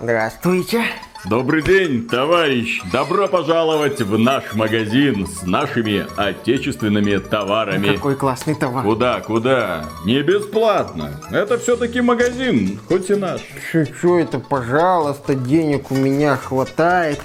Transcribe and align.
Здравствуйте. 0.00 0.84
Добрый 1.26 1.62
день, 1.62 2.06
товарищ! 2.06 2.82
Добро 2.92 3.28
пожаловать 3.28 3.98
в 4.02 4.18
наш 4.18 4.52
магазин 4.52 5.26
с 5.26 5.42
нашими 5.42 6.04
отечественными 6.18 7.16
товарами. 7.16 7.94
Какой 7.94 8.14
классный 8.14 8.54
товар. 8.54 8.84
Куда, 8.84 9.20
куда? 9.22 9.86
Не 10.04 10.20
бесплатно. 10.20 11.18
Это 11.32 11.56
все-таки 11.56 12.02
магазин, 12.02 12.78
хоть 12.88 13.08
и 13.08 13.14
наш. 13.14 13.40
Что 13.70 14.18
это, 14.18 14.38
пожалуйста, 14.38 15.34
денег 15.34 15.90
у 15.90 15.94
меня 15.94 16.36
хватает. 16.36 17.22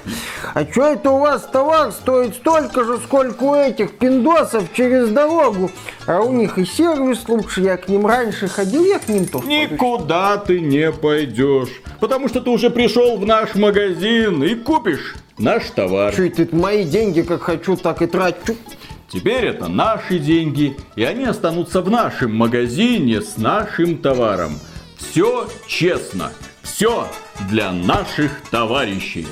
А 0.54 0.64
что 0.64 0.92
это 0.92 1.10
у 1.10 1.18
вас 1.18 1.42
товар 1.52 1.92
стоит 1.92 2.36
столько 2.36 2.84
же, 2.84 2.96
сколько 3.04 3.42
у 3.44 3.54
этих 3.54 3.98
пиндосов 3.98 4.72
через 4.72 5.10
дорогу? 5.10 5.70
А 6.06 6.20
у 6.20 6.32
них 6.32 6.56
и 6.56 6.64
сервис 6.64 7.28
лучше, 7.28 7.60
я 7.60 7.76
к 7.76 7.86
ним 7.86 8.06
раньше 8.06 8.48
ходил, 8.48 8.82
я 8.82 8.98
к 8.98 9.08
ним 9.08 9.26
тоже. 9.26 9.46
Никуда 9.46 10.38
ты 10.38 10.58
не 10.58 10.90
пойдешь, 10.90 11.82
потому 12.00 12.28
что 12.28 12.40
ты 12.40 12.48
уже 12.48 12.70
пришел 12.70 13.18
в 13.18 13.26
наш 13.26 13.54
магазин 13.54 13.89
магазин 13.90 14.42
и 14.44 14.54
купишь 14.54 15.14
наш 15.38 15.70
товар. 15.70 16.14
Чуть 16.14 16.38
это 16.38 16.54
мои 16.54 16.84
деньги 16.84 17.22
как 17.22 17.42
хочу, 17.42 17.76
так 17.76 18.02
и 18.02 18.06
трачу. 18.06 18.56
Теперь 19.08 19.46
это 19.46 19.66
наши 19.66 20.18
деньги, 20.18 20.76
и 20.94 21.02
они 21.02 21.24
останутся 21.24 21.82
в 21.82 21.90
нашем 21.90 22.34
магазине 22.34 23.20
с 23.20 23.36
нашим 23.36 23.98
товаром. 23.98 24.52
Все 24.96 25.48
честно, 25.66 26.30
все 26.62 27.08
для 27.48 27.72
наших 27.72 28.30
товарищей. 28.50 29.26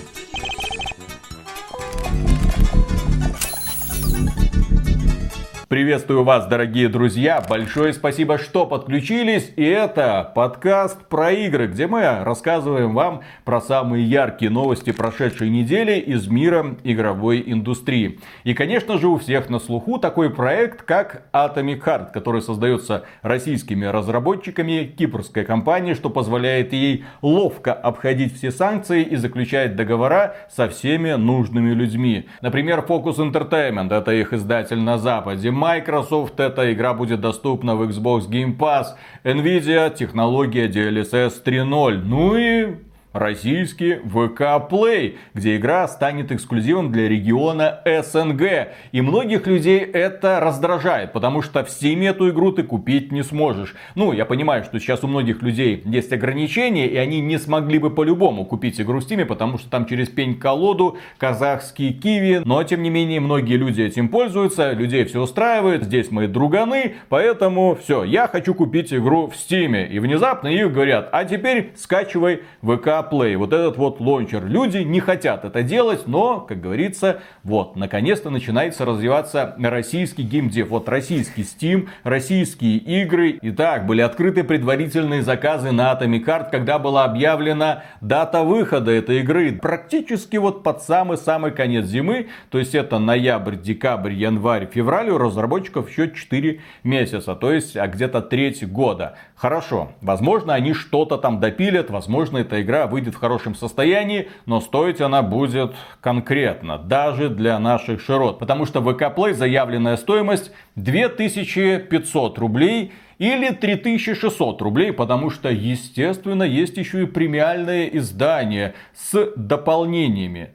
Приветствую 5.78 6.24
вас, 6.24 6.48
дорогие 6.48 6.88
друзья. 6.88 7.40
Большое 7.48 7.92
спасибо, 7.92 8.36
что 8.36 8.66
подключились. 8.66 9.52
И 9.54 9.62
это 9.64 10.32
подкаст 10.34 11.06
про 11.06 11.30
игры, 11.30 11.68
где 11.68 11.86
мы 11.86 12.24
рассказываем 12.24 12.94
вам 12.94 13.20
про 13.44 13.60
самые 13.60 14.04
яркие 14.04 14.50
новости 14.50 14.90
прошедшей 14.90 15.50
недели 15.50 15.92
из 16.00 16.26
мира 16.26 16.74
игровой 16.82 17.44
индустрии. 17.46 18.18
И, 18.42 18.54
конечно 18.54 18.98
же, 18.98 19.06
у 19.06 19.18
всех 19.18 19.50
на 19.50 19.60
слуху 19.60 19.98
такой 20.00 20.30
проект, 20.30 20.82
как 20.82 21.22
Atomic 21.32 21.84
Heart, 21.84 22.12
который 22.12 22.42
создается 22.42 23.04
российскими 23.22 23.84
разработчиками, 23.84 24.82
кипрской 24.98 25.44
компанией, 25.44 25.94
что 25.94 26.10
позволяет 26.10 26.72
ей 26.72 27.04
ловко 27.22 27.72
обходить 27.72 28.34
все 28.36 28.50
санкции 28.50 29.04
и 29.04 29.14
заключать 29.14 29.76
договора 29.76 30.34
со 30.50 30.68
всеми 30.68 31.12
нужными 31.12 31.72
людьми. 31.72 32.26
Например, 32.40 32.80
Focus 32.80 33.18
Entertainment, 33.18 33.96
это 33.96 34.10
их 34.10 34.32
издатель 34.32 34.80
на 34.80 34.98
Западе, 34.98 35.52
Microsoft 35.68 36.40
эта 36.40 36.72
игра 36.72 36.94
будет 36.94 37.20
доступна 37.20 37.76
в 37.76 37.82
Xbox 37.82 38.26
Game 38.30 38.56
Pass. 38.56 38.86
Nvidia 39.22 39.94
технология 39.94 40.66
DLSS 40.66 41.42
3.0. 41.44 42.02
Ну 42.04 42.36
и 42.36 42.76
российский 43.12 43.96
ВК 43.96 44.70
Play, 44.70 45.16
где 45.34 45.56
игра 45.56 45.88
станет 45.88 46.30
эксклюзивом 46.32 46.92
для 46.92 47.08
региона 47.08 47.80
СНГ. 47.84 48.68
И 48.92 49.00
многих 49.00 49.46
людей 49.46 49.78
это 49.80 50.40
раздражает, 50.40 51.12
потому 51.12 51.42
что 51.42 51.64
в 51.64 51.68
Steam 51.68 52.06
эту 52.08 52.30
игру 52.30 52.52
ты 52.52 52.62
купить 52.62 53.12
не 53.12 53.22
сможешь. 53.22 53.74
Ну, 53.94 54.12
я 54.12 54.24
понимаю, 54.24 54.64
что 54.64 54.78
сейчас 54.78 55.04
у 55.04 55.08
многих 55.08 55.42
людей 55.42 55.82
есть 55.84 56.12
ограничения, 56.12 56.86
и 56.86 56.96
они 56.96 57.20
не 57.20 57.38
смогли 57.38 57.78
бы 57.78 57.90
по-любому 57.90 58.44
купить 58.44 58.80
игру 58.80 59.00
в 59.00 59.02
Steam, 59.04 59.24
потому 59.24 59.58
что 59.58 59.70
там 59.70 59.86
через 59.86 60.08
пень-колоду 60.08 60.98
казахские 61.16 61.92
киви. 61.92 62.42
Но, 62.44 62.62
тем 62.62 62.82
не 62.82 62.90
менее, 62.90 63.20
многие 63.20 63.56
люди 63.56 63.82
этим 63.82 64.08
пользуются, 64.08 64.72
людей 64.72 65.04
все 65.04 65.20
устраивает, 65.20 65.84
здесь 65.84 66.10
мои 66.10 66.26
друганы, 66.26 66.96
поэтому 67.08 67.76
все, 67.82 68.04
я 68.04 68.28
хочу 68.28 68.54
купить 68.54 68.92
игру 68.92 69.28
в 69.28 69.34
Steam. 69.34 69.88
И 69.88 69.98
внезапно 69.98 70.48
их 70.48 70.72
говорят, 70.72 71.08
а 71.12 71.24
теперь 71.24 71.72
скачивай 71.76 72.42
ВК 72.62 72.97
Play, 73.02 73.36
вот 73.36 73.52
этот 73.52 73.76
вот 73.76 74.00
лончер. 74.00 74.46
Люди 74.46 74.78
не 74.78 75.00
хотят 75.00 75.44
это 75.44 75.62
делать, 75.62 76.06
но, 76.06 76.40
как 76.40 76.60
говорится, 76.60 77.20
вот, 77.42 77.76
наконец-то 77.76 78.30
начинается 78.30 78.84
развиваться 78.84 79.54
российский 79.58 80.22
геймдев. 80.22 80.68
Вот 80.68 80.88
российский 80.88 81.42
Steam, 81.42 81.88
российские 82.04 82.78
игры. 82.78 83.38
Итак, 83.42 83.86
были 83.86 84.00
открыты 84.00 84.44
предварительные 84.44 85.22
заказы 85.22 85.72
на 85.72 85.92
Atomic 85.92 86.24
Heart, 86.24 86.50
когда 86.50 86.78
была 86.78 87.04
объявлена 87.04 87.84
дата 88.00 88.42
выхода 88.42 88.90
этой 88.90 89.20
игры. 89.20 89.52
Практически 89.52 90.36
вот 90.36 90.62
под 90.62 90.82
самый-самый 90.82 91.52
конец 91.52 91.86
зимы, 91.86 92.28
то 92.50 92.58
есть 92.58 92.74
это 92.74 92.98
ноябрь, 92.98 93.56
декабрь, 93.56 94.12
январь, 94.12 94.66
февраль, 94.66 95.10
у 95.10 95.18
разработчиков 95.18 95.88
еще 95.88 96.10
4 96.10 96.60
месяца, 96.82 97.34
то 97.34 97.52
есть 97.52 97.76
а 97.76 97.86
где-то 97.86 98.20
треть 98.22 98.66
года. 98.68 99.16
Хорошо, 99.36 99.92
возможно 100.00 100.54
они 100.54 100.72
что-то 100.72 101.16
там 101.16 101.38
допилят, 101.38 101.90
возможно 101.90 102.38
эта 102.38 102.60
игра 102.60 102.87
выйдет 102.88 103.14
в 103.14 103.18
хорошем 103.18 103.54
состоянии, 103.54 104.28
но 104.46 104.60
стоить 104.60 105.00
она 105.00 105.22
будет 105.22 105.74
конкретно, 106.00 106.78
даже 106.78 107.28
для 107.28 107.58
наших 107.60 108.00
широт. 108.00 108.40
Потому 108.40 108.66
что 108.66 108.80
в 108.80 108.92
ВК 108.92 109.14
заявленная 109.32 109.96
стоимость 109.96 110.50
2500 110.74 112.38
рублей 112.38 112.92
или 113.18 113.50
3600 113.50 114.62
рублей, 114.62 114.92
потому 114.92 115.30
что, 115.30 115.50
естественно, 115.50 116.42
есть 116.42 116.76
еще 116.76 117.02
и 117.02 117.06
премиальное 117.06 117.86
издание 117.86 118.74
с 118.94 119.32
дополнениями, 119.36 120.54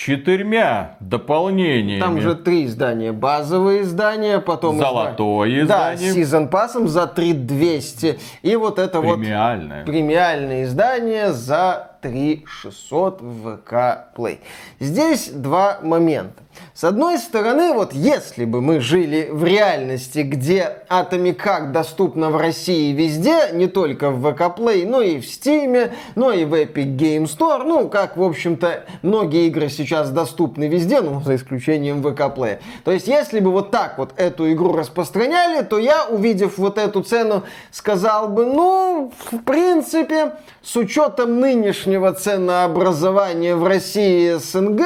четырьмя 0.00 0.96
дополнениями. 1.00 2.00
Там 2.00 2.20
же 2.20 2.34
три 2.34 2.64
издания. 2.64 3.12
Базовое 3.12 3.82
издание, 3.82 4.40
потом... 4.40 4.78
Золотое 4.78 5.62
изда... 5.62 5.94
издание. 5.94 6.14
Да, 6.14 6.20
сезон 6.20 6.48
пассом 6.48 6.88
за 6.88 7.06
3200. 7.06 8.18
И 8.42 8.56
вот 8.56 8.78
это 8.78 9.00
премиальное. 9.00 9.78
вот... 9.80 9.86
Премиальное 9.86 10.64
издание 10.64 11.32
за 11.32 11.89
3600 12.00 13.20
в 13.20 13.56
ВК 13.56 13.72
Play. 14.16 14.38
Здесь 14.78 15.28
два 15.28 15.78
момента. 15.82 16.42
С 16.74 16.84
одной 16.84 17.18
стороны, 17.18 17.72
вот 17.72 17.92
если 17.92 18.44
бы 18.44 18.60
мы 18.60 18.80
жили 18.80 19.28
в 19.30 19.44
реальности, 19.44 20.20
где 20.20 20.78
Atomic 20.88 21.36
Heart 21.36 21.72
доступна 21.72 22.30
в 22.30 22.36
России 22.36 22.92
везде, 22.92 23.50
не 23.52 23.66
только 23.66 24.10
в 24.10 24.20
ВК 24.20 24.58
Play, 24.58 24.86
но 24.86 25.00
и 25.00 25.20
в 25.20 25.24
Steam, 25.24 25.92
но 26.14 26.32
и 26.32 26.44
в 26.44 26.54
Epic 26.54 26.96
Game 26.96 27.24
Store, 27.24 27.64
ну, 27.64 27.88
как, 27.88 28.16
в 28.16 28.22
общем-то, 28.22 28.84
многие 29.02 29.46
игры 29.46 29.68
сейчас 29.68 30.10
доступны 30.10 30.68
везде, 30.68 31.00
ну, 31.00 31.20
за 31.20 31.36
исключением 31.36 32.02
ВК 32.02 32.36
Play. 32.36 32.58
То 32.84 32.92
есть, 32.92 33.08
если 33.08 33.40
бы 33.40 33.50
вот 33.50 33.70
так 33.70 33.98
вот 33.98 34.12
эту 34.16 34.50
игру 34.52 34.72
распространяли, 34.72 35.62
то 35.64 35.78
я, 35.78 36.06
увидев 36.06 36.58
вот 36.58 36.78
эту 36.78 37.02
цену, 37.02 37.44
сказал 37.70 38.28
бы, 38.28 38.46
ну, 38.46 39.12
в 39.30 39.38
принципе, 39.38 40.32
с 40.62 40.76
учетом 40.76 41.40
нынешнего 41.90 42.12
ценообразования 42.12 43.56
в 43.56 43.66
России 43.66 44.32
и 44.32 44.38
СНГ, 44.38 44.80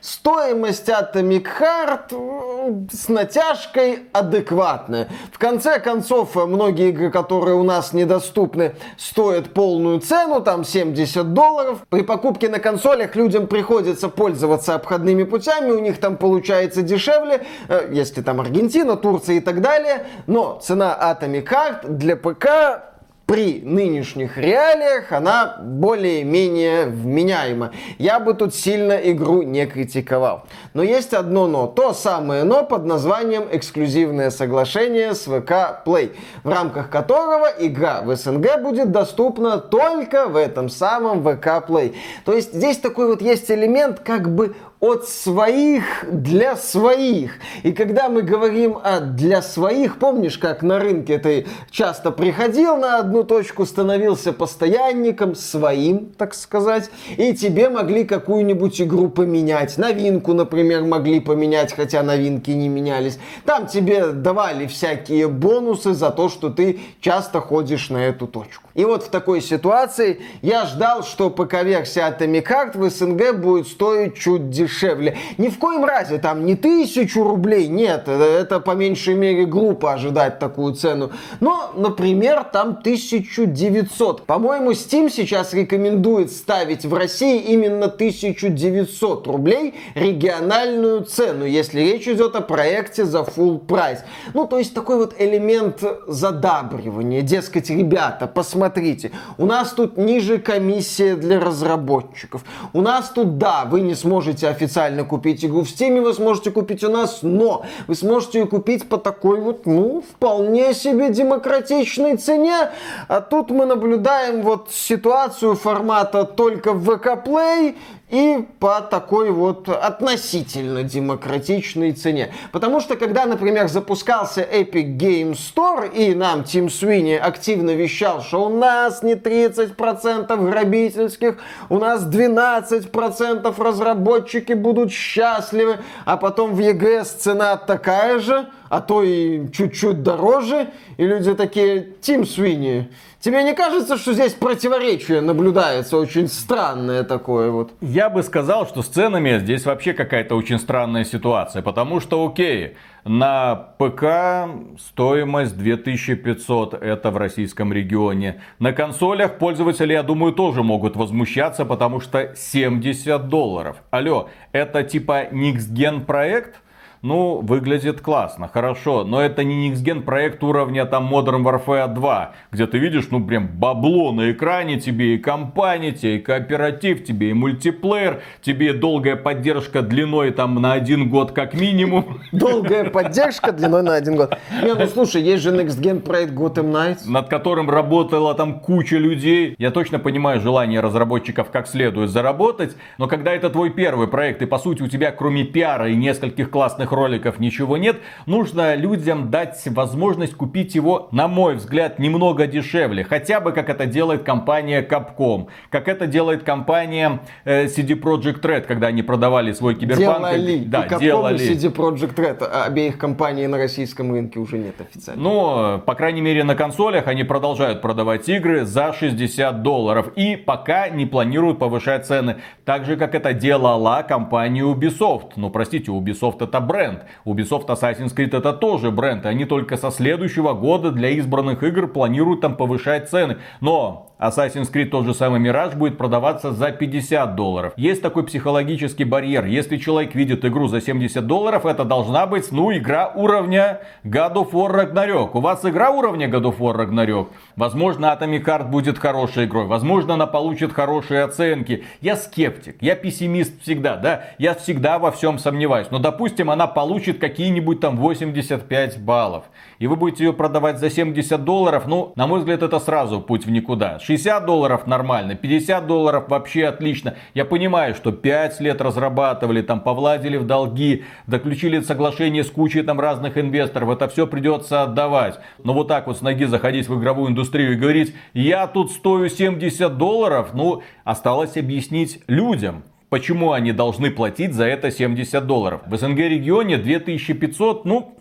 стоимость 0.00 0.88
Atomic 0.88 1.46
Heart 1.60 2.90
с 2.92 3.08
натяжкой 3.08 4.04
адекватная. 4.12 5.08
В 5.32 5.38
конце 5.38 5.80
концов, 5.80 6.36
многие 6.36 6.90
игры, 6.90 7.10
которые 7.10 7.56
у 7.56 7.64
нас 7.64 7.92
недоступны, 7.92 8.76
стоят 8.96 9.52
полную 9.52 9.98
цену, 10.00 10.40
там 10.40 10.64
70 10.64 11.32
долларов. 11.34 11.80
При 11.88 12.02
покупке 12.02 12.48
на 12.48 12.60
консолях 12.60 13.16
людям 13.16 13.48
приходится 13.48 14.08
пользоваться 14.08 14.76
обходными 14.76 15.24
путями, 15.24 15.72
у 15.72 15.80
них 15.80 15.98
там 15.98 16.16
получается 16.16 16.82
дешевле, 16.82 17.44
э, 17.68 17.88
если 17.90 18.22
там 18.22 18.40
Аргентина, 18.40 18.96
Турция 18.96 19.36
и 19.36 19.40
так 19.40 19.60
далее. 19.60 20.06
Но 20.26 20.60
цена 20.62 20.96
Atomic 21.00 21.48
Heart 21.48 21.88
для 21.88 22.16
ПК 22.16 22.93
при 23.26 23.60
нынешних 23.62 24.36
реалиях 24.36 25.10
она 25.12 25.56
более-менее 25.62 26.86
вменяема. 26.86 27.72
Я 27.98 28.20
бы 28.20 28.34
тут 28.34 28.54
сильно 28.54 28.92
игру 28.92 29.42
не 29.42 29.66
критиковал. 29.66 30.44
Но 30.74 30.82
есть 30.82 31.14
одно 31.14 31.46
но. 31.46 31.66
То 31.66 31.94
самое 31.94 32.44
но 32.44 32.64
под 32.64 32.84
названием 32.84 33.46
эксклюзивное 33.50 34.30
соглашение 34.30 35.14
с 35.14 35.22
ВК 35.22 35.84
Play, 35.86 36.12
в 36.42 36.50
рамках 36.50 36.90
которого 36.90 37.48
игра 37.58 38.02
в 38.02 38.14
СНГ 38.14 38.60
будет 38.60 38.92
доступна 38.92 39.58
только 39.58 40.26
в 40.26 40.36
этом 40.36 40.68
самом 40.68 41.22
ВК 41.22 41.46
Play. 41.68 41.94
То 42.24 42.34
есть 42.34 42.52
здесь 42.52 42.78
такой 42.78 43.06
вот 43.06 43.22
есть 43.22 43.50
элемент 43.50 44.00
как 44.00 44.34
бы 44.34 44.54
от 44.84 45.08
своих 45.08 46.04
для 46.12 46.56
своих. 46.56 47.38
И 47.62 47.72
когда 47.72 48.10
мы 48.10 48.20
говорим 48.20 48.76
о 48.84 49.00
для 49.00 49.40
своих, 49.40 49.98
помнишь, 49.98 50.36
как 50.36 50.62
на 50.62 50.78
рынке 50.78 51.16
ты 51.16 51.46
часто 51.70 52.10
приходил 52.10 52.76
на 52.76 52.98
одну 52.98 53.24
точку, 53.24 53.64
становился 53.64 54.34
постоянником, 54.34 55.34
своим, 55.36 56.12
так 56.18 56.34
сказать, 56.34 56.90
и 57.16 57.32
тебе 57.32 57.70
могли 57.70 58.04
какую-нибудь 58.04 58.82
игру 58.82 59.08
поменять. 59.08 59.78
Новинку, 59.78 60.34
например, 60.34 60.84
могли 60.84 61.18
поменять, 61.20 61.72
хотя 61.74 62.02
новинки 62.02 62.50
не 62.50 62.68
менялись. 62.68 63.18
Там 63.46 63.66
тебе 63.66 64.08
давали 64.08 64.66
всякие 64.66 65.28
бонусы 65.28 65.94
за 65.94 66.10
то, 66.10 66.28
что 66.28 66.50
ты 66.50 66.80
часто 67.00 67.40
ходишь 67.40 67.88
на 67.88 68.04
эту 68.04 68.26
точку. 68.26 68.68
И 68.74 68.84
вот 68.84 69.04
в 69.04 69.08
такой 69.08 69.40
ситуации 69.40 70.20
я 70.42 70.66
ждал, 70.66 71.04
что 71.04 71.30
ПК-версия 71.30 72.00
Atomic 72.00 72.46
Heart 72.46 72.76
в 72.78 72.90
СНГ 72.90 73.36
будет 73.40 73.68
стоить 73.68 74.16
чуть 74.16 74.50
дешевле 74.50 74.73
дешевле. 74.74 75.16
Ни 75.38 75.48
в 75.48 75.58
коем 75.58 75.84
разе 75.84 76.18
там 76.18 76.44
не 76.44 76.56
тысячу 76.56 77.24
рублей, 77.24 77.68
нет, 77.68 78.08
это 78.08 78.60
по 78.60 78.72
меньшей 78.72 79.14
мере 79.14 79.46
глупо 79.46 79.92
ожидать 79.92 80.38
такую 80.38 80.74
цену. 80.74 81.10
Но, 81.40 81.72
например, 81.76 82.44
там 82.44 82.70
1900. 82.80 84.26
По-моему, 84.26 84.72
Steam 84.72 85.10
сейчас 85.10 85.54
рекомендует 85.54 86.30
ставить 86.30 86.84
в 86.84 86.94
России 86.94 87.40
именно 87.40 87.86
1900 87.86 89.26
рублей 89.26 89.74
региональную 89.94 91.04
цену, 91.04 91.44
если 91.44 91.80
речь 91.80 92.08
идет 92.08 92.36
о 92.36 92.40
проекте 92.40 93.04
за 93.04 93.20
full 93.20 93.58
прайс. 93.58 94.00
Ну, 94.34 94.46
то 94.46 94.58
есть 94.58 94.74
такой 94.74 94.96
вот 94.96 95.14
элемент 95.18 95.82
задабривания. 96.06 97.22
Дескать, 97.22 97.70
ребята, 97.70 98.26
посмотрите, 98.26 99.10
у 99.38 99.46
нас 99.46 99.72
тут 99.72 99.96
ниже 99.96 100.38
комиссия 100.38 101.14
для 101.16 101.40
разработчиков. 101.40 102.44
У 102.72 102.80
нас 102.80 103.10
тут, 103.10 103.38
да, 103.38 103.64
вы 103.64 103.80
не 103.80 103.94
сможете 103.94 104.48
официально 104.48 104.63
купить 105.04 105.44
игру 105.44 105.62
в 105.62 105.66
Steam, 105.66 106.02
вы 106.02 106.14
сможете 106.14 106.50
купить 106.50 106.84
у 106.84 106.90
нас, 106.90 107.20
но 107.22 107.64
вы 107.86 107.94
сможете 107.94 108.40
ее 108.40 108.46
купить 108.46 108.88
по 108.88 108.98
такой 108.98 109.40
вот, 109.40 109.66
ну, 109.66 110.02
вполне 110.02 110.74
себе 110.74 111.10
демократичной 111.10 112.16
цене. 112.16 112.70
А 113.08 113.20
тут 113.20 113.50
мы 113.50 113.66
наблюдаем 113.66 114.42
вот 114.42 114.70
ситуацию 114.70 115.54
формата 115.54 116.24
только 116.24 116.72
в 116.72 116.88
VK 116.88 117.24
Play 117.24 117.74
и 118.10 118.46
по 118.60 118.80
такой 118.80 119.30
вот 119.30 119.68
относительно 119.68 120.82
демократичной 120.82 121.92
цене. 121.92 122.32
Потому 122.52 122.80
что 122.80 122.96
когда, 122.96 123.26
например, 123.26 123.68
запускался 123.68 124.42
Epic 124.42 124.96
Game 124.96 125.32
Store, 125.32 125.90
и 125.92 126.14
нам 126.14 126.44
Тим 126.44 126.68
Свини 126.70 127.14
активно 127.14 127.70
вещал, 127.70 128.22
что 128.22 128.46
у 128.46 128.56
нас 128.56 129.02
не 129.02 129.14
30% 129.14 130.50
грабительских, 130.50 131.38
у 131.68 131.78
нас 131.78 132.04
12% 132.04 133.62
разработчики 133.62 134.52
будут 134.52 134.92
счастливы, 134.92 135.78
а 136.04 136.16
потом 136.16 136.54
в 136.54 136.60
EGS 136.60 137.18
цена 137.18 137.56
такая 137.56 138.18
же, 138.20 138.48
а 138.74 138.80
то 138.80 139.04
и 139.04 139.48
чуть-чуть 139.52 140.02
дороже, 140.02 140.66
и 140.96 141.06
люди 141.06 141.32
такие, 141.34 141.94
Тим 142.00 142.26
Свини, 142.26 142.88
Тебе 143.24 143.42
не 143.42 143.54
кажется, 143.54 143.96
что 143.96 144.12
здесь 144.12 144.34
противоречие 144.34 145.22
наблюдается 145.22 145.96
очень 145.96 146.28
странное 146.28 147.04
такое 147.04 147.50
вот? 147.50 147.72
Я 147.80 148.10
бы 148.10 148.22
сказал, 148.22 148.66
что 148.66 148.82
с 148.82 148.86
ценами 148.86 149.38
здесь 149.38 149.64
вообще 149.64 149.94
какая-то 149.94 150.34
очень 150.34 150.58
странная 150.58 151.04
ситуация, 151.04 151.62
потому 151.62 152.00
что, 152.00 152.26
окей, 152.26 152.76
на 153.04 153.54
ПК 153.78 154.50
стоимость 154.78 155.56
2500, 155.56 156.74
это 156.74 157.10
в 157.10 157.16
российском 157.16 157.72
регионе. 157.72 158.42
На 158.58 158.74
консолях 158.74 159.38
пользователи, 159.38 159.94
я 159.94 160.02
думаю, 160.02 160.34
тоже 160.34 160.62
могут 160.62 160.94
возмущаться, 160.94 161.64
потому 161.64 162.00
что 162.00 162.34
70 162.36 163.28
долларов. 163.30 163.78
Алло, 163.90 164.28
это 164.52 164.82
типа 164.82 165.28
Next 165.32 165.72
Gen 165.72 166.04
проект? 166.04 166.60
Ну, 167.04 167.40
выглядит 167.42 168.00
классно, 168.00 168.48
хорошо, 168.48 169.04
но 169.04 169.20
это 169.20 169.44
не 169.44 169.68
Next 169.68 170.02
проект 170.02 170.42
уровня 170.42 170.86
там 170.86 171.14
Modern 171.14 171.42
Warfare 171.42 171.92
2, 171.92 172.32
где 172.50 172.66
ты 172.66 172.78
видишь, 172.78 173.08
ну, 173.10 173.22
прям 173.22 173.46
бабло 173.46 174.10
на 174.10 174.32
экране, 174.32 174.80
тебе 174.80 175.16
и 175.16 175.18
компания, 175.18 175.92
тебе 175.92 176.16
и 176.16 176.18
кооператив, 176.18 177.04
тебе 177.04 177.30
и 177.30 177.32
мультиплеер, 177.34 178.22
тебе 178.40 178.72
долгая 178.72 179.16
поддержка 179.16 179.82
длиной 179.82 180.30
там 180.30 180.54
на 180.54 180.72
один 180.72 181.10
год 181.10 181.32
как 181.32 181.52
минимум. 181.52 182.20
Долгая 182.32 182.88
поддержка 182.88 183.52
длиной 183.52 183.82
на 183.82 183.96
один 183.96 184.16
год. 184.16 184.38
Не, 184.62 184.72
ну 184.72 184.86
слушай, 184.86 185.20
есть 185.20 185.42
же 185.42 185.54
Next 185.54 185.78
Gen 185.82 186.00
проект 186.00 186.32
Gotham 186.32 186.72
Knights. 186.72 187.06
Над 187.06 187.28
которым 187.28 187.68
работала 187.68 188.34
там 188.34 188.60
куча 188.60 188.96
людей. 188.96 189.54
Я 189.58 189.70
точно 189.70 189.98
понимаю 189.98 190.40
желание 190.40 190.80
разработчиков 190.80 191.50
как 191.50 191.68
следует 191.68 192.08
заработать, 192.08 192.74
но 192.96 193.08
когда 193.08 193.32
это 193.32 193.50
твой 193.50 193.68
первый 193.68 194.08
проект, 194.08 194.40
и 194.40 194.46
по 194.46 194.56
сути 194.56 194.80
у 194.80 194.88
тебя 194.88 195.12
кроме 195.12 195.44
пиара 195.44 195.90
и 195.90 195.96
нескольких 195.96 196.48
классных 196.48 196.93
роликов 196.94 197.38
ничего 197.40 197.76
нет. 197.76 197.96
Нужно 198.26 198.74
людям 198.74 199.30
дать 199.30 199.60
возможность 199.66 200.34
купить 200.34 200.74
его, 200.74 201.08
на 201.12 201.28
мой 201.28 201.56
взгляд, 201.56 201.98
немного 201.98 202.46
дешевле. 202.46 203.04
Хотя 203.04 203.40
бы 203.40 203.52
как 203.52 203.68
это 203.68 203.86
делает 203.86 204.22
компания 204.22 204.82
Capcom. 204.82 205.48
Как 205.70 205.88
это 205.88 206.06
делает 206.06 206.42
компания 206.42 207.20
э, 207.44 207.66
CD 207.66 208.00
Projekt 208.00 208.42
Red, 208.42 208.62
когда 208.62 208.88
они 208.88 209.02
продавали 209.02 209.52
свой 209.52 209.74
киберпанк. 209.74 210.18
Делали. 210.18 210.64
Да, 210.64 210.84
и 210.84 210.88
Capcom 210.88 211.00
делали. 211.00 211.42
и 211.42 211.54
CD 211.54 211.74
Projekt 211.74 212.14
Red. 212.16 212.48
А 212.50 212.64
обеих 212.64 212.98
компаний 212.98 213.46
на 213.46 213.58
российском 213.58 214.12
рынке 214.12 214.38
уже 214.38 214.58
нет 214.58 214.80
официально. 214.80 215.22
Но, 215.22 215.82
по 215.84 215.94
крайней 215.94 216.20
мере, 216.20 216.44
на 216.44 216.54
консолях 216.54 217.06
они 217.08 217.24
продолжают 217.24 217.82
продавать 217.82 218.28
игры 218.28 218.64
за 218.64 218.92
60 218.92 219.62
долларов. 219.62 220.12
И 220.16 220.36
пока 220.36 220.88
не 220.88 221.06
планируют 221.06 221.58
повышать 221.58 222.06
цены. 222.06 222.36
Так 222.64 222.84
же, 222.84 222.96
как 222.96 223.14
это 223.14 223.32
делала 223.32 224.04
компания 224.06 224.62
Ubisoft. 224.62 225.32
Ну, 225.36 225.50
простите, 225.50 225.90
Ubisoft 225.90 226.42
это 226.44 226.60
бренд 226.60 226.83
бренд. 226.84 227.04
Ubisoft 227.24 227.66
Assassin's 227.66 228.14
Creed 228.14 228.36
это 228.36 228.52
тоже 228.52 228.90
бренд. 228.90 229.24
И 229.24 229.28
они 229.28 229.44
только 229.44 229.76
со 229.76 229.90
следующего 229.90 230.52
года 230.54 230.90
для 230.90 231.10
избранных 231.10 231.62
игр 231.62 231.88
планируют 231.88 232.40
там 232.40 232.56
повышать 232.56 233.08
цены. 233.08 233.38
Но 233.60 234.13
Assassin's 234.18 234.72
Creed 234.72 234.90
тот 234.90 235.04
же 235.06 235.12
самый 235.12 235.40
Mirage 235.40 235.76
будет 235.76 235.98
продаваться 235.98 236.52
за 236.52 236.70
50 236.70 237.34
долларов. 237.34 237.72
Есть 237.76 238.00
такой 238.00 238.24
психологический 238.24 239.04
барьер. 239.04 239.44
Если 239.44 239.76
человек 239.76 240.14
видит 240.14 240.44
игру 240.44 240.68
за 240.68 240.80
70 240.80 241.26
долларов, 241.26 241.66
это 241.66 241.84
должна 241.84 242.26
быть, 242.26 242.52
ну, 242.52 242.72
игра 242.72 243.10
уровня 243.12 243.80
God 244.04 244.34
of 244.34 244.52
War 244.52 244.70
Ragnarok. 244.70 245.30
У 245.34 245.40
вас 245.40 245.64
игра 245.64 245.90
уровня 245.90 246.28
God 246.28 246.44
of 246.44 246.58
War 246.58 246.76
Ragnarok? 246.76 247.28
Возможно, 247.56 248.06
Atomic 248.06 248.44
Heart 248.44 248.68
будет 248.68 248.98
хорошей 248.98 249.46
игрой. 249.46 249.66
Возможно, 249.66 250.14
она 250.14 250.26
получит 250.26 250.72
хорошие 250.72 251.24
оценки. 251.24 251.84
Я 252.00 252.14
скептик, 252.14 252.76
я 252.80 252.94
пессимист 252.94 253.60
всегда, 253.62 253.96
да. 253.96 254.24
Я 254.38 254.54
всегда 254.54 255.00
во 255.00 255.10
всем 255.10 255.40
сомневаюсь. 255.40 255.88
Но, 255.90 255.98
допустим, 255.98 256.50
она 256.50 256.68
получит 256.68 257.18
какие-нибудь 257.18 257.80
там 257.80 257.96
85 257.96 259.00
баллов. 259.00 259.44
И 259.80 259.88
вы 259.88 259.96
будете 259.96 260.24
ее 260.24 260.32
продавать 260.32 260.78
за 260.78 260.88
70 260.88 261.42
долларов. 261.42 261.88
Ну, 261.88 262.12
на 262.14 262.28
мой 262.28 262.38
взгляд, 262.38 262.62
это 262.62 262.78
сразу 262.78 263.20
путь 263.20 263.44
в 263.44 263.50
никуда. 263.50 263.98
60 264.04 264.44
долларов 264.44 264.86
нормально, 264.86 265.34
50 265.34 265.86
долларов 265.86 266.24
вообще 266.28 266.66
отлично. 266.66 267.14
Я 267.32 267.44
понимаю, 267.44 267.94
что 267.94 268.12
5 268.12 268.60
лет 268.60 268.80
разрабатывали, 268.80 269.62
там 269.62 269.80
повладили 269.80 270.36
в 270.36 270.46
долги, 270.46 271.04
заключили 271.26 271.80
соглашение 271.80 272.44
с 272.44 272.50
кучей 272.50 272.82
там 272.82 273.00
разных 273.00 273.38
инвесторов. 273.38 273.88
Это 273.90 274.08
все 274.08 274.26
придется 274.26 274.82
отдавать. 274.82 275.38
Но 275.62 275.72
вот 275.72 275.88
так 275.88 276.06
вот 276.06 276.18
с 276.18 276.20
ноги 276.20 276.44
заходить 276.44 276.88
в 276.88 276.98
игровую 276.98 277.30
индустрию 277.30 277.72
и 277.72 277.76
говорить, 277.76 278.14
я 278.34 278.66
тут 278.66 278.92
стою 278.92 279.28
70 279.28 279.96
долларов, 279.96 280.50
ну, 280.52 280.82
осталось 281.04 281.56
объяснить 281.56 282.20
людям, 282.26 282.84
почему 283.08 283.52
они 283.52 283.72
должны 283.72 284.10
платить 284.10 284.52
за 284.52 284.64
это 284.64 284.90
70 284.90 285.46
долларов. 285.46 285.80
В 285.86 285.96
СНГ 285.96 286.18
регионе 286.18 286.76
2500, 286.76 287.84
ну, 287.84 288.16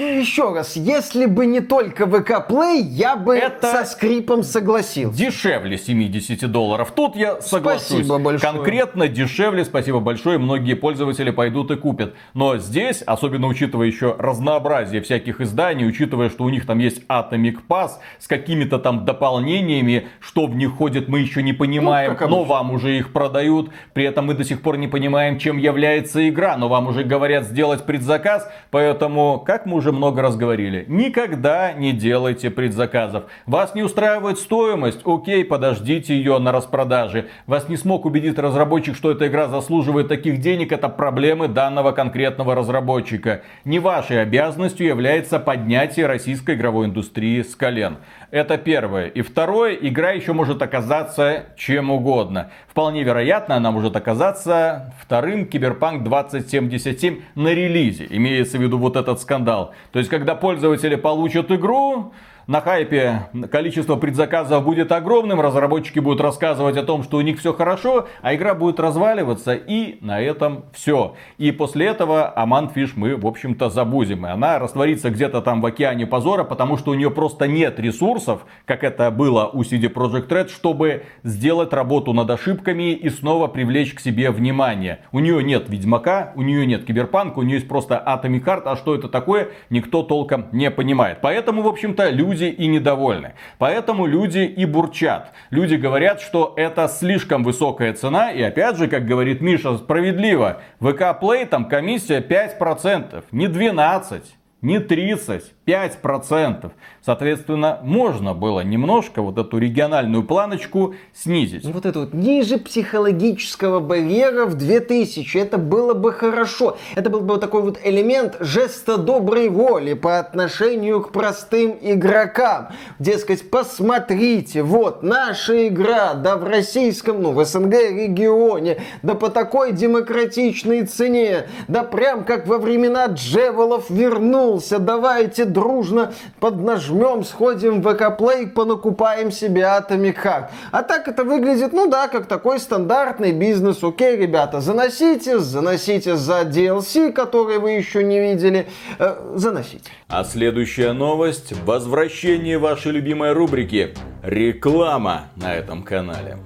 еще 0.00 0.54
раз, 0.54 0.76
если 0.76 1.26
бы 1.26 1.44
не 1.44 1.60
только 1.60 2.06
ВК 2.06 2.48
Play, 2.48 2.80
я 2.80 3.14
бы 3.14 3.36
Это 3.36 3.70
со 3.70 3.84
скрипом 3.84 4.42
согласился. 4.42 5.18
Дешевле 5.18 5.76
70 5.76 6.50
долларов. 6.50 6.92
Тут 6.92 7.14
я 7.14 7.42
соглашусь. 7.42 7.82
Спасибо 7.82 8.18
большое. 8.18 8.52
Конкретно 8.52 9.08
дешевле, 9.08 9.66
спасибо 9.66 10.00
большое, 10.00 10.38
многие 10.38 10.74
пользователи 10.74 11.30
пойдут 11.30 11.70
и 11.72 11.76
купят. 11.76 12.14
Но 12.32 12.56
здесь, 12.56 13.02
особенно 13.02 13.48
учитывая 13.48 13.86
еще 13.86 14.16
разнообразие 14.18 15.02
всяких 15.02 15.42
изданий, 15.42 15.86
учитывая, 15.86 16.30
что 16.30 16.44
у 16.44 16.48
них 16.48 16.66
там 16.66 16.78
есть 16.78 17.02
Atomic 17.08 17.58
Pass 17.68 17.92
с 18.18 18.26
какими-то 18.26 18.78
там 18.78 19.04
дополнениями, 19.04 20.08
что 20.20 20.46
в 20.46 20.56
них 20.56 20.72
ходит, 20.72 21.08
мы 21.08 21.20
еще 21.20 21.42
не 21.42 21.52
понимаем, 21.52 22.16
ну, 22.18 22.28
но 22.28 22.44
вам 22.44 22.70
уже 22.70 22.96
их 22.96 23.12
продают. 23.12 23.70
При 23.92 24.04
этом 24.04 24.26
мы 24.26 24.34
до 24.34 24.44
сих 24.44 24.62
пор 24.62 24.78
не 24.78 24.88
понимаем, 24.88 25.38
чем 25.38 25.58
является 25.58 26.26
игра, 26.26 26.56
но 26.56 26.68
вам 26.68 26.88
уже 26.88 27.04
говорят 27.04 27.44
сделать 27.44 27.84
предзаказ, 27.84 28.48
поэтому 28.70 29.42
как 29.46 29.66
мы 29.66 29.81
уже 29.82 29.92
много 29.92 30.22
раз 30.22 30.36
говорили. 30.36 30.84
Никогда 30.88 31.72
не 31.72 31.92
делайте 31.92 32.50
предзаказов. 32.50 33.24
Вас 33.46 33.74
не 33.74 33.82
устраивает 33.82 34.38
стоимость? 34.38 35.00
Окей, 35.04 35.44
подождите 35.44 36.14
ее 36.14 36.38
на 36.38 36.52
распродаже. 36.52 37.26
Вас 37.46 37.68
не 37.68 37.76
смог 37.76 38.04
убедить 38.04 38.38
разработчик, 38.38 38.94
что 38.96 39.10
эта 39.10 39.26
игра 39.26 39.48
заслуживает 39.48 40.06
таких 40.06 40.38
денег. 40.38 40.70
Это 40.70 40.88
проблемы 40.88 41.48
данного 41.48 41.90
конкретного 41.90 42.54
разработчика. 42.54 43.42
Не 43.64 43.80
вашей 43.80 44.22
обязанностью 44.22 44.86
является 44.86 45.40
поднятие 45.40 46.06
российской 46.06 46.54
игровой 46.54 46.86
индустрии 46.86 47.42
с 47.42 47.56
колен. 47.56 47.98
Это 48.30 48.58
первое. 48.58 49.08
И 49.08 49.20
второе, 49.22 49.74
игра 49.74 50.12
еще 50.12 50.32
может 50.32 50.62
оказаться 50.62 51.46
чем 51.56 51.90
угодно. 51.90 52.50
Вполне 52.68 53.02
вероятно, 53.02 53.56
она 53.56 53.72
может 53.72 53.96
оказаться 53.96 54.94
вторым 55.00 55.46
Киберпанк 55.46 56.04
2077 56.04 57.20
на 57.34 57.48
релизе. 57.48 58.06
Имеется 58.08 58.58
в 58.58 58.62
виду 58.62 58.78
вот 58.78 58.96
этот 58.96 59.20
скандал. 59.20 59.71
То 59.92 59.98
есть, 59.98 60.10
когда 60.10 60.34
пользователи 60.34 60.94
получат 60.96 61.50
игру, 61.50 62.12
на 62.46 62.60
хайпе 62.60 63.28
количество 63.50 63.96
предзаказов 63.96 64.64
будет 64.64 64.90
огромным, 64.90 65.40
разработчики 65.40 66.00
будут 66.00 66.20
рассказывать 66.20 66.76
о 66.76 66.82
том, 66.82 67.02
что 67.02 67.18
у 67.18 67.20
них 67.20 67.38
все 67.38 67.52
хорошо, 67.52 68.08
а 68.20 68.34
игра 68.34 68.54
будет 68.54 68.80
разваливаться, 68.80 69.54
и 69.54 69.98
на 70.00 70.20
этом 70.20 70.64
все. 70.72 71.14
И 71.38 71.52
после 71.52 71.86
этого 71.86 72.32
о 72.36 72.42
Mundfish 72.42 72.92
мы, 72.96 73.16
в 73.16 73.26
общем-то, 73.26 73.70
забудем. 73.70 74.26
И 74.26 74.30
она 74.30 74.58
растворится 74.58 75.10
где-то 75.10 75.40
там 75.40 75.60
в 75.60 75.66
океане 75.66 76.06
позора, 76.06 76.44
потому 76.44 76.76
что 76.76 76.90
у 76.90 76.94
нее 76.94 77.10
просто 77.10 77.46
нет 77.46 77.78
ресурсов, 77.78 78.44
как 78.64 78.82
это 78.82 79.10
было 79.10 79.46
у 79.46 79.62
CD 79.62 79.92
Projekt 79.92 80.28
Red, 80.28 80.48
чтобы 80.48 81.04
сделать 81.22 81.72
работу 81.72 82.12
над 82.12 82.28
ошибками 82.30 82.92
и 82.92 83.08
снова 83.08 83.46
привлечь 83.46 83.94
к 83.94 84.00
себе 84.00 84.30
внимание. 84.30 85.00
У 85.12 85.20
нее 85.20 85.42
нет 85.44 85.68
Ведьмака, 85.68 86.32
у 86.34 86.42
нее 86.42 86.66
нет 86.66 86.84
Киберпанка, 86.84 87.38
у 87.38 87.42
нее 87.42 87.56
есть 87.56 87.68
просто 87.68 88.02
Atomic 88.04 88.44
Heart, 88.44 88.62
а 88.64 88.76
что 88.76 88.94
это 88.94 89.08
такое, 89.08 89.50
никто 89.70 90.02
толком 90.02 90.46
не 90.52 90.70
понимает. 90.70 91.18
Поэтому, 91.20 91.62
в 91.62 91.68
общем-то, 91.68 92.10
люди 92.10 92.31
и 92.40 92.66
недовольны. 92.66 93.34
Поэтому 93.58 94.06
люди 94.06 94.40
и 94.40 94.64
бурчат. 94.64 95.32
Люди 95.50 95.74
говорят, 95.74 96.20
что 96.20 96.54
это 96.56 96.88
слишком 96.88 97.44
высокая 97.44 97.92
цена, 97.92 98.30
и 98.30 98.42
опять 98.42 98.76
же, 98.76 98.88
как 98.88 99.06
говорит 99.06 99.40
Миша, 99.40 99.76
справедливо, 99.76 100.62
ВК 100.80 101.18
Play 101.20 101.46
там 101.46 101.68
комиссия 101.68 102.20
5%, 102.20 103.24
не 103.32 103.48
12, 103.48 104.22
не 104.62 104.78
30, 104.78 105.52
5%. 105.66 106.70
Соответственно, 107.04 107.80
можно 107.82 108.34
было 108.34 108.60
немножко 108.60 109.22
вот 109.22 109.38
эту 109.38 109.58
региональную 109.58 110.24
планочку 110.24 110.94
снизить. 111.12 111.64
Ну 111.64 111.72
вот 111.72 111.86
это 111.86 112.00
вот 112.00 112.14
ниже 112.14 112.58
психологического 112.58 113.80
барьера 113.80 114.46
в 114.46 114.54
2000. 114.54 115.36
Это 115.36 115.58
было 115.58 115.94
бы 115.94 116.12
хорошо. 116.12 116.78
Это 116.94 117.10
был 117.10 117.20
бы 117.20 117.38
такой 117.38 117.62
вот 117.62 117.78
элемент 117.82 118.36
жеста 118.40 118.96
доброй 118.98 119.48
воли 119.48 119.94
по 119.94 120.18
отношению 120.18 121.02
к 121.02 121.12
простым 121.12 121.76
игрокам. 121.80 122.68
Дескать, 122.98 123.48
посмотрите, 123.50 124.62
вот 124.62 125.02
наша 125.02 125.68
игра, 125.68 126.14
да 126.14 126.36
в 126.36 126.44
российском, 126.44 127.22
ну 127.22 127.32
в 127.32 127.44
СНГ 127.44 127.72
регионе, 127.72 128.78
да 129.02 129.14
по 129.14 129.28
такой 129.28 129.72
демократичной 129.72 130.86
цене, 130.86 131.48
да 131.68 131.82
прям 131.82 132.24
как 132.24 132.46
во 132.46 132.58
времена 132.58 133.06
Джевелов 133.06 133.90
вернулся, 133.90 134.78
давайте 134.78 135.44
дружно 135.52 136.12
поднажмем, 136.40 137.24
сходим 137.24 137.82
в 137.82 137.94
ВК 137.94 138.16
понакупаем 138.54 139.30
себе 139.30 139.62
Atomic 139.62 140.16
Heart. 140.22 140.44
А 140.70 140.82
так 140.82 141.08
это 141.08 141.24
выглядит, 141.24 141.72
ну 141.72 141.88
да, 141.88 142.08
как 142.08 142.26
такой 142.26 142.58
стандартный 142.58 143.32
бизнес. 143.32 143.82
Окей, 143.82 144.16
ребята, 144.16 144.60
заносите, 144.60 145.38
заносите 145.38 146.16
за 146.16 146.42
DLC, 146.42 147.12
который 147.12 147.58
вы 147.58 147.72
еще 147.72 148.02
не 148.02 148.20
видели, 148.20 148.66
э, 148.98 149.16
заносите. 149.34 149.90
А 150.08 150.24
следующая 150.24 150.92
новость– 150.92 151.52
возвращение 151.64 152.58
вашей 152.58 152.92
любимой 152.92 153.32
рубрики 153.32 153.94
«Реклама» 154.22 155.28
на 155.36 155.54
этом 155.54 155.82
канале. 155.82 156.38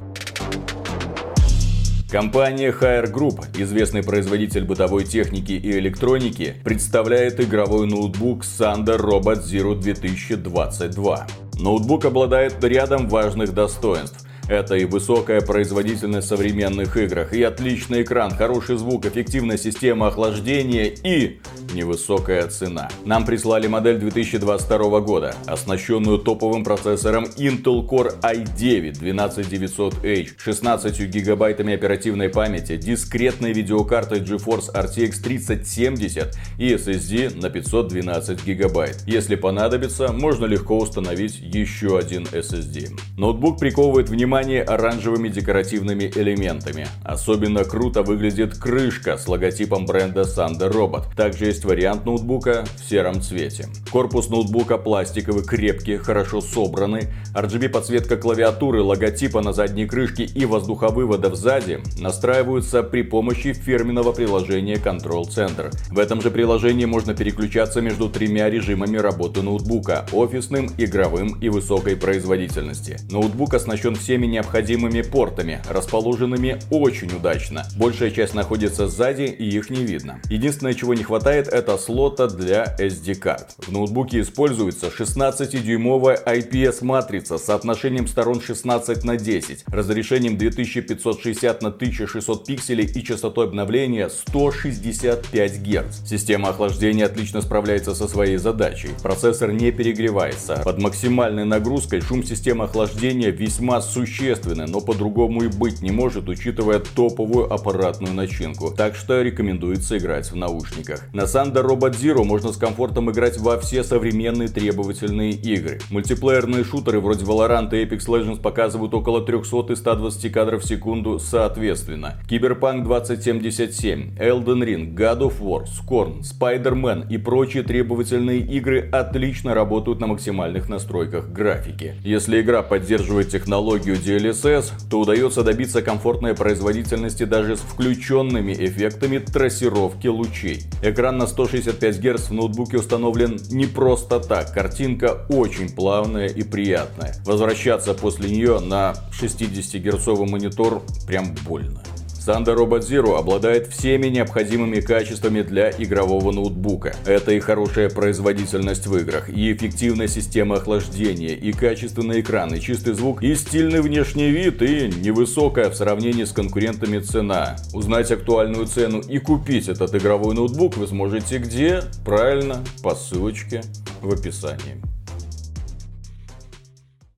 Компания 2.10 2.70
Hire 2.70 3.10
Group, 3.12 3.44
известный 3.58 4.04
производитель 4.04 4.64
бытовой 4.64 5.04
техники 5.04 5.52
и 5.52 5.72
электроники, 5.72 6.54
представляет 6.62 7.40
игровой 7.40 7.88
ноутбук 7.88 8.44
Sander 8.44 8.96
Robot 8.96 9.42
Zero 9.42 9.74
2022. 9.74 11.26
Ноутбук 11.58 12.04
обладает 12.04 12.62
рядом 12.62 13.08
важных 13.08 13.52
достоинств. 13.54 14.25
Это 14.48 14.76
и 14.76 14.84
высокая 14.84 15.40
производительность 15.40 16.28
в 16.28 16.30
современных 16.30 16.96
играх, 16.96 17.32
и 17.32 17.42
отличный 17.42 18.02
экран, 18.02 18.30
хороший 18.30 18.76
звук, 18.76 19.04
эффективная 19.04 19.56
система 19.56 20.06
охлаждения 20.06 20.84
и 20.84 21.40
невысокая 21.74 22.46
цена. 22.46 22.88
Нам 23.04 23.24
прислали 23.24 23.66
модель 23.66 23.98
2022 23.98 25.00
года, 25.00 25.34
оснащенную 25.46 26.18
топовым 26.18 26.62
процессором 26.62 27.24
Intel 27.36 27.84
Core 27.88 28.20
i9 28.20 28.92
12900H, 29.00 30.34
16 30.38 31.00
гигабайтами 31.08 31.74
оперативной 31.74 32.28
памяти, 32.28 32.76
дискретной 32.76 33.52
видеокартой 33.52 34.20
GeForce 34.20 34.72
RTX 34.72 35.22
3070 35.24 36.36
и 36.58 36.72
SSD 36.72 37.36
на 37.40 37.50
512 37.50 38.46
гигабайт. 38.46 39.02
Если 39.06 39.34
понадобится, 39.34 40.12
можно 40.12 40.46
легко 40.46 40.78
установить 40.78 41.40
еще 41.40 41.98
один 41.98 42.22
SSD. 42.24 42.96
Ноутбук 43.18 43.58
приковывает 43.58 44.08
внимание 44.08 44.35
внимание 44.36 44.62
оранжевыми 44.62 45.30
декоративными 45.30 46.12
элементами. 46.14 46.86
Особенно 47.04 47.64
круто 47.64 48.02
выглядит 48.02 48.58
крышка 48.58 49.16
с 49.16 49.26
логотипом 49.28 49.86
бренда 49.86 50.22
Sander 50.22 50.70
Robot. 50.70 51.04
Также 51.16 51.46
есть 51.46 51.64
вариант 51.64 52.04
ноутбука 52.04 52.66
в 52.76 52.86
сером 52.86 53.22
цвете. 53.22 53.66
Корпус 53.90 54.28
ноутбука 54.28 54.76
пластиковый, 54.76 55.42
крепкий, 55.42 55.96
хорошо 55.96 56.42
собранный. 56.42 57.08
RGB 57.34 57.70
подсветка 57.70 58.18
клавиатуры, 58.18 58.82
логотипа 58.82 59.40
на 59.40 59.54
задней 59.54 59.86
крышке 59.86 60.24
и 60.24 60.44
воздуховывода 60.44 61.34
сзади 61.34 61.80
настраиваются 61.98 62.82
при 62.82 63.02
помощи 63.02 63.54
фирменного 63.54 64.12
приложения 64.12 64.74
Control 64.74 65.22
Center. 65.22 65.74
В 65.90 65.98
этом 65.98 66.20
же 66.20 66.30
приложении 66.30 66.84
можно 66.84 67.14
переключаться 67.14 67.80
между 67.80 68.10
тремя 68.10 68.50
режимами 68.50 68.98
работы 68.98 69.40
ноутбука– 69.40 70.04
офисным, 70.12 70.68
игровым 70.76 71.38
и 71.40 71.48
высокой 71.48 71.96
производительности. 71.96 72.98
Ноутбук 73.10 73.54
оснащен 73.54 73.94
всеми 73.94 74.25
всеми 74.26 74.32
необходимыми 74.32 75.02
портами, 75.02 75.62
расположенными 75.68 76.58
очень 76.70 77.14
удачно. 77.14 77.64
Большая 77.76 78.10
часть 78.10 78.34
находится 78.34 78.88
сзади 78.88 79.22
и 79.22 79.44
их 79.44 79.70
не 79.70 79.84
видно. 79.84 80.20
Единственное, 80.28 80.74
чего 80.74 80.94
не 80.94 81.02
хватает, 81.02 81.48
это 81.48 81.78
слота 81.78 82.26
для 82.26 82.76
SD-карт. 82.78 83.54
В 83.58 83.72
ноутбуке 83.72 84.20
используется 84.20 84.88
16-дюймовая 84.88 86.18
IPS-матрица 86.24 87.38
с 87.38 87.44
соотношением 87.44 88.06
сторон 88.06 88.40
16 88.40 89.04
на 89.04 89.16
10, 89.16 89.64
разрешением 89.68 90.36
2560 90.36 91.62
на 91.62 91.68
1600 91.68 92.46
пикселей 92.46 92.86
и 92.86 93.04
частотой 93.04 93.46
обновления 93.46 94.08
165 94.08 95.62
Гц. 95.62 96.08
Система 96.08 96.50
охлаждения 96.50 97.06
отлично 97.06 97.42
справляется 97.42 97.94
со 97.94 98.08
своей 98.08 98.36
задачей. 98.36 98.90
Процессор 99.02 99.52
не 99.52 99.70
перегревается. 99.70 100.60
Под 100.64 100.78
максимальной 100.78 101.44
нагрузкой 101.44 102.00
шум 102.00 102.24
системы 102.24 102.64
охлаждения 102.64 103.30
весьма 103.30 103.80
существенный 103.80 104.15
существенны, 104.16 104.66
но 104.66 104.80
по-другому 104.80 105.44
и 105.44 105.48
быть 105.48 105.82
не 105.82 105.90
может, 105.90 106.28
учитывая 106.28 106.78
топовую 106.78 107.52
аппаратную 107.52 108.14
начинку. 108.14 108.70
Так 108.70 108.96
что 108.96 109.22
рекомендуется 109.22 109.98
играть 109.98 110.30
в 110.30 110.36
наушниках. 110.36 111.02
На 111.12 111.22
Sanda 111.22 111.64
Robot 111.64 111.92
Zero 111.92 112.24
можно 112.24 112.52
с 112.52 112.56
комфортом 112.56 113.10
играть 113.10 113.38
во 113.38 113.58
все 113.58 113.84
современные 113.84 114.48
требовательные 114.48 115.32
игры. 115.32 115.78
Мультиплеерные 115.90 116.64
шутеры 116.64 117.00
вроде 117.00 117.24
Valorant 117.24 117.70
и 117.72 117.84
Apex 117.84 118.06
Legends 118.06 118.40
показывают 118.40 118.94
около 118.94 119.22
300 119.22 119.72
и 119.72 119.76
120 119.76 120.32
кадров 120.32 120.62
в 120.62 120.66
секунду 120.66 121.18
соответственно. 121.18 122.14
Cyberpunk 122.28 122.84
2077, 122.84 124.16
Elden 124.16 124.64
Ring, 124.64 124.94
God 124.94 125.20
of 125.20 125.40
War, 125.40 125.64
Scorn, 125.64 126.22
Spider-Man 126.22 127.08
и 127.10 127.18
прочие 127.18 127.62
требовательные 127.62 128.40
игры 128.40 128.88
отлично 128.90 129.54
работают 129.54 130.00
на 130.00 130.06
максимальных 130.06 130.68
настройках 130.68 131.28
графики. 131.28 131.94
Если 132.02 132.40
игра 132.40 132.62
поддерживает 132.62 133.28
технологию 133.28 133.96
DLSS, 134.06 134.72
то 134.88 135.00
удается 135.00 135.42
добиться 135.42 135.82
комфортной 135.82 136.34
производительности 136.34 137.24
даже 137.24 137.56
с 137.56 137.60
включенными 137.60 138.52
эффектами 138.52 139.18
трассировки 139.18 140.06
лучей. 140.06 140.62
Экран 140.82 141.18
на 141.18 141.26
165 141.26 141.98
Гц 142.00 142.28
в 142.28 142.32
ноутбуке 142.32 142.78
установлен 142.78 143.38
не 143.50 143.66
просто 143.66 144.20
так, 144.20 144.52
картинка 144.52 145.26
очень 145.28 145.68
плавная 145.68 146.28
и 146.28 146.42
приятная. 146.42 147.14
Возвращаться 147.24 147.94
после 147.94 148.30
нее 148.30 148.60
на 148.60 148.94
60 149.12 149.82
герцовый 149.82 150.28
монитор 150.28 150.82
прям 151.06 151.34
больно. 151.44 151.82
Thunder 152.26 152.56
Robot 152.56 152.80
Zero 152.80 153.16
обладает 153.16 153.68
всеми 153.68 154.08
необходимыми 154.08 154.80
качествами 154.80 155.42
для 155.42 155.70
игрового 155.70 156.32
ноутбука. 156.32 156.96
Это 157.06 157.30
и 157.30 157.38
хорошая 157.38 157.88
производительность 157.88 158.86
в 158.86 158.96
играх, 158.96 159.30
и 159.30 159.52
эффективная 159.52 160.08
система 160.08 160.56
охлаждения, 160.56 161.36
и 161.36 161.52
качественный 161.52 162.20
экран, 162.20 162.52
и 162.52 162.60
чистый 162.60 162.94
звук, 162.94 163.22
и 163.22 163.34
стильный 163.36 163.80
внешний 163.80 164.30
вид, 164.30 164.60
и 164.62 164.88
невысокая 164.88 165.70
в 165.70 165.76
сравнении 165.76 166.24
с 166.24 166.32
конкурентами 166.32 166.98
цена. 166.98 167.56
Узнать 167.72 168.10
актуальную 168.10 168.66
цену 168.66 169.00
и 169.00 169.18
купить 169.18 169.68
этот 169.68 169.94
игровой 169.94 170.34
ноутбук 170.34 170.76
вы 170.76 170.88
сможете 170.88 171.38
где? 171.38 171.82
Правильно, 172.04 172.64
по 172.82 172.94
ссылочке 172.96 173.62
в 174.02 174.12
описании. 174.12 174.95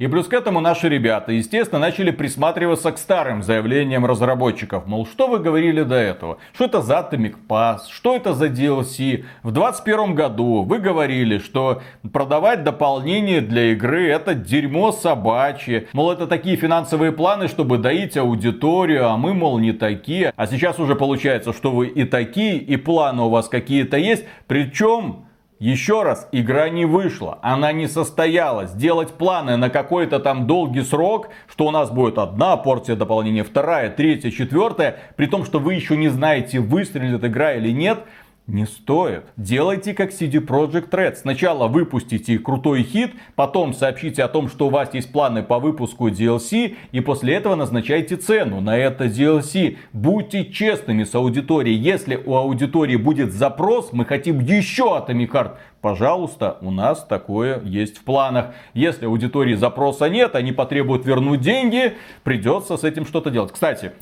И 0.00 0.06
плюс 0.06 0.28
к 0.28 0.32
этому 0.32 0.60
наши 0.60 0.88
ребята, 0.88 1.32
естественно, 1.32 1.80
начали 1.80 2.12
присматриваться 2.12 2.92
к 2.92 2.98
старым 2.98 3.42
заявлениям 3.42 4.06
разработчиков. 4.06 4.86
Мол, 4.86 5.08
что 5.08 5.26
вы 5.26 5.40
говорили 5.40 5.82
до 5.82 5.96
этого? 5.96 6.38
Что 6.54 6.66
это 6.66 6.82
за 6.82 6.98
Atomic 6.98 7.34
Pass? 7.48 7.78
Что 7.90 8.14
это 8.14 8.32
за 8.32 8.46
DLC? 8.46 9.24
В 9.42 9.50
2021 9.50 10.14
году 10.14 10.62
вы 10.62 10.78
говорили, 10.78 11.38
что 11.38 11.82
продавать 12.12 12.62
дополнение 12.62 13.40
для 13.40 13.72
игры 13.72 14.06
это 14.06 14.34
дерьмо 14.34 14.92
собачье. 14.92 15.88
Мол, 15.92 16.12
это 16.12 16.28
такие 16.28 16.56
финансовые 16.56 17.10
планы, 17.10 17.48
чтобы 17.48 17.78
доить 17.78 18.16
аудиторию, 18.16 19.08
а 19.08 19.16
мы, 19.16 19.34
мол, 19.34 19.58
не 19.58 19.72
такие. 19.72 20.32
А 20.36 20.46
сейчас 20.46 20.78
уже 20.78 20.94
получается, 20.94 21.52
что 21.52 21.72
вы 21.72 21.88
и 21.88 22.04
такие, 22.04 22.58
и 22.58 22.76
планы 22.76 23.22
у 23.22 23.30
вас 23.30 23.48
какие-то 23.48 23.96
есть. 23.96 24.24
Причем 24.46 25.24
Еще 25.58 26.04
раз, 26.04 26.28
игра 26.30 26.68
не 26.68 26.84
вышла, 26.84 27.40
она 27.42 27.72
не 27.72 27.88
состоялась. 27.88 28.70
Делать 28.70 29.14
планы 29.14 29.56
на 29.56 29.70
какой-то 29.70 30.20
там 30.20 30.46
долгий 30.46 30.82
срок, 30.82 31.30
что 31.48 31.66
у 31.66 31.72
нас 31.72 31.90
будет 31.90 32.16
одна 32.18 32.56
порция 32.56 32.94
дополнения, 32.94 33.42
вторая, 33.42 33.90
третья, 33.90 34.30
четвертая, 34.30 35.00
при 35.16 35.26
том, 35.26 35.44
что 35.44 35.58
вы 35.58 35.74
еще 35.74 35.96
не 35.96 36.10
знаете, 36.10 36.60
выстрелит 36.60 37.24
игра 37.24 37.54
или 37.54 37.72
нет, 37.72 38.04
не 38.48 38.66
стоит. 38.66 39.24
Делайте 39.36 39.94
как 39.94 40.10
CD 40.10 40.44
Projekt 40.44 40.90
Red. 40.90 41.16
Сначала 41.16 41.68
выпустите 41.68 42.38
крутой 42.38 42.82
хит, 42.82 43.12
потом 43.36 43.74
сообщите 43.74 44.24
о 44.24 44.28
том, 44.28 44.48
что 44.48 44.66
у 44.66 44.70
вас 44.70 44.92
есть 44.94 45.12
планы 45.12 45.42
по 45.42 45.58
выпуску 45.58 46.08
DLC, 46.08 46.74
и 46.90 47.00
после 47.00 47.34
этого 47.34 47.54
назначайте 47.54 48.16
цену 48.16 48.60
на 48.60 48.76
это 48.76 49.04
DLC. 49.04 49.76
Будьте 49.92 50.46
честными 50.46 51.04
с 51.04 51.14
аудиторией. 51.14 51.78
Если 51.78 52.16
у 52.16 52.34
аудитории 52.34 52.96
будет 52.96 53.32
запрос, 53.32 53.92
мы 53.92 54.04
хотим 54.06 54.40
еще 54.40 54.98
Atomic 54.98 55.30
Heart, 55.30 55.56
Пожалуйста, 55.80 56.58
у 56.60 56.72
нас 56.72 57.04
такое 57.04 57.62
есть 57.62 57.98
в 57.98 58.02
планах. 58.02 58.46
Если 58.74 59.06
аудитории 59.06 59.54
запроса 59.54 60.08
нет, 60.08 60.34
они 60.34 60.50
потребуют 60.50 61.06
вернуть 61.06 61.40
деньги, 61.40 61.94
придется 62.24 62.76
с 62.76 62.82
этим 62.82 63.06
что-то 63.06 63.30
делать. 63.30 63.52
Кстати, 63.52 63.92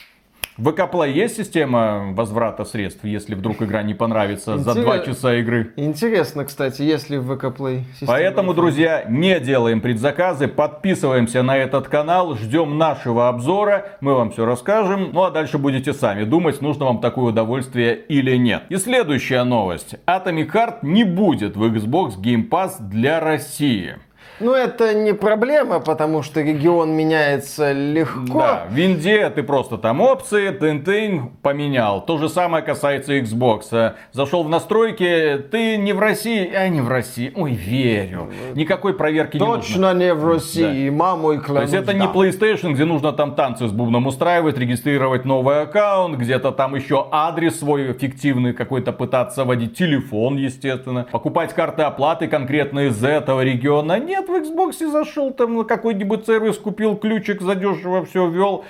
в 0.57 0.69
Play 0.69 1.13
есть 1.13 1.37
система 1.37 2.13
возврата 2.13 2.65
средств, 2.65 3.05
если 3.05 3.35
вдруг 3.35 3.63
игра 3.63 3.83
не 3.83 3.95
понравится 3.95 4.55
Интерес... 4.55 4.75
за 4.75 4.83
два 4.83 4.99
часа 5.01 5.35
игры? 5.35 5.73
Интересно, 5.77 6.45
кстати, 6.45 6.83
если 6.83 7.19
в 7.19 7.31
Play 7.33 7.83
система... 7.93 8.13
Поэтому, 8.13 8.55
друзья, 8.55 9.05
не 9.09 9.39
делаем 9.41 9.81
предзаказы, 9.81 10.49
подписываемся 10.49 11.43
на 11.43 11.57
этот 11.57 11.89
канал, 11.89 12.37
ждем 12.37 12.79
нашего 12.79 13.29
обзора, 13.29 13.87
мы 14.01 14.15
вам 14.15 14.31
все 14.31 14.45
расскажем, 14.47 15.11
ну 15.13 15.25
а 15.25 15.31
дальше 15.31 15.59
будете 15.59 15.93
сами 15.93 16.25
думать, 16.25 16.61
нужно 16.61 16.87
вам 16.87 17.01
такое 17.01 17.27
удовольствие 17.27 17.97
или 17.97 18.37
нет. 18.37 18.65
И 18.69 18.77
следующая 18.77 19.45
новость. 19.45 19.97
Atomic 20.07 20.53
Heart 20.53 20.79
не 20.83 21.05
будет 21.05 21.57
в 21.57 21.65
Xbox 21.65 22.19
Game 22.19 22.49
Pass 22.49 22.77
для 22.81 23.21
России. 23.21 23.97
Ну, 24.39 24.53
это 24.53 24.95
не 24.95 25.15
проблема, 25.15 25.81
потому 25.81 26.23
что 26.23 26.43
регион 26.43 26.93
меняется 26.93 27.73
легко. 27.73 28.39
Да, 28.39 28.67
в 28.69 28.75
Винде 28.75 29.31
ты 29.31 29.43
просто 29.43 29.79
там 29.79 30.01
опции, 30.01 30.51
тын-тын, 30.51 31.31
поменял. 31.43 32.05
То 32.05 32.19
же 32.19 32.29
самое 32.29 32.63
касается 32.63 33.17
Xbox. 33.19 33.95
Зашел 34.13 34.45
в 34.45 34.49
настройки, 34.49 35.39
ты 35.51 35.77
не 35.77 35.93
в 35.93 35.99
России, 35.99 36.53
а 36.53 36.69
не 36.69 36.81
в 36.81 36.89
России. 36.89 37.33
Ой, 37.35 37.53
верю. 37.53 38.31
Никакой 38.55 38.95
проверки 38.95 39.39
Точно 39.39 39.45
не 39.45 39.57
нужно. 39.57 39.67
Точно 39.67 39.95
не 39.95 40.15
в 40.15 40.29
России, 40.29 40.91
да. 40.91 40.97
маму 40.97 41.33
и 41.33 41.39
клянусь. 41.39 41.57
То 41.57 41.63
есть 41.63 41.75
это 41.75 41.87
да. 41.87 41.99
не 41.99 42.07
PlayStation, 42.07 42.73
где 42.73 42.85
нужно 42.85 43.13
там 43.13 43.35
танцы 43.35 43.69
с 43.69 43.73
бубном 43.73 44.07
устраивать, 44.07 44.59
регистрировать 44.59 45.25
новый 45.25 45.63
аккаунт, 45.63 46.19
где-то 46.19 46.53
там 46.53 46.75
еще 46.75 47.09
адрес 47.11 47.59
свой 47.59 47.93
фиктивный 47.95 48.53
какой-то 48.53 48.93
пытаться 48.93 49.45
вводить, 49.45 49.77
телефон, 49.77 50.37
естественно. 50.37 51.07
Покупать 51.11 51.55
карты 51.55 51.83
оплаты 51.83 52.29
конкретно 52.29 52.87
из 52.87 53.03
этого 53.03 53.43
региона. 53.43 53.99
Нет, 53.99 54.26
в 54.29 54.35
Xbox 54.35 54.91
зашел 54.91 55.33
там 55.33 55.57
на 55.57 55.65
какой-нибудь 55.65 56.27
сервис, 56.27 56.59
купил 56.59 56.97
ключик, 56.97 57.41
задешево 57.41 58.05
все 58.05 58.29
ввел 58.29 58.65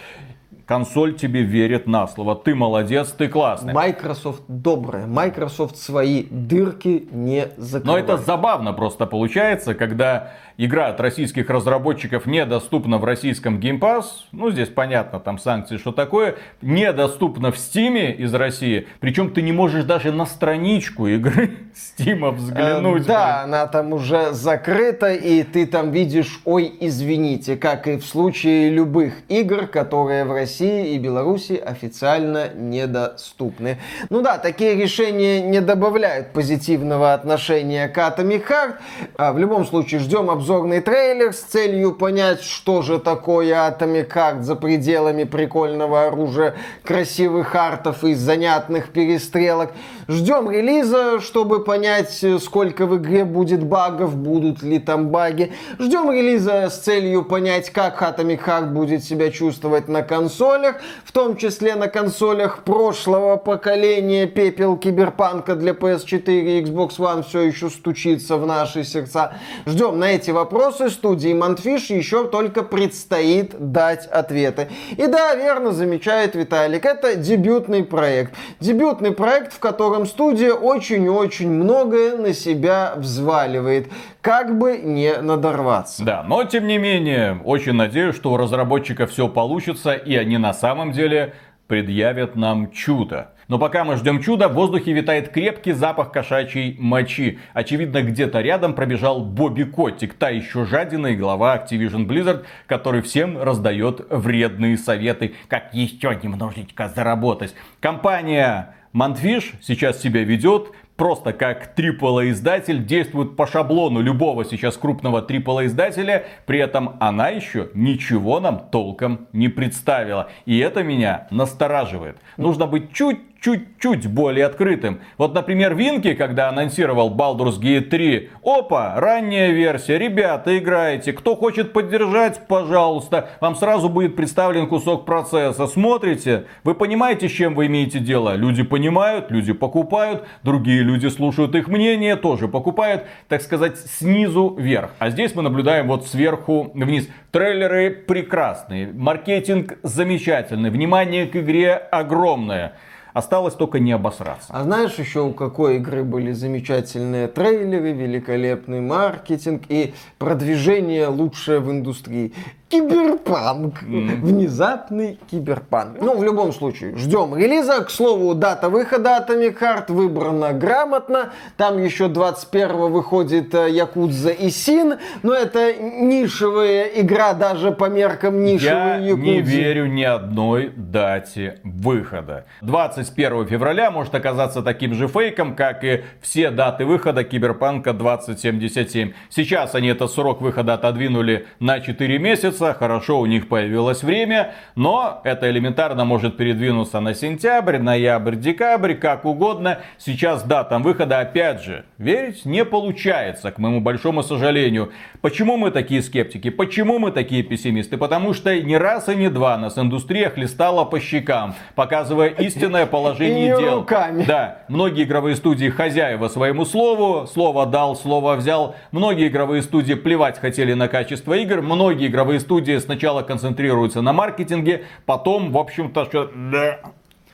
консоль 0.66 1.14
тебе 1.14 1.42
верит 1.42 1.86
на 1.86 2.06
слово. 2.08 2.34
Ты 2.34 2.54
молодец, 2.54 3.12
ты 3.12 3.28
классный. 3.28 3.72
Microsoft 3.72 4.42
добрая. 4.48 5.06
Microsoft 5.06 5.76
свои 5.76 6.24
дырки 6.24 7.08
не 7.12 7.48
закрывает. 7.56 8.08
Но 8.08 8.14
это 8.14 8.22
забавно 8.22 8.72
просто 8.72 9.06
получается, 9.06 9.74
когда 9.74 10.32
игра 10.58 10.88
от 10.88 11.00
российских 11.00 11.50
разработчиков 11.50 12.26
недоступна 12.26 12.98
в 12.98 13.04
российском 13.04 13.58
Game 13.58 13.78
Pass. 13.78 14.04
Ну, 14.32 14.50
здесь 14.50 14.68
понятно, 14.68 15.20
там 15.20 15.38
санкции, 15.38 15.76
что 15.76 15.92
такое. 15.92 16.36
Недоступна 16.62 17.52
в 17.52 17.56
Steam 17.56 18.12
из 18.12 18.34
России. 18.34 18.86
Причем 19.00 19.30
ты 19.32 19.42
не 19.42 19.52
можешь 19.52 19.84
даже 19.84 20.12
на 20.12 20.26
страничку 20.26 21.06
игры 21.06 21.50
Steam 21.74 22.30
взглянуть. 22.30 23.02
Э, 23.02 23.06
да, 23.06 23.42
она 23.42 23.66
там 23.66 23.92
уже 23.92 24.32
закрыта, 24.32 25.12
и 25.12 25.42
ты 25.42 25.66
там 25.66 25.90
видишь, 25.90 26.40
ой, 26.44 26.72
извините, 26.80 27.56
как 27.56 27.86
и 27.86 27.96
в 27.96 28.04
случае 28.04 28.70
любых 28.70 29.14
игр, 29.28 29.66
которые 29.66 30.24
в 30.24 30.32
России 30.32 30.94
и 30.94 30.98
Беларуси 30.98 31.52
официально 31.52 32.48
недоступны. 32.54 33.78
Ну 34.10 34.22
да, 34.22 34.38
такие 34.38 34.74
решения 34.74 35.40
не 35.40 35.60
добавляют 35.60 36.32
позитивного 36.32 37.12
отношения 37.12 37.88
к 37.88 37.98
Atomic 37.98 38.46
Heart. 38.48 38.74
А 39.16 39.32
в 39.32 39.38
любом 39.38 39.66
случае, 39.66 40.00
ждем 40.00 40.30
обзорный 40.46 40.80
трейлер 40.80 41.32
с 41.32 41.40
целью 41.40 41.92
понять, 41.92 42.40
что 42.40 42.80
же 42.80 43.00
такое 43.00 43.52
Atomic 43.68 44.12
Heart 44.12 44.42
за 44.42 44.54
пределами 44.54 45.24
прикольного 45.24 46.06
оружия, 46.06 46.54
красивых 46.84 47.56
артов 47.56 48.04
и 48.04 48.14
занятных 48.14 48.92
перестрелок. 48.92 49.72
Ждем 50.08 50.48
релиза, 50.48 51.20
чтобы 51.20 51.64
понять, 51.64 52.24
сколько 52.40 52.86
в 52.86 52.96
игре 52.96 53.24
будет 53.24 53.64
багов, 53.64 54.16
будут 54.16 54.62
ли 54.62 54.78
там 54.78 55.08
баги. 55.08 55.52
Ждем 55.80 56.12
релиза 56.12 56.70
с 56.70 56.78
целью 56.78 57.24
понять, 57.24 57.70
как 57.70 58.00
Atomic 58.00 58.44
Heart 58.46 58.66
будет 58.70 59.02
себя 59.02 59.32
чувствовать 59.32 59.88
на 59.88 60.02
консолях, 60.02 60.76
в 61.04 61.10
том 61.10 61.36
числе 61.36 61.74
на 61.74 61.88
консолях 61.88 62.62
прошлого 62.62 63.36
поколения. 63.36 64.28
Пепел 64.28 64.76
киберпанка 64.76 65.56
для 65.56 65.72
PS4 65.72 66.22
и 66.26 66.62
Xbox 66.62 66.98
One 66.98 67.24
все 67.24 67.40
еще 67.40 67.68
стучится 67.68 68.36
в 68.36 68.46
наши 68.46 68.84
сердца. 68.84 69.34
Ждем 69.66 69.98
на 69.98 70.12
эти 70.12 70.30
вопросы 70.30 70.88
студии 70.88 71.34
Mundfish 71.34 71.90
еще 71.90 72.28
только 72.28 72.62
предстоит 72.62 73.56
дать 73.58 74.06
ответы. 74.06 74.68
И 74.92 75.04
да, 75.08 75.34
верно 75.34 75.72
замечает 75.72 76.36
Виталик, 76.36 76.84
это 76.84 77.16
дебютный 77.16 77.82
проект. 77.82 78.34
Дебютный 78.60 79.10
проект, 79.10 79.52
в 79.52 79.58
котором 79.58 79.95
студия 80.04 80.52
очень-очень 80.52 81.50
многое 81.50 82.16
на 82.16 82.34
себя 82.34 82.94
взваливает 82.96 83.88
как 84.20 84.58
бы 84.58 84.76
не 84.78 85.16
надорваться. 85.22 86.04
Да, 86.04 86.22
но 86.22 86.44
тем 86.44 86.66
не 86.66 86.76
менее, 86.76 87.40
очень 87.44 87.72
надеюсь, 87.72 88.16
что 88.16 88.32
у 88.32 88.36
разработчиков 88.36 89.10
все 89.10 89.28
получится, 89.28 89.94
и 89.94 90.14
они 90.16 90.36
на 90.36 90.52
самом 90.52 90.92
деле 90.92 91.34
предъявят 91.68 92.36
нам 92.36 92.70
чудо. 92.70 93.32
Но 93.48 93.60
пока 93.60 93.84
мы 93.84 93.96
ждем 93.96 94.20
чуда, 94.20 94.48
в 94.48 94.54
воздухе 94.54 94.92
витает 94.92 95.28
крепкий 95.28 95.72
запах 95.72 96.10
кошачьей 96.10 96.76
мочи. 96.80 97.38
Очевидно, 97.54 98.02
где-то 98.02 98.40
рядом 98.40 98.74
пробежал 98.74 99.20
Бобби 99.20 99.62
Котик, 99.62 100.14
та 100.14 100.30
еще 100.30 100.64
жадина 100.64 101.08
и 101.08 101.16
глава 101.16 101.56
Activision 101.56 102.06
Blizzard, 102.06 102.44
который 102.66 103.02
всем 103.02 103.40
раздает 103.40 104.04
вредные 104.10 104.76
советы, 104.76 105.34
как 105.46 105.72
еще 105.72 106.18
немножечко 106.20 106.88
заработать. 106.88 107.54
Компания 107.78 108.75
Мантфиш 108.96 109.52
сейчас 109.60 110.00
себя 110.00 110.24
ведет 110.24 110.72
просто 110.96 111.34
как 111.34 111.78
AAA 111.78 112.30
издатель, 112.30 112.82
действует 112.82 113.36
по 113.36 113.46
шаблону 113.46 114.00
любого 114.00 114.46
сейчас 114.46 114.78
крупного 114.78 115.20
AAA 115.20 115.66
издателя, 115.66 116.24
при 116.46 116.60
этом 116.60 116.96
она 116.98 117.28
еще 117.28 117.68
ничего 117.74 118.40
нам 118.40 118.70
толком 118.70 119.28
не 119.34 119.48
представила. 119.48 120.30
И 120.46 120.56
это 120.56 120.82
меня 120.82 121.26
настораживает. 121.30 122.16
Нужно 122.38 122.66
быть 122.66 122.94
чуть 122.94 123.18
чуть-чуть 123.46 124.08
более 124.08 124.44
открытым. 124.44 124.98
Вот, 125.18 125.32
например, 125.32 125.76
Винки, 125.76 126.14
когда 126.14 126.48
анонсировал 126.48 127.14
Baldur's 127.14 127.60
Gate 127.60 127.82
3, 127.82 128.30
опа, 128.42 128.94
ранняя 128.96 129.52
версия, 129.52 129.98
ребята, 129.98 130.58
играете, 130.58 131.12
кто 131.12 131.36
хочет 131.36 131.72
поддержать, 131.72 132.48
пожалуйста, 132.48 133.28
вам 133.40 133.54
сразу 133.54 133.88
будет 133.88 134.16
представлен 134.16 134.66
кусок 134.66 135.04
процесса, 135.04 135.68
смотрите, 135.68 136.46
вы 136.64 136.74
понимаете, 136.74 137.28
с 137.28 137.32
чем 137.32 137.54
вы 137.54 137.66
имеете 137.66 138.00
дело? 138.00 138.34
Люди 138.34 138.64
понимают, 138.64 139.30
люди 139.30 139.52
покупают, 139.52 140.26
другие 140.42 140.82
люди 140.82 141.06
слушают 141.06 141.54
их 141.54 141.68
мнение, 141.68 142.16
тоже 142.16 142.48
покупают, 142.48 143.04
так 143.28 143.42
сказать, 143.42 143.78
снизу 143.78 144.56
вверх. 144.58 144.90
А 144.98 145.10
здесь 145.10 145.36
мы 145.36 145.42
наблюдаем 145.42 145.86
вот 145.86 146.08
сверху 146.08 146.72
вниз. 146.74 147.08
Трейлеры 147.30 147.90
прекрасные, 147.90 148.92
маркетинг 148.92 149.78
замечательный, 149.84 150.70
внимание 150.70 151.26
к 151.28 151.36
игре 151.36 151.74
огромное. 151.74 152.72
Осталось 153.16 153.54
только 153.54 153.78
не 153.78 153.92
обосраться. 153.92 154.48
А 154.50 154.62
знаешь 154.64 154.92
еще 154.98 155.22
у 155.22 155.32
какой 155.32 155.76
игры 155.76 156.04
были 156.04 156.32
замечательные 156.32 157.28
трейлеры, 157.28 157.92
великолепный 157.92 158.82
маркетинг 158.82 159.62
и 159.70 159.94
продвижение 160.18 161.06
лучшее 161.06 161.60
в 161.60 161.70
индустрии? 161.70 162.34
Киберпанк. 162.68 163.84
Mm. 163.84 164.20
Внезапный 164.22 165.20
киберпанк. 165.30 165.98
Ну, 166.00 166.18
в 166.18 166.24
любом 166.24 166.52
случае, 166.52 166.96
ждем 166.96 167.36
релиза. 167.36 167.84
К 167.84 167.90
слову, 167.90 168.34
дата 168.34 168.68
выхода 168.68 169.16
Atomic 169.16 169.56
Heart 169.60 169.92
выбрана 169.92 170.52
грамотно. 170.52 171.30
Там 171.56 171.82
еще 171.82 172.08
21 172.08 172.90
выходит 172.90 173.54
э, 173.54 173.70
Якудза 173.70 174.30
и 174.30 174.50
Син. 174.50 174.96
Но 175.22 175.32
это 175.32 175.74
нишевая 175.74 176.86
игра 176.96 177.34
даже 177.34 177.70
по 177.70 177.88
меркам 177.88 178.42
нишевой 178.42 178.74
Я 178.74 178.96
Якудзы. 178.96 179.26
не 179.26 179.40
верю 179.42 179.86
ни 179.86 180.02
одной 180.02 180.72
дате 180.76 181.60
выхода. 181.62 182.46
27 182.62 183.05
21 183.06 183.46
февраля 183.46 183.90
может 183.90 184.14
оказаться 184.14 184.62
таким 184.62 184.94
же 184.94 185.08
фейком, 185.08 185.54
как 185.54 185.84
и 185.84 186.02
все 186.20 186.50
даты 186.50 186.84
выхода 186.84 187.24
Киберпанка 187.24 187.92
2077. 187.92 189.12
Сейчас 189.30 189.74
они 189.74 189.88
этот 189.88 190.10
срок 190.10 190.40
выхода 190.40 190.74
отодвинули 190.74 191.46
на 191.60 191.80
4 191.80 192.18
месяца, 192.18 192.74
хорошо, 192.74 193.20
у 193.20 193.26
них 193.26 193.48
появилось 193.48 194.02
время, 194.02 194.54
но 194.74 195.20
это 195.24 195.50
элементарно 195.50 196.04
может 196.04 196.36
передвинуться 196.36 197.00
на 197.00 197.14
сентябрь, 197.14 197.78
ноябрь, 197.78 198.36
декабрь, 198.36 198.94
как 198.94 199.24
угодно. 199.24 199.78
Сейчас 199.98 200.42
датам 200.42 200.82
выхода, 200.82 201.20
опять 201.20 201.62
же, 201.62 201.84
верить 201.98 202.44
не 202.44 202.64
получается, 202.64 203.52
к 203.52 203.58
моему 203.58 203.80
большому 203.80 204.22
сожалению. 204.22 204.92
Почему 205.20 205.56
мы 205.56 205.70
такие 205.70 206.02
скептики? 206.02 206.50
Почему 206.50 206.98
мы 206.98 207.12
такие 207.12 207.42
пессимисты? 207.42 207.96
Потому 207.96 208.32
что 208.32 208.58
ни 208.60 208.74
раз 208.74 209.08
и 209.08 209.14
не 209.14 209.30
два 209.30 209.56
нас 209.58 209.78
индустрия 209.78 210.30
хлестала 210.30 210.84
по 210.84 211.00
щекам, 211.00 211.54
показывая 211.74 212.28
истинное 212.28 212.86
положение 212.96 213.56
дел. 213.56 213.76
Руками. 213.76 214.24
Да, 214.24 214.58
многие 214.68 215.04
игровые 215.04 215.36
студии 215.36 215.68
хозяева 215.68 216.28
своему 216.28 216.64
слову, 216.64 217.26
слово 217.26 217.66
дал, 217.66 217.96
слово 217.96 218.36
взял. 218.36 218.74
Многие 218.92 219.28
игровые 219.28 219.62
студии 219.62 219.94
плевать 219.94 220.38
хотели 220.38 220.72
на 220.72 220.88
качество 220.88 221.34
игр. 221.34 221.62
Многие 221.62 222.08
игровые 222.08 222.40
студии 222.40 222.78
сначала 222.78 223.22
концентрируются 223.22 224.02
на 224.02 224.12
маркетинге, 224.12 224.84
потом, 225.04 225.52
в 225.52 225.58
общем-то, 225.58 226.04
что 226.06 226.30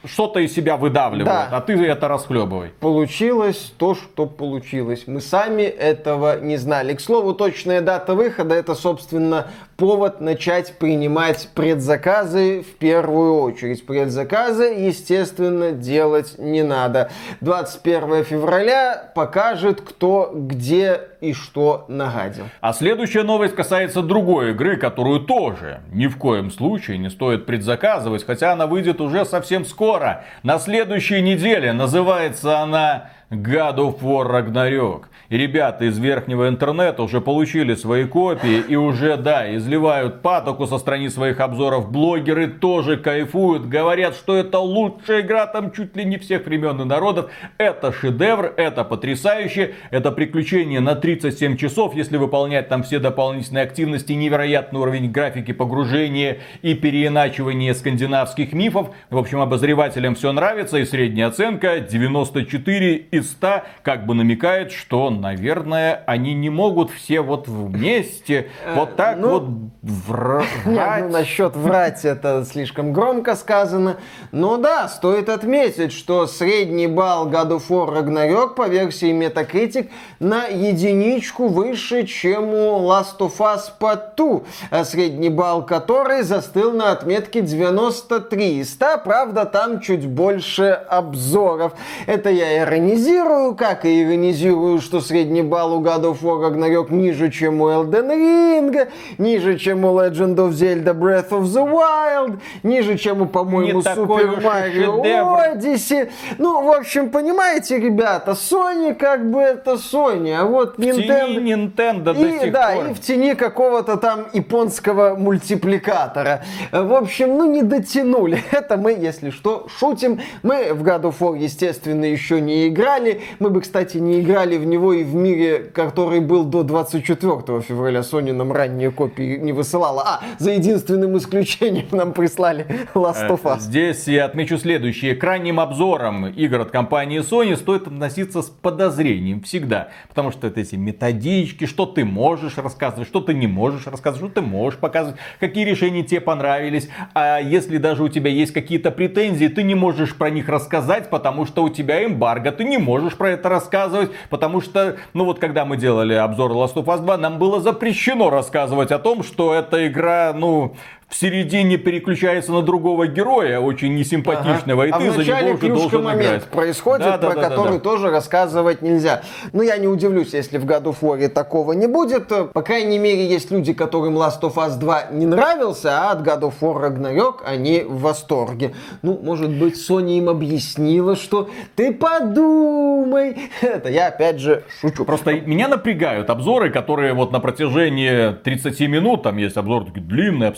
что-то 0.05 0.41
из 0.41 0.53
себя 0.53 0.77
выдавливают, 0.77 1.27
Да. 1.27 1.57
а 1.57 1.61
ты 1.61 1.75
это 1.75 2.09
расхлебывай. 2.09 2.71
Получилось 2.81 3.73
то, 3.79 3.95
что 3.95 4.27
получилось. 4.27 5.05
Мы 5.07 5.21
сами 5.21 5.63
этого 5.63 6.41
не 6.41 6.57
знали. 6.57 6.95
К 6.95 7.01
слову, 7.01 7.35
точная 7.35 7.81
дата 7.81 8.15
выхода 8.15 8.55
это, 8.55 8.75
собственно, 8.75 9.47
повод 9.83 10.21
начать 10.21 10.79
принимать 10.79 11.49
предзаказы 11.57 12.63
в 12.63 12.79
первую 12.79 13.41
очередь. 13.41 13.85
Предзаказы, 13.85 14.67
естественно, 14.67 15.73
делать 15.73 16.37
не 16.39 16.63
надо. 16.63 17.11
21 17.41 18.23
февраля 18.23 19.11
покажет, 19.17 19.81
кто 19.81 20.31
где 20.33 21.01
и 21.21 21.33
что 21.33 21.85
нагадил. 21.89 22.45
А 22.61 22.73
следующая 22.73 23.25
новость 23.25 23.57
касается 23.57 24.03
другой 24.03 24.53
игры, 24.53 24.77
которую 24.77 25.19
тоже 25.19 25.81
ни 25.91 26.07
в 26.07 26.17
коем 26.17 26.53
случае 26.53 26.99
не 26.99 27.11
стоит 27.11 27.45
предзаказывать, 27.45 28.25
хотя 28.25 28.53
она 28.53 28.69
выйдет 28.69 29.01
уже 29.01 29.25
совсем 29.25 29.65
скоро. 29.65 30.25
На 30.45 30.61
следующей 30.61 31.21
неделе 31.23 31.73
называется 31.73 32.61
она 32.61 33.11
God 33.33 33.79
of 33.79 34.01
War 34.01 34.31
Ragnarok. 34.31 35.07
Ребята 35.33 35.87
из 35.87 35.99
верхнего 35.99 36.47
интернета 36.47 37.03
уже 37.03 37.23
получили 37.23 37.75
свои 37.75 38.05
копии 38.05 38.63
и 38.69 38.77
уже, 38.77 39.17
да, 39.17 39.57
изливают 39.57 40.21
патоку 40.21 40.67
со 40.67 40.77
страниц 40.77 41.15
своих 41.15 41.41
обзоров. 41.41 41.91
Блогеры 41.91 42.49
тоже 42.49 42.99
кайфуют, 42.99 43.67
говорят, 43.67 44.15
что 44.15 44.37
это 44.37 44.59
лучшая 44.59 45.23
игра 45.23 45.47
там 45.47 45.73
чуть 45.73 45.97
ли 45.97 46.05
не 46.05 46.19
всех 46.19 46.45
времен 46.45 46.83
и 46.83 46.85
народов. 46.85 47.31
Это 47.57 47.95
шедевр, 47.95 48.53
это 48.59 48.85
потрясающе, 48.85 49.73
это 49.91 50.13
приключение 50.13 50.81
на 50.81 50.97
37 50.97 51.57
часов, 51.57 51.95
если 51.95 52.19
выполнять 52.19 52.69
там 52.69 52.83
все 52.83 52.99
дополнительные 52.99 53.65
активности, 53.65 54.13
невероятный 54.13 54.81
уровень 54.81 55.11
графики, 55.11 55.53
погружения 55.53 56.41
и 56.61 56.75
переиначивания 56.75 57.73
скандинавских 57.73 58.53
мифов. 58.53 58.91
В 59.09 59.17
общем, 59.17 59.41
обозревателям 59.41 60.15
все 60.15 60.31
нравится 60.31 60.77
и 60.77 60.85
средняя 60.85 61.29
оценка 61.29 61.81
94 61.81 62.97
из 62.97 63.31
100 63.31 63.63
как 63.83 64.05
бы 64.05 64.13
намекает, 64.13 64.73
что, 64.73 65.22
наверное, 65.23 66.03
они 66.07 66.35
не 66.35 66.51
могут 66.51 66.91
все 66.91 67.21
вот 67.21 67.47
вместе 67.47 68.51
вот 68.75 68.97
так 68.97 69.17
ну, 69.19 69.31
вот 69.31 69.45
вра- 69.83 70.45
Нет, 70.67 70.77
врать. 70.77 71.05
ну 71.05 71.11
насчет 71.11 71.57
врать 71.57 72.05
это 72.05 72.45
слишком 72.45 72.93
громко 72.93 73.37
сказано. 73.37 73.99
Но 74.33 74.57
да, 74.57 74.89
стоит 74.89 75.29
отметить, 75.29 75.93
что 75.93 76.27
средний 76.27 76.89
балл 76.89 77.29
God 77.29 77.51
of 77.51 77.69
War 77.69 77.95
Ragnarok 77.95 78.55
по 78.57 78.67
версии 78.67 79.13
Metacritic 79.13 79.91
на 80.19 80.47
единичку 80.47 81.47
выше, 81.47 82.05
чем 82.05 82.53
у 82.53 82.81
Last 82.81 83.19
of 83.21 83.39
Us 83.39 83.71
Part 83.79 84.17
2, 84.17 84.41
а 84.71 84.85
средний 84.85 85.29
балл 85.29 85.65
которой 85.65 86.23
застыл 86.23 86.73
на 86.73 86.91
отметке 86.91 87.43
93 87.43 88.59
из 88.59 88.73
100. 88.73 88.99
Правда, 89.05 89.45
там 89.45 89.81
чуть 89.81 90.05
больше 90.05 90.65
обзоров. 90.89 91.75
Это 92.07 92.29
я 92.29 92.59
иронизирую, 92.65 93.55
как 93.55 93.85
и 93.85 94.03
иронизирую, 94.03 94.81
что 94.81 95.01
средний 95.03 95.43
балл 95.43 95.75
у 95.75 95.83
God 95.83 96.03
of 96.03 96.23
War 96.23 96.41
Ragnarok 96.51 96.93
ниже, 96.93 97.31
чем 97.31 97.61
у 97.61 97.69
Elden 97.69 98.09
Ring, 98.09 98.89
ниже, 99.19 99.59
чем 99.59 99.85
у 99.85 99.89
Legend 99.99 100.37
of 100.37 100.51
Zelda 100.51 100.95
Breath 100.95 101.31
of 101.31 101.43
the 101.43 101.71
Wild, 101.71 102.39
ниже, 102.63 102.97
чем 102.97 103.23
у, 103.23 103.27
по-моему, 103.27 103.81
Не 103.81 103.85
Super 103.85 104.41
Mario. 104.43 105.03
Odyssey. 105.03 106.11
Ну, 106.39 106.65
в 106.65 106.71
общем, 106.71 107.11
понимаете, 107.11 107.79
ребята, 107.79 108.33
Sony 108.33 108.95
как 108.95 109.31
бы 109.31 109.41
это 109.41 109.73
Sony, 109.73 110.33
а 110.35 110.45
вот 110.45 110.79
В 110.79 110.83
тени 110.83 111.07
Nintendo... 111.09 111.43
Nintendo 111.43 112.15
до 112.15 112.27
И, 112.27 112.39
сих 112.41 112.53
да, 112.53 112.73
пор. 112.75 112.87
и 112.87 112.95
в 112.95 113.01
тени 113.01 113.35
какого-то 113.35 113.97
там 113.97 114.27
японского 114.33 115.17
мультипликатора. 115.17 116.43
В 116.71 116.95
общем, 116.95 117.37
ну 117.37 117.51
не 117.51 117.63
дотянули. 117.63 118.43
Это 118.51 118.77
мы, 118.77 118.93
если 118.93 119.31
что, 119.31 119.67
шутим. 119.79 120.21
Мы 120.43 120.73
в 120.73 120.83
God 120.83 121.03
of 121.03 121.15
War, 121.21 121.39
естественно, 121.39 122.05
еще 122.05 122.41
не 122.41 122.69
играли. 122.69 123.21
Мы 123.39 123.51
бы, 123.51 123.61
кстати, 123.61 123.99
не 123.99 124.21
играли 124.21 124.57
в 124.57 124.65
него 124.67 124.92
и 124.93 125.05
в 125.05 125.15
мире, 125.15 125.59
который 125.73 126.21
был 126.21 126.45
до 126.45 126.63
24 126.63 127.61
февраля. 127.61 128.01
Sony 128.01 128.33
нам 128.33 128.53
ранние 128.53 128.91
копии 128.91 129.37
не 129.37 129.53
высылала. 129.53 130.03
А, 130.03 130.21
за 130.39 130.53
единственным 130.53 131.17
исключением 131.19 131.87
нам 131.93 132.13
прислали 132.13 132.67
Last 132.95 133.29
of 133.29 133.43
Us. 133.43 133.61
Здесь 133.61 134.07
я 134.09 134.25
отмечу 134.25 134.59
следующее. 134.59 135.15
К 135.15 135.25
ранним 135.25 135.61
обзорам 135.61 136.27
игр 136.27 136.61
от 136.61 136.71
компании 136.71 137.21
Sony 137.21 137.57
стоит 137.57 137.87
относиться 137.87 138.43
с 138.43 138.47
подозрением 138.47 139.43
всегда. 139.43 139.89
Потому 140.09 140.31
что 140.31 140.47
это 140.47 140.61
эти 140.61 140.77
методички, 140.77 141.67
что 141.67 141.87
ты 141.87 142.05
можешь 142.05 142.59
рассказывать, 142.59 143.09
что 143.09 143.21
ты 143.21 143.35
не 143.35 143.47
можешь 143.47 143.87
рассказывать, 143.87 144.31
что 144.31 144.41
ты 144.41 144.47
можешь 144.47 144.79
показывать, 144.79 145.19
какие 145.41 145.65
решения 145.65 146.03
тебе 146.03 146.21
понравились. 146.21 146.89
А 147.15 147.39
если 147.39 147.79
даже 147.79 148.03
у 148.03 148.09
тебя 148.09 148.31
есть 148.31 148.53
какие-то 148.53 148.91
претензии, 148.91 149.49
ты 149.49 149.63
не 149.63 149.75
можешь 149.75 150.15
про 150.17 150.31
них 150.31 150.49
рассказать, 150.49 151.11
потому 151.11 151.47
что 151.47 151.63
у 151.63 151.69
тебя 151.69 152.05
эмбарго, 152.05 152.53
ты 152.53 152.65
не 152.65 152.79
можешь 152.79 153.15
про 153.15 153.31
это 153.31 153.49
рассказывать, 153.49 154.11
потому 154.31 154.61
что, 154.61 154.82
ну 155.15 155.25
вот 155.25 155.39
когда 155.39 155.65
мы 155.65 155.77
делали 155.77 156.15
обзор 156.15 156.53
Last 156.53 156.75
of 156.75 156.85
Us 156.85 157.01
2, 157.01 157.17
нам 157.19 157.39
было 157.39 157.61
запрещено 157.61 158.31
рассказывать 158.31 158.91
о 158.93 158.99
том, 158.99 159.23
что 159.23 159.55
эта 159.55 159.87
игра, 159.87 160.33
ну, 160.35 160.75
в 161.13 161.15
середине 161.15 161.77
переключается 161.77 162.53
на 162.53 162.63
другого 162.63 163.07
героя, 163.07 163.61
очень 163.61 163.95
несимпатичного, 163.95 164.87
и 164.87 164.91
а 164.91 164.99
ты 164.99 165.11
за 165.11 165.23
него 165.23 165.53
уже 165.53 165.69
должен 165.69 166.03
момент 166.05 166.27
играть. 166.27 166.45
происходит, 166.45 167.07
Да, 167.07 167.19
да, 167.19 167.27
про 167.29 167.35
да, 167.35 167.43
да, 167.43 167.49
который 167.51 167.75
да. 167.75 167.81
тоже 167.81 168.11
рассказывать 168.11 168.81
нельзя. 168.81 169.21
Ну, 169.53 169.61
я 169.61 169.77
не 169.77 169.89
удивлюсь, 169.89 170.33
если 170.33 170.57
в 170.57 170.65
of 170.65 170.97
War 171.03 171.29
такого 171.29 171.75
не 171.75 171.87
будет. 171.87 172.29
По 172.29 172.63
крайней 172.63 172.99
мере, 172.99 173.27
есть 173.27 173.51
люди, 173.51 173.75
которым 173.75 174.17
Last 174.17 174.41
of 174.41 174.55
Us 174.55 174.79
2 174.79 175.09
не 175.11 175.27
нравился, 175.27 175.91
а 175.91 176.13
от 176.13 176.27
God 176.27 176.41
of 176.41 176.55
War 176.63 176.81
Ragnarok 176.81 177.41
они 177.45 177.83
в 177.87 178.01
восторге. 178.01 178.73
Ну, 179.03 179.21
может 179.23 179.51
быть, 179.51 179.75
Sony 179.75 180.17
им 180.17 180.31
объяснила, 180.31 181.15
что 181.15 181.51
ты 181.77 181.93
подумай. 181.93 183.51
Это 183.61 183.91
я 183.91 184.07
опять 184.07 184.39
же 184.39 184.65
шучу. 184.81 185.05
Просто 185.05 185.33
меня 185.33 185.69
напрягают 185.69 186.31
обзоры, 186.31 186.71
которые 186.71 187.13
вот 187.13 187.33
на 187.33 187.41
протяжении 187.41 188.33
30 188.33 188.81
минут, 188.89 189.25
там 189.25 189.37
есть 189.37 189.59
обзор 189.59 189.85
такой 189.85 190.01
длинный, 190.01 190.49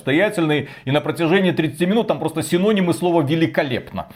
обстоятельный, 0.45 0.69
и 0.85 0.91
на 0.91 1.01
протяжении 1.01 1.51
30 1.51 1.81
минут 1.89 2.09
там 2.09 2.19
просто 2.19 2.43
синонимы 2.43 2.95
слова 2.95 3.23
великолепно. 3.23 4.09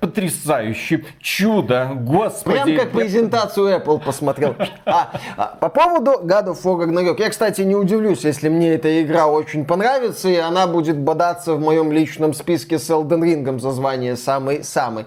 Потрясающе, 0.00 1.04
чудо, 1.20 1.90
господи. 1.94 2.62
Прям 2.62 2.76
как 2.76 2.92
презентацию 2.92 3.68
Apple 3.68 4.02
посмотрел. 4.02 4.56
А, 4.86 5.10
а, 5.36 5.46
по 5.60 5.68
поводу 5.68 6.12
God 6.22 6.46
of 6.46 6.62
War 6.62 6.86
Ragnarok. 6.86 7.16
Я, 7.18 7.28
кстати, 7.28 7.60
не 7.60 7.74
удивлюсь, 7.74 8.24
если 8.24 8.48
мне 8.48 8.74
эта 8.74 9.02
игра 9.02 9.26
очень 9.26 9.66
понравится, 9.66 10.30
и 10.30 10.36
она 10.36 10.66
будет 10.66 10.96
бодаться 10.98 11.54
в 11.54 11.60
моем 11.60 11.92
личном 11.92 12.32
списке 12.32 12.78
с 12.78 12.88
Elden 12.88 13.20
Ring 13.20 13.58
за 13.58 13.72
звание 13.72 14.16
самый-самый. 14.16 15.04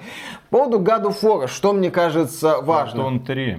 По 0.51 0.60
поводу 0.60 0.79
God 0.79 1.05
of 1.05 1.21
War, 1.23 1.47
что 1.47 1.73
мне 1.73 1.89
кажется 1.89 2.62
важным. 2.62 3.17
Splatoon 3.17 3.25
3. 3.25 3.58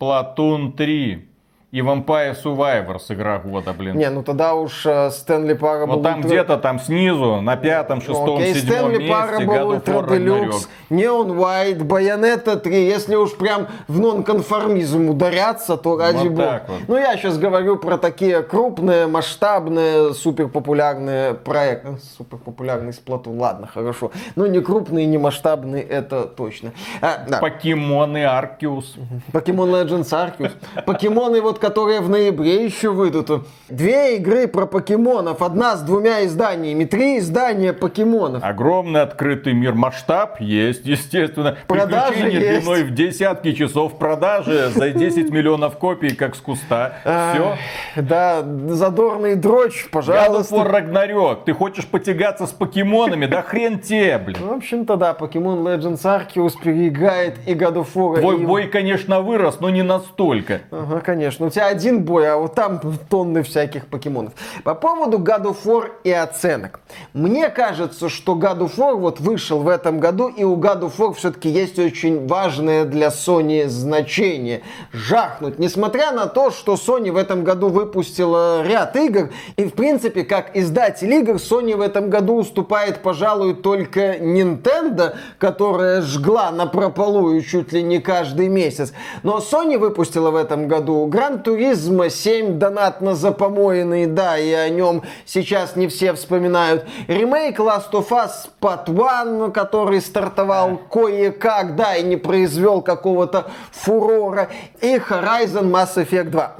Splatoon 0.00 0.72
3. 0.72 1.27
И 1.70 1.80
Vampire 1.82 2.34
Survivors 2.42 3.02
игра 3.10 3.38
года, 3.40 3.74
блин. 3.74 3.94
Не, 3.98 4.08
ну 4.08 4.22
тогда 4.22 4.54
уж 4.54 4.86
э, 4.86 5.10
Стэнли 5.10 5.54
Parable 5.54 5.86
вот 5.96 6.02
там 6.02 6.20
Ultra- 6.20 6.24
где-то 6.24 6.56
там 6.56 6.80
снизу, 6.80 7.42
на 7.42 7.56
пятом, 7.56 8.00
шестом, 8.00 8.38
Окей, 8.38 8.54
седьмом 8.54 8.78
Стэнли 8.78 8.98
месте 8.98 9.12
God 9.44 9.84
of 9.84 9.84
War 9.84 10.08
Ragnarok. 10.08 10.66
Neon 10.88 11.36
White, 11.36 11.80
Bayonetta 11.82 12.56
3. 12.56 12.86
Если 12.86 13.16
уж 13.16 13.36
прям 13.36 13.66
в 13.86 14.00
нонконформизм 14.00 15.10
ударяться, 15.10 15.76
то 15.76 15.98
ради 15.98 16.28
Вот 16.28 16.36
бога. 16.36 16.62
вот. 16.68 16.78
Ну, 16.88 16.96
я 16.96 17.14
сейчас 17.18 17.36
говорю 17.36 17.76
про 17.76 17.98
такие 17.98 18.42
крупные, 18.42 19.06
масштабные, 19.06 20.14
суперпопулярные 20.14 21.34
проекты. 21.34 21.98
Суперпопулярный 22.16 22.92
Splatoon, 22.92 23.38
ладно, 23.38 23.66
хорошо. 23.66 24.10
Но 24.36 24.46
не 24.46 24.60
крупные, 24.60 25.04
не 25.04 25.18
масштабные, 25.18 25.82
это 25.82 26.22
точно. 26.24 26.72
А, 27.02 27.26
да. 27.28 27.40
Покемоны 27.40 28.24
Аркиус. 28.24 28.96
Покемон 29.32 29.68
Legends 29.68 30.10
Arceus. 30.12 30.52
Покемоны 30.86 31.42
вот 31.42 31.57
вот 31.58 31.68
которые 31.68 32.00
в 32.00 32.08
ноябре 32.08 32.64
еще 32.64 32.90
выйдут. 32.90 33.46
Две 33.68 34.16
игры 34.16 34.46
про 34.46 34.66
покемонов, 34.66 35.42
одна 35.42 35.76
с 35.76 35.82
двумя 35.82 36.24
изданиями, 36.24 36.84
три 36.84 37.18
издания 37.18 37.72
покемонов. 37.72 38.42
Огромный 38.42 39.02
открытый 39.02 39.52
мир 39.52 39.74
масштаб 39.74 40.40
есть, 40.40 40.86
естественно. 40.86 41.56
Продажи 41.66 42.14
Приключения 42.14 42.52
есть. 42.52 42.64
длиной 42.64 42.84
в 42.84 42.94
десятки 42.94 43.52
часов 43.52 43.98
продажи 43.98 44.70
за 44.74 44.90
10 44.90 45.30
миллионов 45.30 45.76
копий, 45.76 46.14
как 46.14 46.34
с 46.34 46.40
куста. 46.40 46.94
Все. 47.02 47.56
Да, 48.00 48.42
задорный 48.68 49.34
дрочь, 49.34 49.88
пожалуйста. 49.90 50.54
War 50.54 50.70
Ragnarok. 50.70 51.38
Ты 51.44 51.52
хочешь 51.52 51.86
потягаться 51.86 52.46
с 52.46 52.52
покемонами? 52.52 53.26
Да 53.26 53.42
хрен 53.42 53.80
тебе, 53.80 54.18
блин. 54.18 54.38
В 54.40 54.52
общем-то, 54.52 54.96
да, 54.96 55.16
Pokemon 55.18 55.62
Legends 55.62 56.02
Arceus 56.04 56.52
переиграет 56.62 57.36
и 57.46 57.54
God 57.54 57.74
of 57.74 57.88
War. 57.94 58.20
Твой 58.20 58.38
бой, 58.38 58.68
конечно, 58.68 59.20
вырос, 59.20 59.60
но 59.60 59.68
не 59.68 59.82
настолько. 59.82 60.62
Ага, 60.70 61.00
конечно. 61.00 61.47
У 61.48 61.50
тебя 61.50 61.68
один 61.68 62.04
бой, 62.04 62.30
а 62.30 62.36
вот 62.36 62.54
там 62.54 62.78
тонны 63.08 63.42
всяких 63.42 63.86
покемонов. 63.86 64.34
По 64.64 64.74
поводу 64.74 65.16
God 65.16 65.44
of 65.44 65.56
War 65.64 65.92
и 66.04 66.12
оценок. 66.12 66.80
Мне 67.14 67.48
кажется, 67.48 68.10
что 68.10 68.34
God 68.34 68.58
of 68.58 68.76
War 68.76 68.96
вот 68.96 69.18
вышел 69.18 69.60
в 69.60 69.68
этом 69.68 69.98
году, 69.98 70.28
и 70.28 70.44
у 70.44 70.56
God 70.56 70.80
of 70.82 70.98
War 70.98 71.14
все-таки 71.14 71.48
есть 71.48 71.78
очень 71.78 72.26
важное 72.26 72.84
для 72.84 73.08
Sony 73.08 73.66
значение. 73.66 74.60
Жахнуть. 74.92 75.58
Несмотря 75.58 76.12
на 76.12 76.26
то, 76.26 76.50
что 76.50 76.74
Sony 76.74 77.10
в 77.10 77.16
этом 77.16 77.44
году 77.44 77.70
выпустила 77.70 78.62
ряд 78.62 78.94
игр, 78.96 79.30
и 79.56 79.64
в 79.64 79.72
принципе, 79.72 80.24
как 80.24 80.54
издатель 80.54 81.10
игр, 81.14 81.36
Sony 81.36 81.76
в 81.76 81.80
этом 81.80 82.10
году 82.10 82.34
уступает, 82.34 83.00
пожалуй, 83.00 83.54
только 83.54 84.16
Nintendo, 84.16 85.14
которая 85.38 86.02
жгла 86.02 86.50
на 86.50 86.66
прополую 86.66 87.40
чуть 87.40 87.72
ли 87.72 87.82
не 87.82 88.00
каждый 88.00 88.48
месяц. 88.48 88.92
Но 89.22 89.38
Sony 89.38 89.78
выпустила 89.78 90.30
в 90.30 90.36
этом 90.36 90.68
году 90.68 91.06
Гран 91.38 91.42
Туризма 91.42 92.10
7 92.10 92.58
донатно 92.58 93.14
запомоенный, 93.14 94.06
да, 94.06 94.38
и 94.38 94.52
о 94.52 94.68
нем 94.68 95.02
сейчас 95.24 95.76
не 95.76 95.86
все 95.86 96.12
вспоминают. 96.14 96.84
Ремейк 97.06 97.60
Last 97.60 97.92
of 97.92 98.08
Us 98.08 98.48
Part 98.60 98.88
1, 98.88 99.52
который 99.52 100.00
стартовал 100.00 100.78
кое-как, 100.90 101.76
да, 101.76 101.96
и 101.96 102.02
не 102.02 102.16
произвел 102.16 102.82
какого-то 102.82 103.46
фурора. 103.70 104.48
И 104.80 104.96
Horizon 104.96 105.70
Mass 105.70 105.94
Effect 105.96 106.30
2 106.30 106.56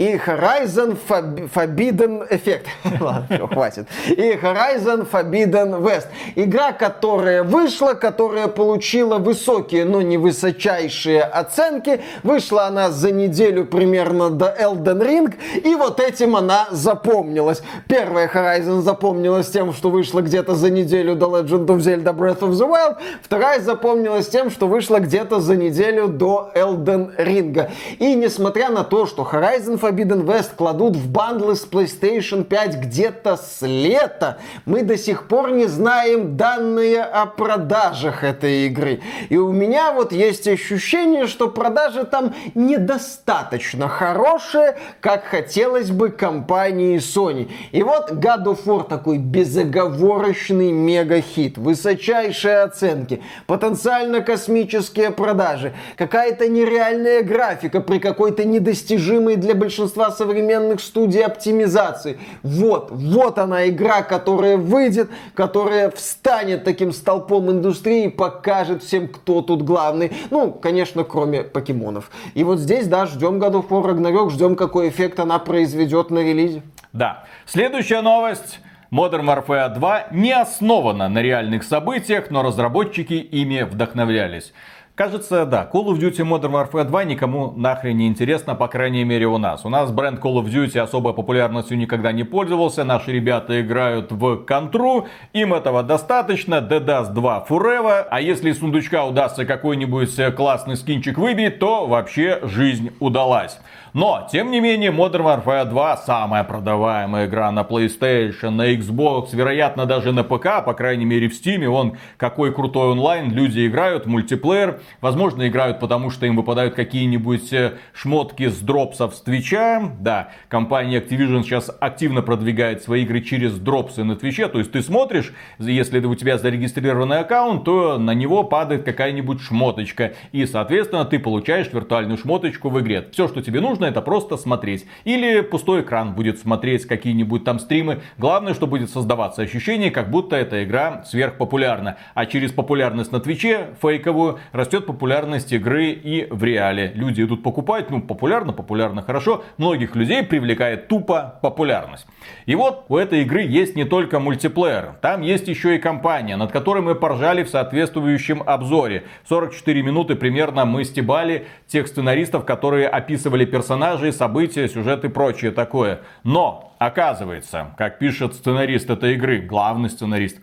и 0.00 0.14
Horizon 0.14 0.96
Forbidden 1.06 2.26
Effect. 2.30 2.64
Ладно, 3.00 3.26
все, 3.28 3.46
хватит. 3.46 3.86
И 4.08 4.32
Horizon 4.32 5.06
Forbidden 5.06 5.82
West. 5.82 6.06
Игра, 6.36 6.72
которая 6.72 7.44
вышла, 7.44 7.92
которая 7.92 8.48
получила 8.48 9.18
высокие, 9.18 9.84
но 9.84 10.00
не 10.00 10.16
высочайшие 10.16 11.22
оценки. 11.22 12.00
Вышла 12.22 12.64
она 12.64 12.90
за 12.90 13.12
неделю 13.12 13.66
примерно 13.66 14.30
до 14.30 14.46
Elden 14.46 15.02
Ring, 15.06 15.34
и 15.62 15.74
вот 15.74 16.00
этим 16.00 16.34
она 16.34 16.68
запомнилась. 16.70 17.62
Первая 17.86 18.26
Horizon 18.26 18.80
запомнилась 18.80 19.50
тем, 19.50 19.74
что 19.74 19.90
вышла 19.90 20.22
где-то 20.22 20.54
за 20.54 20.70
неделю 20.70 21.14
до 21.14 21.26
Legend 21.26 21.66
of 21.66 21.76
Zelda 21.76 22.16
Breath 22.16 22.40
of 22.40 22.52
the 22.52 22.66
Wild. 22.66 22.96
Вторая 23.22 23.60
запомнилась 23.60 24.30
тем, 24.30 24.50
что 24.50 24.66
вышла 24.66 24.98
где-то 25.00 25.40
за 25.40 25.56
неделю 25.56 26.08
до 26.08 26.50
Elden 26.54 27.14
Ring. 27.18 27.70
И 27.98 28.14
несмотря 28.14 28.70
на 28.70 28.82
то, 28.82 29.04
что 29.04 29.28
Horizon 29.30 29.78
Forbidden 29.78 29.89
West 29.90 30.50
кладут 30.56 30.96
в 30.96 31.10
бандлы 31.10 31.56
с 31.56 31.66
PlayStation 31.66 32.44
5 32.44 32.76
где-то 32.76 33.36
с 33.36 33.62
лета, 33.62 34.38
мы 34.64 34.82
до 34.82 34.96
сих 34.96 35.28
пор 35.28 35.50
не 35.52 35.66
знаем 35.66 36.36
данные 36.36 37.02
о 37.02 37.26
продажах 37.26 38.24
этой 38.24 38.66
игры. 38.66 39.00
И 39.28 39.36
у 39.36 39.52
меня 39.52 39.92
вот 39.92 40.12
есть 40.12 40.48
ощущение, 40.48 41.26
что 41.26 41.48
продажи 41.48 42.04
там 42.04 42.34
недостаточно 42.54 43.88
хорошие, 43.88 44.78
как 45.00 45.24
хотелось 45.24 45.90
бы 45.90 46.10
компании 46.10 46.98
Sony. 46.98 47.50
И 47.72 47.82
вот 47.82 48.12
God 48.12 48.44
of 48.44 48.64
War 48.64 48.88
такой 48.88 49.18
безоговорочный 49.18 50.72
мега-хит, 50.72 51.58
высочайшие 51.58 52.62
оценки, 52.62 53.22
потенциально 53.46 54.20
космические 54.20 55.10
продажи, 55.10 55.74
какая-то 55.96 56.48
нереальная 56.48 57.22
графика 57.22 57.80
при 57.80 57.98
какой-то 57.98 58.44
недостижимой 58.44 59.36
для 59.36 59.54
большинства 59.54 59.69
современных 59.70 60.80
студий 60.80 61.24
оптимизации. 61.24 62.18
Вот, 62.42 62.90
вот 62.90 63.38
она 63.38 63.68
игра, 63.68 64.02
которая 64.02 64.56
выйдет, 64.56 65.10
которая 65.34 65.90
встанет 65.90 66.64
таким 66.64 66.92
столпом 66.92 67.50
индустрии 67.50 68.04
и 68.04 68.08
покажет 68.08 68.82
всем, 68.82 69.08
кто 69.08 69.42
тут 69.42 69.62
главный. 69.62 70.12
Ну, 70.30 70.52
конечно, 70.52 71.04
кроме 71.04 71.42
покемонов. 71.42 72.10
И 72.34 72.44
вот 72.44 72.58
здесь, 72.58 72.86
да, 72.86 73.06
ждем 73.06 73.40
of 73.40 73.68
War 73.68 73.84
Ragnarok, 73.84 74.30
ждем, 74.30 74.56
какой 74.56 74.88
эффект 74.88 75.20
она 75.20 75.38
произведет 75.38 76.10
на 76.10 76.20
релизе. 76.20 76.62
Да. 76.92 77.24
Следующая 77.46 78.02
новость. 78.02 78.60
Modern 78.92 79.24
Warfare 79.24 79.72
2 79.72 80.06
не 80.10 80.32
основана 80.32 81.08
на 81.08 81.22
реальных 81.22 81.62
событиях, 81.62 82.30
но 82.30 82.42
разработчики 82.42 83.14
ими 83.14 83.62
вдохновлялись. 83.62 84.52
Кажется, 85.00 85.46
да, 85.46 85.66
Call 85.72 85.86
of 85.86 85.98
Duty 85.98 86.28
Modern 86.28 86.52
Warfare 86.52 86.84
2 86.84 87.04
никому 87.04 87.54
нахрен 87.56 87.96
не 87.96 88.06
интересно, 88.06 88.54
по 88.54 88.68
крайней 88.68 89.02
мере 89.02 89.26
у 89.28 89.38
нас. 89.38 89.64
У 89.64 89.70
нас 89.70 89.90
бренд 89.90 90.20
Call 90.20 90.34
of 90.34 90.44
Duty 90.44 90.78
особой 90.78 91.14
популярностью 91.14 91.78
никогда 91.78 92.12
не 92.12 92.22
пользовался, 92.22 92.84
наши 92.84 93.10
ребята 93.10 93.62
играют 93.62 94.12
в 94.12 94.44
контру, 94.44 95.06
им 95.32 95.54
этого 95.54 95.82
достаточно, 95.82 96.56
Dust 96.56 97.14
2 97.14 97.46
Forever, 97.48 98.08
а 98.10 98.20
если 98.20 98.50
из 98.50 98.58
сундучка 98.58 99.06
удастся 99.06 99.46
какой-нибудь 99.46 100.18
э, 100.18 100.32
классный 100.32 100.76
скинчик 100.76 101.16
выбить, 101.16 101.58
то 101.58 101.86
вообще 101.86 102.40
жизнь 102.42 102.90
удалась. 103.00 103.58
Но, 103.92 104.28
тем 104.30 104.50
не 104.50 104.60
менее, 104.60 104.92
Modern 104.92 105.44
Warfare 105.44 105.64
2 105.64 105.96
самая 105.98 106.44
продаваемая 106.44 107.26
игра 107.26 107.50
на 107.50 107.60
PlayStation, 107.60 108.50
на 108.50 108.72
Xbox, 108.74 109.30
вероятно 109.32 109.86
даже 109.86 110.12
на 110.12 110.22
ПК, 110.22 110.64
по 110.64 110.74
крайней 110.74 111.04
мере 111.04 111.28
в 111.28 111.32
Steam. 111.32 111.64
Он 111.66 111.96
какой 112.16 112.52
крутой 112.54 112.92
онлайн, 112.92 113.32
люди 113.32 113.66
играют, 113.66 114.06
мультиплеер. 114.06 114.80
Возможно, 115.00 115.46
играют 115.48 115.80
потому, 115.80 116.10
что 116.10 116.26
им 116.26 116.36
выпадают 116.36 116.74
какие-нибудь 116.74 117.52
э, 117.52 117.74
шмотки 117.92 118.48
с 118.48 118.58
дропсов 118.58 119.14
с 119.14 119.22
Твича. 119.22 119.92
Да, 120.00 120.30
компания 120.48 121.00
Activision 121.00 121.42
сейчас 121.42 121.70
активно 121.80 122.22
продвигает 122.22 122.82
свои 122.82 123.02
игры 123.02 123.20
через 123.20 123.58
дропсы 123.58 124.04
на 124.04 124.16
Твиче. 124.16 124.48
То 124.48 124.58
есть 124.58 124.72
ты 124.72 124.82
смотришь, 124.82 125.32
если 125.58 125.98
у 126.00 126.14
тебя 126.14 126.38
зарегистрированный 126.38 127.20
аккаунт, 127.20 127.64
то 127.64 127.98
на 127.98 128.14
него 128.14 128.44
падает 128.44 128.84
какая-нибудь 128.84 129.40
шмоточка. 129.40 130.14
И, 130.32 130.46
соответственно, 130.46 131.04
ты 131.04 131.18
получаешь 131.18 131.72
виртуальную 131.72 132.18
шмоточку 132.18 132.68
в 132.70 132.80
игре. 132.80 133.08
Все, 133.12 133.28
что 133.28 133.42
тебе 133.42 133.60
нужно, 133.60 133.86
это 133.86 134.02
просто 134.02 134.36
смотреть. 134.36 134.86
Или 135.04 135.40
пустой 135.40 135.82
экран 135.82 136.14
будет 136.14 136.38
смотреть 136.38 136.86
какие-нибудь 136.86 137.44
там 137.44 137.58
стримы. 137.58 138.00
Главное, 138.18 138.54
что 138.54 138.66
будет 138.66 138.90
создаваться 138.90 139.42
ощущение, 139.42 139.90
как 139.90 140.10
будто 140.10 140.36
эта 140.36 140.64
игра 140.64 141.04
сверхпопулярна. 141.04 141.96
А 142.14 142.26
через 142.26 142.52
популярность 142.52 143.12
на 143.12 143.20
Твиче, 143.20 143.68
фейковую, 143.80 144.38
растет 144.70 144.86
популярность 144.86 145.52
игры 145.52 145.90
и 145.90 146.28
в 146.30 146.44
реале. 146.44 146.92
Люди 146.94 147.22
идут 147.22 147.42
покупать, 147.42 147.90
ну, 147.90 148.00
популярно, 148.00 148.52
популярно, 148.52 149.02
хорошо. 149.02 149.42
Многих 149.58 149.96
людей 149.96 150.22
привлекает 150.22 150.86
тупо 150.86 151.40
популярность. 151.42 152.06
И 152.46 152.54
вот 152.54 152.84
у 152.88 152.96
этой 152.96 153.22
игры 153.22 153.42
есть 153.42 153.74
не 153.74 153.84
только 153.84 154.20
мультиплеер. 154.20 154.94
Там 155.00 155.22
есть 155.22 155.48
еще 155.48 155.74
и 155.74 155.80
компания, 155.80 156.36
над 156.36 156.52
которой 156.52 156.82
мы 156.82 156.94
поржали 156.94 157.42
в 157.42 157.48
соответствующем 157.48 158.44
обзоре. 158.46 159.02
44 159.28 159.82
минуты 159.82 160.14
примерно 160.14 160.64
мы 160.66 160.84
стебали 160.84 161.46
тех 161.66 161.88
сценаристов, 161.88 162.44
которые 162.44 162.86
описывали 162.86 163.46
персонажей, 163.46 164.12
события, 164.12 164.68
сюжет 164.68 165.04
и 165.04 165.08
прочее 165.08 165.50
такое. 165.50 166.02
Но, 166.22 166.76
оказывается, 166.78 167.74
как 167.76 167.98
пишет 167.98 168.34
сценарист 168.34 168.88
этой 168.88 169.14
игры, 169.14 169.40
главный 169.40 169.90
сценарист, 169.90 170.38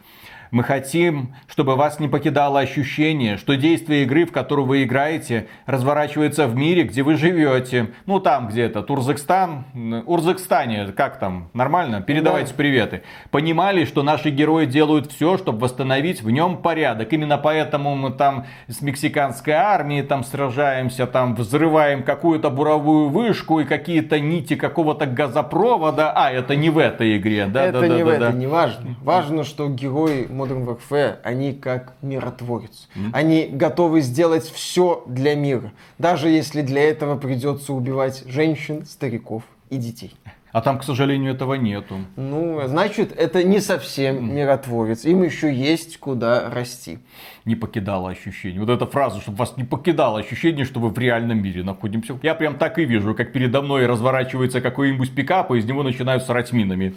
мы 0.52 0.64
хотим, 0.64 1.36
чтобы 1.48 1.76
вас 1.76 2.00
не 2.00 2.08
покидало 2.08 2.60
ощущение, 2.60 3.38
что 3.38 3.56
действие 3.56 4.04
игры, 4.04 4.26
в 4.26 4.32
которую 4.32 4.66
вы 4.66 4.84
играете, 4.84 5.48
разворачивается 5.66 6.48
в 6.48 6.56
мире, 6.56 6.84
где 6.84 7.04
вы 7.04 7.16
живете. 7.16 7.92
Ну, 8.06 8.20
там 8.20 8.48
где-то, 8.48 8.82
Турзакстан, 8.82 10.04
Урзакстане, 10.06 10.88
как 10.96 11.20
там, 11.20 11.50
нормально? 11.54 12.02
Передавайте 12.02 12.52
Да. 12.52 12.58
приветы. 12.58 13.04
Понимали, 13.32 13.86
что 13.86 14.04
наши 14.04 14.30
герои 14.30 14.66
делают 14.66 15.12
все, 15.12 15.38
чтобы 15.38 15.60
восстановить 15.60 16.22
в 16.22 16.30
нем 16.30 16.58
порядок. 16.58 17.12
Именно 17.14 17.38
поэтому 17.38 17.96
мы 17.96 18.12
там 18.12 18.46
с 18.68 18.82
мексиканской 18.82 19.54
армией 19.54 20.04
там 20.04 20.24
сражаемся, 20.24 21.08
там 21.08 21.36
взрываем 21.36 22.04
какую-то 22.04 22.50
буровую 22.50 23.10
вышку 23.10 23.60
и 23.60 23.66
какие-то 23.66 24.20
нити 24.20 24.56
какого-то 24.56 25.06
газопровода. 25.06 26.12
А, 26.12 26.32
это 26.32 26.56
не 26.56 26.70
в 26.70 26.78
этой 26.78 27.18
игре, 27.18 27.46
да? 27.48 27.66
это 27.66 27.82
да, 27.82 27.88
не 27.88 27.98
да, 28.00 28.06
в 28.06 28.08
да, 28.08 28.14
этом, 28.16 28.32
да. 28.34 28.38
не 28.38 28.48
важно. 28.48 28.96
Важно, 29.02 29.44
что 29.44 29.68
герои 29.70 30.28
Modern 30.38 30.66
Warfare, 30.66 31.20
они 31.24 31.54
как 31.54 31.94
миротворец. 32.02 32.88
Они 33.14 33.48
готовы 33.48 34.02
сделать 34.02 34.46
все 34.50 35.04
для 35.08 35.36
мира. 35.36 35.72
Даже 35.98 36.30
если 36.30 36.62
для 36.62 36.84
этого 36.84 37.18
придется 37.18 37.74
убивать 37.74 38.24
женщин, 38.28 38.86
стариков 38.86 39.44
и 39.70 39.78
детей. 39.78 40.16
А 40.58 40.62
там, 40.62 40.80
к 40.80 40.84
сожалению, 40.84 41.36
этого 41.36 41.54
нету. 41.54 42.00
Ну, 42.16 42.60
значит, 42.66 43.12
это 43.16 43.44
не 43.44 43.60
совсем 43.60 44.36
миротворец. 44.36 45.06
Им 45.06 45.22
еще 45.22 45.54
есть 45.54 46.00
куда 46.00 46.50
расти. 46.50 46.98
Не 47.46 47.56
покидало 47.56 48.10
ощущение. 48.10 48.60
Вот 48.60 48.72
эта 48.72 48.88
фраза, 48.88 49.22
чтобы 49.22 49.38
вас 49.38 49.56
не 49.56 49.64
покидало 49.64 50.18
ощущение, 50.18 50.66
что 50.66 50.80
вы 50.80 50.90
в 50.90 50.98
реальном 50.98 51.44
мире 51.44 51.64
находимся. 51.64 52.18
Я 52.24 52.34
прям 52.34 52.56
так 52.56 52.80
и 52.80 52.86
вижу, 52.86 53.14
как 53.14 53.34
передо 53.34 53.62
мной 53.62 53.86
разворачивается 53.86 54.60
какой-нибудь 54.60 55.14
пикап, 55.14 55.52
и 55.52 55.60
из 55.60 55.66
него 55.66 55.84
начинают 55.84 56.24
срать 56.24 56.52
минами. 56.52 56.96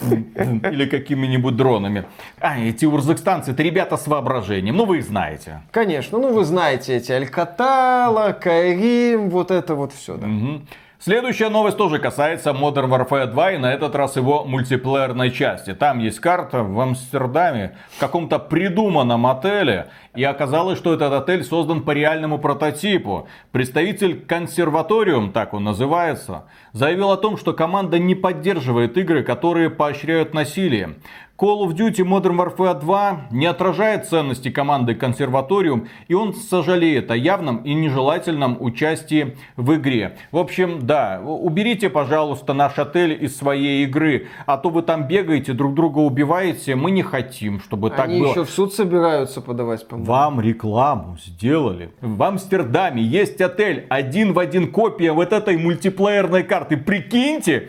Или 0.02 0.86
какими-нибудь 0.86 1.54
дронами. 1.54 2.04
А, 2.40 2.58
эти 2.58 2.84
урзакстанцы, 2.84 3.52
это 3.52 3.62
ребята 3.62 3.96
с 3.96 4.08
воображением. 4.08 4.76
Ну, 4.76 4.86
вы 4.86 4.98
их 4.98 5.04
знаете. 5.04 5.62
Конечно, 5.70 6.18
ну 6.18 6.32
вы 6.32 6.44
знаете 6.44 6.96
эти 6.96 7.12
Алькатала, 7.12 8.32
Кайрим, 8.32 9.30
вот 9.30 9.52
это 9.52 9.76
вот 9.76 9.92
все. 9.92 10.16
Да. 10.16 10.26
Угу. 10.26 10.62
Следующая 11.00 11.48
новость 11.48 11.76
тоже 11.76 12.00
касается 12.00 12.50
Modern 12.50 12.88
Warfare 12.88 13.26
2 13.26 13.52
и 13.52 13.58
на 13.58 13.72
этот 13.72 13.94
раз 13.94 14.16
его 14.16 14.44
мультиплеерной 14.44 15.30
части. 15.30 15.72
Там 15.72 16.00
есть 16.00 16.18
карта 16.18 16.64
в 16.64 16.80
Амстердаме, 16.80 17.76
в 17.96 18.00
каком-то 18.00 18.40
придуманном 18.40 19.24
отеле. 19.28 19.90
И 20.18 20.24
оказалось, 20.24 20.80
что 20.80 20.94
этот 20.94 21.12
отель 21.12 21.44
создан 21.44 21.82
по 21.82 21.92
реальному 21.92 22.38
прототипу. 22.40 23.28
Представитель 23.52 24.18
консерваториум, 24.18 25.30
так 25.30 25.54
он 25.54 25.62
называется, 25.62 26.46
заявил 26.72 27.12
о 27.12 27.16
том, 27.16 27.36
что 27.36 27.52
команда 27.52 28.00
не 28.00 28.16
поддерживает 28.16 28.98
игры, 28.98 29.22
которые 29.22 29.70
поощряют 29.70 30.34
насилие. 30.34 30.96
Call 31.40 31.60
of 31.64 31.76
Duty 31.76 32.04
Modern 32.04 32.36
Warfare 32.36 32.80
2 32.80 33.28
не 33.30 33.46
отражает 33.46 34.06
ценности 34.06 34.50
команды 34.50 34.96
Консерваториум, 34.96 35.86
и 36.08 36.14
он 36.14 36.34
сожалеет 36.34 37.12
о 37.12 37.16
явном 37.16 37.58
и 37.58 37.74
нежелательном 37.74 38.56
участии 38.58 39.36
в 39.56 39.72
игре. 39.76 40.16
В 40.32 40.38
общем, 40.38 40.80
да, 40.84 41.22
уберите, 41.24 41.90
пожалуйста, 41.90 42.54
наш 42.54 42.76
отель 42.76 43.16
из 43.24 43.36
своей 43.36 43.84
игры, 43.84 44.26
а 44.46 44.56
то 44.56 44.70
вы 44.70 44.82
там 44.82 45.06
бегаете, 45.06 45.52
друг 45.52 45.74
друга 45.74 46.00
убиваете, 46.00 46.74
мы 46.74 46.90
не 46.90 47.04
хотим, 47.04 47.60
чтобы 47.60 47.90
Они 47.90 47.96
так 47.96 48.08
было. 48.08 48.30
еще 48.30 48.44
в 48.44 48.50
суд 48.50 48.74
собираются 48.74 49.40
подавать, 49.40 49.86
по-моему. 49.86 50.07
Вам 50.08 50.40
рекламу 50.40 51.18
сделали. 51.22 51.90
В 52.00 52.22
Амстердаме 52.22 53.02
есть 53.02 53.42
отель, 53.42 53.84
один 53.90 54.32
в 54.32 54.38
один 54.38 54.72
копия 54.72 55.12
вот 55.12 55.34
этой 55.34 55.58
мультиплеерной 55.58 56.44
карты. 56.44 56.78
Прикиньте, 56.78 57.68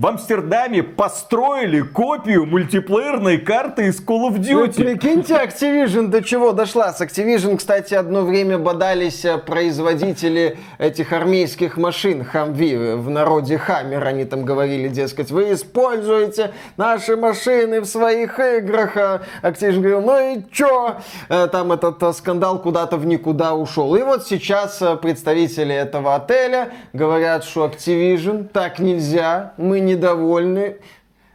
в 0.00 0.06
Амстердаме 0.06 0.82
построили 0.82 1.82
копию 1.82 2.46
мультиплеерной 2.46 3.36
карты 3.36 3.88
из 3.88 4.00
Call 4.00 4.30
of 4.30 4.38
Вы 4.38 4.38
Duty. 4.68 4.82
прикиньте, 4.82 5.34
Activision 5.34 6.06
до 6.06 6.22
чего 6.22 6.52
дошла. 6.52 6.90
С 6.94 7.02
Activision, 7.02 7.58
кстати, 7.58 7.92
одно 7.92 8.22
время 8.22 8.56
бодались 8.56 9.26
э, 9.26 9.36
производители 9.36 10.56
этих 10.78 11.12
армейских 11.12 11.76
машин 11.76 12.24
Хамви, 12.24 12.94
в 12.94 13.10
народе 13.10 13.58
Хаммер, 13.58 14.02
они 14.06 14.24
там 14.24 14.46
говорили, 14.46 14.88
дескать, 14.88 15.30
вы 15.30 15.52
используете 15.52 16.52
наши 16.78 17.18
машины 17.18 17.82
в 17.82 17.84
своих 17.84 18.40
играх. 18.40 18.96
А 18.96 19.20
Activision 19.42 19.80
говорил, 19.80 20.00
ну 20.00 20.32
и 20.32 20.42
чё? 20.50 20.96
Э, 21.28 21.46
Там 21.52 21.72
этот 21.72 22.02
э, 22.02 22.14
скандал 22.14 22.58
куда-то 22.62 22.96
в 22.96 23.04
никуда 23.04 23.54
ушел. 23.54 23.94
И 23.96 24.02
вот 24.02 24.26
сейчас 24.26 24.80
э, 24.80 24.96
представители 24.96 25.74
этого 25.74 26.14
отеля 26.14 26.70
говорят, 26.94 27.44
что 27.44 27.66
Activision 27.66 28.48
так 28.50 28.78
нельзя, 28.78 29.52
мы 29.58 29.89
недовольны. 29.90 30.78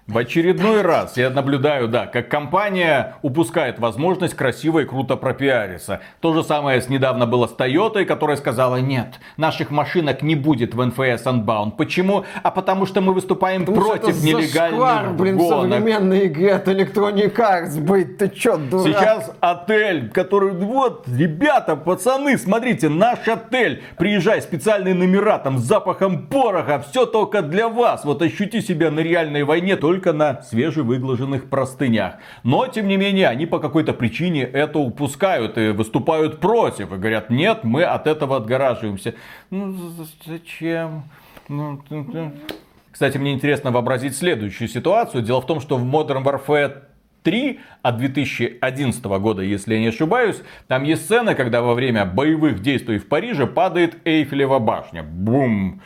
В 0.08 0.20
очередной 0.20 0.84
раз 0.84 1.18
я 1.18 1.32
наблюдаю, 1.32 1.88
да, 1.88 2.06
как 2.06 2.30
компания 2.30 3.16
упускает 3.24 3.80
возможность 3.80 4.36
красиво 4.36 4.78
и 4.80 4.86
круто 4.86 5.16
пропиариться. 5.16 6.00
То 6.22 6.32
же 6.36 6.44
самое 6.44 6.80
с 6.80 6.90
недавно 6.90 7.26
было 7.26 7.48
с 7.48 7.56
Toyota, 7.56 8.06
которая 8.06 8.38
сказала, 8.38 8.76
нет, 8.76 9.20
наших 9.36 9.72
машинок 9.72 10.22
не 10.22 10.36
будет 10.36 10.76
в 10.76 10.82
NFS 10.82 11.24
Unbound. 11.24 11.72
Почему? 11.72 12.24
А 12.44 12.52
потому 12.52 12.86
что 12.86 13.02
мы 13.02 13.14
выступаем 13.14 13.66
Потому 13.66 13.84
против 13.84 14.10
это 14.10 14.14
зашквар, 14.14 14.42
нелегальных 14.42 15.16
блин, 15.16 15.38
гонок. 15.38 15.72
современной 15.72 16.28
игре 16.28 16.54
от 16.54 16.68
Electronic 16.68 17.36
Arts 17.36 17.82
быть. 17.82 18.20
Ты 18.20 18.30
чё, 18.30 18.58
дурак? 18.58 18.86
Сейчас 18.86 19.32
отель, 19.40 20.12
который, 20.12 20.52
вот, 20.52 21.08
ребята, 21.08 21.76
пацаны, 21.76 22.38
смотрите, 22.38 22.90
наш 22.90 23.28
отель. 23.28 23.82
Приезжай, 23.98 24.44
специальные 24.44 24.94
номера 24.94 25.40
там 25.40 25.58
с 25.58 25.64
запахом 25.64 26.28
пороха, 26.28 26.86
все 26.88 27.08
только 27.08 27.42
для 27.42 27.70
вас. 27.70 28.06
Вот 28.06 28.22
ощути 28.22 28.62
себя 28.62 28.92
на 28.92 29.00
реальной 29.00 29.44
войне 29.44 29.76
только 29.76 29.95
на 30.14 30.42
свежевыглаженных 30.42 31.50
простынях. 31.50 32.16
Но, 32.44 32.68
тем 32.68 32.88
не 32.88 32.98
менее, 32.98 33.28
они 33.28 33.46
по 33.46 33.60
какой-то 33.60 33.94
причине 33.94 34.44
это 34.44 34.80
упускают 34.80 35.58
и 35.58 35.70
выступают 35.70 36.40
против. 36.40 36.92
И 36.92 36.96
говорят, 36.96 37.30
нет, 37.30 37.64
мы 37.64 37.84
от 37.84 38.08
этого 38.08 38.38
отгораживаемся. 38.38 39.16
Ну, 39.50 39.76
зачем? 40.26 41.04
Ну, 41.48 41.82
Кстати, 42.92 43.18
мне 43.18 43.34
интересно 43.34 43.72
вообразить 43.72 44.16
следующую 44.16 44.68
ситуацию. 44.68 45.24
Дело 45.24 45.42
в 45.42 45.46
том, 45.46 45.60
что 45.60 45.78
в 45.78 45.84
Modern 45.84 46.24
Warfare 46.24 46.84
3 47.26 47.60
от 47.82 47.98
2011 47.98 49.04
года, 49.04 49.42
если 49.42 49.74
я 49.74 49.80
не 49.80 49.88
ошибаюсь, 49.88 50.42
там 50.68 50.84
есть 50.84 51.06
сцена, 51.06 51.36
когда 51.36 51.62
во 51.62 51.74
время 51.74 52.06
боевых 52.06 52.62
действий 52.62 53.00
в 53.00 53.08
Париже 53.08 53.48
падает 53.48 53.98
Эйфелева 54.06 54.60
башня. 54.60 55.04
Бум! 55.04 55.82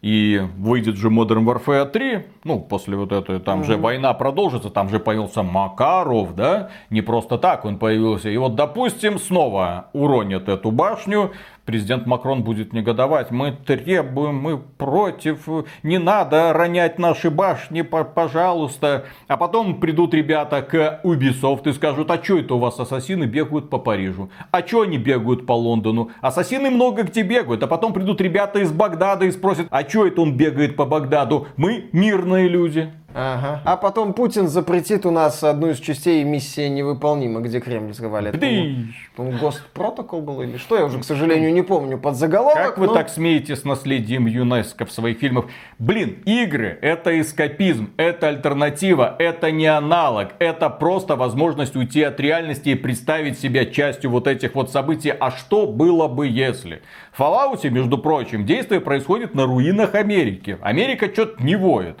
И 0.00 0.40
выйдет 0.56 0.96
же 0.96 1.08
Modern 1.08 1.44
Warfare 1.44 1.90
3, 1.90 2.24
ну, 2.46 2.60
после 2.60 2.96
вот 2.96 3.12
этой, 3.12 3.40
там 3.40 3.64
же 3.64 3.76
война 3.76 4.14
продолжится, 4.14 4.70
там 4.70 4.88
же 4.88 5.00
появился 5.00 5.42
Макаров, 5.42 6.34
да, 6.34 6.70
не 6.90 7.02
просто 7.02 7.38
так 7.38 7.64
он 7.64 7.78
появился. 7.78 8.30
И 8.30 8.36
вот, 8.36 8.54
допустим, 8.54 9.18
снова 9.18 9.86
уронят 9.92 10.48
эту 10.48 10.70
башню, 10.70 11.32
президент 11.66 12.06
Макрон 12.06 12.42
будет 12.44 12.72
негодовать, 12.72 13.30
мы 13.30 13.52
требуем, 13.52 14.36
мы 14.36 14.56
против, 14.58 15.48
не 15.82 15.98
надо 15.98 16.52
ронять 16.52 16.98
наши 16.98 17.28
башни, 17.28 17.82
по- 17.82 18.04
пожалуйста. 18.04 19.04
А 19.26 19.36
потом 19.36 19.80
придут 19.80 20.14
ребята 20.14 20.62
к 20.62 21.00
Ubisoft 21.04 21.68
и 21.68 21.72
скажут, 21.72 22.10
а 22.10 22.22
что 22.22 22.38
это 22.38 22.54
у 22.54 22.58
вас 22.58 22.78
ассасины 22.78 23.24
бегают 23.24 23.68
по 23.68 23.78
Парижу? 23.78 24.30
А 24.52 24.60
что 24.64 24.82
они 24.82 24.96
бегают 24.96 25.44
по 25.44 25.52
Лондону? 25.52 26.10
Ассасины 26.20 26.70
много 26.70 27.02
где 27.02 27.22
бегают. 27.22 27.62
А 27.62 27.66
потом 27.66 27.92
придут 27.92 28.20
ребята 28.20 28.60
из 28.60 28.70
Багдада 28.70 29.26
и 29.26 29.30
спросят, 29.32 29.66
а 29.70 29.82
что 29.82 30.06
это 30.06 30.20
он 30.20 30.36
бегает 30.36 30.76
по 30.76 30.86
Багдаду? 30.86 31.48
Мы 31.56 31.90
мирные 32.36 32.48
люди. 32.48 32.92
Ага. 33.18 33.62
А 33.64 33.76
потом 33.78 34.12
Путин 34.12 34.46
запретит 34.46 35.06
у 35.06 35.10
нас 35.10 35.42
одну 35.42 35.70
из 35.70 35.78
частей 35.78 36.22
миссии 36.22 36.68
невыполнима, 36.68 37.40
где 37.40 37.60
Кремль 37.60 37.94
сговали. 37.94 38.28
Это, 38.28 38.90
по-моему, 39.16 39.38
Гост 39.38 39.66
протокол 39.72 40.20
был 40.20 40.42
или 40.42 40.58
что? 40.58 40.76
Я 40.76 40.84
уже, 40.84 40.98
к 40.98 41.04
сожалению, 41.04 41.54
не 41.54 41.62
помню 41.62 41.96
под 41.96 42.16
заголовок. 42.16 42.56
Как 42.56 42.78
вы 42.78 42.88
но- 42.88 42.94
так 42.94 43.08
смеете 43.08 43.56
с 43.56 43.64
наследием 43.64 44.26
ЮНЕСКО 44.26 44.84
в 44.84 44.92
своих 44.92 45.18
фильмах? 45.18 45.46
Блин, 45.78 46.18
игры 46.26 46.78
это 46.82 47.18
эскапизм, 47.18 47.88
это 47.96 48.28
альтернатива, 48.28 49.16
это 49.18 49.50
не 49.50 49.66
аналог, 49.66 50.32
это 50.38 50.68
просто 50.68 51.16
возможность 51.16 51.74
уйти 51.74 52.02
от 52.02 52.20
реальности 52.20 52.70
и 52.70 52.74
представить 52.74 53.38
себя 53.38 53.64
частью 53.64 54.10
вот 54.10 54.26
этих 54.26 54.54
вот 54.54 54.70
событий. 54.70 55.14
А 55.18 55.30
что 55.30 55.66
было 55.66 56.06
бы 56.06 56.26
если? 56.26 56.82
В 57.12 57.20
Fallout, 57.20 57.66
между 57.70 57.96
прочим, 57.96 58.44
действие 58.44 58.82
происходит 58.82 59.34
на 59.34 59.46
руинах 59.46 59.94
Америки. 59.94 60.58
Америка 60.60 61.10
что-то 61.10 61.42
не 61.42 61.56
воет. 61.56 61.96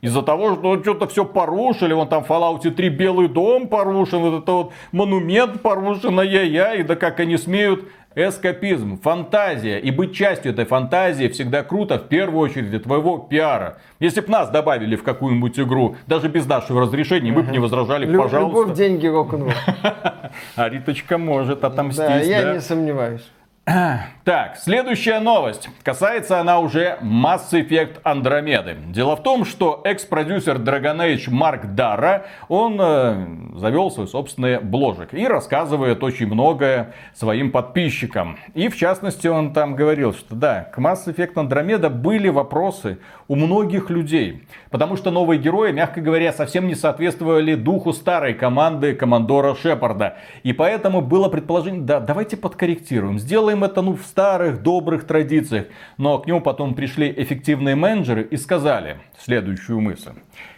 Из-за 0.00 0.22
того, 0.22 0.54
что 0.54 0.80
что-то 0.82 1.06
все 1.08 1.24
порушили, 1.26 1.92
вон 1.92 2.08
там 2.08 2.24
в 2.24 2.30
Fallout 2.30 2.68
3 2.70 2.88
Белый 2.88 3.28
дом 3.28 3.68
порушен, 3.68 4.18
вот 4.20 4.42
это 4.42 4.52
вот 4.52 4.72
монумент 4.92 5.60
порушен, 5.60 6.18
ай-яй-яй, 6.18 6.82
да 6.84 6.96
как 6.96 7.20
они 7.20 7.36
смеют. 7.36 7.84
Эскапизм, 8.16 8.98
фантазия 9.00 9.78
и 9.78 9.92
быть 9.92 10.12
частью 10.14 10.50
этой 10.50 10.64
фантазии 10.64 11.28
всегда 11.28 11.62
круто, 11.62 11.96
в 11.96 12.08
первую 12.08 12.40
очередь 12.40 12.68
для 12.70 12.80
твоего 12.80 13.18
пиара. 13.18 13.78
Если 14.00 14.20
бы 14.20 14.28
нас 14.30 14.50
добавили 14.50 14.96
в 14.96 15.04
какую-нибудь 15.04 15.60
игру, 15.60 15.94
даже 16.08 16.28
без 16.28 16.44
нашего 16.44 16.80
разрешения, 16.80 17.30
мы 17.30 17.44
бы 17.44 17.52
не 17.52 17.60
возражали, 17.60 18.06
Лю- 18.06 18.20
пожалуйста. 18.20 18.58
Любовь, 18.62 18.76
деньги, 18.76 19.06
рок-н-ролл. 19.06 19.52
А 20.56 20.68
Риточка 20.68 21.18
может 21.18 21.62
отомстить, 21.62 22.04
Да, 22.04 22.18
я 22.20 22.52
не 22.54 22.60
сомневаюсь. 22.60 23.30
Так, 24.24 24.58
следующая 24.58 25.18
новость. 25.18 25.70
Касается 25.82 26.40
она 26.40 26.60
уже 26.60 26.98
Mass 27.00 27.50
Effect 27.52 28.02
Andromeda. 28.04 28.76
Дело 28.92 29.16
в 29.16 29.22
том, 29.22 29.46
что 29.46 29.80
экс-продюсер 29.82 30.56
Dragon 30.58 30.98
Age 30.98 31.30
Марк 31.30 31.74
Дара, 31.74 32.26
он 32.48 32.78
э, 32.78 33.26
завел 33.56 33.90
свой 33.90 34.06
собственный 34.06 34.60
бложек 34.60 35.14
и 35.14 35.26
рассказывает 35.26 36.04
очень 36.04 36.26
многое 36.26 36.92
своим 37.14 37.50
подписчикам. 37.50 38.38
И 38.54 38.68
в 38.68 38.76
частности 38.76 39.26
он 39.26 39.54
там 39.54 39.74
говорил, 39.74 40.12
что 40.12 40.34
да, 40.34 40.64
к 40.64 40.78
Mass 40.78 41.06
Effect 41.06 41.34
Andromeda 41.34 41.88
были 41.88 42.28
вопросы 42.28 42.98
у 43.26 43.36
многих 43.36 43.88
людей. 43.90 44.44
Потому 44.70 44.96
что 44.96 45.10
новые 45.10 45.40
герои, 45.40 45.72
мягко 45.72 46.00
говоря, 46.00 46.32
совсем 46.32 46.68
не 46.68 46.74
соответствовали 46.74 47.54
духу 47.54 47.92
старой 47.92 48.34
команды 48.34 48.94
командора 48.94 49.54
Шепарда. 49.54 50.18
И 50.42 50.52
поэтому 50.52 51.00
было 51.00 51.28
предположение, 51.28 51.82
да, 51.82 52.00
давайте 52.00 52.36
подкорректируем, 52.36 53.18
сделаем 53.18 53.59
это 53.64 53.82
ну 53.82 53.94
в 53.94 54.02
старых 54.04 54.62
добрых 54.62 55.06
традициях. 55.06 55.66
Но 55.96 56.18
к 56.18 56.26
нему 56.26 56.40
потом 56.40 56.74
пришли 56.74 57.12
эффективные 57.16 57.74
менеджеры 57.74 58.22
и 58.22 58.36
сказали 58.36 58.98
следующую 59.18 59.80
мысль. 59.80 60.12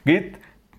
Говорит, 0.04 0.36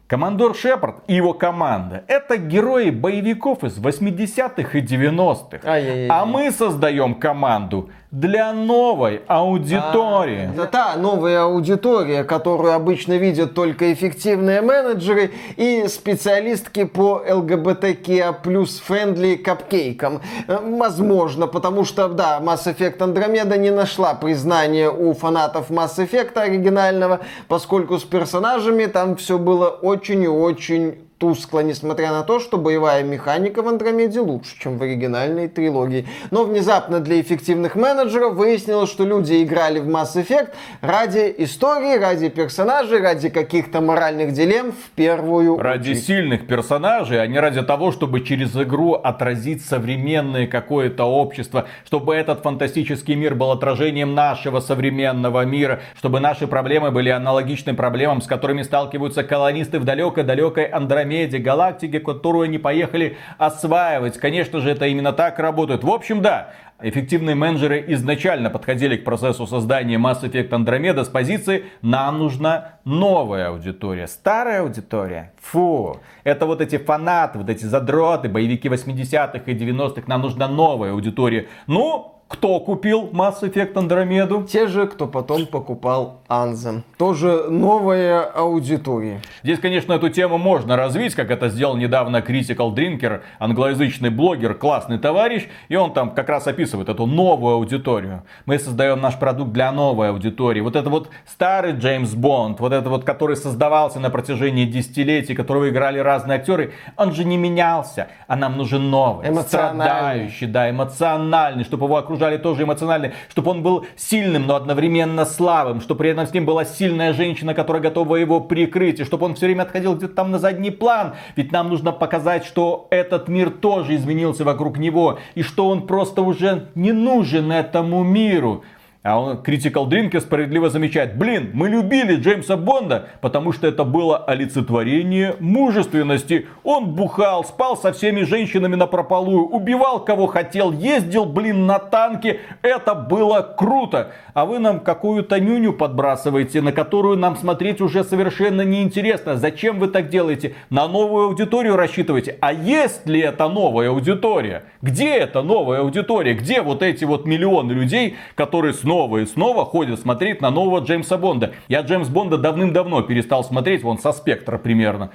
Командор 0.07 0.55
Шепард 0.55 0.97
и 1.07 1.15
его 1.15 1.33
команда 1.33 2.03
это 2.07 2.37
герои 2.37 2.91
боевиков 2.91 3.63
из 3.63 3.79
80-х 3.79 4.77
и 4.77 4.81
90-х. 4.81 5.67
Ай-яй-яй. 5.67 6.07
А 6.07 6.25
мы 6.25 6.51
создаем 6.51 7.15
команду 7.15 7.89
для 8.13 8.53
новой 8.53 9.23
аудитории. 9.25 10.47
А, 10.47 10.53
это 10.53 10.67
та 10.67 10.95
новая 10.97 11.45
аудитория, 11.45 12.23
которую 12.23 12.75
обычно 12.75 13.17
видят 13.17 13.55
только 13.55 13.91
эффективные 13.91 14.61
менеджеры 14.61 15.31
и 15.57 15.87
специалистки 15.87 16.83
по 16.83 17.23
ЛГБТК 17.27 18.33
плюс 18.43 18.79
friendly 18.79 19.33
капкейкам. 19.33 20.21
Э, 20.47 20.59
возможно, 20.61 21.47
потому 21.47 21.85
что, 21.85 22.07
да, 22.07 22.39
Mass 22.39 22.65
Effect 22.67 22.99
Andromeda 22.99 23.57
не 23.57 23.71
нашла 23.71 24.13
признания 24.13 24.91
у 24.91 25.13
фанатов 25.15 25.71
Mass 25.71 25.97
Effect 25.97 26.37
оригинального, 26.37 27.21
поскольку 27.47 27.97
с 27.97 28.03
персонажами 28.03 28.85
там 28.85 29.15
все 29.15 29.39
было 29.39 29.69
очень 29.69 30.21
и 30.21 30.27
очень 30.27 31.02
тускло, 31.23 31.61
несмотря 31.61 32.11
на 32.11 32.23
то, 32.23 32.41
что 32.41 32.57
боевая 32.57 33.01
механика 33.01 33.61
в 33.61 33.69
Андромеде 33.69 34.19
лучше, 34.19 34.59
чем 34.59 34.77
в 34.77 34.83
оригинальной 34.83 35.47
трилогии. 35.47 36.05
Но 36.31 36.43
внезапно 36.43 36.99
для 36.99 37.21
эффективных 37.21 37.75
менеджеров 37.75 38.33
выяснилось, 38.33 38.89
что 38.89 39.05
люди 39.05 39.41
играли 39.41 39.79
в 39.79 39.87
Mass 39.87 40.15
Effect 40.15 40.49
ради 40.81 41.33
истории, 41.37 41.97
ради 41.97 42.27
персонажей, 42.27 42.99
ради 42.99 43.29
каких-то 43.29 43.79
моральных 43.79 44.33
дилемм 44.33 44.73
в 44.73 44.89
первую 44.97 45.55
Ради 45.59 45.91
очередь. 45.91 46.05
сильных 46.05 46.45
персонажей, 46.45 47.21
а 47.21 47.25
не 47.25 47.39
ради 47.39 47.61
того, 47.61 47.93
чтобы 47.93 48.19
через 48.19 48.53
игру 48.57 48.91
отразить 48.91 49.63
современное 49.63 50.45
какое-то 50.45 51.05
общество, 51.05 51.67
чтобы 51.85 52.15
этот 52.15 52.41
фантастический 52.41 53.15
мир 53.15 53.33
был 53.33 53.51
отражением 53.51 54.13
нашего 54.13 54.59
современного 54.59 55.45
мира, 55.45 55.79
чтобы 55.97 56.19
наши 56.19 56.47
проблемы 56.47 56.91
были 56.91 57.07
аналогичны 57.07 57.73
проблемам, 57.73 58.21
с 58.21 58.27
которыми 58.27 58.63
сталкиваются 58.63 59.23
колонисты 59.23 59.79
в 59.79 59.85
далекой-далекой 59.85 60.65
Андромеде 60.65 61.12
Андромеде, 61.13 61.37
галактике, 61.37 61.99
которую 61.99 62.43
они 62.43 62.57
поехали 62.57 63.17
осваивать. 63.37 64.17
Конечно 64.17 64.59
же, 64.59 64.71
это 64.71 64.87
именно 64.87 65.13
так 65.13 65.39
работает. 65.39 65.83
В 65.83 65.89
общем, 65.89 66.21
да, 66.21 66.49
Эффективные 66.81 67.35
менеджеры 67.35 67.85
изначально 67.89 68.49
подходили 68.49 68.97
к 68.97 69.05
процессу 69.05 69.47
создания 69.47 69.95
Mass 69.95 70.21
Effect 70.23 70.49
Andromeda 70.49 71.05
с 71.05 71.07
позиции 71.07 71.65
«нам 71.81 72.19
нужна 72.19 72.79
новая 72.83 73.49
аудитория». 73.49 74.05
Старая 74.07 74.63
аудитория? 74.63 75.31
Фу, 75.39 76.01
это 76.25 76.45
вот 76.45 76.59
эти 76.59 76.77
фанаты, 76.77 77.37
вот 77.37 77.49
эти 77.49 77.63
задроты, 77.63 78.27
боевики 78.27 78.67
80-х 78.67 79.43
и 79.45 79.55
90-х, 79.55 80.03
нам 80.07 80.23
нужна 80.23 80.49
новая 80.49 80.91
аудитория. 80.91 81.47
Ну, 81.67 82.21
кто 82.33 82.59
купил 82.59 83.09
Mass 83.13 83.41
Effect 83.41 83.73
Andromeda? 83.73 84.45
Те 84.45 84.65
же, 84.65 84.87
кто 84.87 85.05
потом 85.05 85.45
покупал 85.45 86.21
Anthem. 86.27 86.81
Тоже 86.97 87.45
новая 87.47 88.21
аудитория. 88.21 89.21
Здесь, 89.43 89.59
конечно, 89.59 89.93
эту 89.93 90.09
тему 90.09 90.39
можно 90.39 90.75
развить, 90.75 91.13
как 91.13 91.29
это 91.29 91.49
сделал 91.49 91.77
недавно 91.77 92.17
Critical 92.17 92.73
Drinker, 92.73 93.21
англоязычный 93.37 94.09
блогер, 94.09 94.55
классный 94.55 94.97
товарищ, 94.97 95.47
и 95.69 95.75
он 95.75 95.93
там 95.93 96.09
как 96.09 96.27
раз 96.27 96.47
описывает 96.47 96.89
эту 96.89 97.05
новую 97.05 97.53
аудиторию. 97.55 98.23
Мы 98.47 98.57
создаем 98.57 98.99
наш 98.99 99.19
продукт 99.19 99.51
для 99.51 99.71
новой 99.71 100.09
аудитории. 100.09 100.61
Вот 100.61 100.75
это 100.75 100.89
вот 100.89 101.09
старый 101.27 101.73
Джеймс 101.73 102.13
Бонд, 102.15 102.59
вот 102.59 102.73
это 102.73 102.89
вот, 102.89 103.03
который 103.03 103.35
создавался 103.35 103.99
на 103.99 104.09
протяжении 104.09 104.65
десятилетий, 104.65 105.35
которого 105.35 105.69
играли 105.69 105.99
разные 105.99 106.39
актеры, 106.39 106.73
он 106.97 107.13
же 107.13 107.25
не 107.25 107.37
менялся, 107.37 108.07
а 108.27 108.35
нам 108.35 108.57
нужен 108.57 108.89
новый, 108.89 109.33
страдающий, 109.43 110.47
да, 110.47 110.69
эмоциональный, 110.69 111.63
чтобы 111.63 111.85
его 111.85 111.97
окружали 111.97 112.22
окружали 112.23 112.37
тоже 112.37 112.63
эмоционально, 112.63 113.11
чтобы 113.29 113.51
он 113.51 113.63
был 113.63 113.85
сильным, 113.97 114.47
но 114.47 114.55
одновременно 114.55 115.25
слабым, 115.25 115.81
чтобы 115.81 115.99
при 115.99 116.11
этом 116.11 116.25
с 116.25 116.33
ним 116.33 116.45
была 116.45 116.63
сильная 116.65 117.13
женщина, 117.13 117.53
которая 117.53 117.81
готова 117.81 118.15
его 118.15 118.39
прикрыть, 118.39 118.99
и 118.99 119.03
чтобы 119.03 119.25
он 119.25 119.35
все 119.35 119.47
время 119.47 119.63
отходил 119.63 119.95
где-то 119.95 120.15
там 120.15 120.31
на 120.31 120.39
задний 120.39 120.71
план. 120.71 121.15
Ведь 121.35 121.51
нам 121.51 121.69
нужно 121.69 121.91
показать, 121.91 122.45
что 122.45 122.87
этот 122.91 123.27
мир 123.27 123.49
тоже 123.49 123.95
изменился 123.95 124.45
вокруг 124.45 124.77
него, 124.77 125.19
и 125.35 125.41
что 125.41 125.67
он 125.67 125.85
просто 125.85 126.21
уже 126.21 126.67
не 126.75 126.93
нужен 126.93 127.51
этому 127.51 128.03
миру. 128.03 128.63
А 129.03 129.19
он, 129.19 129.39
Critical 129.45 129.89
Drinker 129.89 130.21
справедливо 130.21 130.69
замечает, 130.69 131.17
блин, 131.17 131.51
мы 131.53 131.67
любили 131.67 132.15
Джеймса 132.15 132.55
Бонда, 132.55 133.09
потому 133.19 133.51
что 133.51 133.67
это 133.67 133.83
было 133.83 134.17
олицетворение 134.17 135.35
мужественности. 135.41 136.47
Он 136.63 136.85
бухал, 136.85 137.43
спал 137.43 137.75
со 137.75 137.91
всеми 137.91 138.21
женщинами 138.21 138.75
на 138.75 138.87
прополую, 138.87 139.45
убивал 139.45 140.05
кого 140.05 140.27
хотел, 140.27 140.71
ездил, 140.71 141.25
блин, 141.25 141.65
на 141.65 141.79
танке. 141.79 142.39
Это 142.61 142.95
было 142.95 143.41
круто. 143.41 144.13
А 144.33 144.45
вы 144.45 144.59
нам 144.59 144.79
какую-то 144.79 145.37
нюню 145.37 145.73
подбрасываете, 145.73 146.61
на 146.61 146.71
которую 146.71 147.17
нам 147.17 147.35
смотреть 147.35 147.81
уже 147.81 148.05
совершенно 148.05 148.61
неинтересно. 148.61 149.35
Зачем 149.35 149.79
вы 149.79 149.89
так 149.89 150.07
делаете? 150.07 150.55
На 150.69 150.87
новую 150.87 151.25
аудиторию 151.25 151.75
рассчитываете. 151.75 152.37
А 152.39 152.53
есть 152.53 153.05
ли 153.05 153.19
это 153.19 153.49
новая 153.49 153.89
аудитория? 153.89 154.63
Где 154.81 155.15
эта 155.15 155.41
новая 155.41 155.81
аудитория? 155.81 156.35
Где 156.35 156.61
вот 156.61 156.81
эти 156.81 157.03
вот 157.03 157.25
миллионы 157.25 157.73
людей, 157.73 158.15
которые 158.35 158.73
снова 158.73 158.92
снова 158.93 159.17
и 159.17 159.25
снова 159.25 159.65
ходят 159.65 159.99
смотреть 159.99 160.39
на 160.39 160.51
нового 160.51 160.79
Джеймса 160.79 161.17
Бонда. 161.17 161.53
Я 161.67 161.81
Джеймс 161.81 162.09
Бонда 162.09 162.37
давным-давно 162.37 163.01
перестал 163.01 163.43
смотреть, 163.43 163.81
вон 163.81 163.97
со 163.97 164.11
спектра 164.11 164.59
примерно. 164.59 165.09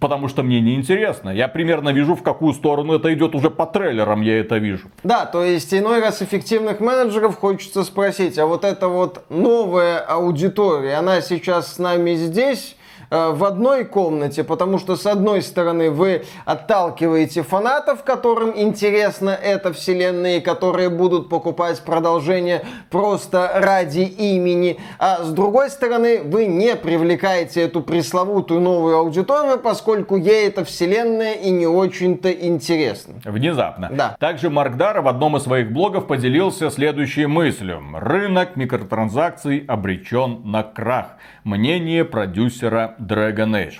Потому 0.00 0.28
что 0.28 0.44
мне 0.44 0.60
неинтересно. 0.60 1.30
Я 1.30 1.48
примерно 1.48 1.88
вижу, 1.88 2.14
в 2.14 2.22
какую 2.22 2.54
сторону 2.54 2.94
это 2.94 3.12
идет 3.12 3.34
уже 3.34 3.50
по 3.50 3.66
трейлерам, 3.66 4.20
я 4.22 4.38
это 4.38 4.58
вижу. 4.58 4.90
Да, 5.02 5.26
то 5.26 5.42
есть 5.42 5.74
иной 5.74 6.00
раз 6.00 6.22
эффективных 6.22 6.78
менеджеров 6.78 7.36
хочется 7.36 7.82
спросить, 7.82 8.38
а 8.38 8.46
вот 8.46 8.64
эта 8.64 8.86
вот 8.86 9.24
новая 9.28 9.98
аудитория, 9.98 10.94
она 10.94 11.20
сейчас 11.20 11.74
с 11.74 11.78
нами 11.80 12.14
здесь? 12.14 12.75
Э, 13.10 13.30
в 13.32 13.44
одной 13.44 13.84
комнате, 13.84 14.42
потому 14.42 14.78
что 14.78 14.96
с 14.96 15.06
одной 15.06 15.42
стороны 15.42 15.90
вы 15.90 16.24
отталкиваете 16.44 17.42
фанатов, 17.42 18.02
которым 18.02 18.52
интересна 18.56 19.30
эта 19.30 19.72
вселенная, 19.72 20.38
и 20.38 20.40
которые 20.40 20.90
будут 20.90 21.28
покупать 21.28 21.80
продолжение 21.82 22.64
просто 22.90 23.50
ради 23.54 24.00
имени, 24.00 24.78
а 24.98 25.22
с 25.22 25.30
другой 25.30 25.70
стороны 25.70 26.22
вы 26.22 26.46
не 26.46 26.74
привлекаете 26.74 27.62
эту 27.62 27.80
пресловутую 27.80 28.60
новую 28.60 28.98
аудиторию, 28.98 29.58
поскольку 29.58 30.16
ей 30.16 30.48
эта 30.48 30.64
вселенная 30.64 31.34
и 31.34 31.50
не 31.50 31.66
очень-то 31.66 32.30
интересна. 32.30 33.14
Внезапно. 33.24 33.88
Да. 33.92 34.16
Также 34.18 34.50
Марк 34.50 34.76
Дара 34.76 35.02
в 35.02 35.08
одном 35.08 35.36
из 35.36 35.44
своих 35.44 35.72
блогов 35.72 36.06
поделился 36.06 36.70
следующей 36.70 37.26
мыслью. 37.26 37.82
Рынок 37.94 38.56
микротранзакций 38.56 39.64
обречен 39.68 40.40
на 40.44 40.62
крах. 40.62 41.16
Мнение 41.46 42.04
продюсера 42.04 42.96
Dragon 42.98 43.52
Age. 43.52 43.74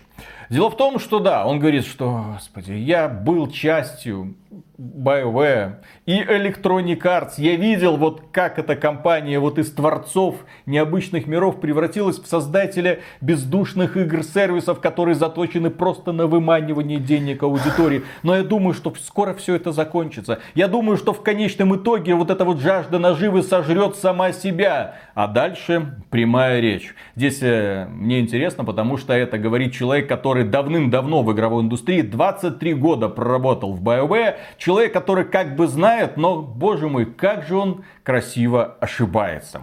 Дело 0.51 0.71
в 0.71 0.77
том, 0.77 1.01
что 1.01 1.19
да, 1.19 1.45
он 1.45 1.59
говорит, 1.59 1.85
что, 1.85 2.35
господи, 2.35 2.75
я 2.75 3.09
был 3.09 3.51
частью 3.51 4.37
BioWare 4.79 5.79
и 6.07 6.23
Electronic 6.23 7.03
Arts. 7.03 7.33
Я 7.37 7.57
видел, 7.57 7.97
вот 7.97 8.23
как 8.31 8.61
эта 8.61 8.77
компания 8.77 9.41
вот 9.41 9.59
из 9.59 9.73
творцов 9.73 10.37
необычных 10.65 11.27
миров 11.27 11.61
превратилась 11.61 12.21
в 12.21 12.27
создателя 12.27 13.01
бездушных 13.21 13.97
игр-сервисов, 13.97 14.81
которые 14.81 15.17
заточены 15.17 15.69
просто 15.71 16.13
на 16.13 16.29
выманивание 16.29 17.01
денег 17.01 17.43
аудитории. 17.43 18.05
Но 18.23 18.37
я 18.37 18.45
думаю, 18.45 18.73
что 18.73 18.95
скоро 19.01 19.35
все 19.35 19.57
это 19.57 19.73
закончится. 19.73 20.39
Я 20.55 20.69
думаю, 20.69 20.97
что 20.97 21.13
в 21.13 21.23
конечном 21.23 21.75
итоге 21.75 22.15
вот 22.15 22.31
эта 22.31 22.45
вот 22.45 22.61
жажда 22.61 23.01
наживы 23.01 23.43
сожрет 23.43 23.97
сама 23.97 24.31
себя. 24.31 24.95
А 25.15 25.27
дальше 25.27 25.97
прямая 26.11 26.61
речь. 26.61 26.95
Здесь 27.17 27.43
э, 27.43 27.89
мне 27.91 28.21
интересно, 28.21 28.65
потому 28.65 28.97
что 28.97 29.13
это 29.13 29.39
говорит 29.39 29.73
человек, 29.73 30.09
который 30.09 30.45
давным-давно 30.45 31.25
в 31.25 31.33
игровой 31.33 31.65
индустрии 31.65 32.03
23 32.03 32.75
года 32.75 33.09
проработал 33.09 33.73
в 33.73 33.83
BioWare, 33.83 34.37
человек, 34.59 34.93
который 34.93 35.25
как 35.25 35.57
бы 35.57 35.67
знает, 35.67 35.96
но, 36.17 36.43
боже 36.43 36.89
мой, 36.89 37.07
как 37.07 37.45
же 37.45 37.57
он 37.57 37.85
красиво 38.03 38.77
ошибается. 38.81 39.63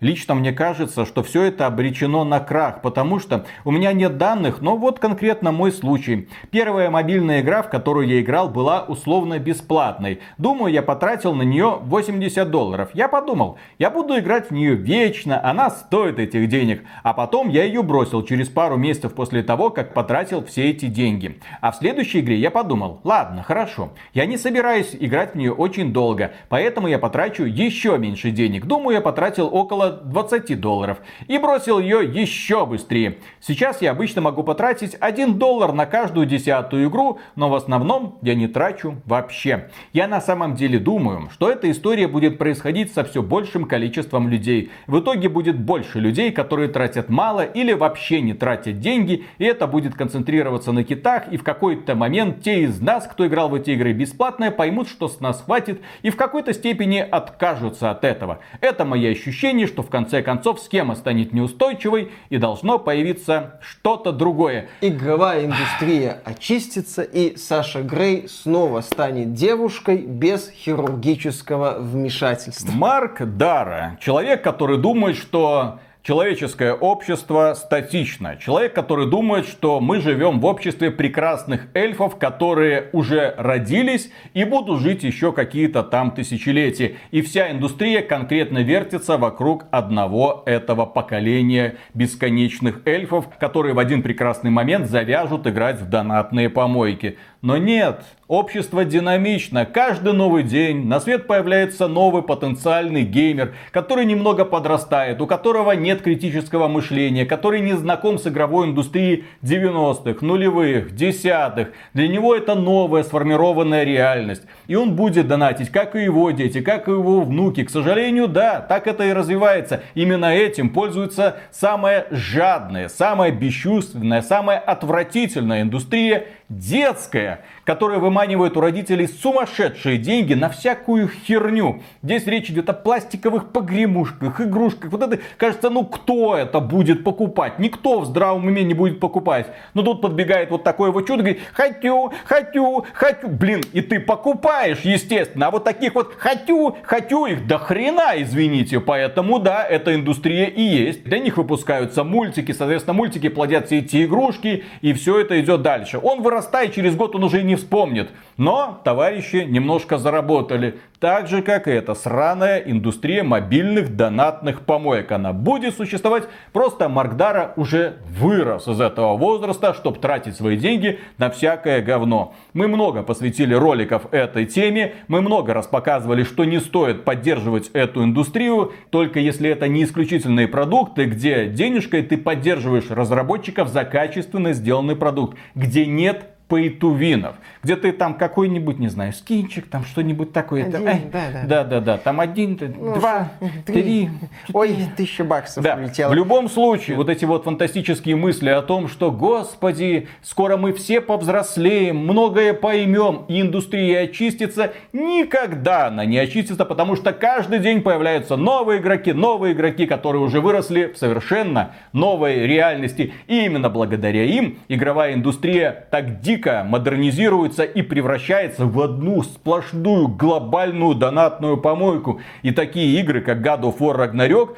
Лично 0.00 0.34
мне 0.34 0.52
кажется, 0.52 1.06
что 1.06 1.22
все 1.22 1.42
это 1.42 1.66
обречено 1.66 2.24
на 2.24 2.40
крах, 2.40 2.82
потому 2.82 3.18
что 3.18 3.46
у 3.64 3.70
меня 3.70 3.92
нет 3.92 4.18
данных, 4.18 4.60
но 4.60 4.76
вот 4.76 4.98
конкретно 4.98 5.52
мой 5.52 5.72
случай. 5.72 6.28
Первая 6.50 6.90
мобильная 6.90 7.40
игра, 7.40 7.62
в 7.62 7.70
которую 7.70 8.08
я 8.08 8.20
играл, 8.20 8.48
была 8.48 8.82
условно 8.82 9.38
бесплатной. 9.38 10.20
Думаю, 10.38 10.72
я 10.72 10.82
потратил 10.82 11.34
на 11.34 11.42
нее 11.42 11.78
80 11.82 12.50
долларов. 12.50 12.90
Я 12.94 13.08
подумал, 13.08 13.58
я 13.78 13.90
буду 13.90 14.18
играть 14.18 14.50
в 14.50 14.52
нее 14.52 14.74
вечно, 14.74 15.40
она 15.42 15.70
стоит 15.70 16.18
этих 16.18 16.48
денег. 16.48 16.82
А 17.02 17.12
потом 17.12 17.48
я 17.48 17.64
ее 17.64 17.82
бросил 17.82 18.22
через 18.24 18.48
пару 18.48 18.76
месяцев 18.76 19.14
после 19.14 19.42
того, 19.42 19.70
как 19.70 19.94
потратил 19.94 20.44
все 20.44 20.70
эти 20.70 20.86
деньги. 20.86 21.40
А 21.60 21.70
в 21.70 21.76
следующей 21.76 22.20
игре 22.20 22.36
я 22.36 22.50
подумал, 22.50 23.00
ладно, 23.04 23.42
хорошо, 23.42 23.92
я 24.12 24.26
не 24.26 24.36
собираюсь 24.36 24.96
играть 24.98 25.32
в 25.32 25.36
нее 25.36 25.52
очень 25.52 25.92
долго, 25.92 26.32
поэтому 26.48 26.88
я 26.88 26.98
потрачу 26.98 27.44
еще 27.44 27.96
меньше 27.98 28.30
денег. 28.30 28.66
Думаю, 28.66 28.96
я 28.96 29.00
потратил 29.00 29.48
около 29.52 29.83
около 29.84 29.90
20 29.90 30.60
долларов 30.60 30.98
и 31.28 31.38
бросил 31.38 31.78
ее 31.78 32.04
еще 32.04 32.66
быстрее. 32.66 33.18
Сейчас 33.40 33.82
я 33.82 33.90
обычно 33.90 34.20
могу 34.20 34.42
потратить 34.42 34.96
1 34.98 35.38
доллар 35.38 35.72
на 35.72 35.86
каждую 35.86 36.26
десятую 36.26 36.88
игру, 36.88 37.18
но 37.36 37.48
в 37.48 37.54
основном 37.54 38.18
я 38.22 38.34
не 38.34 38.48
трачу 38.48 38.96
вообще. 39.04 39.70
Я 39.92 40.08
на 40.08 40.20
самом 40.20 40.54
деле 40.54 40.78
думаю, 40.78 41.28
что 41.32 41.50
эта 41.50 41.70
история 41.70 42.08
будет 42.08 42.38
происходить 42.38 42.92
со 42.92 43.04
все 43.04 43.22
большим 43.22 43.64
количеством 43.66 44.28
людей. 44.28 44.70
В 44.86 45.00
итоге 45.00 45.28
будет 45.28 45.58
больше 45.58 46.00
людей, 46.00 46.30
которые 46.32 46.68
тратят 46.68 47.08
мало 47.08 47.42
или 47.42 47.72
вообще 47.72 48.20
не 48.20 48.34
тратят 48.34 48.80
деньги, 48.80 49.24
и 49.38 49.44
это 49.44 49.66
будет 49.66 49.94
концентрироваться 49.94 50.72
на 50.72 50.84
китах, 50.84 51.24
и 51.30 51.36
в 51.36 51.42
какой-то 51.42 51.94
момент 51.94 52.42
те 52.42 52.62
из 52.62 52.80
нас, 52.80 53.06
кто 53.06 53.26
играл 53.26 53.48
в 53.48 53.54
эти 53.54 53.70
игры 53.70 53.92
бесплатно, 53.92 54.50
поймут, 54.50 54.88
что 54.88 55.08
с 55.08 55.20
нас 55.20 55.42
хватит, 55.42 55.80
и 56.02 56.10
в 56.10 56.16
какой-то 56.16 56.52
степени 56.52 56.98
откажутся 56.98 57.90
от 57.90 58.04
этого. 58.04 58.40
Это 58.60 58.84
мое 58.84 59.10
ощущение, 59.10 59.66
что 59.74 59.82
в 59.82 59.90
конце 59.90 60.22
концов 60.22 60.60
схема 60.60 60.94
станет 60.94 61.32
неустойчивой, 61.32 62.12
и 62.28 62.38
должно 62.38 62.78
появиться 62.78 63.58
что-то 63.60 64.12
другое. 64.12 64.68
Игровая 64.80 65.46
индустрия 65.46 66.20
очистится, 66.24 67.02
и 67.02 67.36
Саша 67.36 67.82
Грей 67.82 68.28
снова 68.28 68.82
станет 68.82 69.34
девушкой 69.34 69.98
без 69.98 70.48
хирургического 70.48 71.78
вмешательства. 71.80 72.70
Марк 72.70 73.22
Дара, 73.22 73.98
человек, 74.00 74.44
который 74.44 74.78
думает, 74.78 75.16
что 75.16 75.80
Человеческое 76.06 76.74
общество 76.74 77.54
статично. 77.54 78.36
Человек, 78.36 78.74
который 78.74 79.08
думает, 79.08 79.48
что 79.48 79.80
мы 79.80 80.00
живем 80.00 80.38
в 80.38 80.44
обществе 80.44 80.90
прекрасных 80.90 81.68
эльфов, 81.72 82.16
которые 82.18 82.90
уже 82.92 83.34
родились 83.38 84.10
и 84.34 84.44
будут 84.44 84.82
жить 84.82 85.02
еще 85.02 85.32
какие-то 85.32 85.82
там 85.82 86.10
тысячелетия. 86.10 86.96
И 87.10 87.22
вся 87.22 87.50
индустрия 87.50 88.02
конкретно 88.02 88.58
вертится 88.58 89.16
вокруг 89.16 89.64
одного 89.70 90.42
этого 90.44 90.84
поколения 90.84 91.76
бесконечных 91.94 92.86
эльфов, 92.86 93.24
которые 93.40 93.72
в 93.72 93.78
один 93.78 94.02
прекрасный 94.02 94.50
момент 94.50 94.90
завяжут 94.90 95.46
играть 95.46 95.80
в 95.80 95.88
донатные 95.88 96.50
помойки. 96.50 97.16
Но 97.40 97.56
нет, 97.56 98.04
общество 98.28 98.84
динамично. 98.84 99.66
Каждый 99.66 100.12
новый 100.12 100.42
день 100.42 100.86
на 100.86 101.00
свет 101.00 101.26
появляется 101.26 101.88
новый 101.88 102.22
потенциальный 102.22 103.02
геймер, 103.02 103.54
который 103.70 104.04
немного 104.04 104.44
подрастает, 104.44 105.20
у 105.20 105.26
которого 105.26 105.72
нет 105.72 106.02
критического 106.02 106.68
мышления, 106.68 107.26
который 107.26 107.60
не 107.60 107.74
знаком 107.74 108.18
с 108.18 108.26
игровой 108.26 108.66
индустрией 108.66 109.24
90-х, 109.42 110.24
нулевых, 110.24 110.94
десятых. 110.94 111.68
Для 111.92 112.08
него 112.08 112.34
это 112.34 112.54
новая 112.54 113.02
сформированная 113.02 113.84
реальность. 113.84 114.42
И 114.66 114.74
он 114.74 114.96
будет 114.96 115.28
донатить, 115.28 115.70
как 115.70 115.96
и 115.96 116.04
его 116.04 116.30
дети, 116.30 116.60
как 116.60 116.88
и 116.88 116.92
его 116.92 117.20
внуки. 117.20 117.64
К 117.64 117.70
сожалению, 117.70 118.28
да, 118.28 118.60
так 118.60 118.86
это 118.86 119.04
и 119.04 119.12
развивается. 119.12 119.82
Именно 119.94 120.34
этим 120.34 120.70
пользуется 120.70 121.36
самая 121.50 122.06
жадная, 122.10 122.88
самая 122.88 123.30
бесчувственная, 123.30 124.22
самая 124.22 124.58
отвратительная 124.58 125.62
индустрия 125.62 126.26
детская, 126.48 127.40
которая 127.64 127.98
выманивает 127.98 128.56
у 128.56 128.60
родителей 128.60 129.08
сумасшедшие 129.08 129.98
деньги 129.98 130.34
на 130.34 130.48
всякую 130.48 131.08
херню. 131.08 131.82
Здесь 132.02 132.26
речь 132.26 132.50
идет 132.50 132.68
о 132.68 132.74
пластиковых 132.74 133.50
погремушках, 133.50 134.40
игрушках. 134.40 134.90
Вот 134.90 135.02
это, 135.02 135.20
кажется, 135.36 135.70
ну 135.70 135.84
кто 135.84 136.36
это 136.36 136.60
будет 136.60 137.04
покупать? 137.04 137.58
Никто 137.58 138.00
в 138.00 138.06
здравом 138.06 138.46
уме 138.46 138.62
не 138.64 138.74
будет 138.74 139.00
покупать. 139.00 139.46
Но 139.72 139.82
тут 139.82 140.02
подбегает 140.02 140.50
вот 140.50 140.64
такое 140.64 140.90
вот 140.90 141.06
чудо, 141.06 141.22
говорит, 141.22 141.40
хочу, 141.52 142.12
хочу, 142.24 142.84
хочу. 142.92 143.28
Блин, 143.28 143.62
и 143.72 143.80
ты 143.80 144.00
покупаешь, 144.00 144.80
естественно. 144.80 145.46
А 145.46 145.50
вот 145.50 145.64
таких 145.64 145.94
вот 145.94 146.14
хочу, 146.18 146.76
хочу 146.82 147.26
их 147.26 147.46
до 147.46 147.58
хрена, 147.58 148.12
извините. 148.16 148.80
Поэтому, 148.80 149.38
да, 149.38 149.64
эта 149.64 149.94
индустрия 149.94 150.46
и 150.46 150.62
есть. 150.62 151.04
Для 151.04 151.18
них 151.18 151.36
выпускаются 151.36 152.04
мультики, 152.04 152.52
соответственно, 152.52 152.94
мультики 152.94 153.28
плодят 153.28 153.66
все 153.66 153.78
эти 153.78 154.04
игрушки, 154.04 154.64
и 154.82 154.92
все 154.92 155.20
это 155.20 155.40
идет 155.40 155.62
дальше. 155.62 155.98
Он 156.02 156.22
вырастает, 156.34 156.74
через 156.74 156.96
год 156.96 157.14
он 157.14 157.24
уже 157.24 157.42
не 157.42 157.54
вспомнит. 157.54 158.10
Но 158.36 158.80
товарищи 158.84 159.46
немножко 159.48 159.98
заработали. 159.98 160.80
Так 160.98 161.28
же, 161.28 161.42
как 161.42 161.68
и 161.68 161.70
эта 161.70 161.94
сраная 161.94 162.58
индустрия 162.58 163.22
мобильных 163.22 163.94
донатных 163.94 164.62
помоек. 164.62 165.12
Она 165.12 165.32
будет 165.32 165.76
существовать, 165.76 166.24
просто 166.52 166.88
Маркдара 166.88 167.52
уже 167.56 167.96
вырос 168.08 168.66
из 168.66 168.80
этого 168.80 169.16
возраста, 169.16 169.74
чтобы 169.74 169.98
тратить 169.98 170.36
свои 170.36 170.56
деньги 170.56 170.98
на 171.18 171.30
всякое 171.30 171.82
говно. 171.82 172.34
Мы 172.54 172.68
много 172.68 173.02
посвятили 173.02 173.54
роликов 173.54 174.12
этой 174.12 174.46
теме, 174.46 174.94
мы 175.06 175.20
много 175.20 175.52
раз 175.52 175.66
показывали, 175.66 176.24
что 176.24 176.44
не 176.44 176.58
стоит 176.58 177.04
поддерживать 177.04 177.70
эту 177.74 178.02
индустрию, 178.02 178.72
только 178.90 179.20
если 179.20 179.50
это 179.50 179.68
не 179.68 179.84
исключительные 179.84 180.48
продукты, 180.48 181.04
где 181.04 181.46
денежкой 181.46 182.02
ты 182.02 182.16
поддерживаешь 182.16 182.90
разработчиков 182.90 183.68
за 183.68 183.84
качественно 183.84 184.54
сделанный 184.54 184.96
продукт, 184.96 185.36
где 185.54 185.84
нет 185.84 186.23
пейтувинов, 186.48 187.36
где 187.62 187.76
ты 187.76 187.92
там 187.92 188.14
какой-нибудь, 188.14 188.78
не 188.78 188.88
знаю, 188.88 189.12
скинчик, 189.12 189.66
там 189.66 189.84
что-нибудь 189.84 190.32
такое. 190.32 190.66
Один, 190.66 190.72
там, 190.72 190.84
да, 191.10 191.30
да. 191.32 191.42
да, 191.46 191.64
да, 191.64 191.80
да, 191.80 191.98
там 191.98 192.20
один, 192.20 192.58
ну, 192.60 192.94
два, 192.94 193.32
три, 193.66 193.82
три 193.82 194.10
ой, 194.52 194.76
тысяча 194.96 195.24
баксов 195.24 195.64
да. 195.64 195.76
улетело. 195.76 196.10
В 196.10 196.14
любом 196.14 196.48
случае, 196.48 196.96
вот 196.96 197.08
эти 197.08 197.24
вот 197.24 197.44
фантастические 197.44 198.16
мысли 198.16 198.50
о 198.50 198.62
том, 198.62 198.88
что, 198.88 199.10
господи, 199.10 200.08
скоро 200.22 200.56
мы 200.56 200.72
все 200.72 201.00
повзрослеем, 201.00 201.96
многое 201.96 202.52
поймем, 202.52 203.24
и 203.28 203.40
индустрия 203.40 204.02
очистится, 204.02 204.72
никогда 204.92 205.86
она 205.86 206.04
не 206.04 206.18
очистится, 206.18 206.64
потому 206.64 206.94
что 206.96 207.12
каждый 207.12 207.58
день 207.58 207.80
появляются 207.82 208.36
новые 208.36 208.80
игроки, 208.80 209.12
новые 209.12 209.54
игроки, 209.54 209.86
которые 209.86 210.22
уже 210.22 210.40
выросли 210.40 210.92
в 210.94 210.98
совершенно 210.98 211.74
новой 211.92 212.46
реальности. 212.46 213.12
И 213.26 213.44
именно 213.46 213.70
благодаря 213.70 214.24
им 214.24 214.58
игровая 214.68 215.14
индустрия 215.14 215.86
так 215.90 216.20
дико 216.20 216.33
дико 216.34 216.64
модернизируется 216.66 217.64
и 217.64 217.82
превращается 217.82 218.66
в 218.66 218.80
одну 218.80 219.22
сплошную 219.22 220.08
глобальную 220.08 220.94
донатную 220.94 221.56
помойку. 221.56 222.20
И 222.42 222.50
такие 222.50 223.00
игры, 223.00 223.20
как 223.20 223.38
God 223.38 223.62
of 223.62 223.78
War 223.78 223.96
Ragnarok, 223.96 224.56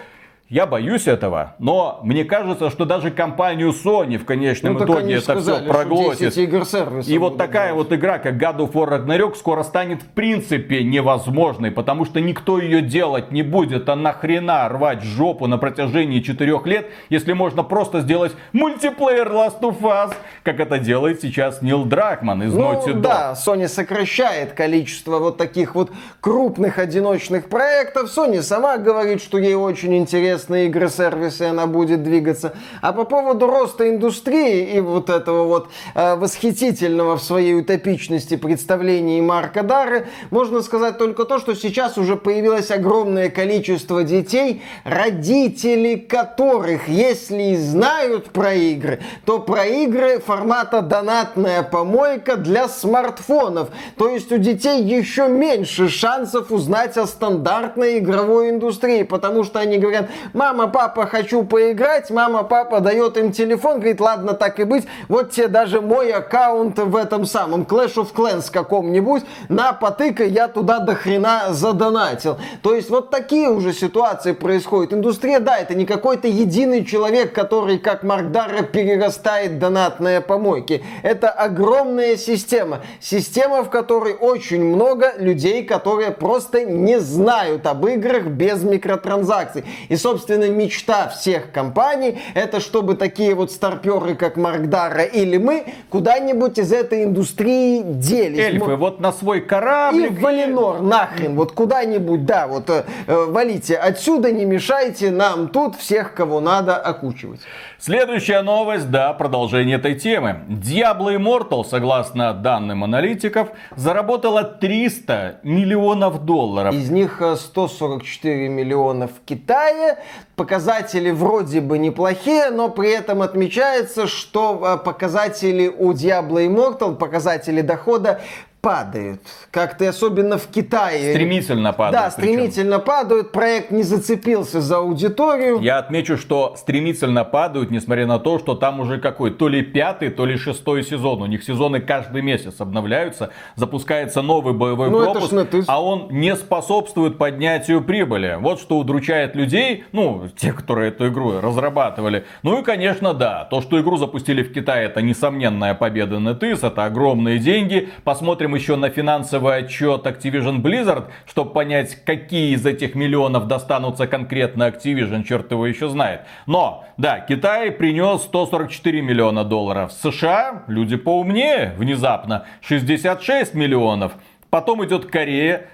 я 0.49 0.64
боюсь 0.64 1.09
этого, 1.09 1.57
но 1.59 1.99
мне 2.05 2.24
кажется, 2.24 2.70
что 2.70 2.84
даже 2.84 3.11
компанию 3.11 3.70
Sony 3.70 4.16
в 4.16 4.24
конечном 4.24 4.74
ну, 4.74 4.84
итоге 4.84 5.14
это 5.14 5.22
сказали, 5.22 5.64
все 5.64 5.72
проглотит. 5.72 6.36
Игр 6.36 6.64
и 7.05 7.18
вот 7.18 7.36
такая 7.36 7.74
вот 7.74 7.92
игра, 7.92 8.18
как 8.18 8.40
God 8.40 8.59
of 8.59 8.72
War 8.72 8.90
Ragnarok, 8.90 9.34
скоро 9.34 9.64
станет 9.64 10.03
в 10.03 10.07
принципе 10.07 10.84
невозможной, 10.84 11.72
потому 11.72 12.05
что 12.05 12.20
никто 12.20 12.61
ее 12.61 12.80
делать 12.80 13.32
не 13.32 13.42
будет. 13.42 13.88
А 13.88 13.97
нахрена 13.97 14.68
рвать 14.68 15.03
жопу 15.03 15.49
на 15.49 15.59
протяжении 15.59 16.20
четырех 16.20 16.64
лет, 16.66 16.90
если 17.11 17.32
можно 17.32 17.64
просто 17.64 18.01
сделать 18.01 18.32
мультиплеер 18.53 19.28
Last 19.28 19.61
of 19.62 19.80
Us, 19.80 20.14
как 20.44 20.61
это 20.61 20.78
делает 20.78 21.22
сейчас 21.22 21.61
Нил 21.61 21.84
Дракман 21.86 22.44
из 22.44 22.55
ну, 22.55 22.72
Naughty 22.72 22.92
Dog. 22.92 23.01
Да, 23.01 23.34
Sony 23.34 23.66
сокращает 23.66 24.53
количество 24.53 25.18
вот 25.18 25.38
таких 25.38 25.74
вот 25.74 25.90
крупных 26.20 26.78
одиночных 26.78 27.49
проектов. 27.49 28.16
Sony 28.16 28.42
сама 28.42 28.78
говорит, 28.78 29.20
что 29.20 29.38
ей 29.38 29.55
очень 29.55 29.97
интересно 29.97 30.36
интересные 30.37 30.66
игры-сервисы, 30.66 31.43
она 31.43 31.66
будет 31.66 32.03
двигаться. 32.03 32.55
А 32.82 32.93
по 32.93 33.05
поводу 33.05 33.47
роста 33.47 33.89
индустрии 33.89 34.76
и 34.76 34.80
вот 34.80 35.09
этого 35.09 35.45
вот 35.45 35.68
э, 35.95 36.16
восхитительного 36.16 37.16
в 37.16 37.22
своей 37.22 37.55
утопичности 37.55 38.37
представления 38.37 39.22
Марка 39.22 39.62
Дары, 39.62 40.07
можно 40.30 40.62
сказать 40.62 40.99
только 40.99 41.24
то, 41.24 41.39
что 41.39 41.55
сейчас 41.55 41.97
уже 41.97 42.16
появилось 42.16 42.70
огромное 42.70 43.30
количество 43.30 44.05
детей, 44.05 44.62
родители 44.84 45.97
которых, 45.97 46.89
если 46.89 47.43
и 47.43 47.57
знают 47.57 48.26
про 48.26 48.55
игры, 48.55 49.01
то 49.24 49.39
про 49.39 49.64
игры 49.64 50.20
формата 50.20 50.82
донатная 50.82 51.62
помойка 51.62 52.37
для 52.37 52.68
смартфонов. 52.68 53.70
То 53.97 54.09
есть 54.09 54.30
у 54.32 54.37
детей 54.37 54.82
еще 54.82 55.28
меньше 55.28 55.89
шансов 55.89 56.53
узнать 56.53 56.97
о 56.97 57.07
стандартной 57.07 57.99
игровой 57.99 58.51
индустрии, 58.51 59.03
потому 59.03 59.45
что 59.45 59.61
они 59.61 59.78
говорят, 59.78 60.11
мама, 60.33 60.68
папа, 60.68 61.07
хочу 61.07 61.45
поиграть, 61.45 62.11
мама, 62.11 62.43
папа 62.43 62.81
дает 62.81 63.16
им 63.16 63.33
телефон, 63.33 63.77
говорит, 63.77 64.01
ладно, 64.01 64.35
так 64.35 64.61
и 64.61 64.64
быть, 64.64 64.87
вот 65.09 65.31
тебе 65.31 65.49
даже 65.49 65.81
мой 65.81 66.12
аккаунт 66.12 66.79
в 66.79 66.97
этом 66.97 67.27
самом 67.27 67.62
Clash 67.62 67.95
of 67.95 68.14
Clans 68.14 68.51
каком-нибудь, 68.51 69.24
на, 69.49 69.72
потыкай, 69.72 70.29
я 70.29 70.49
туда 70.49 70.79
до 70.81 70.95
хрена 70.95 71.47
задонатил. 71.51 72.39
То 72.62 72.74
есть 72.74 72.91
вот 72.91 73.11
такие 73.11 73.49
уже 73.49 73.72
ситуации 73.72 74.33
происходят. 74.33 74.93
Индустрия, 74.93 75.41
да, 75.41 75.59
это 75.59 75.74
не 75.74 75.87
какой-то 75.87 76.29
единый 76.29 76.85
человек, 76.85 77.33
который, 77.33 77.79
как 77.79 78.03
Марк 78.03 78.31
Дарра, 78.31 78.62
перерастает 78.62 79.59
донатные 79.59 80.20
помойки. 80.20 80.85
Это 81.03 81.31
огромная 81.31 82.16
система. 82.16 82.81
Система, 83.01 83.62
в 83.62 83.70
которой 83.70 84.14
очень 84.14 84.64
много 84.64 85.14
людей, 85.18 85.64
которые 85.64 86.11
просто 86.11 86.64
не 86.64 87.01
знают 87.01 87.66
об 87.66 87.87
играх 87.87 88.24
без 88.24 88.62
микротранзакций. 88.62 89.64
И, 89.89 89.97
собственно, 89.97 90.15
собственно, 90.16 90.48
мечта 90.48 91.08
всех 91.08 91.52
компаний, 91.52 92.18
это 92.32 92.58
чтобы 92.58 92.94
такие 92.94 93.34
вот 93.34 93.52
старперы, 93.52 94.14
как 94.14 94.38
Марк 94.38 94.62
Дара 94.68 95.02
или 95.02 95.36
мы, 95.36 95.66
куда-нибудь 95.90 96.58
из 96.58 96.72
этой 96.72 97.04
индустрии 97.04 97.82
делись. 97.84 98.38
Эльфы, 98.38 98.76
вот 98.76 98.98
на 98.98 99.12
свой 99.12 99.42
корабль. 99.42 100.06
И 100.06 100.08
в 100.08 100.20
Валинор, 100.20 100.80
нахрен, 100.80 101.36
вот 101.36 101.52
куда-нибудь, 101.52 102.24
да, 102.24 102.46
вот 102.46 102.70
э, 102.70 102.84
э, 103.06 103.24
валите 103.28 103.76
отсюда, 103.76 104.32
не 104.32 104.46
мешайте 104.46 105.10
нам 105.10 105.48
тут 105.48 105.76
всех, 105.76 106.14
кого 106.14 106.40
надо, 106.40 106.76
окучивать. 106.78 107.40
Следующая 107.79 108.41
новость, 108.41 108.91
да, 108.91 109.12
продолжение 109.12 109.77
этой 109.77 109.95
темы. 109.97 110.41
Diablo 110.49 111.14
Immortal, 111.14 111.62
согласно 111.62 112.33
данным 112.33 112.85
аналитиков, 112.85 113.49
заработала 113.77 114.45
300 114.45 115.41
миллионов 115.43 116.24
долларов. 116.24 116.74
Из 116.74 116.89
них 116.91 117.20
144 117.37 118.47
э, 118.47 118.49
миллиона 118.49 119.09
в 119.09 119.20
Китае. 119.27 119.99
Показатели 120.37 121.11
вроде 121.11 121.61
бы 121.61 121.77
неплохие, 121.77 122.49
но 122.49 122.70
при 122.70 122.91
этом 122.93 123.20
отмечается, 123.20 124.07
что 124.07 124.79
э, 124.81 124.83
показатели 124.83 125.68
у 125.68 125.93
Diablo 125.93 126.47
Immortal, 126.47 126.97
показатели 126.97 127.61
дохода 127.61 128.22
падают. 128.66 129.20
Как-то 129.52 129.88
особенно 129.88 130.38
в 130.38 130.48
Китае. 130.48 131.12
Стремительно 131.12 131.72
падают. 131.72 132.04
Да, 132.04 132.10
стремительно 132.10 132.80
причем. 132.80 132.86
падают. 132.86 133.30
Проект 133.30 133.70
не 133.70 133.84
зацепился 133.84 134.60
за 134.60 134.78
аудиторию. 134.78 135.60
Я 135.60 135.78
отмечу, 135.78 136.16
что 136.16 136.56
стремительно 136.56 137.22
падают, 137.24 137.70
несмотря 137.70 138.06
на 138.06 138.18
то, 138.18 138.40
что 138.40 138.56
там 138.56 138.80
уже 138.80 138.98
какой, 138.98 139.30
то 139.30 139.46
ли 139.46 139.62
пятый, 139.62 140.10
то 140.10 140.26
ли 140.26 140.36
шестой 140.36 140.82
сезон. 140.82 141.22
У 141.22 141.26
них 141.26 141.44
сезоны 141.44 141.78
каждый 141.78 142.22
месяц 142.22 142.60
обновляются. 142.60 143.30
Запускается 143.54 144.20
новый 144.20 144.52
боевой 144.52 144.90
ну, 144.90 145.12
пропуск, 145.12 145.48
ты... 145.48 145.62
а 145.68 145.80
он 145.80 146.08
не 146.10 146.34
способствует 146.34 147.18
поднятию 147.18 147.84
прибыли. 147.84 148.36
Вот 148.40 148.58
что 148.58 148.78
удручает 148.78 149.36
людей, 149.36 149.84
ну, 149.92 150.24
те, 150.36 150.52
которые 150.52 150.88
эту 150.88 151.06
игру 151.06 151.40
разрабатывали. 151.40 152.24
Ну 152.42 152.60
и, 152.60 152.64
конечно, 152.64 153.14
да, 153.14 153.44
то, 153.44 153.60
что 153.60 153.80
игру 153.80 153.96
запустили 153.96 154.42
в 154.42 154.52
Китае, 154.52 154.86
это 154.86 155.02
несомненная 155.02 155.74
победа 155.74 156.16
NetEase, 156.16 156.66
это 156.66 156.84
огромные 156.84 157.38
деньги. 157.38 157.90
Посмотрим 158.02 158.55
еще 158.57 158.74
на 158.74 158.90
финансовый 158.90 159.59
отчет 159.59 160.04
Activision 160.04 160.61
Blizzard, 160.61 161.04
чтобы 161.26 161.52
понять, 161.52 162.04
какие 162.04 162.54
из 162.54 162.66
этих 162.66 162.96
миллионов 162.96 163.46
достанутся 163.46 164.09
конкретно 164.09 164.64
Activision, 164.64 165.22
черт 165.22 165.52
его 165.52 165.66
еще 165.66 165.88
знает. 165.88 166.22
Но, 166.46 166.84
да, 166.96 167.20
Китай 167.20 167.70
принес 167.70 168.22
144 168.22 169.00
миллиона 169.00 169.44
долларов. 169.44 169.92
США, 169.92 170.64
люди 170.66 170.96
поумнее, 170.96 171.74
внезапно, 171.76 172.46
66 172.62 173.54
миллионов. 173.54 174.14
Потом 174.50 174.84
идет 174.84 175.07
Корея, 175.07 175.68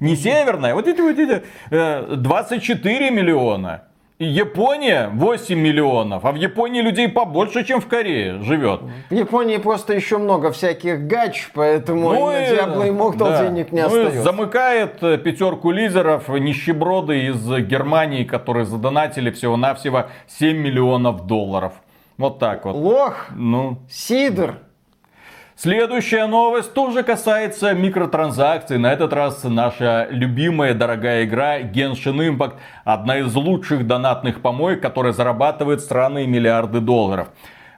не 0.00 0.16
северная, 0.16 0.74
вот 0.74 0.88
эти 0.88 1.42
24 1.70 3.10
миллиона. 3.10 3.84
Япония 4.20 5.10
8 5.12 5.58
миллионов, 5.58 6.24
а 6.24 6.30
в 6.30 6.36
Японии 6.36 6.80
людей 6.80 7.08
побольше, 7.08 7.64
чем 7.64 7.80
в 7.80 7.88
Корее 7.88 8.40
живет. 8.42 8.80
В 9.10 9.14
Японии 9.14 9.56
просто 9.56 9.92
еще 9.92 10.18
много 10.18 10.52
всяких 10.52 11.08
гач, 11.08 11.50
поэтому 11.52 12.12
ну 12.12 12.30
и, 12.30 12.34
на 12.34 12.54
Diablo 12.54 12.88
Immortal 12.88 13.18
да. 13.18 13.44
денег 13.44 13.72
не 13.72 13.80
ну 13.80 13.86
остается. 13.88 14.22
замыкает 14.22 15.02
э, 15.02 15.18
пятерку 15.18 15.72
лидеров 15.72 16.28
нищеброды 16.28 17.24
из 17.26 17.44
Германии, 17.66 18.22
которые 18.22 18.66
задонатили 18.66 19.32
всего-навсего 19.32 20.06
7 20.28 20.56
миллионов 20.56 21.26
долларов. 21.26 21.72
Вот 22.16 22.38
так 22.38 22.64
вот. 22.66 22.76
Лох, 22.76 23.26
ну. 23.34 23.78
Сидор, 23.90 24.58
Следующая 25.56 26.26
новость 26.26 26.74
тоже 26.74 27.04
касается 27.04 27.74
микротранзакций. 27.74 28.76
На 28.76 28.92
этот 28.92 29.12
раз 29.12 29.44
наша 29.44 30.08
любимая 30.10 30.74
дорогая 30.74 31.24
игра 31.24 31.60
Genshin 31.60 32.36
Impact. 32.36 32.54
Одна 32.84 33.18
из 33.20 33.32
лучших 33.36 33.86
донатных 33.86 34.40
помоек, 34.42 34.82
которая 34.82 35.12
зарабатывает 35.12 35.80
странные 35.80 36.26
миллиарды 36.26 36.80
долларов. 36.80 37.28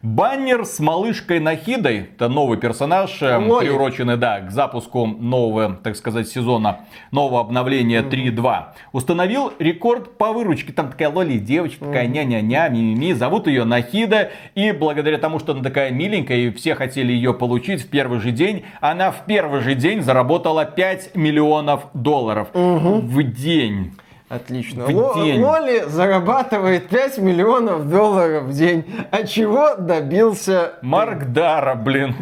Баннер 0.07 0.65
с 0.65 0.79
малышкой 0.79 1.41
Нахидой, 1.41 2.11
это 2.15 2.29
новый 2.29 2.59
персонаж, 2.59 3.21
э, 3.23 3.39
Лоли. 3.39 3.67
приуроченный, 3.67 4.17
да, 4.17 4.39
к 4.39 4.53
запуску 4.53 5.05
нового, 5.05 5.81
так 5.83 5.97
сказать, 5.97 6.29
сезона, 6.29 6.83
нового 7.11 7.41
обновления 7.41 8.03
3.2, 8.03 8.67
установил 8.93 9.53
рекорд 9.59 10.17
по 10.17 10.33
выручке. 10.33 10.73
Там 10.73 10.93
такая 10.93 11.11
Лоли 11.11 11.39
девочка, 11.39 11.87
такая 11.87 12.07
ня-ня-ня, 12.07 12.69
ми-ми-ми, 12.69 13.15
зовут 13.15 13.49
ее 13.49 13.65
Нахида, 13.65 14.31
и 14.55 14.71
благодаря 14.71 15.19
тому, 15.19 15.41
что 15.41 15.55
она 15.55 15.65
такая 15.65 15.91
миленькая, 15.91 16.37
и 16.37 16.51
все 16.53 16.77
хотели 16.77 17.13
ее 17.13 17.35
получить 17.35 17.83
в 17.83 17.89
первый 17.89 18.21
же 18.21 18.31
день, 18.31 18.65
она 18.81 19.11
в 19.11 19.27
первый 19.27 19.61
же 19.61 19.75
день 19.75 20.03
заработала 20.03 20.65
5 20.65 21.17
миллионов 21.17 21.89
долларов 21.95 22.51
угу. 22.55 23.01
в 23.01 23.25
день. 23.25 23.91
Отлично. 24.29 24.87
В 24.87 25.15
день. 25.23 25.43
Лоли 25.43 25.85
зарабатывает 25.87 26.89
5 26.89 27.19
миллионов 27.19 27.89
долларов 27.89 28.45
в 28.45 28.53
день. 28.53 28.85
А 29.13 29.25
чего 29.25 29.77
добился... 29.77 30.73
Марк 30.83 31.27
Дара, 31.27 31.77
блин. 31.77 32.17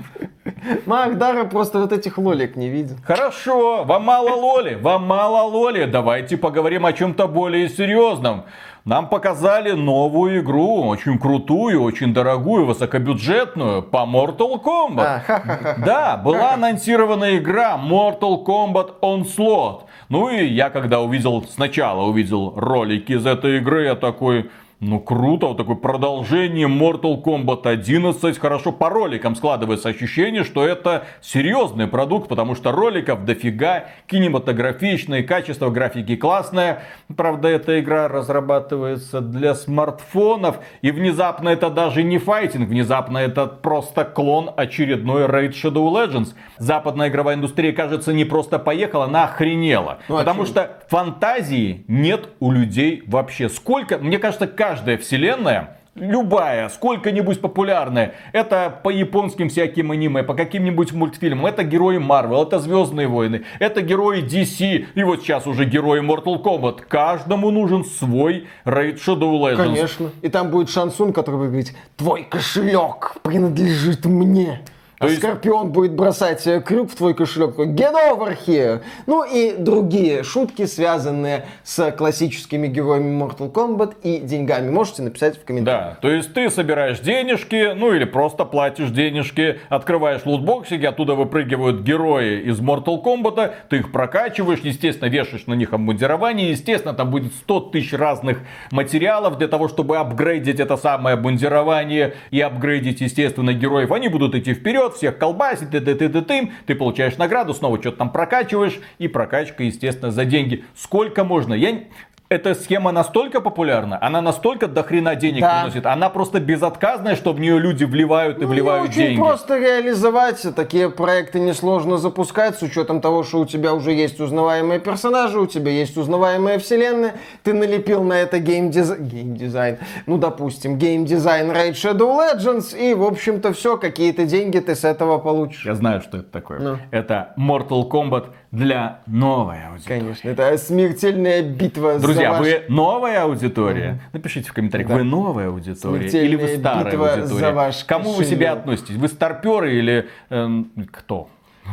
Марк 0.85 1.17
Дара 1.17 1.45
просто 1.45 1.79
вот 1.79 1.93
этих 1.93 2.19
лолик 2.19 2.57
не 2.57 2.69
видит. 2.69 2.99
Хорошо, 3.05 3.85
вам 3.85 4.05
мало 4.05 4.35
лоли, 4.35 4.75
вам 4.75 5.07
мало 5.07 5.43
лоли. 5.49 5.85
Давайте 5.85 6.37
поговорим 6.37 6.85
о 6.85 6.93
чем-то 6.93 7.27
более 7.27 7.71
серьезном. 7.71 8.45
Нам 8.85 9.09
показали 9.09 9.73
новую 9.73 10.41
игру, 10.41 10.87
очень 10.87 11.19
крутую, 11.19 11.83
очень 11.83 12.13
дорогую, 12.13 12.67
высокобюджетную 12.67 13.83
по 13.83 14.05
Mortal 14.07 14.63
Kombat. 14.63 15.23
А, 15.27 15.77
да, 15.79 16.17
была 16.19 16.53
анонсирована 16.53 17.39
игра 17.39 17.81
Mortal 17.83 18.45
Kombat 18.45 19.01
Onslaught. 19.01 19.85
Ну 20.15 20.29
и 20.29 20.47
я 20.47 20.71
когда 20.71 21.01
увидел, 21.01 21.43
сначала 21.43 22.05
увидел 22.05 22.53
ролики 22.55 23.11
из 23.11 23.27
этой 23.27 23.57
игры, 23.57 23.87
я 23.87 23.97
такой, 23.97 24.49
ну 24.87 25.01
круто, 25.01 25.47
вот 25.47 25.57
такое 25.57 25.77
продолжение 25.77 26.69
Mortal 26.69 27.23
Kombat 27.23 27.67
11. 27.67 28.39
Хорошо 28.39 28.71
по 28.71 28.91
роликам 28.91 29.35
складывается 29.35 29.89
ощущение, 29.89 30.45
что 30.45 30.67
это 30.67 31.07
серьезный 31.23 31.87
продукт, 31.87 32.29
потому 32.29 32.55
что 32.55 32.71
роликов 32.71 33.25
дофига, 33.25 33.87
кинематографичные, 34.07 35.23
качество 35.23 35.71
графики 35.71 36.17
классное. 36.17 36.83
Правда, 37.17 37.49
эта 37.49 37.81
игра 37.81 38.09
разрабатывается 38.09 39.23
для 39.23 39.55
смартфонов, 39.55 40.59
и 40.83 40.91
внезапно 40.91 41.49
это 41.49 41.71
даже 41.71 42.03
не 42.03 42.19
файтинг, 42.19 42.69
внезапно 42.69 43.17
это 43.17 43.47
просто 43.47 44.05
клон 44.05 44.51
очередной 44.55 45.25
Raid 45.25 45.53
Shadow 45.53 45.91
Legends. 45.91 46.35
Западная 46.59 47.09
игровая 47.09 47.37
индустрия, 47.37 47.73
кажется, 47.73 48.13
не 48.13 48.27
просто 48.27 48.59
поехала, 48.59 49.05
она 49.05 49.25
охренела. 49.25 50.01
Ну, 50.09 50.19
потому 50.19 50.45
что 50.45 50.83
фантазии 50.89 51.87
нет 51.89 52.29
у 52.41 52.53
людей 52.53 53.03
вообще. 53.07 53.49
Сколько, 53.49 53.97
мне 53.97 54.19
кажется, 54.19 54.47
каждая 54.75 54.99
вселенная 54.99 55.77
любая, 55.95 56.69
сколько-нибудь 56.69 57.41
популярная. 57.41 58.15
Это 58.33 58.81
по 58.83 58.91
японским 58.91 59.49
всяким 59.49 59.93
аниме, 59.93 60.25
по 60.25 60.35
каким-нибудь 60.35 60.93
мультфильмам. 60.93 61.47
Это 61.47 61.63
герои 61.63 61.99
Марвел, 61.99 62.43
это 62.43 62.59
Звездные 62.59 63.07
войны, 63.07 63.45
это 63.61 63.83
герои 63.83 64.25
DC. 64.25 64.87
И 64.97 65.03
вот 65.05 65.21
сейчас 65.21 65.47
уже 65.47 65.65
герои 65.65 66.01
Mortal 66.01 66.43
Kombat. 66.43 66.81
Каждому 66.89 67.53
нужен 67.53 67.85
свой 67.85 68.49
Raid 68.65 68.97
Shadow 68.97 69.39
Legends. 69.39 69.57
Конечно. 69.57 70.11
И 70.23 70.29
там 70.29 70.51
будет 70.51 70.69
Шансун, 70.69 71.13
который 71.13 71.37
будет 71.37 71.51
говорить, 71.51 71.77
твой 71.97 72.25
кошелек 72.25 73.19
принадлежит 73.23 74.05
мне. 74.05 74.61
То 74.99 75.09
есть... 75.09 75.19
Скорпион 75.19 75.73
будет 75.73 75.93
бросать 75.93 76.47
э, 76.47 76.61
крюк 76.61 76.91
в 76.91 76.97
твой 76.97 77.15
кошелек. 77.15 77.59
Get 77.59 77.95
over 77.95 78.37
here! 78.47 78.83
Ну 79.07 79.25
и 79.25 79.55
другие 79.57 80.23
шутки, 80.23 80.67
связанные 80.67 81.47
с 81.63 81.91
классическими 81.93 82.69
героями 82.69 83.21
Mortal 83.21 83.53
Kombat 83.53 83.97
и 84.03 84.19
деньгами. 84.19 84.71
Можете 84.71 85.03
написать 85.03 85.37
в 85.37 85.45
комментариях. 85.45 85.95
Да, 85.95 85.99
то 86.01 86.11
есть 86.11 86.33
ты 86.33 86.49
собираешь 86.51 87.01
денежки, 87.01 87.73
ну 87.75 87.93
или 87.93 88.05
просто 88.05 88.45
платишь 88.45 88.91
денежки, 88.91 89.61
открываешь 89.69 90.25
лутбоксики, 90.25 90.85
оттуда 90.85 91.15
выпрыгивают 91.15 91.83
герои 91.83 92.43
из 92.43 92.61
Mortal 92.61 93.03
Kombat, 93.03 93.53
ты 93.69 93.79
их 93.79 93.93
прокачиваешь, 93.93 94.61
естественно, 94.61 95.09
вешаешь 95.09 95.47
на 95.47 95.55
них 95.55 95.73
обмундирование, 95.73 96.51
естественно, 96.51 96.95
там 96.95 97.11
будет 97.11 97.33
100 97.35 97.61
тысяч 97.61 97.93
разных 97.93 98.39
материалов 98.71 99.39
для 99.39 99.49
того, 99.49 99.69
чтобы 99.69 99.99
апгрейдить 99.99 100.61
это 100.61 100.77
самое 100.77 101.15
обмундирование 101.15 102.15
и 102.31 102.41
апгрейдить, 102.41 103.01
естественно, 103.01 103.53
героев. 103.53 103.93
Они 103.93 104.09
будут 104.09 104.35
идти 104.35 104.55
вперед, 104.85 104.97
всех 104.97 105.19
колбасит, 105.19 105.71
ты, 105.71 105.81
ты, 105.81 105.95
ты, 105.95 106.09
ты, 106.09 106.23
ты, 106.23 106.53
ты 106.67 106.75
получаешь 106.75 107.17
награду, 107.17 107.55
снова 107.55 107.81
что-то 107.81 107.99
там 107.99 108.11
прокачиваешь, 108.11 108.81
и 108.99 109.09
прокачка, 109.09 109.65
естественно, 109.65 110.11
за 110.11 110.25
деньги. 110.25 110.65
Сколько 110.75 111.25
можно? 111.25 111.55
Я 111.55 111.85
эта 112.31 112.55
схема 112.55 112.91
настолько 112.91 113.41
популярна, 113.41 113.99
она 114.01 114.23
настолько 114.23 114.67
дохрена 114.67 115.15
денег 115.15 115.43
да. 115.43 115.61
приносит, 115.61 115.87
она 115.87 116.09
просто 116.09 116.41
безотказная, 116.41 117.17
что 117.17 117.33
в 117.33 117.41
нее 117.41 117.59
люди 117.59 117.85
вливают 117.85 118.39
и 118.39 118.43
ну, 118.43 118.49
вливают 118.49 118.89
очень 118.91 119.03
деньги. 119.03 119.21
просто 119.21 119.59
реализовать, 119.59 120.43
такие 120.57 120.89
проекты 120.91 121.39
несложно 121.39 121.99
запускать, 121.99 122.59
с 122.59 122.63
учетом 122.63 123.01
того, 123.01 123.25
что 123.25 123.41
у 123.41 123.47
тебя 123.47 123.75
уже 123.75 123.93
есть 123.93 124.21
узнаваемые 124.21 124.81
персонажи, 124.81 125.39
у 125.39 125.47
тебя 125.47 125.71
есть 125.71 125.97
узнаваемая 125.97 126.59
вселенная, 126.59 127.15
ты 127.43 127.53
налепил 127.53 128.03
на 128.03 128.15
это 128.15 128.39
геймдизайн, 128.39 129.05
геймдизайн, 129.05 129.79
ну 130.07 130.17
допустим, 130.17 130.79
геймдизайн 130.79 131.51
Raid 131.51 131.73
Shadow 131.73 132.19
Legends, 132.19 132.77
и 132.77 132.95
в 132.95 133.05
общем-то 133.05 133.53
все, 133.53 133.77
какие-то 133.77 134.25
деньги 134.25 134.59
ты 134.61 134.75
с 134.75 134.85
этого 134.85 135.19
получишь. 135.19 135.67
Я 135.67 135.75
знаю, 135.75 136.01
что 136.01 136.19
это 136.19 136.31
такое. 136.31 136.59
Ну. 136.59 136.79
Это 136.91 137.35
Mortal 137.39 137.89
Kombat 137.89 138.29
для 138.55 139.01
новой 139.07 139.67
аудитории. 139.67 139.99
Конечно, 140.01 140.29
это 140.29 140.57
смертельная 140.59 141.43
битва 141.43 141.99
Друзья, 141.99 142.33
за 142.35 142.39
ваш... 142.39 142.47
вы 142.47 142.65
новая 142.69 143.23
аудитория? 143.25 144.01
Напишите 144.13 144.49
в 144.49 144.53
комментариях, 144.53 144.89
Да. 144.89 144.95
вы 144.97 145.03
новая 145.05 145.49
аудитория 145.49 146.07
или 146.09 146.37
вы 146.37 146.57
старая 146.57 146.85
битва 146.85 147.13
аудитория? 147.15 147.41
за 147.41 147.53
ваш 147.53 147.85
Кому 147.85 148.13
вы 148.13 148.25
себя 148.25 148.49
кошелек. 148.51 148.59
относитесь? 148.61 148.95
Вы 148.97 149.09
старперы 149.09 149.75
или 149.77 150.09
эм, 150.31 150.71
кто? 150.93 151.29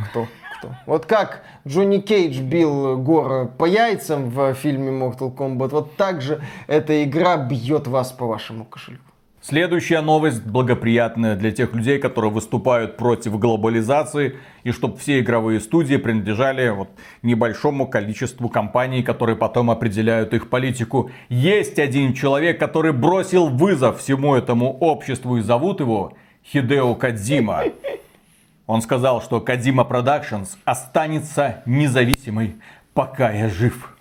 Кто? 0.09 0.27
Кто? 0.57 0.69
Вот 0.86 1.05
как 1.05 1.43
Джонни 1.67 1.99
Кейдж 1.99 2.39
бил 2.39 2.97
Гора 2.97 3.45
по 3.45 3.65
яйцам 3.65 4.29
в 4.29 4.53
фильме 4.55 4.91
Mortal 4.91 5.36
Kombat, 5.36 5.69
вот 5.69 5.95
так 5.95 6.21
же 6.21 6.41
эта 6.67 7.03
игра 7.03 7.38
бьет 7.38 7.88
вас 7.88 8.11
по 8.11 8.25
вашему 8.27 8.65
кошельку. 8.65 9.03
Следующая 9.43 10.01
новость 10.01 10.45
благоприятная 10.45 11.35
для 11.35 11.51
тех 11.51 11.73
людей, 11.73 11.97
которые 11.97 12.29
выступают 12.29 12.95
против 12.95 13.39
глобализации 13.39 14.37
и 14.63 14.71
чтобы 14.71 14.99
все 14.99 15.19
игровые 15.19 15.59
студии 15.59 15.95
принадлежали 15.95 16.69
вот 16.69 16.89
небольшому 17.23 17.87
количеству 17.87 18.49
компаний, 18.49 19.01
которые 19.01 19.35
потом 19.35 19.71
определяют 19.71 20.35
их 20.35 20.47
политику. 20.47 21.09
Есть 21.29 21.79
один 21.79 22.13
человек, 22.13 22.59
который 22.59 22.93
бросил 22.93 23.47
вызов 23.47 23.99
всему 23.99 24.35
этому 24.35 24.77
обществу 24.77 25.37
и 25.37 25.41
зовут 25.41 25.79
его 25.79 26.13
Хидео 26.45 26.93
Кадзима. 26.93 27.63
Он 28.67 28.83
сказал, 28.83 29.23
что 29.23 29.41
Кадима 29.41 29.87
Productions 29.89 30.49
останется 30.65 31.63
независимой, 31.65 32.57
пока 32.93 33.31
я 33.31 33.49
жив. 33.49 33.97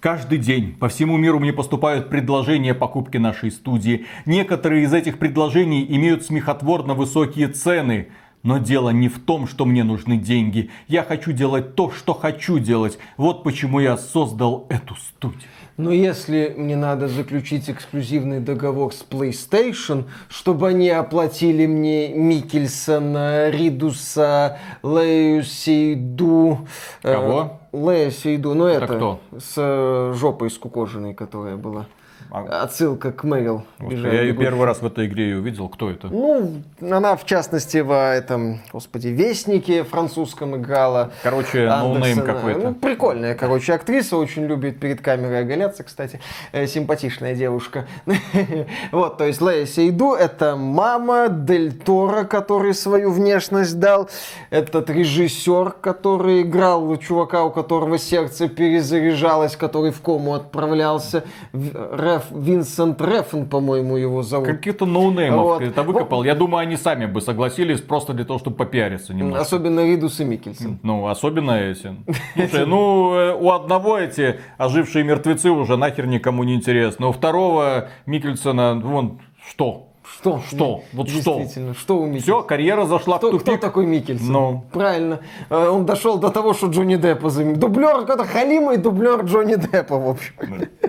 Каждый 0.00 0.38
день 0.38 0.76
по 0.80 0.88
всему 0.88 1.18
миру 1.18 1.38
мне 1.38 1.52
поступают 1.52 2.08
предложения 2.08 2.72
покупки 2.72 3.18
нашей 3.18 3.50
студии. 3.50 4.06
Некоторые 4.24 4.84
из 4.84 4.94
этих 4.94 5.18
предложений 5.18 5.86
имеют 5.90 6.24
смехотворно 6.24 6.94
высокие 6.94 7.48
цены. 7.48 8.08
Но 8.42 8.58
дело 8.58 8.90
не 8.90 9.08
в 9.08 9.18
том, 9.18 9.46
что 9.46 9.64
мне 9.66 9.84
нужны 9.84 10.16
деньги. 10.16 10.70
Я 10.88 11.02
хочу 11.02 11.32
делать 11.32 11.74
то, 11.74 11.90
что 11.90 12.14
хочу 12.14 12.58
делать. 12.58 12.98
Вот 13.16 13.42
почему 13.42 13.80
я 13.80 13.98
создал 13.98 14.66
эту 14.70 14.96
студию. 14.96 15.42
Но 15.76 15.92
если 15.92 16.54
мне 16.56 16.76
надо 16.76 17.08
заключить 17.08 17.70
эксклюзивный 17.70 18.40
договор 18.40 18.92
с 18.92 19.02
PlayStation, 19.08 20.04
чтобы 20.28 20.68
они 20.68 20.90
оплатили 20.90 21.66
мне 21.66 22.12
Микельсона, 22.12 23.48
Ридуса, 23.50 24.58
Лею 24.82 25.42
Сейду... 25.42 26.66
э, 27.02 27.14
Кого? 27.14 27.60
Лея 27.72 28.10
Сейду, 28.10 28.54
ну 28.54 28.66
это, 28.66 28.86
кто? 28.86 29.20
с 29.38 29.54
э, 29.56 30.12
жопой 30.16 30.50
скукоженной, 30.50 31.14
которая 31.14 31.56
была. 31.56 31.86
А- 32.30 32.62
Отсылка 32.62 33.12
к 33.12 33.24
Мэрил. 33.24 33.64
Бежали 33.78 34.14
я 34.14 34.22
ее 34.22 34.34
первый 34.34 34.64
раз 34.66 34.80
в 34.82 34.86
этой 34.86 35.06
игре 35.06 35.30
ее 35.30 35.38
увидел. 35.38 35.68
Кто 35.68 35.90
это? 35.90 36.08
Ну, 36.08 36.62
она 36.80 37.16
в 37.16 37.26
частности 37.26 37.78
в 37.78 37.92
этом, 37.92 38.60
господи, 38.72 39.08
Вестнике 39.08 39.84
французском 39.84 40.56
играла. 40.56 41.10
Короче, 41.22 41.66
no 41.66 41.85
name 41.85 42.22
какой-то. 42.22 42.60
Ну, 42.60 42.74
прикольная, 42.74 43.34
короче, 43.34 43.72
актриса, 43.74 44.16
очень 44.16 44.44
любит 44.46 44.78
перед 44.78 45.00
камерой 45.00 45.40
оголяться, 45.40 45.82
кстати. 45.82 46.20
Э, 46.52 46.66
симпатичная 46.66 47.34
девушка. 47.34 47.86
Вот, 48.92 49.18
то 49.18 49.24
есть 49.26 49.40
Лея 49.40 49.66
Сейду 49.66 50.12
это 50.14 50.56
мама 50.56 51.28
Дель 51.28 51.72
Торо, 51.72 52.24
который 52.24 52.74
свою 52.74 53.10
внешность 53.10 53.78
дал. 53.78 54.08
Этот 54.50 54.90
режиссер, 54.90 55.72
который 55.80 56.42
играл 56.42 56.96
чувака, 56.96 57.44
у 57.44 57.50
которого 57.50 57.98
сердце 57.98 58.48
перезаряжалось, 58.48 59.56
который 59.56 59.90
в 59.92 60.00
кому 60.00 60.34
отправлялся. 60.34 61.24
В- 61.52 61.96
Реф, 62.20 62.26
Винсент 62.30 63.00
Рефн, 63.00 63.44
по-моему, 63.44 63.96
его 63.96 64.22
зовут. 64.22 64.46
Каких-то 64.46 64.86
ноунеймов 64.86 65.40
Вот. 65.44 65.62
это 65.62 65.82
выкопал. 65.82 66.24
Я 66.24 66.34
думаю, 66.34 66.62
они 66.62 66.76
сами 66.76 67.06
бы 67.06 67.20
согласились 67.20 67.80
просто 67.80 68.12
для 68.12 68.24
того, 68.24 68.38
чтобы 68.38 68.56
попиариться 68.56 69.14
немного. 69.14 69.40
Особенно 69.40 69.84
Ридус 69.84 70.20
и 70.20 70.24
Микельсон. 70.24 70.78
Ну, 70.82 71.06
особенно 71.06 71.52
эти. 71.52 71.96
Слушай, 72.34 72.66
ну, 72.66 73.14
э, 73.14 73.34
у 73.34 73.50
одного 73.50 73.98
эти 73.98 74.36
ожившие 74.58 75.04
мертвецы 75.04 75.50
уже 75.50 75.76
нахер 75.76 76.06
никому 76.06 76.44
не 76.44 76.54
интересны. 76.54 77.06
У 77.06 77.12
второго 77.12 77.88
Микельсона, 78.06 78.74
вон, 78.82 79.20
что? 79.48 79.86
Что? 80.02 80.42
Что? 80.46 80.82
Вот 80.92 81.08
что? 81.08 81.38
Действительно, 81.38 81.74
что 81.74 81.98
у 82.02 82.18
Все, 82.18 82.42
карьера 82.42 82.84
зашла 82.84 83.18
Кто, 83.18 83.30
в 83.30 83.36
кто 83.38 83.52
тупик. 83.52 83.60
такой 83.60 83.86
Микельсон? 83.86 84.32
Ну. 84.32 84.64
Правильно. 84.72 85.20
Э, 85.48 85.68
Он 85.68 85.86
дошел 85.86 86.18
до 86.18 86.30
того, 86.30 86.52
что 86.52 86.66
Джонни 86.66 86.96
Деппа 86.96 87.30
заменил. 87.30 87.56
Дублер, 87.60 88.00
какой-то 88.00 88.24
халимый 88.24 88.76
дублер 88.76 89.22
Джонни 89.22 89.54
Деппа, 89.54 89.98
в 89.98 90.08
общем. 90.08 90.34
Э, 90.82 90.88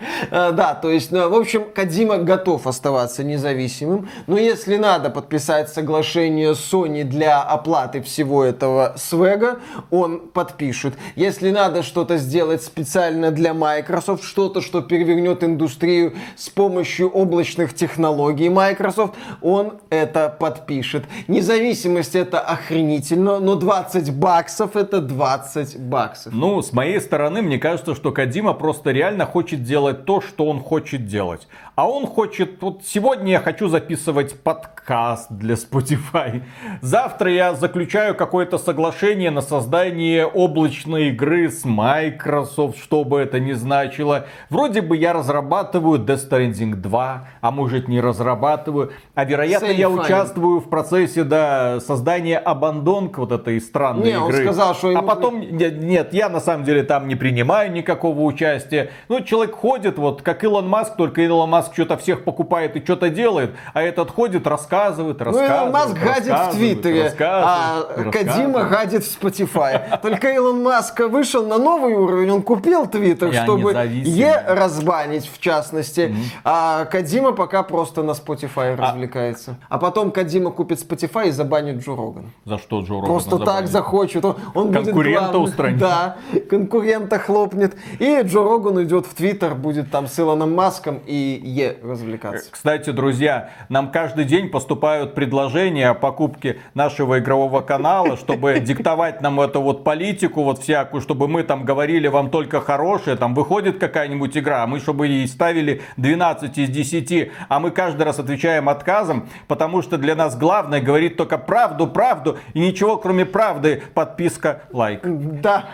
Да, 0.30 0.74
то 0.74 0.90
есть, 0.90 1.12
ну, 1.12 1.28
в 1.28 1.34
общем, 1.34 1.64
Кадима 1.74 2.18
готов 2.18 2.66
оставаться 2.66 3.24
независимым, 3.24 4.08
но 4.26 4.38
если 4.38 4.76
надо 4.76 5.10
подписать 5.10 5.68
соглашение 5.68 6.52
Sony 6.52 7.04
для 7.04 7.42
оплаты 7.42 8.02
всего 8.02 8.44
этого 8.44 8.94
свега, 8.96 9.60
он 9.90 10.20
подпишет. 10.20 10.94
Если 11.16 11.50
надо 11.50 11.82
что-то 11.82 12.16
сделать 12.16 12.62
специально 12.62 13.30
для 13.30 13.54
Microsoft, 13.54 14.24
что-то, 14.24 14.60
что 14.60 14.80
перевернет 14.80 15.44
индустрию 15.44 16.14
с 16.36 16.48
помощью 16.48 17.08
облачных 17.08 17.74
технологий 17.74 18.48
Microsoft, 18.48 19.14
он 19.40 19.74
это 19.90 20.34
подпишет. 20.38 21.04
Независимость 21.28 22.14
это 22.14 22.40
охренительно, 22.40 23.40
но 23.40 23.54
20 23.54 24.14
баксов 24.14 24.76
это 24.76 25.00
20 25.00 25.78
баксов. 25.80 26.32
Ну, 26.32 26.62
с 26.62 26.72
моей 26.72 27.00
стороны, 27.00 27.42
мне 27.42 27.58
кажется, 27.58 27.94
что 27.94 28.12
Кадима 28.12 28.54
просто 28.54 28.90
реально 28.90 29.26
хочет 29.26 29.62
делать 29.62 29.89
то, 29.94 30.20
что 30.20 30.46
он 30.46 30.60
хочет 30.60 31.06
делать. 31.06 31.48
А 31.80 31.88
он 31.88 32.06
хочет, 32.06 32.60
вот 32.60 32.82
сегодня 32.84 33.32
я 33.32 33.40
хочу 33.40 33.68
записывать 33.68 34.38
подкаст 34.42 35.28
для 35.30 35.54
Spotify. 35.54 36.42
Завтра 36.82 37.32
я 37.32 37.54
заключаю 37.54 38.14
какое-то 38.14 38.58
соглашение 38.58 39.30
на 39.30 39.40
создание 39.40 40.26
облачной 40.26 41.08
игры 41.08 41.48
с 41.48 41.64
Microsoft, 41.64 42.76
что 42.76 43.02
бы 43.04 43.18
это 43.18 43.40
ни 43.40 43.52
значило. 43.52 44.26
Вроде 44.50 44.82
бы 44.82 44.94
я 44.94 45.14
разрабатываю 45.14 45.98
Death 45.98 46.28
Stranding 46.28 46.74
2, 46.74 47.28
а 47.40 47.50
может 47.50 47.88
не 47.88 48.02
разрабатываю. 48.02 48.92
А 49.14 49.24
вероятно 49.24 49.68
Same 49.68 49.76
я 49.76 49.86
fine. 49.86 50.04
участвую 50.04 50.60
в 50.60 50.68
процессе 50.68 51.24
да, 51.24 51.80
создания 51.80 52.36
Абандонг, 52.36 53.16
вот 53.16 53.32
этой 53.32 53.58
странной 53.58 54.10
Не, 54.10 54.18
он 54.18 54.28
игры. 54.28 54.42
сказал, 54.42 54.74
что 54.74 54.90
а 54.90 55.00
потом 55.00 55.40
нет, 55.40 55.82
нет, 55.82 56.12
я 56.12 56.28
на 56.28 56.40
самом 56.40 56.66
деле 56.66 56.82
там 56.82 57.08
не 57.08 57.14
принимаю 57.16 57.72
никакого 57.72 58.20
участия. 58.20 58.90
Ну, 59.08 59.20
человек 59.20 59.54
ходит, 59.54 59.96
вот 59.96 60.20
как 60.20 60.44
Илон 60.44 60.68
Маск, 60.68 60.96
только 60.96 61.22
Илон 61.22 61.48
Маск 61.48 61.69
что-то 61.72 61.96
всех 61.96 62.24
покупает 62.24 62.76
и 62.76 62.84
что-то 62.84 63.10
делает, 63.10 63.54
а 63.74 63.82
этот 63.82 64.10
ходит, 64.10 64.46
рассказывает, 64.46 65.18
Ну, 65.18 65.24
рассказывает. 65.24 65.60
Илон 65.60 65.72
Маск 65.72 65.98
гадит 65.98 66.32
в 66.32 66.50
Твиттере, 66.52 67.14
а 67.20 67.82
Кадима 68.12 68.64
гадит 68.64 69.04
в 69.04 69.22
Spotify. 69.22 70.00
Только 70.00 70.32
Илон 70.32 70.62
Маск 70.62 71.00
вышел 71.00 71.46
на 71.46 71.58
новый 71.58 71.94
уровень, 71.94 72.30
он 72.30 72.42
купил 72.42 72.86
Твиттер, 72.86 73.32
чтобы. 73.32 73.72
Е 74.04 74.44
разбанить, 74.46 75.30
в 75.32 75.40
частности. 75.40 76.14
А 76.44 76.84
Кадима 76.86 77.32
пока 77.32 77.62
просто 77.62 78.02
на 78.02 78.12
Spotify 78.12 78.76
развлекается. 78.76 79.56
А 79.68 79.78
потом 79.78 80.10
Кадима 80.10 80.50
купит 80.50 80.78
Spotify 80.80 81.28
и 81.28 81.30
забанит 81.30 81.84
Джо 81.84 81.96
Роган. 81.96 82.30
За 82.44 82.58
что 82.58 82.80
Джо 82.80 82.94
Рогана 82.94 83.06
Просто 83.06 83.38
так 83.38 83.66
захочет. 83.66 84.24
Он, 84.24 84.72
Конкурента 84.72 85.38
устранит. 85.38 85.78
Да, 85.78 86.16
конкурента 86.48 87.18
хлопнет. 87.18 87.76
И 87.98 88.20
Джо 88.22 88.42
Роган 88.42 88.76
уйдет 88.76 89.06
в 89.06 89.14
Твиттер, 89.14 89.54
будет 89.54 89.90
там 89.90 90.06
с 90.06 90.18
Илоном 90.18 90.54
Маском 90.54 91.00
и 91.06 91.40
Е 91.50 91.76
развлекаться. 91.82 92.50
Кстати, 92.52 92.90
друзья, 92.90 93.50
нам 93.68 93.90
каждый 93.90 94.24
день 94.24 94.50
поступают 94.50 95.14
предложения 95.14 95.88
о 95.88 95.94
покупке 95.94 96.58
нашего 96.74 97.18
игрового 97.18 97.60
канала, 97.60 98.16
чтобы 98.16 98.60
диктовать 98.60 99.20
нам 99.20 99.40
эту 99.40 99.60
вот 99.60 99.82
политику 99.82 100.44
вот 100.44 100.60
всякую, 100.60 101.00
чтобы 101.00 101.26
мы 101.26 101.42
там 101.42 101.64
говорили 101.64 102.06
вам 102.06 102.30
только 102.30 102.60
хорошее, 102.60 103.16
там 103.16 103.34
выходит 103.34 103.78
какая-нибудь 103.78 104.36
игра, 104.36 104.62
а 104.62 104.66
мы 104.66 104.78
чтобы 104.78 105.08
ей 105.08 105.26
ставили 105.26 105.82
12 105.96 106.56
из 106.56 106.68
10, 106.70 107.32
а 107.48 107.58
мы 107.58 107.72
каждый 107.72 108.02
раз 108.02 108.20
отвечаем 108.20 108.68
отказом, 108.68 109.28
потому 109.48 109.82
что 109.82 109.98
для 109.98 110.14
нас 110.14 110.36
главное 110.36 110.80
говорить 110.80 111.16
только 111.16 111.36
правду, 111.36 111.88
правду 111.88 112.38
и 112.54 112.60
ничего 112.60 112.96
кроме 112.96 113.24
правды, 113.24 113.82
подписка, 113.94 114.62
лайк. 114.70 115.00
Да. 115.02 115.64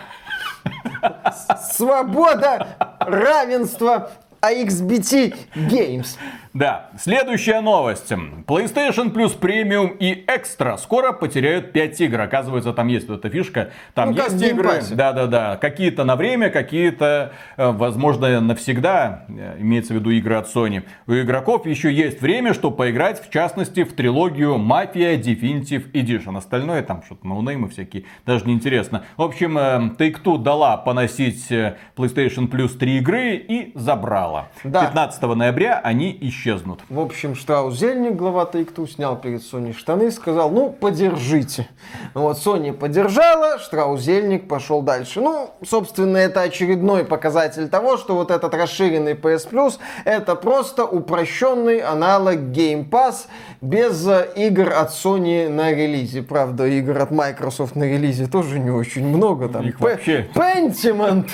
Свобода, 1.70 2.68
равенство, 2.98 4.10
AXBT 4.42 5.68
Games. 5.68 6.16
Да, 6.56 6.88
следующая 6.98 7.60
новость. 7.60 8.10
PlayStation 8.46 9.12
Plus 9.12 9.38
Premium 9.38 9.94
и 9.98 10.24
Extra 10.24 10.78
скоро 10.78 11.12
потеряют 11.12 11.72
5 11.72 12.00
игр. 12.00 12.22
Оказывается, 12.22 12.72
там 12.72 12.88
есть 12.88 13.06
вот 13.08 13.18
эта 13.18 13.28
фишка. 13.28 13.72
Там 13.92 14.12
Ну, 14.12 14.16
есть 14.16 14.40
игры. 14.40 14.80
Да-да-да. 14.90 15.58
Какие-то 15.58 16.04
на 16.04 16.16
время, 16.16 16.48
какие-то, 16.48 17.32
э, 17.58 17.70
возможно, 17.72 18.40
навсегда. 18.40 19.26
Э, 19.28 19.56
Имеется 19.58 19.92
в 19.92 19.96
виду 19.96 20.08
игры 20.08 20.36
от 20.36 20.46
Sony. 20.46 20.84
У 21.06 21.12
игроков 21.12 21.66
еще 21.66 21.92
есть 21.92 22.22
время, 22.22 22.54
чтобы 22.54 22.74
поиграть, 22.78 23.22
в 23.22 23.30
частности, 23.30 23.84
в 23.84 23.92
трилогию 23.92 24.54
Mafia 24.54 25.20
Definitive 25.20 25.92
Edition. 25.92 26.38
Остальное 26.38 26.82
там 26.82 27.02
что-то 27.02 27.26
ноунеймы 27.26 27.68
всякие. 27.68 28.04
Даже 28.24 28.46
не 28.46 28.54
интересно. 28.54 29.04
В 29.18 29.22
общем, 29.22 29.58
э, 29.58 29.90
Take-Two 29.98 30.38
дала 30.38 30.78
поносить 30.78 31.50
PlayStation 31.50 32.48
Plus 32.50 32.78
3 32.78 32.96
игры 32.96 33.34
и 33.34 33.72
забрала. 33.74 34.48
Да. 34.64 34.86
15 34.86 35.34
ноября 35.34 35.80
они 35.84 36.16
исчезнут 36.22 36.45
исчезнут. 36.46 36.80
В 36.88 37.00
общем, 37.00 37.34
Штраус 37.34 37.78
Зельник, 37.78 38.14
глава 38.14 38.48
Take-Two, 38.50 38.88
снял 38.88 39.16
перед 39.16 39.40
Sony 39.40 39.76
штаны 39.76 40.04
и 40.04 40.10
сказал, 40.10 40.50
ну, 40.50 40.70
подержите. 40.70 41.68
Вот 42.14 42.38
Sony 42.38 42.72
подержала, 42.72 43.58
Штраус 43.58 44.00
Зельник 44.00 44.48
пошел 44.48 44.82
дальше. 44.82 45.20
Ну, 45.20 45.50
собственно, 45.64 46.16
это 46.18 46.42
очередной 46.42 47.04
показатель 47.04 47.68
того, 47.68 47.96
что 47.96 48.14
вот 48.14 48.30
этот 48.30 48.54
расширенный 48.54 49.14
PS 49.14 49.50
Plus 49.50 49.74
это 50.04 50.36
просто 50.36 50.84
упрощенный 50.84 51.80
аналог 51.80 52.36
Game 52.36 52.88
Pass 52.88 53.26
без 53.60 54.06
э, 54.06 54.28
игр 54.36 54.72
от 54.72 54.90
Sony 54.90 55.48
на 55.48 55.72
релизе. 55.72 56.22
Правда, 56.22 56.66
игр 56.66 56.98
от 56.98 57.10
Microsoft 57.10 57.74
на 57.74 57.84
релизе 57.84 58.26
тоже 58.26 58.58
не 58.58 58.70
очень 58.70 59.06
много. 59.06 59.48
Там 59.48 59.66
Их 59.66 59.80
вообще. 59.80 60.28
Pentiment. 60.34 61.30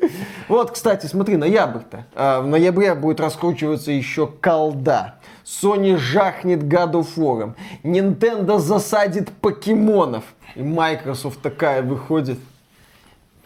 Вот, 0.48 0.70
кстати, 0.70 1.06
смотри, 1.06 1.36
ноябрь-то. 1.36 2.06
А, 2.14 2.40
в 2.40 2.46
ноябре 2.46 2.94
будет 2.94 3.20
раскручиваться 3.20 3.92
еще 3.92 4.26
колда. 4.26 5.16
Sony 5.44 5.96
жахнет 5.96 6.62
God 6.62 6.92
of. 6.92 7.54
Nintendo 7.82 8.58
засадит 8.58 9.30
покемонов. 9.30 10.24
И 10.54 10.62
Microsoft 10.62 11.40
такая 11.42 11.82
выходит. 11.82 12.38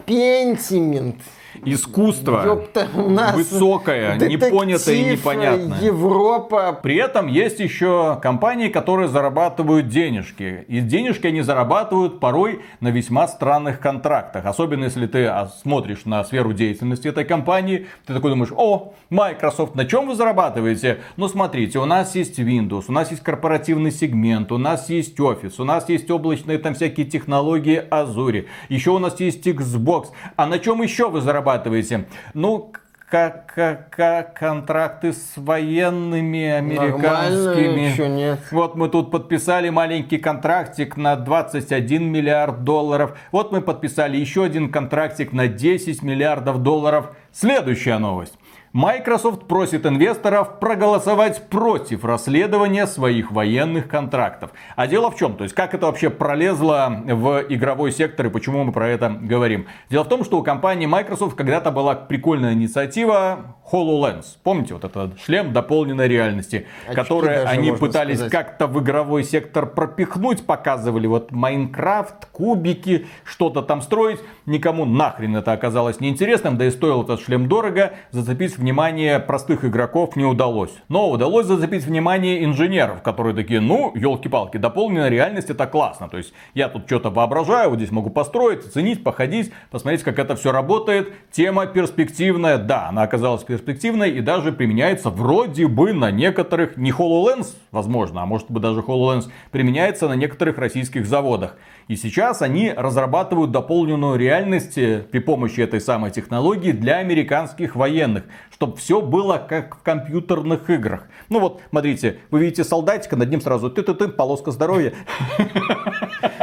Pentiment 0.06 1.20
искусство 1.64 2.42
Ёпта, 2.44 2.88
у 2.94 3.08
нас 3.08 3.34
высокое, 3.34 4.16
непонятое 4.16 4.94
и 4.94 5.04
непонятное. 5.12 5.80
Европа. 5.80 6.78
При 6.82 6.96
этом 6.96 7.26
есть 7.26 7.60
еще 7.60 8.18
компании, 8.20 8.68
которые 8.68 9.08
зарабатывают 9.08 9.88
денежки. 9.88 10.64
И 10.68 10.80
денежки 10.80 11.26
они 11.26 11.42
зарабатывают 11.42 12.20
порой 12.20 12.62
на 12.80 12.88
весьма 12.88 13.28
странных 13.28 13.80
контрактах. 13.80 14.46
Особенно 14.46 14.84
если 14.84 15.06
ты 15.06 15.26
а, 15.26 15.46
смотришь 15.46 16.04
на 16.04 16.24
сферу 16.24 16.52
деятельности 16.52 17.08
этой 17.08 17.24
компании, 17.24 17.86
ты 18.06 18.14
такой 18.14 18.30
думаешь, 18.30 18.52
о, 18.56 18.94
Microsoft, 19.10 19.74
на 19.74 19.84
чем 19.84 20.08
вы 20.08 20.14
зарабатываете? 20.14 20.98
Ну 21.16 21.28
смотрите, 21.28 21.78
у 21.78 21.84
нас 21.84 22.14
есть 22.14 22.38
Windows, 22.38 22.84
у 22.88 22.92
нас 22.92 23.10
есть 23.10 23.22
корпоративный 23.22 23.92
сегмент, 23.92 24.50
у 24.52 24.58
нас 24.58 24.90
есть 24.90 25.18
Office, 25.18 25.54
у 25.58 25.64
нас 25.64 25.88
есть 25.88 26.10
облачные 26.10 26.58
там 26.58 26.74
всякие 26.74 27.06
технологии 27.06 27.82
Azure, 27.90 28.46
еще 28.68 28.90
у 28.90 28.98
нас 28.98 29.20
есть 29.20 29.46
Xbox. 29.46 30.08
А 30.36 30.46
на 30.46 30.58
чем 30.58 30.82
еще 30.82 31.08
вы 31.08 31.20
зарабатываете? 31.20 31.51
Зарабатываете. 31.52 32.06
Ну, 32.34 32.72
как, 33.10 33.52
как 33.90 34.38
контракты 34.38 35.12
с 35.12 35.32
военными 35.36 36.44
американскими. 36.44 37.90
еще 37.92 38.08
нет. 38.08 38.40
Вот 38.50 38.74
мы 38.74 38.88
тут 38.88 39.10
подписали 39.10 39.68
маленький 39.68 40.16
контрактик 40.16 40.96
на 40.96 41.16
21 41.16 42.04
миллиард 42.04 42.64
долларов. 42.64 43.18
Вот 43.30 43.52
мы 43.52 43.60
подписали 43.60 44.16
еще 44.16 44.44
один 44.44 44.72
контрактик 44.72 45.32
на 45.32 45.46
10 45.46 46.02
миллиардов 46.02 46.62
долларов. 46.62 47.14
Следующая 47.32 47.98
новость. 47.98 48.38
Microsoft 48.72 49.48
просит 49.48 49.84
инвесторов 49.84 50.58
проголосовать 50.58 51.50
против 51.50 52.06
расследования 52.06 52.86
своих 52.86 53.30
военных 53.30 53.86
контрактов. 53.86 54.50
А 54.76 54.86
дело 54.86 55.10
в 55.10 55.16
чем? 55.16 55.36
То 55.36 55.44
есть, 55.44 55.54
как 55.54 55.74
это 55.74 55.86
вообще 55.86 56.08
пролезло 56.08 57.02
в 57.04 57.44
игровой 57.50 57.92
сектор 57.92 58.26
и 58.26 58.30
почему 58.30 58.64
мы 58.64 58.72
про 58.72 58.88
это 58.88 59.10
говорим? 59.10 59.66
Дело 59.90 60.04
в 60.04 60.08
том, 60.08 60.24
что 60.24 60.38
у 60.38 60.42
компании 60.42 60.86
Microsoft 60.86 61.36
когда-то 61.36 61.70
была 61.70 61.94
прикольная 61.94 62.54
инициатива 62.54 63.56
HoloLens. 63.70 64.24
Помните, 64.42 64.72
вот 64.72 64.84
этот 64.84 65.20
шлем 65.20 65.52
дополненной 65.52 66.08
реальности, 66.08 66.66
Очки 66.86 66.94
который 66.94 67.44
они 67.44 67.72
пытались 67.72 68.22
как-то 68.30 68.68
в 68.68 68.82
игровой 68.82 69.24
сектор 69.24 69.66
пропихнуть, 69.66 70.46
показывали 70.46 71.06
вот 71.06 71.30
Майнкрафт, 71.30 72.24
кубики, 72.32 73.06
что-то 73.24 73.60
там 73.60 73.82
строить. 73.82 74.20
Никому 74.46 74.86
нахрен 74.86 75.36
это 75.36 75.52
оказалось 75.52 76.00
неинтересным, 76.00 76.56
да 76.56 76.64
и 76.64 76.70
стоил 76.70 77.02
этот 77.02 77.20
шлем 77.20 77.48
дорого. 77.48 77.92
Зацепить 78.12 78.61
внимание 78.62 79.18
простых 79.18 79.64
игроков 79.64 80.14
не 80.14 80.24
удалось. 80.24 80.70
Но 80.88 81.10
удалось 81.10 81.46
зацепить 81.46 81.84
внимание 81.84 82.44
инженеров, 82.44 83.02
которые 83.02 83.34
такие, 83.34 83.60
ну, 83.60 83.92
елки-палки, 83.94 84.56
дополненная 84.56 85.08
реальность 85.08 85.50
это 85.50 85.66
классно. 85.66 86.08
То 86.08 86.16
есть 86.16 86.32
я 86.54 86.68
тут 86.68 86.86
что-то 86.86 87.10
воображаю, 87.10 87.70
вот 87.70 87.76
здесь 87.76 87.90
могу 87.90 88.08
построить, 88.08 88.64
оценить, 88.64 89.02
походить, 89.02 89.52
посмотреть, 89.70 90.04
как 90.04 90.18
это 90.18 90.36
все 90.36 90.52
работает. 90.52 91.12
Тема 91.32 91.66
перспективная, 91.66 92.56
да, 92.56 92.88
она 92.88 93.02
оказалась 93.02 93.42
перспективной 93.42 94.10
и 94.12 94.20
даже 94.20 94.52
применяется 94.52 95.10
вроде 95.10 95.66
бы 95.66 95.92
на 95.92 96.12
некоторых, 96.12 96.76
не 96.76 96.92
HoloLens, 96.92 97.56
возможно, 97.72 98.22
а 98.22 98.26
может 98.26 98.48
быть 98.48 98.62
даже 98.62 98.80
HoloLens, 98.80 99.24
применяется 99.50 100.08
на 100.08 100.14
некоторых 100.14 100.56
российских 100.58 101.06
заводах. 101.06 101.56
И 101.88 101.96
сейчас 101.96 102.42
они 102.42 102.72
разрабатывают 102.72 103.50
дополненную 103.50 104.16
реальность 104.16 104.78
э, 104.78 105.04
при 105.10 105.18
помощи 105.18 105.60
этой 105.60 105.80
самой 105.80 106.10
технологии 106.10 106.72
для 106.72 106.98
американских 106.98 107.76
военных, 107.76 108.24
чтобы 108.52 108.76
все 108.76 109.00
было 109.00 109.38
как 109.38 109.76
в 109.76 109.82
компьютерных 109.82 110.70
играх. 110.70 111.08
Ну 111.28 111.40
вот, 111.40 111.60
смотрите, 111.70 112.18
вы 112.30 112.40
видите 112.40 112.64
солдатика, 112.64 113.16
над 113.16 113.30
ним 113.30 113.40
сразу 113.40 113.70
ты-ты-ты, 113.70 114.08
полоска 114.08 114.50
здоровья. 114.50 114.92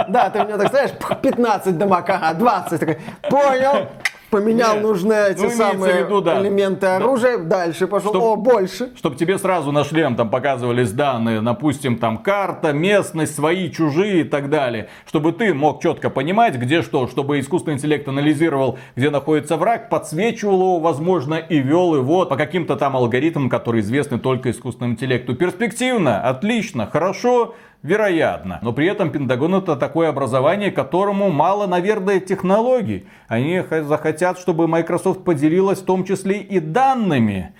Да, 0.08 0.30
ты 0.30 0.40
меня 0.40 0.58
так 0.58 0.70
знаешь, 0.70 0.92
15 1.22 1.78
дамаг, 1.78 2.10
ага, 2.10 2.34
20. 2.34 2.80
Такой, 2.80 2.98
понял, 3.30 3.88
поменял 4.30 4.76
Нет. 4.76 4.84
нужные 4.84 5.32
эти 5.32 5.42
ну, 5.42 5.50
самые 5.50 6.04
виду, 6.04 6.22
да. 6.22 6.42
элементы 6.42 6.88
оружия, 6.88 7.38
да. 7.38 7.44
дальше 7.44 7.88
пошел, 7.88 8.12
Чтоб, 8.12 8.24
о, 8.24 8.36
больше. 8.36 8.90
Чтобы 8.96 9.16
тебе 9.16 9.38
сразу 9.38 9.72
на 9.72 9.84
шлем 9.84 10.16
там 10.16 10.30
показывались 10.30 10.92
данные, 10.92 11.42
допустим, 11.42 11.98
там 11.98 12.18
карта, 12.18 12.74
местность, 12.74 13.36
свои, 13.36 13.70
чужие 13.72 14.22
и 14.22 14.24
так 14.24 14.50
далее. 14.50 14.90
Чтобы 15.08 15.32
ты 15.32 15.54
мог 15.54 15.82
четко 15.82 16.10
понимать, 16.10 16.56
где 16.56 16.82
что, 16.82 17.08
чтобы 17.08 17.40
искусственный 17.40 17.78
интеллект 17.78 18.08
анализировал, 18.08 18.78
где 18.96 19.10
находится 19.10 19.58
враг, 19.58 19.90
подсвечивал 19.90 20.60
его, 20.60 20.80
возможно, 20.80 21.36
и 21.36 21.60
вел 21.60 21.96
его 21.96 22.26
по 22.26 22.36
каким-то 22.36 22.76
там 22.76 22.96
алгоритмам, 22.96 23.50
которые 23.50 23.82
известны 23.82 24.20
только 24.20 24.52
искусственному 24.52 24.94
интеллекту. 24.94 25.36
Перспективно, 25.36 26.22
отлично, 26.22 26.88
хорошо, 26.88 27.56
Вероятно. 27.82 28.60
Но 28.62 28.74
при 28.74 28.88
этом 28.88 29.10
Пентагон 29.10 29.56
это 29.56 29.78
такое 29.78 30.10
образование, 30.10 30.70
которому 30.70 31.32
мало, 31.32 31.66
наверное, 31.66 32.20
технологий. 32.20 33.08
Они 33.30 33.64
захотят, 33.84 34.38
чтобы 34.38 34.68
Microsoft 34.68 35.24
поделилась 35.24 35.80
в 35.80 35.86
том 35.86 36.04
числе 36.04 36.40
и 36.40 36.60
данными. 36.60 37.54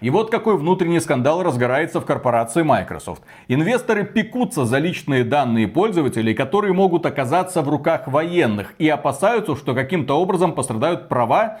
И 0.00 0.10
вот 0.10 0.30
какой 0.30 0.58
внутренний 0.58 1.00
скандал 1.00 1.42
разгорается 1.42 2.00
в 2.00 2.04
корпорации 2.04 2.62
Microsoft. 2.62 3.22
Инвесторы 3.48 4.04
пекутся 4.04 4.64
за 4.64 4.78
личные 4.78 5.24
данные 5.24 5.66
пользователей, 5.66 6.34
которые 6.34 6.74
могут 6.74 7.06
оказаться 7.06 7.62
в 7.62 7.68
руках 7.68 8.06
военных, 8.06 8.74
и 8.78 8.88
опасаются, 8.88 9.56
что 9.56 9.74
каким-то 9.74 10.20
образом 10.20 10.52
пострадают 10.52 11.08
права 11.08 11.58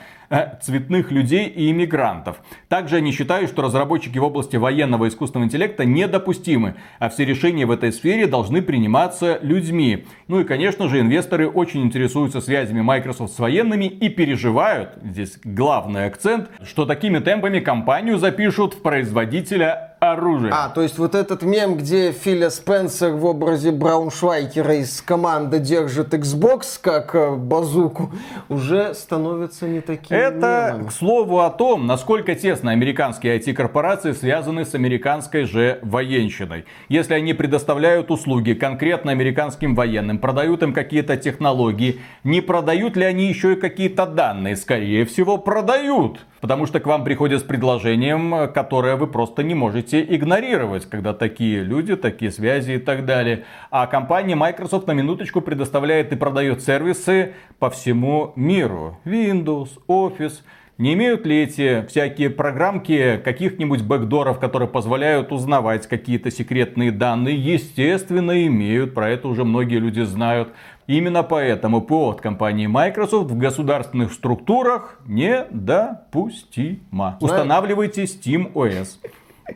цветных 0.62 1.10
людей 1.10 1.46
и 1.48 1.70
иммигрантов. 1.70 2.36
Также 2.68 2.96
они 2.96 3.12
считают, 3.12 3.50
что 3.50 3.62
разработчики 3.62 4.18
в 4.18 4.24
области 4.24 4.56
военного 4.56 5.08
искусственного 5.08 5.46
интеллекта 5.46 5.84
недопустимы, 5.84 6.76
а 6.98 7.08
все 7.08 7.24
решения 7.24 7.66
в 7.66 7.70
этой 7.70 7.92
сфере 7.92 8.26
должны 8.26 8.62
приниматься 8.62 9.38
людьми. 9.42 10.06
Ну 10.28 10.40
и, 10.40 10.44
конечно 10.44 10.88
же, 10.88 11.00
инвесторы 11.00 11.48
очень 11.48 11.82
интересуются 11.82 12.40
связями 12.40 12.80
Microsoft 12.80 13.34
с 13.34 13.38
военными 13.38 13.84
и 13.86 14.08
переживают, 14.08 14.98
здесь 15.02 15.38
главный 15.44 16.06
акцент, 16.06 16.50
что 16.62 16.86
такими 16.86 17.18
темпами 17.18 17.60
компанию 17.60 18.18
запишут 18.18 18.74
в 18.74 18.82
производителя 18.82 19.93
оружия. 20.12 20.52
А, 20.52 20.68
то 20.68 20.82
есть 20.82 20.98
вот 20.98 21.14
этот 21.14 21.42
мем, 21.42 21.76
где 21.76 22.12
Филя 22.12 22.50
Спенсер 22.50 23.12
в 23.12 23.24
образе 23.24 23.70
Брауншвайкера 23.70 24.76
из 24.76 25.00
команды 25.02 25.58
держит 25.58 26.14
Xbox 26.14 26.78
как 26.80 27.14
э, 27.14 27.34
базуку, 27.34 28.12
уже 28.48 28.94
становится 28.94 29.66
не 29.68 29.80
таким 29.80 30.16
Это, 30.16 30.72
мемом. 30.74 30.88
к 30.88 30.92
слову, 30.92 31.40
о 31.40 31.50
том, 31.50 31.86
насколько 31.86 32.34
тесно 32.34 32.70
американские 32.70 33.38
IT-корпорации 33.38 34.12
связаны 34.12 34.64
с 34.64 34.74
американской 34.74 35.44
же 35.44 35.78
военщиной. 35.82 36.64
Если 36.88 37.14
они 37.14 37.34
предоставляют 37.34 38.10
услуги 38.10 38.52
конкретно 38.52 39.12
американским 39.12 39.74
военным, 39.74 40.18
продают 40.18 40.62
им 40.62 40.72
какие-то 40.72 41.16
технологии, 41.16 42.00
не 42.22 42.40
продают 42.40 42.96
ли 42.96 43.04
они 43.04 43.28
еще 43.28 43.54
и 43.54 43.56
какие-то 43.56 44.06
данные? 44.06 44.56
Скорее 44.56 45.04
всего, 45.04 45.38
продают. 45.38 46.20
Потому 46.44 46.66
что 46.66 46.78
к 46.78 46.86
вам 46.86 47.04
приходят 47.04 47.40
с 47.40 47.42
предложением, 47.42 48.52
которое 48.52 48.96
вы 48.96 49.06
просто 49.06 49.42
не 49.42 49.54
можете 49.54 50.04
игнорировать, 50.04 50.84
когда 50.84 51.14
такие 51.14 51.62
люди, 51.62 51.96
такие 51.96 52.30
связи 52.30 52.72
и 52.72 52.78
так 52.78 53.06
далее. 53.06 53.46
А 53.70 53.86
компания 53.86 54.34
Microsoft 54.34 54.86
на 54.86 54.92
минуточку 54.92 55.40
предоставляет 55.40 56.12
и 56.12 56.16
продает 56.16 56.60
сервисы 56.60 57.32
по 57.58 57.70
всему 57.70 58.34
миру. 58.36 59.00
Windows, 59.06 59.70
Office. 59.88 60.42
Не 60.76 60.94
имеют 60.94 61.24
ли 61.24 61.44
эти 61.44 61.86
всякие 61.86 62.28
программки 62.28 63.18
каких-нибудь 63.24 63.82
бэкдоров, 63.82 64.38
которые 64.38 64.68
позволяют 64.68 65.32
узнавать 65.32 65.86
какие-то 65.86 66.30
секретные 66.30 66.90
данные? 66.90 67.36
Естественно, 67.36 68.44
имеют. 68.46 68.92
Про 68.92 69.08
это 69.08 69.28
уже 69.28 69.44
многие 69.44 69.78
люди 69.78 70.00
знают. 70.00 70.48
Именно 70.86 71.22
поэтому 71.22 71.80
ПО 71.80 72.10
от 72.10 72.20
компании 72.20 72.66
Microsoft 72.66 73.30
в 73.30 73.38
государственных 73.38 74.12
структурах 74.12 75.00
недопустимо. 75.06 77.16
Устанавливайте 77.20 78.04
Steam 78.04 78.52
OS. 78.52 78.98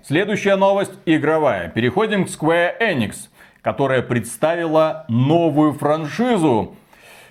Следующая 0.05 0.57
новость 0.57 0.93
игровая. 1.05 1.68
Переходим 1.68 2.24
к 2.24 2.29
Square 2.29 2.81
Enix, 2.81 3.29
которая 3.61 4.01
представила 4.01 5.05
новую 5.09 5.74
франшизу. 5.74 6.74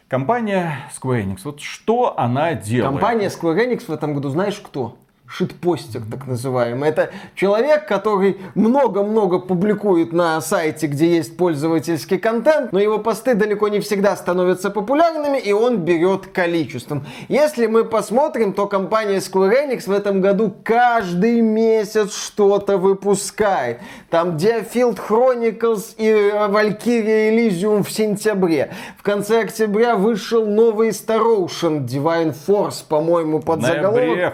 Компания 0.08 0.78
Square 0.96 1.26
Enix, 1.26 1.40
вот 1.44 1.60
что 1.60 2.20
она 2.20 2.54
делает? 2.54 2.92
Компания 2.92 3.28
Square 3.28 3.68
Enix 3.68 3.86
в 3.88 3.92
этом 3.92 4.14
году 4.14 4.30
знаешь 4.30 4.62
кто? 4.64 4.98
Шитпостер, 5.30 6.02
так 6.10 6.26
называемый. 6.26 6.90
Это 6.90 7.10
человек, 7.36 7.88
который 7.88 8.38
много-много 8.56 9.40
публикует 9.40 10.14
на 10.14 10.40
сайте, 10.42 10.88
где 10.88 11.18
есть 11.18 11.38
пользовательский 11.38 12.18
контент, 12.18 12.72
но 12.72 12.80
его 12.80 12.98
посты 12.98 13.36
далеко 13.36 13.68
не 13.68 13.80
всегда 13.80 14.16
становятся 14.16 14.70
популярными, 14.70 15.38
и 15.38 15.52
он 15.52 15.78
берет 15.78 16.28
количеством. 16.28 17.06
Если 17.28 17.68
мы 17.68 17.84
посмотрим, 17.84 18.54
то 18.54 18.68
компания 18.68 19.18
Square 19.18 19.68
Enix 19.68 19.88
в 19.88 19.92
этом 19.92 20.22
году 20.22 20.54
каждый 20.64 21.42
месяц 21.42 22.16
что-то 22.16 22.78
выпускает. 22.78 23.82
Там 24.10 24.38
Deerfield 24.38 25.00
Chronicles 25.08 25.96
и 25.98 26.10
Valkyria 26.10 27.32
Elysium 27.32 27.84
в 27.84 27.92
сентябре. 27.92 28.72
В 28.98 29.04
конце 29.04 29.42
октября 29.42 29.96
вышел 29.96 30.46
новый 30.46 30.90
Star 30.90 31.22
Ocean 31.22 31.86
Divine 31.86 32.36
Force, 32.48 32.84
по-моему, 32.88 33.42
под 33.42 33.62
заголовок. 33.62 34.34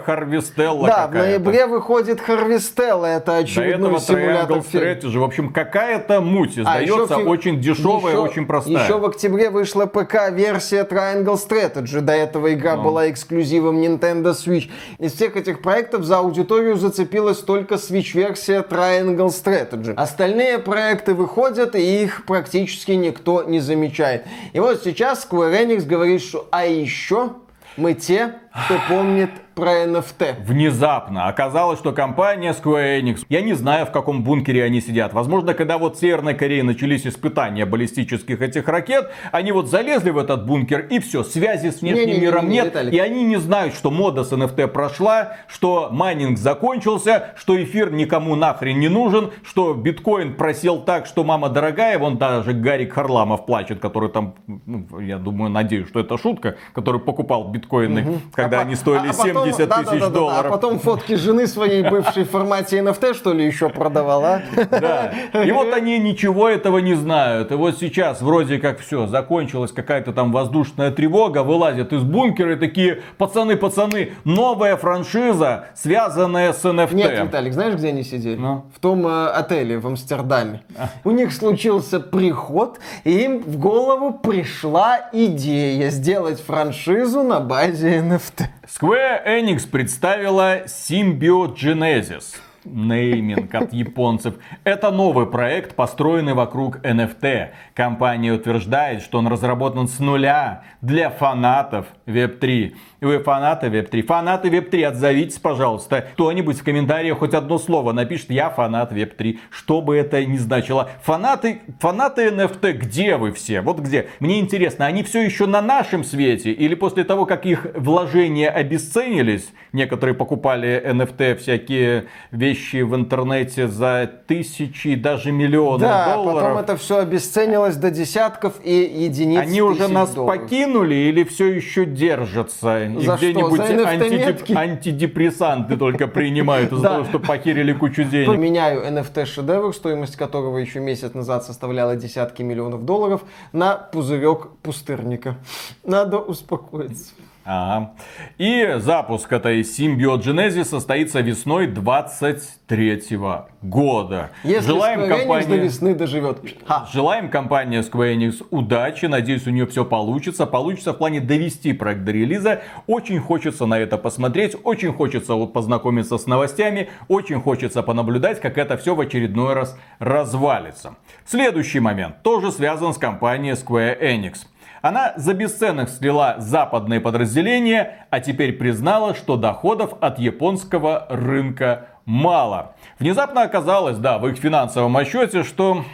В 0.83 0.83
Harvestella 0.84 0.88
да, 0.88 1.06
в 1.08 1.14
ноябре 1.14 1.66
выходит 1.66 2.20
Харвестелла, 2.20 3.06
это 3.06 3.36
очередной 3.36 4.00
симулятор 4.00 4.58
Strategy. 4.58 5.18
В 5.18 5.24
общем, 5.24 5.52
какая-то 5.52 6.20
муть 6.20 6.58
издается, 6.58 7.14
а, 7.16 7.18
еще, 7.18 7.28
очень 7.28 7.60
дешевая, 7.60 8.12
еще, 8.12 8.22
очень 8.22 8.46
простая. 8.46 8.84
Еще 8.84 8.98
в 8.98 9.04
октябре 9.04 9.50
вышла 9.50 9.86
ПК-версия 9.86 10.84
Triangle 10.84 11.36
Strategy. 11.36 12.00
До 12.00 12.12
этого 12.12 12.52
игра 12.54 12.76
ну. 12.76 12.82
была 12.82 13.10
эксклюзивом 13.10 13.80
Nintendo 13.80 14.32
Switch. 14.32 14.70
Из 14.98 15.12
всех 15.12 15.36
этих 15.36 15.62
проектов 15.62 16.04
за 16.04 16.18
аудиторию 16.18 16.76
зацепилась 16.76 17.38
только 17.38 17.74
Switch-версия 17.76 18.62
Triangle 18.62 19.28
Strategy. 19.28 19.94
Остальные 19.94 20.58
проекты 20.58 21.14
выходят, 21.14 21.74
и 21.74 22.02
их 22.04 22.24
практически 22.26 22.92
никто 22.92 23.42
не 23.42 23.60
замечает. 23.60 24.24
И 24.52 24.60
вот 24.60 24.82
сейчас 24.84 25.26
Square 25.28 25.64
Enix 25.64 25.84
говорит, 25.84 26.22
что 26.22 26.48
а 26.50 26.66
еще 26.66 27.30
мы 27.76 27.94
те, 27.94 28.34
кто 28.54 28.78
помнит 28.88 29.30
про 29.54 29.84
NFT. 29.84 30.44
Внезапно 30.44 31.28
оказалось, 31.28 31.78
что 31.78 31.92
компания 31.92 32.52
Square 32.52 33.00
Enix, 33.00 33.24
я 33.28 33.40
не 33.40 33.54
знаю, 33.54 33.86
в 33.86 33.92
каком 33.92 34.24
бункере 34.24 34.64
они 34.64 34.80
сидят. 34.80 35.12
Возможно, 35.12 35.54
когда 35.54 35.78
вот 35.78 35.96
в 35.96 36.00
Северной 36.00 36.34
Корее 36.34 36.62
начались 36.62 37.06
испытания 37.06 37.66
баллистических 37.66 38.40
этих 38.42 38.68
ракет, 38.68 39.10
они 39.32 39.52
вот 39.52 39.68
залезли 39.68 40.10
в 40.10 40.18
этот 40.18 40.46
бункер 40.46 40.86
и 40.90 40.98
все, 40.98 41.22
связи 41.22 41.70
с 41.70 41.80
внешним 41.80 42.06
не, 42.06 42.14
не, 42.14 42.20
миром 42.20 42.48
не, 42.48 42.58
не, 42.58 42.62
нет. 42.62 42.92
И 42.92 42.98
они 42.98 43.24
не 43.24 43.36
знают, 43.36 43.74
что 43.74 43.90
мода 43.90 44.24
с 44.24 44.32
NFT 44.32 44.68
прошла, 44.68 45.36
что 45.46 45.88
майнинг 45.90 46.38
закончился, 46.38 47.32
что 47.36 47.60
эфир 47.62 47.92
никому 47.92 48.34
нахрен 48.34 48.78
не 48.78 48.88
нужен, 48.88 49.30
что 49.44 49.74
биткоин 49.74 50.34
просел 50.34 50.80
так, 50.80 51.06
что 51.06 51.22
мама 51.22 51.48
дорогая, 51.48 51.98
вон 51.98 52.18
даже 52.18 52.52
Гарик 52.52 52.92
Харламов 52.92 53.46
плачет, 53.46 53.78
который 53.78 54.10
там, 54.10 54.34
ну, 54.46 55.00
я 55.00 55.18
думаю, 55.18 55.50
надеюсь, 55.50 55.88
что 55.88 56.00
это 56.00 56.18
шутка, 56.18 56.56
который 56.72 57.00
покупал 57.00 57.48
биткоины, 57.48 58.02
угу. 58.02 58.20
Когда 58.44 58.58
а 58.58 58.62
они 58.62 58.74
стоили 58.74 59.08
а, 59.08 59.10
а 59.10 59.14
потом 59.14 59.44
70 59.44 59.68
да, 59.68 59.76
тысяч 59.76 59.90
да, 59.90 59.98
да, 59.98 60.08
долларов. 60.10 60.42
Да, 60.42 60.48
а 60.48 60.52
потом 60.52 60.78
фотки 60.78 61.14
жены 61.14 61.46
своей 61.46 61.82
бывшей 61.82 62.24
в 62.24 62.30
формате 62.30 62.78
NFT, 62.78 63.14
что 63.14 63.32
ли, 63.32 63.46
еще 63.46 63.68
продавала. 63.68 64.42
Да. 64.70 65.12
И 65.44 65.50
вот 65.52 65.72
они 65.72 65.98
ничего 65.98 66.48
этого 66.48 66.78
не 66.78 66.94
знают. 66.94 67.52
И 67.52 67.54
вот 67.54 67.78
сейчас 67.78 68.20
вроде 68.20 68.58
как 68.58 68.80
все, 68.80 69.06
закончилась 69.06 69.72
какая-то 69.72 70.12
там 70.12 70.32
воздушная 70.32 70.90
тревога, 70.90 71.42
вылазят 71.42 71.92
из 71.92 72.02
бункера 72.02 72.54
и 72.54 72.56
такие, 72.56 73.02
пацаны, 73.18 73.56
пацаны, 73.56 74.12
новая 74.24 74.76
франшиза, 74.76 75.66
связанная 75.74 76.52
с 76.52 76.64
NFT. 76.64 76.94
Нет, 76.94 77.24
Виталик, 77.24 77.52
знаешь, 77.52 77.74
где 77.74 77.88
они 77.88 78.02
сидели? 78.02 78.36
Ну? 78.36 78.64
В 78.74 78.80
том 78.80 79.06
э, 79.06 79.26
отеле 79.28 79.78
в 79.78 79.86
Амстердаме. 79.86 80.62
А. 80.76 80.88
У 81.04 81.10
них 81.10 81.32
случился 81.32 82.00
приход, 82.00 82.78
и 83.04 83.10
им 83.10 83.42
в 83.42 83.58
голову 83.58 84.12
пришла 84.12 85.08
идея 85.12 85.90
сделать 85.90 86.40
франшизу 86.40 87.22
на 87.22 87.40
базе 87.40 87.98
NFT. 87.98 88.33
Square 88.66 89.22
Enix 89.26 89.66
представила 89.66 90.64
Symbiogenesis 90.66 92.34
нейминг 92.64 93.54
от 93.54 93.72
японцев. 93.72 94.34
Это 94.64 94.90
новый 94.90 95.26
проект, 95.26 95.74
построенный 95.74 96.34
вокруг 96.34 96.78
NFT. 96.84 97.50
Компания 97.74 98.32
утверждает, 98.32 99.02
что 99.02 99.18
он 99.18 99.28
разработан 99.28 99.88
с 99.88 99.98
нуля 99.98 100.64
для 100.80 101.10
фанатов 101.10 101.86
Web3. 102.06 102.74
И 103.00 103.04
вы 103.04 103.18
фанаты 103.18 103.68
Web3. 103.68 104.02
Фанаты 104.02 104.48
Web3, 104.48 104.84
отзовитесь, 104.84 105.38
пожалуйста. 105.38 106.06
Кто-нибудь 106.14 106.58
в 106.58 106.64
комментариях 106.64 107.18
хоть 107.18 107.34
одно 107.34 107.58
слово 107.58 107.92
напишет, 107.92 108.30
я 108.30 108.50
фанат 108.50 108.92
Web3. 108.92 109.38
Что 109.50 109.80
бы 109.80 109.96
это 109.96 110.24
ни 110.24 110.36
значило. 110.36 110.90
Фанаты, 111.02 111.60
фанаты 111.80 112.28
NFT, 112.28 112.72
где 112.72 113.16
вы 113.16 113.32
все? 113.32 113.60
Вот 113.60 113.80
где? 113.80 114.08
Мне 114.20 114.40
интересно, 114.40 114.86
они 114.86 115.02
все 115.02 115.22
еще 115.22 115.46
на 115.46 115.60
нашем 115.60 116.04
свете? 116.04 116.52
Или 116.52 116.74
после 116.74 117.04
того, 117.04 117.26
как 117.26 117.46
их 117.46 117.66
вложения 117.74 118.48
обесценились, 118.48 119.52
некоторые 119.72 120.14
покупали 120.14 120.82
NFT, 120.84 121.36
всякие 121.36 122.06
вещи 122.30 122.53
в 122.54 122.94
интернете 122.94 123.68
за 123.68 124.10
тысячи 124.26 124.88
и 124.88 124.96
даже 124.96 125.32
миллионы 125.32 125.80
да, 125.80 126.14
долларов. 126.14 126.42
потом 126.42 126.58
это 126.58 126.76
все 126.76 126.98
обесценилось 126.98 127.76
до 127.76 127.90
десятков 127.90 128.54
и 128.64 128.72
единиц 128.72 129.40
Они 129.40 129.62
уже 129.62 129.88
нас 129.88 130.14
долларов. 130.14 130.40
покинули 130.40 130.94
или 130.94 131.24
все 131.24 131.46
еще 131.46 131.84
держатся? 131.84 132.90
За 133.00 133.16
где-нибудь 133.16 133.60
антидеп... 133.60 134.56
антидепрессанты 134.56 135.76
только 135.76 136.08
принимают 136.08 136.72
из-за 136.72 136.82
того, 136.82 137.04
что 137.04 137.18
похерили 137.18 137.72
кучу 137.72 138.04
денег. 138.04 138.38
Меняю 138.38 138.82
NFT 138.82 139.26
шедевр, 139.26 139.74
стоимость 139.74 140.16
которого 140.16 140.58
еще 140.58 140.80
месяц 140.80 141.14
назад 141.14 141.44
составляла 141.44 141.96
десятки 141.96 142.42
миллионов 142.42 142.84
долларов, 142.84 143.24
на 143.52 143.76
пузырек 143.76 144.48
пустырника. 144.62 145.36
Надо 145.84 146.18
успокоиться. 146.18 147.12
Ага. 147.44 147.92
И 148.38 148.76
запуск 148.78 149.30
этой 149.32 149.60
Genesis 149.60 150.64
состоится 150.64 151.20
весной 151.20 151.66
23 151.66 153.18
года. 153.60 154.30
Если 154.42 154.66
Желаем 154.66 155.00
Square 155.00 155.18
компании... 155.18 155.46
до 155.46 155.56
весны 155.56 155.94
доживет. 155.94 156.38
Ха. 156.66 156.88
Желаем 156.92 157.28
компании 157.28 157.80
Square 157.80 158.16
Enix 158.16 158.46
удачи. 158.50 159.06
Надеюсь, 159.06 159.46
у 159.46 159.50
нее 159.50 159.66
все 159.66 159.84
получится. 159.84 160.46
Получится 160.46 160.92
в 160.92 160.98
плане 160.98 161.20
довести 161.20 161.72
проект 161.74 162.04
до 162.04 162.12
релиза. 162.12 162.62
Очень 162.86 163.20
хочется 163.20 163.66
на 163.66 163.78
это 163.78 163.98
посмотреть. 163.98 164.56
Очень 164.64 164.92
хочется 164.92 165.34
вот 165.34 165.52
познакомиться 165.52 166.16
с 166.16 166.26
новостями. 166.26 166.88
Очень 167.08 167.40
хочется 167.40 167.82
понаблюдать, 167.82 168.40
как 168.40 168.56
это 168.56 168.76
все 168.78 168.94
в 168.94 169.00
очередной 169.00 169.52
раз 169.52 169.78
развалится. 169.98 170.96
Следующий 171.26 171.80
момент 171.80 172.22
тоже 172.22 172.52
связан 172.52 172.94
с 172.94 172.98
компанией 172.98 173.54
Square 173.54 174.00
Enix. 174.00 174.46
Она 174.84 175.14
за 175.16 175.32
бесценок 175.32 175.88
слила 175.88 176.34
западные 176.36 177.00
подразделения, 177.00 178.06
а 178.10 178.20
теперь 178.20 178.52
признала, 178.52 179.14
что 179.14 179.38
доходов 179.38 179.94
от 180.02 180.18
японского 180.18 181.06
рынка 181.08 181.86
мало. 182.04 182.74
Внезапно 182.98 183.40
оказалось, 183.40 183.96
да, 183.96 184.18
в 184.18 184.28
их 184.28 184.36
финансовом 184.36 184.94
отчете, 184.98 185.42
что 185.42 185.86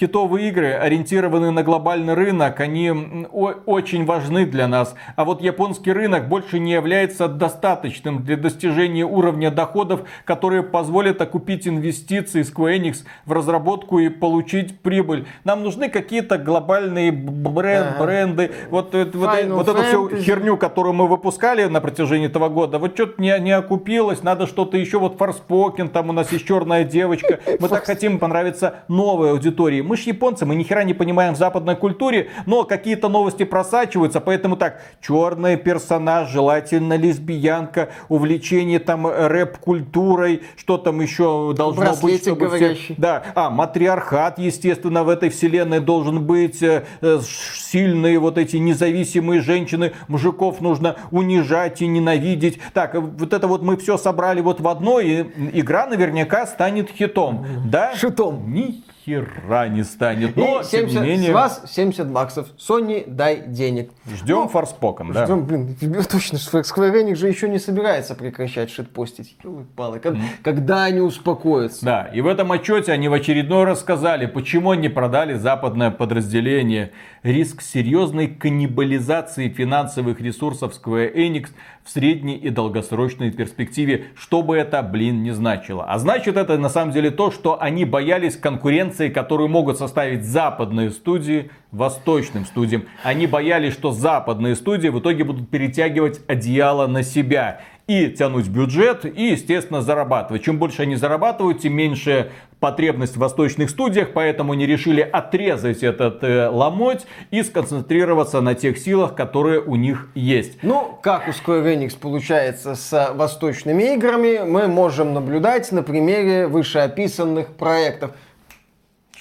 хитовые 0.00 0.48
игры, 0.48 0.72
ориентированные 0.72 1.50
на 1.50 1.62
глобальный 1.62 2.14
рынок, 2.14 2.58
они 2.60 2.90
очень 3.30 4.06
важны 4.06 4.46
для 4.46 4.66
нас. 4.66 4.94
А 5.14 5.24
вот 5.24 5.42
японский 5.42 5.92
рынок 5.92 6.28
больше 6.28 6.58
не 6.58 6.72
является 6.72 7.28
достаточным 7.28 8.22
для 8.24 8.36
достижения 8.38 9.04
уровня 9.04 9.50
доходов, 9.50 10.02
которые 10.24 10.62
позволят 10.62 11.20
окупить 11.20 11.68
инвестиции 11.68 12.40
Square 12.42 12.78
Enix 12.80 13.04
в 13.26 13.32
разработку 13.32 13.98
и 13.98 14.08
получить 14.08 14.80
прибыль. 14.80 15.26
Нам 15.44 15.62
нужны 15.62 15.90
какие-то 15.90 16.38
глобальные 16.38 17.12
бренд, 17.12 17.88
ага. 17.96 18.04
бренды. 18.04 18.52
Вот, 18.70 18.94
вот, 18.94 19.14
вот 19.14 19.68
эту 19.68 19.82
всю 19.82 20.16
херню, 20.16 20.56
которую 20.56 20.94
мы 20.94 21.08
выпускали 21.08 21.64
на 21.64 21.80
протяжении 21.82 22.26
этого 22.26 22.48
года, 22.48 22.78
вот 22.78 22.94
что-то 22.94 23.20
не, 23.20 23.38
не 23.40 23.52
окупилось, 23.52 24.22
надо 24.22 24.46
что-то 24.46 24.78
еще. 24.78 24.98
Вот 24.98 25.18
Форспокен, 25.18 25.88
там 25.88 26.08
у 26.08 26.12
нас 26.12 26.32
есть 26.32 26.46
черная 26.46 26.84
девочка. 26.84 27.40
Мы 27.60 27.68
так 27.68 27.84
хотим 27.84 28.18
понравиться 28.18 28.76
новой 28.88 29.32
аудитории 29.32 29.82
мы 29.90 29.96
же 29.96 30.04
японцы, 30.04 30.46
мы 30.46 30.54
ни 30.54 30.62
хера 30.62 30.84
не 30.84 30.94
понимаем 30.94 31.34
в 31.34 31.36
западной 31.36 31.74
культуре, 31.74 32.30
но 32.46 32.62
какие-то 32.62 33.08
новости 33.08 33.42
просачиваются, 33.42 34.20
поэтому 34.20 34.56
так, 34.56 34.80
черный 35.00 35.56
персонаж, 35.56 36.30
желательно 36.30 36.96
лесбиянка, 36.96 37.88
увлечение 38.08 38.78
там 38.78 39.04
рэп-культурой, 39.08 40.42
что 40.56 40.78
там 40.78 41.00
еще 41.00 41.52
должно 41.56 41.82
Браслетик 41.82 42.04
быть, 42.04 42.22
чтобы 42.22 42.46
говорящий. 42.46 42.84
все... 42.84 42.94
Да, 42.98 43.22
а, 43.34 43.50
матриархат, 43.50 44.38
естественно, 44.38 45.02
в 45.02 45.08
этой 45.08 45.28
вселенной 45.28 45.80
должен 45.80 46.24
быть, 46.24 46.62
э, 46.62 46.84
э, 47.00 47.18
сильные 47.20 48.20
вот 48.20 48.38
эти 48.38 48.58
независимые 48.58 49.40
женщины, 49.40 49.92
мужиков 50.06 50.60
нужно 50.60 50.94
унижать 51.10 51.82
и 51.82 51.88
ненавидеть. 51.88 52.60
Так, 52.74 52.94
вот 52.94 53.32
это 53.32 53.48
вот 53.48 53.62
мы 53.62 53.76
все 53.76 53.98
собрали 53.98 54.40
вот 54.40 54.60
в 54.60 54.68
одно, 54.68 55.00
и 55.00 55.24
игра 55.52 55.88
наверняка 55.88 56.46
станет 56.46 56.90
хитом, 56.90 57.44
да? 57.64 57.96
Шитом. 57.96 58.52
Ни 58.54 58.84
хера 59.18 59.68
не 59.68 59.82
станет. 59.84 60.36
Но, 60.36 60.60
И 60.60 60.64
70, 60.64 60.70
тем 60.70 61.02
не 61.02 61.08
менее, 61.10 61.30
С 61.30 61.34
вас 61.34 61.62
70 61.66 62.10
баксов. 62.10 62.48
Sony, 62.58 63.04
дай 63.06 63.42
денег. 63.46 63.90
ждем 64.06 64.48
Форспокон, 64.48 65.12
да. 65.12 65.24
Ждем, 65.24 65.44
блин, 65.46 65.74
тебе 65.80 66.02
точно, 66.02 66.36
Square 66.36 66.92
Enix 67.02 67.16
же 67.16 67.28
еще 67.28 67.48
не 67.48 67.58
собирается 67.58 68.14
прекращать 68.14 68.70
шитпостить. 68.70 69.36
Ёлы-палы, 69.42 69.98
как- 70.00 70.14
Когда 70.42 70.84
они 70.84 71.00
успокоятся? 71.00 71.84
Да, 71.84 72.10
и 72.12 72.20
в 72.20 72.26
этом 72.26 72.52
отчете 72.52 72.92
они 72.92 73.08
в 73.08 73.12
очередной 73.12 73.64
раз 73.64 73.80
сказали, 73.80 74.26
почему 74.26 74.70
они 74.70 74.88
продали 74.88 75.34
западное 75.34 75.90
подразделение. 75.90 76.92
Риск 77.22 77.60
серьезной 77.60 78.28
каннибализации 78.28 79.50
финансовых 79.50 80.22
ресурсов 80.22 80.72
Square 80.72 81.14
Enix 81.14 81.48
в 81.84 81.90
средней 81.90 82.36
и 82.36 82.48
долгосрочной 82.48 83.30
перспективе, 83.30 84.06
что 84.14 84.40
бы 84.40 84.56
это, 84.56 84.80
блин, 84.82 85.22
не 85.22 85.32
значило. 85.32 85.84
А 85.84 85.98
значит 85.98 86.38
это 86.38 86.56
на 86.56 86.70
самом 86.70 86.92
деле 86.92 87.10
то, 87.10 87.30
что 87.30 87.60
они 87.60 87.84
боялись 87.84 88.36
конкуренции, 88.36 89.10
которую 89.10 89.50
могут 89.50 89.76
составить 89.76 90.24
западные 90.24 90.90
студии 90.90 91.50
восточным 91.72 92.46
студиям. 92.46 92.84
Они 93.02 93.26
боялись, 93.26 93.74
что 93.74 93.92
западные 93.92 94.56
студии 94.56 94.88
в 94.88 94.98
итоге 94.98 95.24
будут 95.24 95.50
перетягивать 95.50 96.22
одеяло 96.26 96.86
на 96.86 97.02
себя 97.02 97.60
и 97.86 98.08
тянуть 98.08 98.48
бюджет, 98.48 99.04
и, 99.04 99.32
естественно, 99.32 99.82
зарабатывать. 99.82 100.42
Чем 100.42 100.58
больше 100.58 100.82
они 100.82 100.96
зарабатывают, 100.96 101.60
тем 101.60 101.74
меньше 101.74 102.30
потребность 102.60 103.16
в 103.16 103.18
восточных 103.18 103.70
студиях, 103.70 104.12
поэтому 104.12 104.52
они 104.52 104.66
решили 104.66 105.00
отрезать 105.00 105.82
этот 105.82 106.22
э, 106.22 106.48
ломоть 106.48 107.06
и 107.30 107.42
сконцентрироваться 107.42 108.40
на 108.40 108.54
тех 108.54 108.78
силах, 108.78 109.14
которые 109.14 109.60
у 109.60 109.76
них 109.76 110.08
есть. 110.14 110.58
Ну, 110.62 110.98
как 111.02 111.26
у 111.26 111.30
Square 111.30 111.74
Enix 111.74 111.98
получается 111.98 112.74
с 112.74 113.12
восточными 113.14 113.94
играми, 113.94 114.44
мы 114.44 114.68
можем 114.68 115.14
наблюдать 115.14 115.72
на 115.72 115.82
примере 115.82 116.46
вышеописанных 116.46 117.54
проектов. 117.54 118.12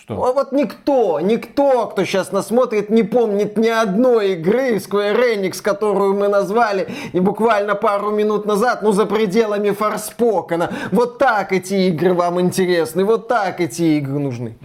Что? 0.10 0.26
А 0.26 0.34
Вот 0.34 0.52
никто, 0.52 1.20
никто, 1.20 1.86
кто 1.86 2.04
сейчас 2.04 2.32
нас 2.32 2.48
смотрит, 2.48 2.90
не 2.90 3.04
помнит 3.04 3.58
ни 3.58 3.68
одной 3.68 4.34
игры 4.34 4.78
Square 4.78 5.36
Enix, 5.36 5.62
которую 5.62 6.16
мы 6.16 6.28
назвали 6.28 6.88
и 7.14 7.20
буквально 7.20 7.76
пару 7.76 8.10
минут 8.10 8.46
назад, 8.48 8.82
ну, 8.82 8.92
за 8.92 9.06
пределами 9.06 9.70
Форспокена. 9.70 10.72
Вот 10.92 11.20
так 11.20 11.54
эти 11.54 11.90
игры 11.90 12.16
вам 12.16 12.42
интересны, 12.42 13.04
вот 13.06 13.28
так 13.28 13.62
эти 13.62 14.00
игры 14.00 14.18
нужны. 14.18 14.56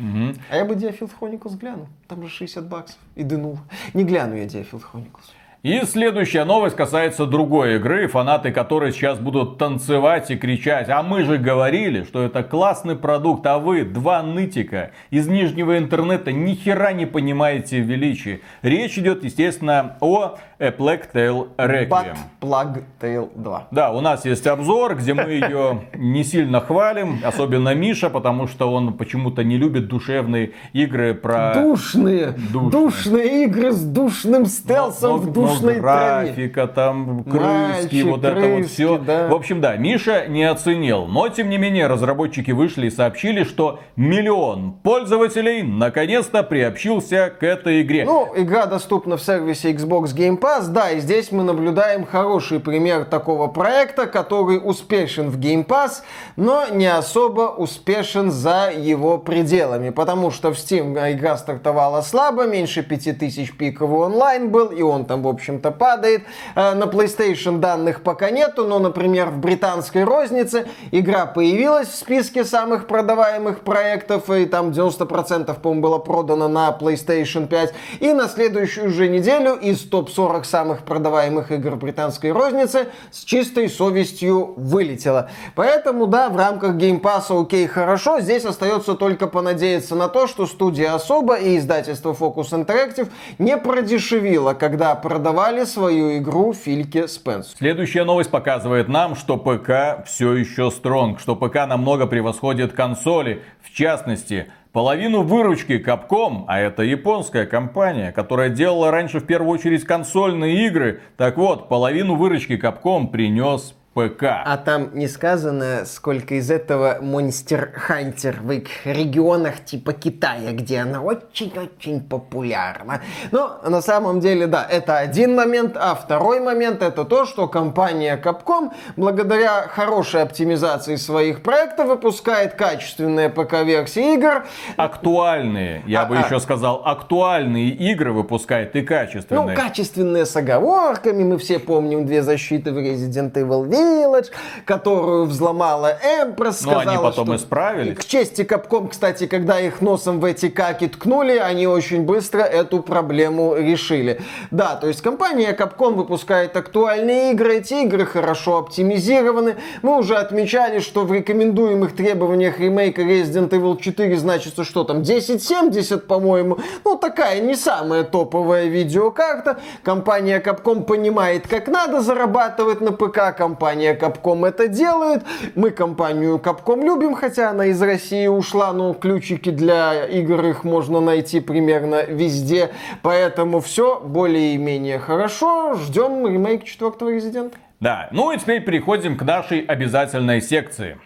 А 0.50 0.56
я 0.56 0.64
бы 0.64 0.74
Диафилд 0.74 1.10
Chronicles 1.20 1.58
глянул. 1.58 1.88
Там 2.08 2.22
же 2.22 2.30
60 2.30 2.64
баксов. 2.66 2.96
И 3.14 3.22
дынул. 3.22 3.58
Не 3.92 4.04
гляну 4.04 4.36
я 4.36 4.46
Диафилд 4.46 4.82
Chronicles. 4.82 5.28
И 5.64 5.80
следующая 5.86 6.44
новость 6.44 6.76
касается 6.76 7.24
другой 7.24 7.76
игры, 7.76 8.06
фанаты 8.06 8.52
которой 8.52 8.92
сейчас 8.92 9.18
будут 9.18 9.56
танцевать 9.56 10.30
и 10.30 10.36
кричать. 10.36 10.90
А 10.90 11.02
мы 11.02 11.24
же 11.24 11.38
говорили, 11.38 12.02
что 12.02 12.22
это 12.22 12.42
классный 12.42 12.96
продукт, 12.96 13.46
а 13.46 13.58
вы, 13.58 13.82
два 13.82 14.22
нытика 14.22 14.90
из 15.08 15.26
нижнего 15.26 15.78
интернета, 15.78 16.32
ни 16.32 16.52
хера 16.52 16.92
не 16.92 17.06
понимаете 17.06 17.80
в. 17.80 18.42
Речь 18.60 18.98
идет, 18.98 19.24
естественно, 19.24 19.96
о 20.02 20.36
A 20.58 20.70
Plague 20.70 21.04
Tale 21.12 21.48
Requiem. 21.56 21.88
Bat 21.88 22.16
Plug 22.40 22.82
Tale 23.00 23.28
2. 23.34 23.68
Да, 23.70 23.92
у 23.92 24.00
нас 24.00 24.24
есть 24.24 24.46
обзор, 24.46 24.96
где 24.96 25.14
мы 25.14 25.22
ее 25.32 25.82
не 25.94 26.24
сильно 26.24 26.60
хвалим, 26.60 27.18
особенно 27.24 27.74
Миша, 27.74 28.10
потому 28.10 28.46
что 28.46 28.70
он 28.72 28.94
почему-то 28.94 29.42
не 29.44 29.56
любит 29.58 29.88
душевные 29.88 30.52
игры 30.72 31.14
про... 31.14 31.54
Душные, 31.54 32.34
Душные. 32.52 32.70
душные 32.70 33.44
игры 33.44 33.72
с 33.72 33.82
душным 33.84 34.46
стелсом 34.46 35.10
Но- 35.12 35.16
в 35.18 35.26
но 35.26 35.32
душной 35.32 35.74
траве. 35.80 36.26
графика, 36.32 36.66
там 36.66 37.24
крыски, 37.24 37.42
Мальчик, 37.44 38.04
вот 38.06 38.24
это 38.24 38.34
вот 38.34 38.42
крыски, 38.56 38.72
все. 38.72 38.98
да. 38.98 39.28
В 39.28 39.34
общем, 39.34 39.60
да, 39.60 39.76
Миша 39.76 40.26
не 40.28 40.44
оценил. 40.44 41.06
Но, 41.06 41.28
тем 41.28 41.48
не 41.50 41.58
менее, 41.58 41.86
разработчики 41.86 42.50
вышли 42.52 42.86
и 42.86 42.90
сообщили, 42.90 43.44
что 43.44 43.80
миллион 43.96 44.72
пользователей 44.82 45.62
наконец-то 45.62 46.42
приобщился 46.42 47.32
к 47.38 47.42
этой 47.42 47.82
игре. 47.82 48.04
Ну, 48.04 48.28
игра 48.36 48.66
доступна 48.66 49.16
в 49.16 49.22
сервисе 49.22 49.72
Xbox 49.72 50.14
Game 50.16 50.36
Pass, 50.44 50.66
да, 50.68 50.90
и 50.90 51.00
здесь 51.00 51.32
мы 51.32 51.42
наблюдаем 51.42 52.04
хороший 52.04 52.60
пример 52.60 53.06
такого 53.06 53.46
проекта, 53.46 54.04
который 54.04 54.60
успешен 54.62 55.30
в 55.30 55.38
Game 55.38 55.64
Pass, 55.64 56.02
но 56.36 56.66
не 56.68 56.86
особо 56.86 57.44
успешен 57.44 58.30
за 58.30 58.70
его 58.70 59.16
пределами, 59.16 59.88
потому 59.88 60.30
что 60.30 60.52
в 60.52 60.58
Steam 60.58 60.92
игра 61.14 61.38
стартовала 61.38 62.02
слабо, 62.02 62.44
меньше 62.44 62.82
5000 62.82 63.56
пиковый 63.56 64.00
онлайн 64.00 64.50
был, 64.50 64.66
и 64.66 64.82
он 64.82 65.06
там, 65.06 65.22
в 65.22 65.28
общем-то, 65.28 65.70
падает. 65.70 66.24
Э, 66.54 66.74
На 66.74 66.84
PlayStation 66.84 67.56
данных 67.56 68.02
пока 68.02 68.28
нету, 68.28 68.66
но, 68.66 68.78
например, 68.78 69.30
в 69.30 69.38
британской 69.38 70.04
рознице 70.04 70.66
игра 70.90 71.24
появилась 71.24 71.88
в 71.88 71.94
списке 71.94 72.44
самых 72.44 72.86
продаваемых 72.86 73.60
проектов, 73.60 74.28
и 74.28 74.44
там 74.44 74.72
90% 74.72 75.58
по-моему, 75.58 75.80
было 75.80 75.96
продано 75.96 76.48
на 76.48 76.68
PlayStation 76.78 77.46
5. 77.46 77.72
И 78.00 78.12
на 78.12 78.28
следующую 78.28 78.90
же 78.90 79.08
неделю 79.08 79.54
из 79.54 79.80
топ-40 79.88 80.33
самых 80.42 80.82
продаваемых 80.82 81.52
игр 81.52 81.76
британской 81.76 82.32
розницы 82.32 82.88
с 83.12 83.22
чистой 83.22 83.68
совестью 83.68 84.54
вылетела. 84.56 85.30
Поэтому, 85.54 86.06
да, 86.06 86.28
в 86.28 86.36
рамках 86.36 86.74
Pass 86.74 87.26
окей, 87.30 87.66
хорошо. 87.66 88.20
Здесь 88.20 88.44
остается 88.44 88.94
только 88.94 89.28
понадеяться 89.28 89.94
на 89.94 90.08
то, 90.08 90.26
что 90.26 90.46
студия 90.46 90.94
Особо 90.94 91.36
и 91.36 91.58
издательство 91.58 92.12
Focus 92.12 92.50
Interactive 92.50 93.08
не 93.38 93.56
продешевило, 93.56 94.54
когда 94.54 94.94
продавали 94.94 95.64
свою 95.64 96.18
игру 96.18 96.52
Фильке 96.52 97.06
Спенсу. 97.06 97.56
Следующая 97.56 98.04
новость 98.04 98.30
показывает 98.30 98.88
нам, 98.88 99.14
что 99.14 99.36
ПК 99.36 100.04
все 100.06 100.32
еще 100.32 100.70
стронг, 100.70 101.20
что 101.20 101.36
ПК 101.36 101.66
намного 101.66 102.06
превосходит 102.06 102.72
консоли. 102.72 103.42
В 103.62 103.70
частности, 103.72 104.46
половину 104.74 105.22
выручки 105.22 105.74
Capcom, 105.74 106.44
а 106.48 106.58
это 106.58 106.82
японская 106.82 107.46
компания, 107.46 108.10
которая 108.10 108.48
делала 108.48 108.90
раньше 108.90 109.20
в 109.20 109.24
первую 109.24 109.52
очередь 109.52 109.84
консольные 109.84 110.66
игры, 110.66 111.00
так 111.16 111.36
вот, 111.36 111.68
половину 111.68 112.16
выручки 112.16 112.54
Capcom 112.54 113.06
принес 113.06 113.76
ПК. 113.94 114.24
А 114.44 114.56
там 114.56 114.90
не 114.94 115.06
сказано, 115.08 115.84
сколько 115.86 116.34
из 116.34 116.50
этого 116.50 116.98
Monster 117.00 117.68
Hunter 117.88 118.36
в 118.42 118.50
регионах 118.86 119.64
типа 119.64 119.92
Китая, 119.92 120.52
где 120.52 120.80
она 120.80 121.00
очень-очень 121.00 122.00
популярна. 122.02 123.00
Но 123.30 123.60
на 123.64 123.80
самом 123.80 124.20
деле, 124.20 124.46
да, 124.46 124.66
это 124.68 124.98
один 124.98 125.34
момент. 125.34 125.76
А 125.76 125.94
второй 125.94 126.40
момент 126.40 126.82
это 126.82 127.04
то, 127.04 127.24
что 127.24 127.46
компания 127.48 128.20
Capcom, 128.22 128.72
благодаря 128.96 129.62
хорошей 129.68 130.22
оптимизации 130.22 130.96
своих 130.96 131.42
проектов, 131.42 131.86
выпускает 131.86 132.54
качественные 132.54 133.28
ПК-версии 133.30 134.14
игр. 134.14 134.44
Актуальные, 134.76 135.82
я 135.86 136.04
бы 136.04 136.16
А, 136.16 136.22
а. 136.22 136.26
еще 136.26 136.40
сказал, 136.40 136.82
актуальные 136.84 137.70
игры 137.70 138.12
выпускает 138.12 138.74
и 138.74 138.80
Ну, 138.80 138.86
качественные. 138.86 139.56
качественные 139.56 140.26
с 140.26 140.36
оговорками. 140.36 141.22
Мы 141.22 141.38
все 141.38 141.58
помним 141.58 142.06
две 142.06 142.22
защиты 142.22 142.72
в 142.72 142.78
Resident 142.78 143.32
Evil 143.32 143.68
Village, 143.84 144.30
которую 144.64 145.26
взломала 145.26 145.96
Empress. 146.22 146.62
Но 146.64 146.78
они 146.78 146.82
сказала, 146.90 147.10
потом 147.10 147.26
что- 147.26 147.36
исправились. 147.36 147.96
К 147.98 148.04
чести 148.04 148.42
Capcom, 148.42 148.88
кстати, 148.88 149.26
когда 149.26 149.60
их 149.60 149.80
носом 149.80 150.20
в 150.20 150.24
эти 150.24 150.48
каки 150.48 150.88
ткнули, 150.88 151.36
они 151.36 151.66
очень 151.66 152.02
быстро 152.02 152.40
эту 152.40 152.82
проблему 152.82 153.54
решили. 153.56 154.20
Да, 154.50 154.76
то 154.76 154.86
есть 154.88 155.02
компания 155.02 155.54
Capcom 155.58 155.94
выпускает 155.94 156.56
актуальные 156.56 157.32
игры, 157.32 157.56
эти 157.58 157.74
игры 157.84 158.06
хорошо 158.06 158.58
оптимизированы. 158.58 159.56
Мы 159.82 159.98
уже 159.98 160.16
отмечали, 160.16 160.80
что 160.80 161.04
в 161.04 161.12
рекомендуемых 161.12 161.94
требованиях 161.96 162.58
ремейка 162.60 163.02
Resident 163.02 163.50
Evil 163.50 163.80
4 163.80 164.16
значится, 164.16 164.64
что 164.64 164.84
там, 164.84 164.98
1070, 164.98 166.06
по-моему. 166.06 166.58
Ну, 166.84 166.96
такая 166.96 167.40
не 167.40 167.54
самая 167.56 168.04
топовая 168.04 168.66
видеокарта. 168.66 169.58
Компания 169.82 170.40
Capcom 170.40 170.84
понимает, 170.84 171.46
как 171.48 171.68
надо 171.68 172.00
зарабатывать 172.00 172.80
на 172.80 172.92
ПК. 172.92 173.36
Компания 173.36 173.73
Capcom 173.82 174.46
это 174.46 174.68
делает. 174.68 175.22
Мы 175.54 175.70
компанию 175.70 176.40
Capcom 176.42 176.82
любим, 176.82 177.14
хотя 177.14 177.50
она 177.50 177.66
из 177.66 177.80
России 177.82 178.26
ушла, 178.26 178.72
но 178.72 178.94
ключики 178.94 179.50
для 179.50 180.04
игр 180.04 180.44
их 180.46 180.64
можно 180.64 181.00
найти 181.00 181.40
примерно 181.40 182.04
везде. 182.04 182.70
Поэтому 183.02 183.60
все 183.60 184.00
более-менее 184.00 184.98
хорошо. 184.98 185.74
Ждем 185.74 186.26
ремейк 186.26 186.64
четвертого 186.64 187.10
Резидента. 187.10 187.58
Да, 187.80 188.08
ну 188.12 188.32
и 188.32 188.38
теперь 188.38 188.64
переходим 188.64 189.16
к 189.16 189.22
нашей 189.22 189.60
обязательной 189.60 190.40
секции. 190.40 190.98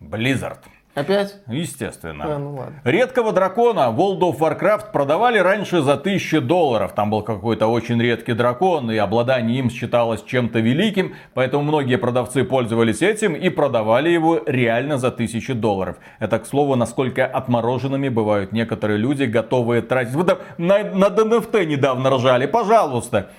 Blizzard. 0.00 0.58
Опять? 0.94 1.36
Естественно. 1.48 2.24
А, 2.24 2.38
ну 2.38 2.54
ладно. 2.54 2.80
Редкого 2.84 3.32
дракона 3.32 3.92
World 3.92 4.20
of 4.20 4.38
Warcraft 4.38 4.92
продавали 4.92 5.38
раньше 5.38 5.82
за 5.82 5.94
1000 5.94 6.40
долларов. 6.40 6.92
Там 6.94 7.10
был 7.10 7.22
какой-то 7.22 7.66
очень 7.66 8.00
редкий 8.00 8.32
дракон, 8.32 8.90
и 8.92 8.96
обладание 8.96 9.58
им 9.58 9.70
считалось 9.70 10.22
чем-то 10.22 10.60
великим. 10.60 11.14
Поэтому 11.34 11.64
многие 11.64 11.98
продавцы 11.98 12.44
пользовались 12.44 13.02
этим 13.02 13.34
и 13.34 13.48
продавали 13.48 14.08
его 14.08 14.40
реально 14.46 14.98
за 14.98 15.08
1000 15.08 15.54
долларов. 15.54 15.96
Это, 16.20 16.38
к 16.38 16.46
слову, 16.46 16.76
насколько 16.76 17.26
отмороженными 17.26 18.08
бывают 18.08 18.52
некоторые 18.52 18.98
люди, 18.98 19.24
готовые 19.24 19.82
тратить. 19.82 20.14
Вы 20.14 20.24
там 20.24 20.38
на, 20.58 20.84
над 20.84 21.18
NFT 21.18 21.64
недавно 21.66 22.10
ржали. 22.10 22.46
Пожалуйста. 22.46 23.30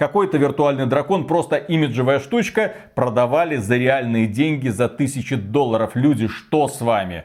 Какой-то 0.00 0.38
виртуальный 0.38 0.86
дракон, 0.86 1.26
просто 1.26 1.56
имиджевая 1.56 2.20
штучка, 2.20 2.72
продавали 2.94 3.56
за 3.56 3.76
реальные 3.76 4.28
деньги 4.28 4.70
за 4.70 4.88
тысячи 4.88 5.36
долларов. 5.36 5.90
Люди, 5.92 6.26
что 6.26 6.68
с 6.68 6.80
вами? 6.80 7.24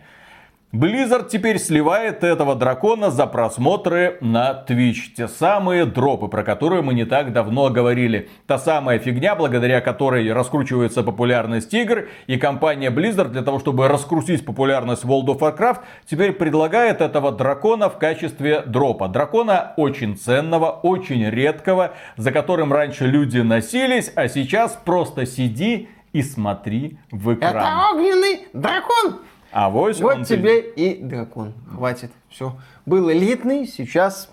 Blizzard 0.76 1.30
теперь 1.30 1.58
сливает 1.58 2.22
этого 2.26 2.54
дракона 2.54 3.10
за 3.10 3.28
просмотры 3.28 4.18
на 4.20 4.66
Twitch. 4.68 5.14
Те 5.16 5.30
самые 5.30 5.86
дропы, 5.86 6.28
про 6.28 6.44
которые 6.44 6.82
мы 6.82 6.94
не 6.94 7.06
так 7.06 7.32
давно 7.32 7.70
говорили. 7.70 8.28
Та 8.46 8.60
самая 8.60 9.00
фигня, 9.00 9.36
благодаря 9.36 9.80
которой 9.80 10.30
раскручивается 10.34 11.02
популярность 11.02 11.74
игр. 11.74 12.10
И 12.28 12.36
компания 12.36 12.90
Blizzard 12.90 13.30
для 13.30 13.42
того, 13.42 13.60
чтобы 13.60 13.88
раскрутить 13.88 14.46
популярность 14.46 15.06
World 15.06 15.28
of 15.28 15.40
Warcraft, 15.40 15.80
теперь 16.10 16.34
предлагает 16.34 17.00
этого 17.00 17.32
дракона 17.32 17.90
в 17.90 17.98
качестве 17.98 18.62
дропа. 18.62 19.08
Дракона 19.08 19.72
очень 19.78 20.18
ценного, 20.18 20.72
очень 20.72 21.30
редкого, 21.30 21.94
за 22.18 22.34
которым 22.34 22.74
раньше 22.74 23.08
люди 23.08 23.38
носились, 23.38 24.12
а 24.14 24.28
сейчас 24.28 24.78
просто 24.84 25.26
сиди 25.26 25.88
и 26.12 26.22
смотри 26.22 26.98
в 27.12 27.34
экран. 27.34 27.56
Это 27.56 27.90
огненный 27.94 28.48
дракон! 28.52 29.22
А 29.58 29.70
вот, 29.70 29.98
вот 30.02 30.28
тебе 30.28 30.60
и 30.60 31.02
дракон. 31.02 31.54
Хватит. 31.74 32.12
Все. 32.28 32.58
Был 32.86 33.10
элитный, 33.10 33.66
сейчас 33.66 34.30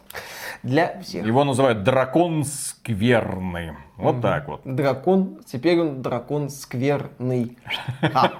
для 0.64 1.00
всех. 1.00 1.24
Его 1.24 1.44
называют 1.44 1.84
дракон 1.84 2.42
скверный. 2.44 3.70
Вот 3.96 4.14
угу. 4.14 4.22
так 4.22 4.48
вот. 4.48 4.62
Дракон, 4.64 5.38
теперь 5.46 5.78
он 5.78 6.02
дракон 6.02 6.50
скверный. 6.50 7.56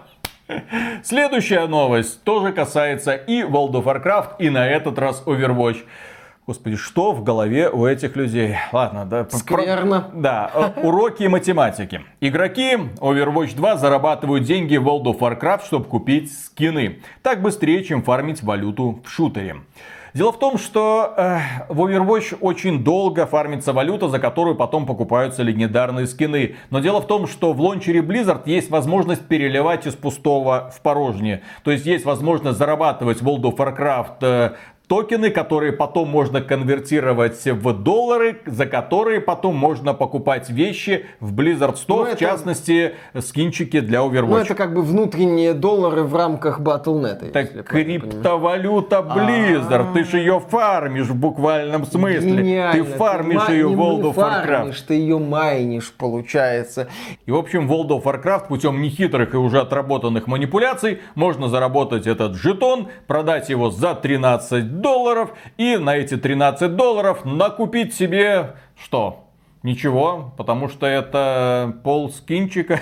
Следующая 1.05 1.69
новость 1.69 2.25
тоже 2.25 2.53
касается 2.53 3.15
и 3.15 3.43
World 3.43 3.75
of 3.75 3.85
Warcraft, 3.85 4.39
и 4.41 4.51
на 4.51 4.67
этот 4.67 4.99
раз 4.99 5.23
Overwatch. 5.25 5.85
Господи, 6.45 6.75
что 6.75 7.13
в 7.13 7.23
голове 7.23 7.71
у 7.71 7.87
этих 7.87 8.17
людей? 8.17 8.57
Ладно, 8.73 9.07
да. 9.07 9.29
Скверно. 9.31 10.01
Про... 10.01 10.21
Да, 10.21 10.51
э, 10.53 10.81
уроки 10.83 11.23
математики. 11.25 12.01
Игроки 12.21 12.79
Overwatch 12.99 13.55
2 13.55 13.77
зарабатывают 13.77 14.43
деньги 14.43 14.77
в 14.77 14.89
World 14.89 15.05
of 15.05 15.21
Warcraft, 15.21 15.67
чтобы 15.67 15.85
купить 15.85 16.37
скины. 16.37 17.01
Так 17.23 17.43
быстрее, 17.43 17.85
чем 17.85 18.03
фармить 18.03 18.43
валюту 18.43 19.01
в 19.05 19.09
шутере. 19.09 19.59
Дело 20.15 20.31
в 20.31 20.39
том, 20.39 20.59
что 20.59 21.15
э, 21.17 21.39
в 21.71 21.81
Overwatch 21.81 22.37
очень 22.41 22.85
долго 22.85 23.25
фармится 23.25 23.73
валюта, 23.73 24.09
за 24.09 24.19
которую 24.19 24.57
потом 24.57 24.85
покупаются 24.85 25.43
легендарные 25.43 26.07
скины. 26.07 26.57
Но 26.69 26.81
дело 26.81 27.01
в 27.01 27.07
том, 27.07 27.27
что 27.27 27.55
в 27.55 27.61
лончере 27.63 28.01
Blizzard 28.01 28.43
есть 28.45 28.69
возможность 28.69 29.27
переливать 29.27 29.87
из 29.87 29.95
пустого 29.95 30.71
в 30.77 30.83
порожнее. 30.83 31.43
То 31.65 31.71
есть 31.71 31.87
есть 31.87 32.05
возможность 32.05 32.59
зарабатывать 32.59 33.23
в 33.23 33.27
World 33.27 33.43
of 33.43 33.57
Warcraft 33.57 34.17
э, 34.21 34.51
токены, 34.93 35.31
которые 35.31 35.73
потом 35.73 36.11
можно 36.11 36.43
конвертировать 36.43 37.47
в 37.47 37.73
доллары, 37.73 38.41
за 38.45 38.67
которые 38.67 39.23
потом 39.23 39.57
можно 39.57 39.95
покупать 39.95 40.51
вещи 40.51 41.07
в 41.19 41.35
Blizzard 41.35 41.77
Store, 41.77 42.09
ну, 42.11 42.15
в 42.15 42.19
частности, 42.19 42.93
скинчики 43.19 43.81
для 43.81 44.01
Overwatch. 44.01 44.29
Ну, 44.29 44.37
это 44.37 44.55
как 44.55 44.75
бы 44.75 44.83
внутренние 44.83 45.55
доллары 45.55 46.03
в 46.03 46.15
рамках 46.15 46.61
Battle.net. 46.61 47.31
Так 47.31 47.67
криптовалюта 47.67 48.97
Blizzard, 48.97 49.73
А-а-а. 49.73 49.95
ты 49.95 50.05
же 50.05 50.19
ее 50.19 50.41
фармишь 50.47 51.07
в 51.07 51.15
буквальном 51.15 51.87
смысле. 51.87 52.43
Гениально. 52.43 52.85
Ты 52.85 52.85
фармишь 52.85 53.45
ты 53.47 53.53
ее 53.55 53.69
в 53.69 53.81
World 53.81 54.13
of 54.13 54.17
Warcraft. 54.17 54.77
Ты 54.87 54.95
ее 54.95 55.19
майнишь, 55.19 55.91
получается. 55.97 56.89
И, 57.25 57.31
в 57.31 57.37
общем, 57.37 57.67
в 57.67 57.73
World 57.73 57.89
of 57.89 58.03
Warcraft 58.03 58.49
путем 58.49 58.83
нехитрых 58.83 59.33
и 59.33 59.39
уже 59.39 59.61
отработанных 59.61 60.27
манипуляций 60.27 60.99
можно 61.15 61.49
заработать 61.49 62.07
этот 62.07 62.35
жетон, 62.35 62.89
продать 63.07 63.49
его 63.49 63.71
за 63.71 63.95
13 63.95 64.82
долларов 64.83 65.33
и 65.57 65.77
на 65.77 65.97
эти 65.97 66.17
13 66.17 66.77
долларов 66.77 67.25
накупить 67.25 67.95
себе 67.95 68.57
что? 68.77 69.29
Ничего, 69.63 70.35
потому 70.37 70.69
что 70.69 70.87
это 70.87 71.79
пол 71.85 72.11
скинчика. 72.11 72.81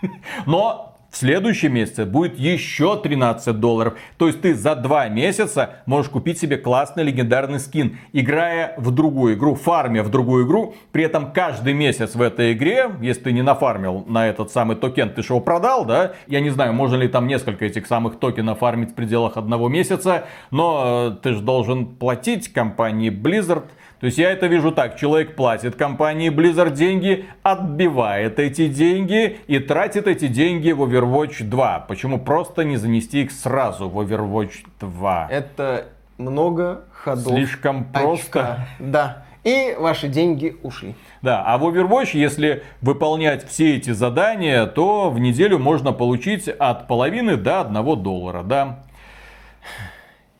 Но 0.46 0.91
в 1.12 1.18
следующем 1.18 1.74
месяце 1.74 2.06
будет 2.06 2.38
еще 2.38 2.96
13 2.96 3.60
долларов. 3.60 3.98
То 4.16 4.26
есть 4.26 4.40
ты 4.40 4.54
за 4.54 4.74
два 4.74 5.08
месяца 5.08 5.76
можешь 5.84 6.10
купить 6.10 6.38
себе 6.38 6.56
классный 6.56 7.04
легендарный 7.04 7.60
скин, 7.60 7.98
играя 8.14 8.74
в 8.78 8.90
другую 8.90 9.34
игру, 9.34 9.54
фармя 9.54 10.02
в 10.02 10.08
другую 10.08 10.46
игру. 10.46 10.74
При 10.90 11.04
этом 11.04 11.32
каждый 11.32 11.74
месяц 11.74 12.14
в 12.14 12.22
этой 12.22 12.54
игре, 12.54 12.90
если 13.02 13.24
ты 13.24 13.32
не 13.32 13.42
нафармил 13.42 14.06
на 14.08 14.26
этот 14.26 14.50
самый 14.50 14.74
токен, 14.74 15.10
ты 15.10 15.22
же 15.22 15.34
его 15.34 15.40
продал, 15.40 15.84
да? 15.84 16.12
Я 16.28 16.40
не 16.40 16.48
знаю, 16.48 16.72
можно 16.72 16.96
ли 16.96 17.08
там 17.08 17.26
несколько 17.26 17.66
этих 17.66 17.86
самых 17.86 18.18
токенов 18.18 18.60
фармить 18.60 18.92
в 18.92 18.94
пределах 18.94 19.36
одного 19.36 19.68
месяца, 19.68 20.24
но 20.50 21.10
э, 21.12 21.22
ты 21.22 21.34
же 21.34 21.42
должен 21.42 21.94
платить 21.94 22.50
компании 22.50 23.10
Blizzard 23.10 23.64
то 24.02 24.06
есть 24.06 24.18
я 24.18 24.32
это 24.32 24.48
вижу 24.48 24.72
так. 24.72 24.96
Человек 24.96 25.36
платит 25.36 25.76
компании 25.76 26.28
Blizzard 26.28 26.72
деньги, 26.72 27.26
отбивает 27.44 28.40
эти 28.40 28.66
деньги 28.66 29.38
и 29.46 29.60
тратит 29.60 30.08
эти 30.08 30.26
деньги 30.26 30.72
в 30.72 30.82
Overwatch 30.82 31.44
2. 31.44 31.84
Почему 31.86 32.18
просто 32.18 32.64
не 32.64 32.78
занести 32.78 33.22
их 33.22 33.30
сразу 33.30 33.88
в 33.88 34.00
Overwatch 34.00 34.64
2? 34.80 35.28
Это 35.30 35.86
много 36.18 36.80
ходов. 36.92 37.32
Слишком 37.32 37.84
просто. 37.84 38.40
Очка. 38.40 38.68
Да. 38.80 39.22
И 39.44 39.76
ваши 39.78 40.08
деньги 40.08 40.56
ушли. 40.64 40.96
Да, 41.20 41.44
а 41.46 41.56
в 41.56 41.64
Overwatch, 41.64 42.10
если 42.14 42.64
выполнять 42.80 43.48
все 43.48 43.76
эти 43.76 43.90
задания, 43.90 44.66
то 44.66 45.10
в 45.10 45.20
неделю 45.20 45.60
можно 45.60 45.92
получить 45.92 46.48
от 46.48 46.88
половины 46.88 47.36
до 47.36 47.60
одного 47.60 47.94
доллара, 47.94 48.42
да. 48.42 48.80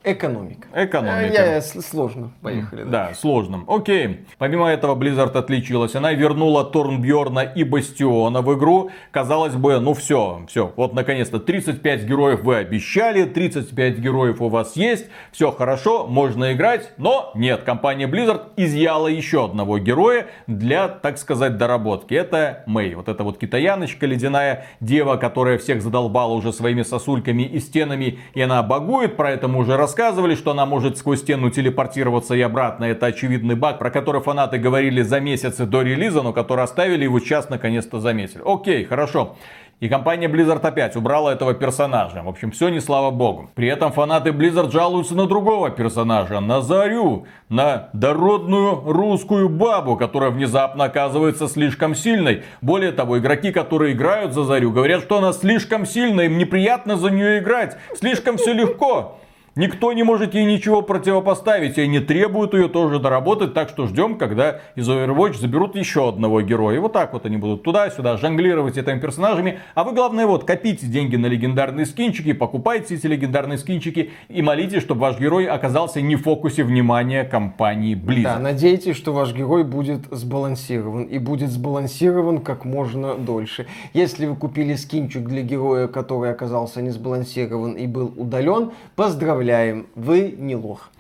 Экономика. 0.05 0.66
Экономика. 0.74 1.33
Я, 1.33 1.55
я, 1.55 1.61
сложно. 1.62 2.33
Поехали. 2.43 2.83
Да. 2.83 2.91
да, 2.91 3.15
сложно. 3.15 3.65
Окей. 3.69 4.27
Помимо 4.39 4.69
этого, 4.69 4.97
Blizzard 4.97 5.37
отличилась. 5.37 5.95
Она 5.95 6.12
вернула 6.12 6.65
Торнбьорна 6.65 7.41
и 7.41 7.62
Бастиона 7.62 8.43
в 8.43 8.53
игру. 8.59 8.91
Казалось 9.12 9.55
бы, 9.55 9.79
ну 9.79 9.95
все, 9.95 10.43
все. 10.49 10.73
Вот 10.74 10.93
наконец-то 10.93 11.39
35 11.39 12.03
героев 12.03 12.43
вы 12.43 12.57
обещали, 12.57 13.24
35 13.24 13.99
героев 13.99 14.41
у 14.43 14.49
вас 14.49 14.74
есть. 14.74 15.07
Все 15.31 15.53
хорошо, 15.53 16.09
можно 16.09 16.53
играть. 16.53 16.91
Но 16.97 17.31
нет, 17.37 17.62
компания 17.62 18.09
Blizzard 18.09 18.49
изъяла 18.57 19.07
еще 19.07 19.45
одного 19.45 19.79
героя 19.79 20.27
для, 20.49 20.89
так 20.89 21.16
сказать, 21.16 21.59
доработки. 21.59 22.15
Это 22.15 22.65
Мэй. 22.66 22.97
Вот 22.97 23.09
эта 23.09 23.23
вот 23.23 23.39
китаяночка 23.39 24.07
ледяная 24.07 24.66
дева, 24.81 25.16
которая 25.16 25.59
всех 25.59 25.81
задолбала 25.81 26.33
уже 26.33 26.53
своими 26.53 26.83
сосульками 26.83 27.45
и 27.45 27.61
стенами. 27.61 28.19
И 28.35 28.41
она 28.41 28.65
багует, 28.65 29.16
про 29.16 29.31
это 29.31 29.47
мы 29.47 29.61
уже 29.61 29.77
рассказывали 29.77 29.91
рассказывали, 29.93 30.35
что 30.36 30.52
она 30.52 30.64
может 30.64 30.97
сквозь 30.97 31.20
стену 31.20 31.51
телепортироваться 31.51 32.35
и 32.35 32.40
обратно. 32.40 32.86
Это 32.86 33.06
очевидный 33.06 33.56
баг, 33.56 33.78
про 33.78 33.90
который 33.90 34.23
фанаты 34.23 34.56
говорили 34.56 35.02
за 35.02 35.20
месяцы 35.20 35.66
до 35.66 35.82
релиза, 35.82 36.23
но 36.23 36.32
который 36.32 36.64
оставили 36.64 37.05
его 37.05 37.20
сейчас 37.20 37.51
наконец-то 37.51 38.01
заметили. 38.01 38.40
Окей, 38.43 38.85
хорошо. 38.85 39.36
И 39.81 39.90
компания 39.90 40.28
Blizzard 40.28 40.62
опять 40.62 40.97
убрала 40.97 41.31
этого 41.31 41.52
персонажа. 41.52 42.23
В 42.23 42.28
общем, 42.28 42.52
все 42.52 42.70
не 42.70 42.81
слава 42.81 43.10
богу. 43.10 43.51
При 43.55 43.69
этом 43.69 43.93
фанаты 43.93 44.31
Blizzard 44.31 44.70
жалуются 44.70 45.14
на 45.14 45.27
другого 45.27 45.69
персонажа, 45.69 46.40
на 46.40 46.62
Зарю, 46.62 47.27
на 47.51 47.90
дородную 47.93 48.81
русскую 48.86 49.51
бабу, 49.51 49.97
которая 49.97 50.31
внезапно 50.31 50.85
оказывается 50.85 51.48
слишком 51.48 51.94
сильной. 51.94 52.44
Более 52.62 52.93
того, 52.93 53.19
игроки, 53.19 53.52
которые 53.52 53.93
играют 53.93 54.32
за 54.32 54.44
Зарю, 54.44 54.70
говорят, 54.70 55.02
что 55.02 55.19
она 55.19 55.35
слишком 55.35 55.85
сильная, 55.85 56.27
им 56.27 56.39
неприятно 56.39 56.97
за 56.97 57.10
нее 57.10 57.40
играть, 57.40 57.77
слишком 57.94 58.39
все 58.39 58.55
легко. 58.55 59.19
Никто 59.55 59.93
не 59.93 60.03
может 60.03 60.33
ей 60.33 60.47
ничего 60.47 60.81
противопоставить, 60.81 61.77
и 61.77 61.87
не 61.87 62.01
требуют 62.01 62.55
ее 62.55 62.69
тоже 62.69 62.99
доработать, 62.99 63.53
так 63.53 63.69
что 63.69 63.87
ждем, 63.87 64.16
когда 64.16 64.61
из 64.77 64.89
Overwatch 64.89 65.39
заберут 65.39 65.77
еще 65.77 66.09
одного 66.09 66.41
героя. 66.41 66.77
И 66.77 66.79
вот 66.79 66.95
так 66.95 67.12
вот 67.12 67.27
они 67.27 67.37
будут 67.37 67.62
туда-сюда 67.62 68.16
жонглировать 68.16 68.79
этими 68.79 68.99
персонажами. 68.99 69.59
А 69.74 69.85
вы, 69.85 69.93
главное, 69.93 70.27
вот, 70.27 70.45
копите 70.45 70.87
деньги 70.87 71.16
на 71.16 71.27
легендарные 71.27 71.85
скинчики, 71.85 72.33
покупайте 72.33 72.95
эти 72.95 73.07
легендарные 73.07 73.59
скинчики 73.59 74.12
и 74.31 74.41
молитесь, 74.41 74.81
чтобы 74.81 75.03
ваш 75.03 75.20
герой 75.20 75.45
оказался 75.45 76.01
не 76.01 76.16
в 76.16 76.23
фокусе 76.23 76.65
внимания 76.65 77.24
компании 77.24 77.95
Blizzard. 77.95 78.23
Да, 78.23 78.39
надейтесь, 78.39 78.97
что 78.97 79.12
ваш 79.12 79.35
герой 79.35 79.65
будет 79.65 80.07
сбалансирован, 80.11 81.03
и 81.03 81.19
будет 81.19 81.51
сбалансирован 81.51 82.41
как 82.41 82.65
можно 82.65 83.16
дольше. 83.16 83.66
Если 83.93 84.24
вы 84.24 84.35
купили 84.35 84.77
скинчик 84.77 85.24
для 85.24 85.43
героя, 85.43 85.89
который 85.89 86.31
оказался 86.31 86.81
не 86.81 86.89
сбалансирован 86.89 87.73
и 87.73 87.87
был 87.87 88.15
удален, 88.16 88.70
поздравляю 88.97 89.41
Поздравляем, 89.43 89.89
вы 89.97 90.36
не 90.39 90.55
лох. 90.55 90.90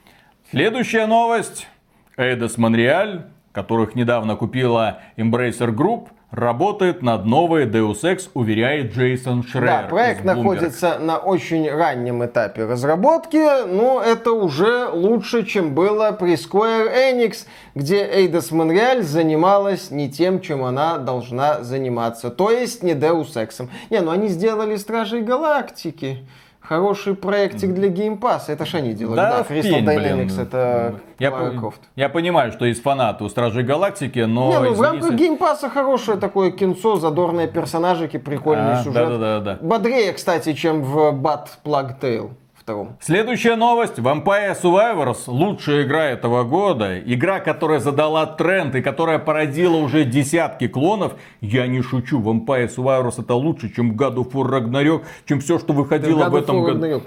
Следующая 0.50 1.06
новость. 1.06 1.68
Эйдос 2.16 2.58
Монреаль, 2.58 3.26
которых 3.52 3.94
недавно 3.94 4.34
купила 4.34 4.98
Embracer 5.16 5.72
Group, 5.72 6.08
работает 6.32 7.02
над 7.02 7.24
новой 7.24 7.66
Deus 7.66 8.02
Ex, 8.02 8.30
уверяет 8.34 8.96
Джейсон 8.96 9.44
Шрер. 9.44 9.64
Да, 9.64 9.86
проект 9.88 10.24
находится 10.24 10.98
на 10.98 11.18
очень 11.18 11.70
раннем 11.70 12.24
этапе 12.24 12.64
разработки, 12.64 13.64
но 13.64 14.02
это 14.02 14.32
уже 14.32 14.88
лучше, 14.88 15.46
чем 15.46 15.72
было 15.72 16.10
при 16.10 16.32
Square 16.32 16.92
Enix, 16.92 17.46
где 17.76 18.04
Eidos 18.04 18.50
Montreal 18.50 19.02
занималась 19.02 19.92
не 19.92 20.10
тем, 20.10 20.40
чем 20.40 20.64
она 20.64 20.98
должна 20.98 21.62
заниматься, 21.62 22.28
то 22.30 22.50
есть 22.50 22.82
не 22.82 22.94
Deus 22.94 23.34
Ex. 23.36 23.68
Не, 23.90 24.00
ну 24.00 24.10
они 24.10 24.26
сделали 24.26 24.74
Стражей 24.74 25.22
Галактики 25.22 26.26
хороший 26.62 27.14
проектик 27.14 27.74
для 27.74 27.88
Game 27.88 28.18
Pass. 28.18 28.42
Это 28.48 28.64
же 28.64 28.78
они 28.78 28.94
делают. 28.94 29.16
Да, 29.16 29.38
да 29.38 29.54
Crystal 29.54 29.84
Dynamics, 29.84 30.26
блин. 30.26 30.40
это 30.40 30.94
я, 31.18 31.30
Крофт. 31.30 31.80
я 31.96 32.08
понимаю, 32.08 32.52
что 32.52 32.64
есть 32.64 32.82
фанаты 32.82 33.24
у 33.24 33.28
Стражей 33.28 33.64
Галактики, 33.64 34.20
но... 34.20 34.48
Не, 34.48 34.70
ну 34.70 34.74
в 34.74 34.80
рамках 34.80 35.12
Game 35.12 35.38
Pass 35.38 35.68
хорошее 35.68 36.18
такое 36.18 36.50
кинцо, 36.50 36.96
задорные 36.96 37.48
персонажики, 37.48 38.16
прикольный 38.16 38.74
а, 38.74 38.82
сюжет. 38.82 38.94
Да, 38.94 39.08
да, 39.08 39.18
да, 39.18 39.40
да. 39.40 39.58
Бодрее, 39.60 40.12
кстати, 40.12 40.52
чем 40.52 40.82
в 40.82 41.12
Bat 41.12 41.48
Plug 41.64 42.00
Tale 42.00 42.30
втором. 42.62 42.96
Следующая 43.00 43.56
новость. 43.56 43.98
Vampire 43.98 44.56
Survivors. 44.60 45.24
Лучшая 45.26 45.82
игра 45.82 46.06
этого 46.06 46.44
года. 46.44 46.98
Игра, 46.98 47.40
которая 47.40 47.80
задала 47.80 48.24
тренд 48.26 48.74
и 48.74 48.82
которая 48.82 49.18
породила 49.18 49.76
уже 49.76 50.04
десятки 50.04 50.68
клонов. 50.68 51.14
Я 51.40 51.66
не 51.66 51.82
шучу. 51.82 52.20
Vampire 52.20 52.74
Survivors 52.74 53.20
это 53.20 53.34
лучше, 53.34 53.74
чем 53.74 53.92
God 53.92 54.16
of 54.16 54.32
War 54.32 54.48
Ragnarok, 54.48 55.02
чем 55.26 55.40
все, 55.40 55.58
что 55.58 55.72
выходило 55.72 56.28
в 56.28 56.36
этом 56.36 56.62
году. 56.62 57.02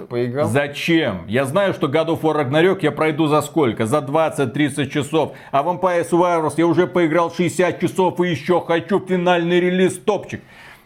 Зачем? 0.48 1.26
Я 1.28 1.46
знаю, 1.46 1.74
что 1.74 1.88
God 1.88 2.08
of 2.08 2.22
War 2.22 2.46
Ragnarok 2.46 2.80
я 2.82 2.92
пройду 2.92 3.28
за 3.28 3.42
сколько? 3.42 3.86
За 3.86 4.00
20-30 4.00 4.90
часов. 4.90 5.34
А 5.52 5.64
Vampire 5.64 6.08
Survivors 6.10 6.54
я 6.58 6.68
уже 6.68 6.86
поиграл 6.86 7.32
60 7.32 7.80
часов 7.80 8.20
и 8.20 8.30
еще 8.30 8.62
хочу 8.62 9.00
финальный 9.00 9.60
релиз 9.60 9.98
топчик. 9.98 10.42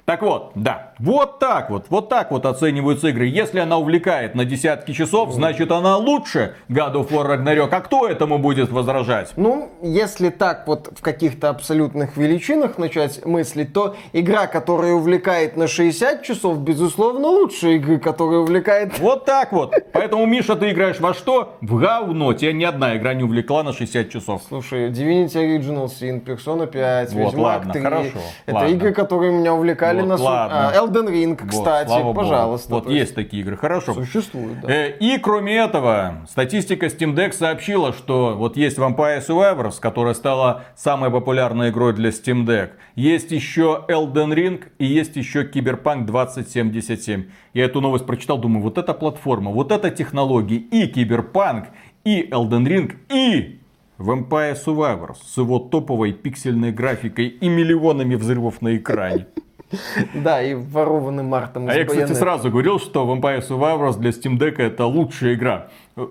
Так 0.05 0.23
вот, 0.23 0.51
да, 0.55 0.88
вот 0.99 1.39
так 1.39 1.69
вот, 1.69 1.85
вот 1.89 2.09
так 2.09 2.31
вот 2.31 2.45
оцениваются 2.45 3.07
игры. 3.07 3.25
Если 3.27 3.59
она 3.59 3.77
увлекает 3.77 4.35
на 4.35 4.45
десятки 4.45 4.91
часов, 4.91 5.31
значит 5.31 5.71
она 5.71 5.97
лучше 5.97 6.55
God 6.69 6.93
of 6.93 7.09
War 7.09 7.25
Ragnarok. 7.27 7.69
А 7.71 7.81
кто 7.81 8.07
этому 8.07 8.37
будет 8.37 8.69
возражать? 8.71 9.31
Ну, 9.35 9.69
если 9.81 10.29
так 10.29 10.67
вот 10.67 10.89
в 10.97 11.01
каких-то 11.01 11.49
абсолютных 11.49 12.17
величинах 12.17 12.77
начать 12.77 13.25
мыслить, 13.25 13.73
то 13.73 13.95
игра, 14.13 14.47
которая 14.47 14.93
увлекает 14.93 15.55
на 15.55 15.67
60 15.67 16.23
часов, 16.23 16.59
безусловно, 16.59 17.27
лучше 17.27 17.75
игры, 17.75 17.99
которая 17.99 18.39
увлекает... 18.39 18.99
Вот 18.99 19.25
так 19.25 19.51
вот. 19.51 19.73
Поэтому, 19.93 20.25
Миша, 20.25 20.55
ты 20.55 20.71
играешь 20.71 20.99
во 20.99 21.13
что? 21.13 21.57
В 21.61 21.79
говно. 21.79 22.33
Тебя 22.33 22.53
ни 22.53 22.63
одна 22.63 22.97
игра 22.97 23.13
не 23.13 23.23
увлекла 23.23 23.63
на 23.63 23.73
60 23.73 24.09
часов. 24.09 24.41
Слушай, 24.47 24.89
Divinity 24.89 25.35
Original 25.35 25.85
Sin, 25.85 26.23
Persona 26.23 26.67
5, 26.67 27.13
вот, 27.13 27.19
Ведьмак 27.19 27.37
ладно, 27.37 27.73
3. 27.73 27.81
хорошо, 27.81 28.09
Это 28.45 28.55
ладно. 28.55 28.71
игры, 28.73 28.93
которые 28.93 29.31
меня 29.31 29.53
увлекали 29.53 30.01
Вот, 30.01 30.07
на 30.07 30.15
ладно. 30.23 30.71
Elden 30.89 31.07
Ring, 31.09 31.39
Вот, 31.41 31.49
кстати, 31.49 31.89
богу. 31.89 32.13
пожалуйста. 32.13 32.73
Вот 32.73 32.83
То 32.85 32.89
есть 32.89 33.01
есть 33.01 33.15
такие 33.15 33.43
игры, 33.43 33.57
хорошо. 33.57 33.93
Существует, 33.93 34.59
да. 34.61 34.73
Э, 34.73 34.97
И 34.99 35.17
кроме 35.17 35.55
этого, 35.55 36.25
статистика 36.29 36.87
Steam 36.87 37.15
Deck 37.15 37.33
сообщила, 37.33 37.93
что 37.93 38.35
вот 38.35 38.57
есть 38.57 38.77
Vampire 38.77 39.25
Survivors, 39.25 39.79
которая 39.79 40.13
стала 40.13 40.63
самой 40.75 41.11
популярной 41.11 41.69
игрой 41.69 41.93
для 41.93 42.09
Steam 42.09 42.45
Deck. 42.45 42.71
Есть 42.95 43.31
еще 43.31 43.85
Elden 43.87 44.33
Ring 44.33 44.63
и 44.77 44.85
есть 44.85 45.15
еще 45.15 45.43
Cyberpunk 45.43 46.05
2077. 46.05 47.25
Я 47.53 47.65
эту 47.65 47.81
новость 47.81 48.05
прочитал, 48.05 48.37
думаю, 48.37 48.63
вот 48.63 48.77
эта 48.77 48.93
платформа, 48.93 49.51
вот 49.51 49.71
эта 49.71 49.89
технология, 49.89 50.57
и 50.57 50.91
Cyberpunk, 50.91 51.67
и 52.03 52.23
Elden 52.29 52.65
Ring, 52.65 52.95
и 53.09 53.59
Vampire 53.97 54.55
Survivors 54.55 55.17
с 55.25 55.37
его 55.37 55.59
топовой 55.59 56.13
пиксельной 56.13 56.71
графикой 56.71 57.27
и 57.27 57.49
миллионами 57.49 58.15
взрывов 58.15 58.61
на 58.61 58.77
экране. 58.77 59.27
Да, 60.13 60.41
и 60.41 60.53
ворованным 60.53 61.27
Мартом 61.27 61.69
А 61.69 61.73
я, 61.73 61.85
кстати, 61.85 62.13
сразу 62.13 62.49
говорил, 62.49 62.79
что 62.79 63.05
Vampire 63.05 63.47
Survivors 63.47 63.97
для 63.99 64.11
Steam 64.11 64.37
Deck 64.37 64.57
это 64.57 64.85
лучшая 64.85 65.35
игра. 65.35 65.67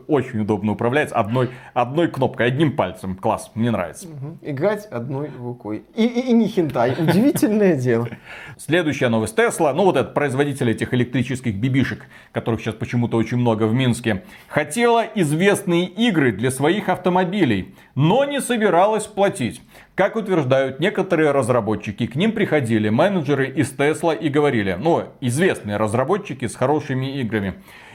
Очень 0.07 0.41
удобно 0.41 0.73
управлять 0.73 1.13
одной, 1.13 1.51
одной 1.75 2.09
кнопкой, 2.09 2.47
одним 2.47 2.77
пальцем. 2.77 3.17
Класс, 3.17 3.51
мне 3.55 3.71
нравится. 3.71 4.09
Играть 4.43 4.87
одной 4.87 5.31
рукой. 5.39 5.85
И, 5.95 6.05
и, 6.05 6.31
и 6.31 6.33
не 6.33 6.49
хентай. 6.49 6.95
Удивительное 6.99 7.77
дело. 7.81 8.09
Следующая 8.57 9.09
новость 9.09 9.37
Тесла, 9.37 9.73
ну 9.73 9.85
вот 9.85 9.97
этот 9.97 10.15
производитель 10.15 10.71
этих 10.71 10.93
электрических 10.95 11.55
бибишек, 11.55 12.07
которых 12.33 12.61
сейчас 12.61 12.75
почему-то 12.75 13.17
очень 13.17 13.39
много 13.39 13.65
в 13.65 13.75
Минске, 13.75 14.25
хотела 14.49 15.05
известные 15.15 15.87
игры 15.87 16.33
для 16.33 16.51
своих 16.51 16.89
автомобилей, 16.89 17.75
но 17.95 18.25
не 18.25 18.41
собиралась 18.41 19.07
платить. 19.07 19.61
Как 19.95 20.15
утверждают 20.15 20.79
некоторые 20.79 21.33
разработчики, 21.33 22.07
к 22.07 22.15
ним 22.15 22.31
приходили 22.31 22.89
менеджеры 22.89 23.49
из 23.49 23.71
Тесла 23.71 24.15
и 24.15 24.29
говорили, 24.29 24.77
ну, 24.79 25.09
известные 25.21 25.77
разработчики 25.77 26.47
с 26.47 26.55
хорошими 26.55 27.21
играми, 27.21 27.55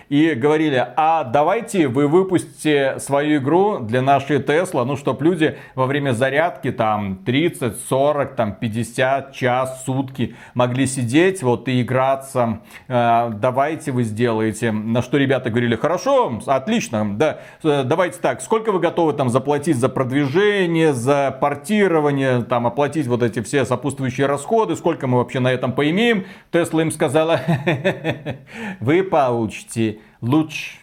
и 0.09 0.33
говорили, 0.33 0.85
а 0.95 1.23
давайте 1.23 1.87
вы 1.87 2.07
выпустите 2.07 2.99
свою 2.99 3.39
игру 3.39 3.79
для 3.79 4.01
нашей 4.01 4.41
Тесла, 4.41 4.85
ну, 4.85 4.95
чтобы 4.95 5.23
люди 5.25 5.57
во 5.75 5.85
время 5.85 6.11
зарядки 6.11 6.71
там 6.71 7.17
30, 7.25 7.77
40, 7.87 8.35
там 8.35 8.55
50, 8.55 9.33
час, 9.33 9.83
сутки 9.85 10.35
могли 10.53 10.85
сидеть 10.85 11.43
вот 11.43 11.67
и 11.67 11.81
играться. 11.81 12.61
Э, 12.87 13.31
давайте 13.33 13.91
вы 13.91 14.03
сделаете. 14.03 14.71
На 14.71 15.01
что 15.01 15.17
ребята 15.17 15.49
говорили, 15.49 15.75
хорошо, 15.75 16.39
отлично, 16.45 17.17
да, 17.17 17.39
э, 17.63 17.83
давайте 17.83 18.19
так, 18.19 18.41
сколько 18.41 18.71
вы 18.71 18.79
готовы 18.79 19.13
там 19.13 19.29
заплатить 19.29 19.77
за 19.77 19.89
продвижение, 19.89 20.93
за 20.93 21.35
портирование, 21.39 22.43
там 22.43 22.67
оплатить 22.67 23.07
вот 23.07 23.23
эти 23.23 23.41
все 23.41 23.65
сопутствующие 23.65 24.27
расходы, 24.27 24.75
сколько 24.75 25.07
мы 25.07 25.17
вообще 25.17 25.39
на 25.39 25.51
этом 25.51 25.73
поимеем. 25.73 26.25
Тесла 26.51 26.81
им 26.81 26.91
сказала, 26.91 27.39
вы 28.79 29.03
получите 29.03 29.99
луч, 30.21 30.79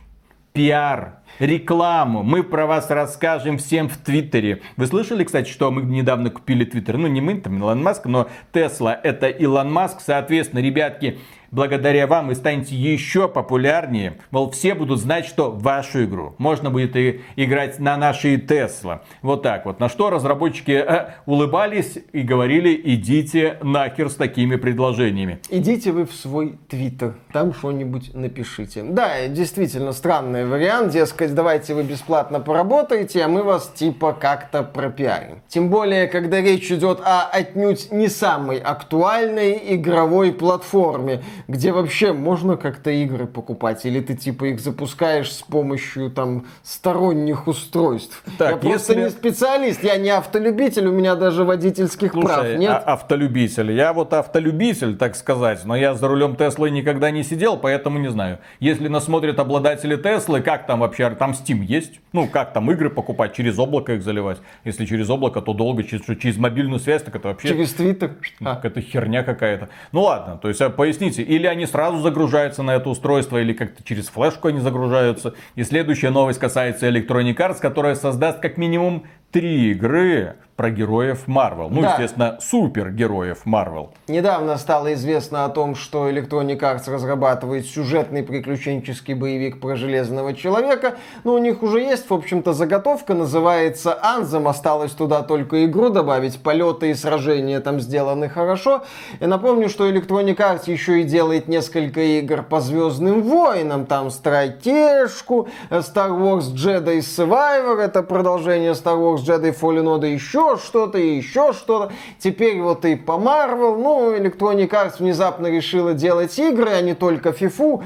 пиар, 0.52 1.20
рекламу. 1.38 2.22
Мы 2.22 2.42
про 2.42 2.66
вас 2.66 2.90
расскажем 2.90 3.58
всем 3.58 3.88
в 3.88 3.96
Твиттере. 3.96 4.62
Вы 4.76 4.86
слышали, 4.86 5.24
кстати, 5.24 5.48
что 5.48 5.70
мы 5.70 5.82
недавно 5.82 6.30
купили 6.30 6.64
Твиттер? 6.64 6.96
Ну, 6.96 7.06
не 7.06 7.20
мы, 7.20 7.40
там 7.40 7.58
Илон 7.58 7.82
Маск, 7.82 8.06
но 8.06 8.28
Тесла 8.52 8.98
это 9.02 9.28
Илон 9.28 9.72
Маск. 9.72 10.00
Соответственно, 10.00 10.60
ребятки, 10.60 11.18
благодаря 11.50 12.06
вам 12.06 12.28
вы 12.28 12.34
станете 12.34 12.74
еще 12.74 13.28
популярнее. 13.28 14.18
Мол, 14.30 14.50
все 14.50 14.74
будут 14.74 15.00
знать, 15.00 15.26
что 15.26 15.50
вашу 15.50 16.04
игру 16.04 16.34
можно 16.38 16.70
будет 16.70 16.96
и 16.96 17.20
играть 17.36 17.78
на 17.78 17.96
нашей 17.96 18.40
Тесла. 18.40 19.02
Вот 19.22 19.42
так 19.42 19.66
вот. 19.66 19.80
На 19.80 19.88
что 19.88 20.10
разработчики 20.10 20.72
э, 20.72 21.14
улыбались 21.26 21.98
и 22.12 22.22
говорили, 22.22 22.80
идите 22.84 23.58
нахер 23.62 24.10
с 24.10 24.14
такими 24.14 24.56
предложениями. 24.56 25.40
Идите 25.50 25.92
вы 25.92 26.06
в 26.06 26.12
свой 26.12 26.58
твиттер, 26.68 27.16
там 27.32 27.52
что-нибудь 27.54 28.14
напишите. 28.14 28.82
Да, 28.82 29.26
действительно 29.28 29.92
странный 29.92 30.46
вариант, 30.46 30.92
дескать, 30.92 31.34
давайте 31.34 31.74
вы 31.74 31.82
бесплатно 31.82 32.40
поработаете, 32.40 33.22
а 33.24 33.28
мы 33.28 33.42
вас 33.42 33.72
типа 33.74 34.12
как-то 34.12 34.62
пропиарим. 34.62 35.42
Тем 35.48 35.68
более, 35.68 36.06
когда 36.06 36.40
речь 36.40 36.70
идет 36.70 37.00
о 37.04 37.24
отнюдь 37.24 37.92
не 37.92 38.08
самой 38.08 38.58
актуальной 38.58 39.60
игровой 39.74 40.32
платформе, 40.32 41.22
где 41.48 41.72
вообще 41.72 42.12
можно 42.12 42.56
как-то 42.56 42.90
игры 42.90 43.26
покупать, 43.26 43.84
или 43.86 44.00
ты 44.00 44.14
типа 44.14 44.46
их 44.46 44.60
запускаешь 44.60 45.32
с 45.32 45.42
помощью 45.42 46.10
там 46.10 46.46
сторонних 46.62 47.46
устройств. 47.46 48.22
Так, 48.38 48.50
я 48.50 48.56
просто 48.56 48.92
если- 48.92 49.04
не 49.04 49.10
специалист, 49.10 49.84
я 49.84 49.96
не 49.96 50.10
автолюбитель, 50.10 50.86
у 50.86 50.92
меня 50.92 51.14
даже 51.14 51.44
водительских 51.44 52.12
прав 52.12 52.40
Слушай, 52.40 52.58
нет. 52.58 52.70
а- 52.70 52.92
автолюбитель. 52.94 53.72
Я 53.72 53.92
вот 53.92 54.12
автолюбитель, 54.12 54.96
так 54.96 55.16
сказать, 55.16 55.64
но 55.64 55.76
я 55.76 55.94
за 55.94 56.08
рулем 56.08 56.36
Теслы 56.36 56.70
никогда 56.70 57.10
не 57.10 57.22
сидел, 57.22 57.56
поэтому 57.56 57.98
не 57.98 58.08
знаю. 58.10 58.38
Если 58.60 58.88
нас 58.88 59.04
смотрят 59.04 59.38
обладатели 59.38 59.96
Теслы, 59.96 60.40
как 60.40 60.66
там 60.66 60.80
вообще, 60.80 61.10
там 61.10 61.32
Steam 61.32 61.62
есть? 61.64 62.00
Ну, 62.12 62.26
как 62.26 62.52
там 62.52 62.70
игры 62.70 62.90
покупать, 62.90 63.34
через 63.34 63.58
облако 63.58 63.94
их 63.94 64.02
заливать? 64.02 64.38
Если 64.64 64.86
через 64.86 65.10
облако, 65.10 65.40
то 65.40 65.52
долго, 65.52 65.82
через, 65.84 66.04
через 66.20 66.36
мобильную 66.36 66.80
связь, 66.80 67.02
так 67.02 67.16
это 67.16 67.28
вообще... 67.28 67.48
Через 67.48 67.72
твиттер. 67.74 68.16
А. 68.40 68.56
Какая-то 68.60 68.80
херня 68.80 69.22
какая-то. 69.22 69.68
Ну 69.92 70.02
ладно, 70.02 70.38
то 70.38 70.48
есть 70.48 70.60
а, 70.60 70.70
поясните, 70.70 71.22
или 71.30 71.46
они 71.46 71.64
сразу 71.64 71.98
загружаются 71.98 72.64
на 72.64 72.74
это 72.74 72.88
устройство, 72.88 73.40
или 73.40 73.52
как-то 73.52 73.84
через 73.84 74.08
флешку 74.08 74.48
они 74.48 74.58
загружаются. 74.58 75.34
И 75.54 75.62
следующая 75.62 76.10
новость 76.10 76.40
касается 76.40 76.88
Electronic 76.88 77.36
Arts, 77.36 77.60
которая 77.60 77.94
создаст 77.94 78.40
как 78.40 78.56
минимум 78.56 79.04
три 79.30 79.70
игры 79.70 80.34
про 80.60 80.70
героев 80.70 81.20
Marvel. 81.26 81.68
Ну, 81.70 81.80
Да. 81.80 81.92
естественно, 81.92 82.36
супергероев 82.38 83.46
Marvel. 83.46 83.88
Недавно 84.08 84.58
стало 84.58 84.92
известно 84.92 85.46
о 85.46 85.48
том, 85.48 85.74
что 85.74 86.10
Electronic 86.10 86.58
Arts 86.58 86.92
разрабатывает 86.92 87.64
сюжетный 87.64 88.22
приключенческий 88.22 89.14
боевик 89.14 89.58
про 89.58 89.74
Железного 89.74 90.34
Человека. 90.34 90.96
Но 91.24 91.32
у 91.32 91.38
них 91.38 91.62
уже 91.62 91.80
есть, 91.80 92.10
в 92.10 92.12
общем-то, 92.12 92.52
заготовка, 92.52 93.14
называется 93.14 93.98
Anthem. 94.04 94.46
Осталось 94.46 94.92
туда 94.92 95.22
только 95.22 95.64
игру 95.64 95.88
добавить, 95.88 96.42
полеты 96.42 96.90
и 96.90 96.94
сражения 96.94 97.60
там 97.60 97.80
сделаны 97.80 98.28
хорошо. 98.28 98.82
И 99.18 99.24
напомню, 99.24 99.70
что 99.70 99.88
Electronic 99.88 100.36
Arts 100.36 100.70
еще 100.70 101.00
и 101.00 101.04
делает 101.04 101.48
несколько 101.48 102.02
игр 102.02 102.42
по 102.42 102.60
Звездным 102.60 103.22
Войнам. 103.22 103.86
Там 103.86 104.10
стратежку, 104.10 105.48
Star 105.70 106.10
Wars 106.10 106.52
Jedi 106.52 106.98
Survivor, 106.98 107.80
это 107.80 108.02
продолжение 108.02 108.72
Star 108.72 108.98
Wars 108.98 109.24
Jedi 109.24 109.58
Fallen 109.58 109.86
Order, 109.86 110.12
еще 110.12 110.49
что-то, 110.56 110.98
и 110.98 111.16
еще 111.16 111.52
что-то. 111.52 111.92
Теперь 112.18 112.60
вот 112.60 112.84
и 112.84 112.96
по 112.96 113.12
Marvel, 113.12 113.76
ну, 113.76 114.14
Electronic 114.16 114.70
Arts 114.70 114.94
внезапно 114.98 115.46
решила 115.48 115.94
делать 115.94 116.38
игры, 116.38 116.70
а 116.70 116.80
не 116.80 116.94
только 116.94 117.30
FIFA. 117.30 117.84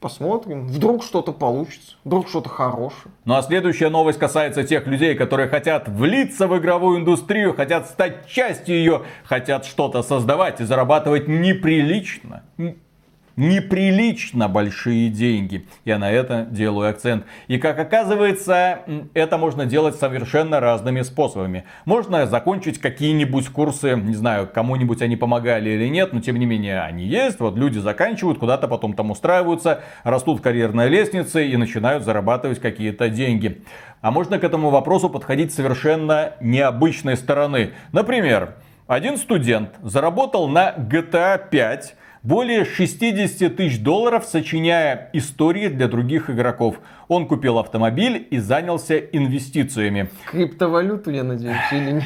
Посмотрим, 0.00 0.66
вдруг 0.66 1.04
что-то 1.04 1.32
получится, 1.32 1.94
вдруг 2.02 2.28
что-то 2.28 2.48
хорошее. 2.48 3.12
Ну 3.24 3.34
а 3.34 3.42
следующая 3.42 3.88
новость 3.88 4.18
касается 4.18 4.64
тех 4.64 4.84
людей, 4.88 5.14
которые 5.14 5.48
хотят 5.48 5.88
влиться 5.88 6.48
в 6.48 6.58
игровую 6.58 6.98
индустрию, 6.98 7.54
хотят 7.54 7.86
стать 7.86 8.26
частью 8.26 8.74
ее, 8.74 9.02
хотят 9.22 9.64
что-то 9.64 10.02
создавать 10.02 10.60
и 10.60 10.64
зарабатывать 10.64 11.28
неприлично. 11.28 12.42
Неприлично 13.36 14.48
большие 14.48 15.08
деньги. 15.08 15.66
Я 15.84 15.98
на 15.98 16.10
это 16.10 16.46
делаю 16.50 16.90
акцент. 16.90 17.24
И 17.48 17.58
как 17.58 17.78
оказывается, 17.78 18.80
это 19.14 19.38
можно 19.38 19.64
делать 19.64 19.96
совершенно 19.96 20.60
разными 20.60 21.00
способами. 21.00 21.64
Можно 21.86 22.26
закончить 22.26 22.78
какие-нибудь 22.78 23.48
курсы, 23.48 23.96
не 23.96 24.14
знаю, 24.14 24.48
кому-нибудь 24.52 25.00
они 25.00 25.16
помогали 25.16 25.70
или 25.70 25.88
нет, 25.88 26.12
но 26.12 26.20
тем 26.20 26.36
не 26.36 26.44
менее 26.44 26.82
они 26.82 27.04
есть. 27.04 27.40
Вот 27.40 27.56
люди 27.56 27.78
заканчивают, 27.78 28.38
куда-то 28.38 28.68
потом 28.68 28.92
там 28.92 29.10
устраиваются, 29.10 29.82
растут 30.04 30.42
карьерной 30.42 30.88
лестнице 30.88 31.46
и 31.48 31.56
начинают 31.56 32.04
зарабатывать 32.04 32.60
какие-то 32.60 33.08
деньги. 33.08 33.62
А 34.02 34.10
можно 34.10 34.38
к 34.38 34.44
этому 34.44 34.68
вопросу 34.68 35.08
подходить 35.08 35.54
совершенно 35.54 36.34
необычной 36.40 37.16
стороны. 37.16 37.70
Например, 37.92 38.56
один 38.86 39.16
студент 39.16 39.70
заработал 39.80 40.48
на 40.48 40.74
GTA 40.76 41.40
5 41.48 41.94
более 42.22 42.64
60 42.64 43.56
тысяч 43.56 43.80
долларов, 43.80 44.24
сочиняя 44.24 45.10
истории 45.12 45.68
для 45.68 45.88
других 45.88 46.30
игроков. 46.30 46.76
Он 47.12 47.26
купил 47.26 47.58
автомобиль 47.58 48.26
и 48.30 48.38
занялся 48.38 48.96
инвестициями. 48.96 50.08
Криптовалюту, 50.30 51.10
я 51.10 51.24
надеюсь, 51.24 51.70
или 51.70 51.92
нет? 51.92 52.04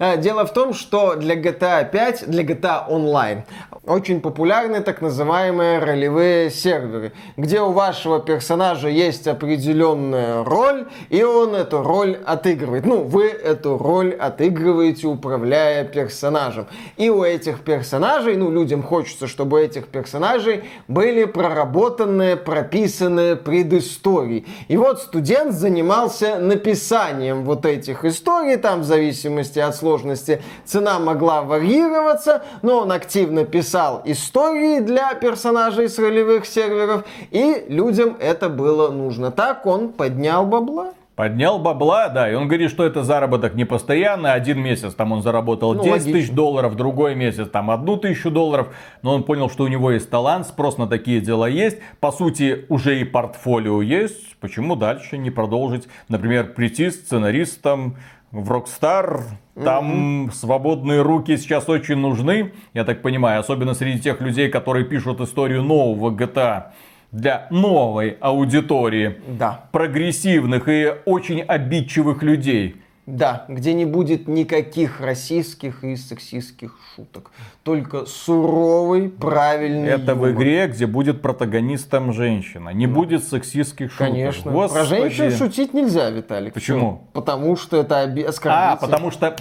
А, 0.00 0.16
дело 0.16 0.44
в 0.44 0.52
том, 0.52 0.74
что 0.74 1.14
для 1.14 1.36
GTA 1.36 1.88
5, 1.88 2.28
для 2.28 2.42
GTA 2.42 2.90
Online 2.90 3.44
очень 3.86 4.20
популярны 4.20 4.80
так 4.80 5.00
называемые 5.00 5.78
ролевые 5.78 6.50
серверы, 6.50 7.12
где 7.36 7.60
у 7.60 7.70
вашего 7.70 8.18
персонажа 8.18 8.88
есть 8.88 9.28
определенная 9.28 10.42
роль, 10.42 10.88
и 11.08 11.22
он 11.22 11.54
эту 11.54 11.84
роль 11.84 12.18
отыгрывает. 12.26 12.84
Ну, 12.84 13.04
вы 13.04 13.28
эту 13.28 13.78
роль 13.78 14.12
отыгрываете, 14.12 15.06
управляя 15.06 15.84
персонажем. 15.84 16.66
И 16.96 17.08
у 17.10 17.22
этих 17.22 17.60
персонажей, 17.60 18.36
ну, 18.36 18.50
людям 18.50 18.82
хочется, 18.82 19.28
чтобы 19.28 19.58
у 19.58 19.60
этих 19.60 19.86
персонажей 19.86 20.64
были 20.88 21.26
проработанные, 21.26 22.36
прописанные 22.36 23.36
предыстории. 23.36 24.47
И 24.68 24.76
вот 24.76 25.00
студент 25.00 25.52
занимался 25.52 26.38
написанием 26.38 27.44
вот 27.44 27.66
этих 27.66 28.04
историй, 28.04 28.56
там 28.56 28.80
в 28.80 28.84
зависимости 28.84 29.58
от 29.58 29.74
сложности 29.76 30.42
цена 30.64 30.98
могла 30.98 31.42
варьироваться, 31.42 32.42
но 32.62 32.80
он 32.80 32.92
активно 32.92 33.44
писал 33.44 34.02
истории 34.04 34.80
для 34.80 35.14
персонажей 35.14 35.88
с 35.88 35.98
ролевых 35.98 36.46
серверов, 36.46 37.04
и 37.30 37.66
людям 37.68 38.16
это 38.20 38.48
было 38.48 38.90
нужно. 38.90 39.30
Так 39.30 39.66
он 39.66 39.90
поднял 39.90 40.44
бабла. 40.44 40.92
Поднял 41.18 41.58
бабла, 41.58 42.10
да, 42.10 42.30
и 42.30 42.34
он 42.34 42.46
говорит, 42.46 42.70
что 42.70 42.84
это 42.84 43.02
заработок 43.02 43.54
не 43.54 43.64
постоянный. 43.64 44.34
Один 44.34 44.60
месяц 44.60 44.94
там 44.94 45.10
он 45.10 45.20
заработал 45.20 45.74
ну, 45.74 45.82
10 45.82 45.90
логично. 45.90 46.12
тысяч 46.12 46.30
долларов, 46.30 46.76
другой 46.76 47.16
месяц 47.16 47.48
там 47.48 47.72
одну 47.72 47.96
тысячу 47.96 48.30
долларов. 48.30 48.68
Но 49.02 49.16
он 49.16 49.24
понял, 49.24 49.50
что 49.50 49.64
у 49.64 49.66
него 49.66 49.90
есть 49.90 50.08
талант, 50.10 50.46
спрос 50.46 50.78
на 50.78 50.86
такие 50.86 51.20
дела 51.20 51.48
есть. 51.48 51.78
По 51.98 52.12
сути, 52.12 52.66
уже 52.68 53.00
и 53.00 53.04
портфолио 53.04 53.82
есть. 53.82 54.36
Почему 54.38 54.76
дальше 54.76 55.18
не 55.18 55.32
продолжить, 55.32 55.88
например, 56.08 56.54
прийти 56.54 56.88
сценаристом 56.88 57.96
в 58.30 58.52
Rockstar, 58.52 59.22
там 59.56 60.28
mm-hmm. 60.28 60.32
свободные 60.32 61.02
руки 61.02 61.36
сейчас 61.36 61.68
очень 61.68 61.96
нужны, 61.96 62.52
я 62.74 62.84
так 62.84 63.02
понимаю, 63.02 63.40
особенно 63.40 63.74
среди 63.74 63.98
тех 63.98 64.20
людей, 64.20 64.50
которые 64.50 64.84
пишут 64.84 65.20
историю 65.20 65.62
нового 65.62 66.14
GTA 66.14 66.66
для 67.12 67.46
новой 67.50 68.16
аудитории. 68.20 69.16
Да. 69.26 69.64
Прогрессивных 69.72 70.68
и 70.68 70.92
очень 71.04 71.40
обидчивых 71.40 72.22
людей. 72.22 72.76
Да, 73.06 73.46
где 73.48 73.72
не 73.72 73.86
будет 73.86 74.28
никаких 74.28 75.00
российских 75.00 75.82
и 75.82 75.96
сексистских 75.96 76.76
шуток. 76.94 77.30
Только 77.62 78.04
суровый, 78.04 79.08
правильный 79.08 79.88
Это 79.88 80.12
юмор. 80.12 80.28
в 80.28 80.32
игре, 80.32 80.66
где 80.66 80.86
будет 80.86 81.22
протагонистом 81.22 82.12
женщина. 82.12 82.68
Не 82.68 82.86
да. 82.86 82.92
будет 82.92 83.24
сексистских 83.24 83.92
шуток. 83.92 84.08
Конечно. 84.08 84.52
Господи. 84.52 84.80
Про 84.80 84.96
женщин 84.96 85.30
шутить 85.30 85.72
нельзя, 85.72 86.10
Виталик. 86.10 86.52
Почему? 86.52 87.04
Потому 87.14 87.56
что 87.56 87.78
это 87.78 88.04
оби- 88.04 88.24
оскорбительно. 88.24 88.72
А, 88.72 88.76
потому 88.76 89.10
что 89.10 89.36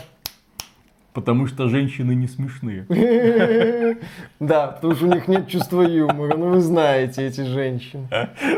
Потому 1.17 1.47
что 1.47 1.67
женщины 1.67 2.13
не 2.13 2.27
смешные. 2.27 2.85
Да, 4.39 4.67
потому 4.67 4.93
что 4.93 5.05
у 5.05 5.09
них 5.09 5.27
нет 5.27 5.47
чувства 5.47 5.81
юмора. 5.81 6.37
Ну 6.37 6.49
вы 6.49 6.59
знаете 6.59 7.25
эти 7.25 7.41
женщины. 7.41 8.07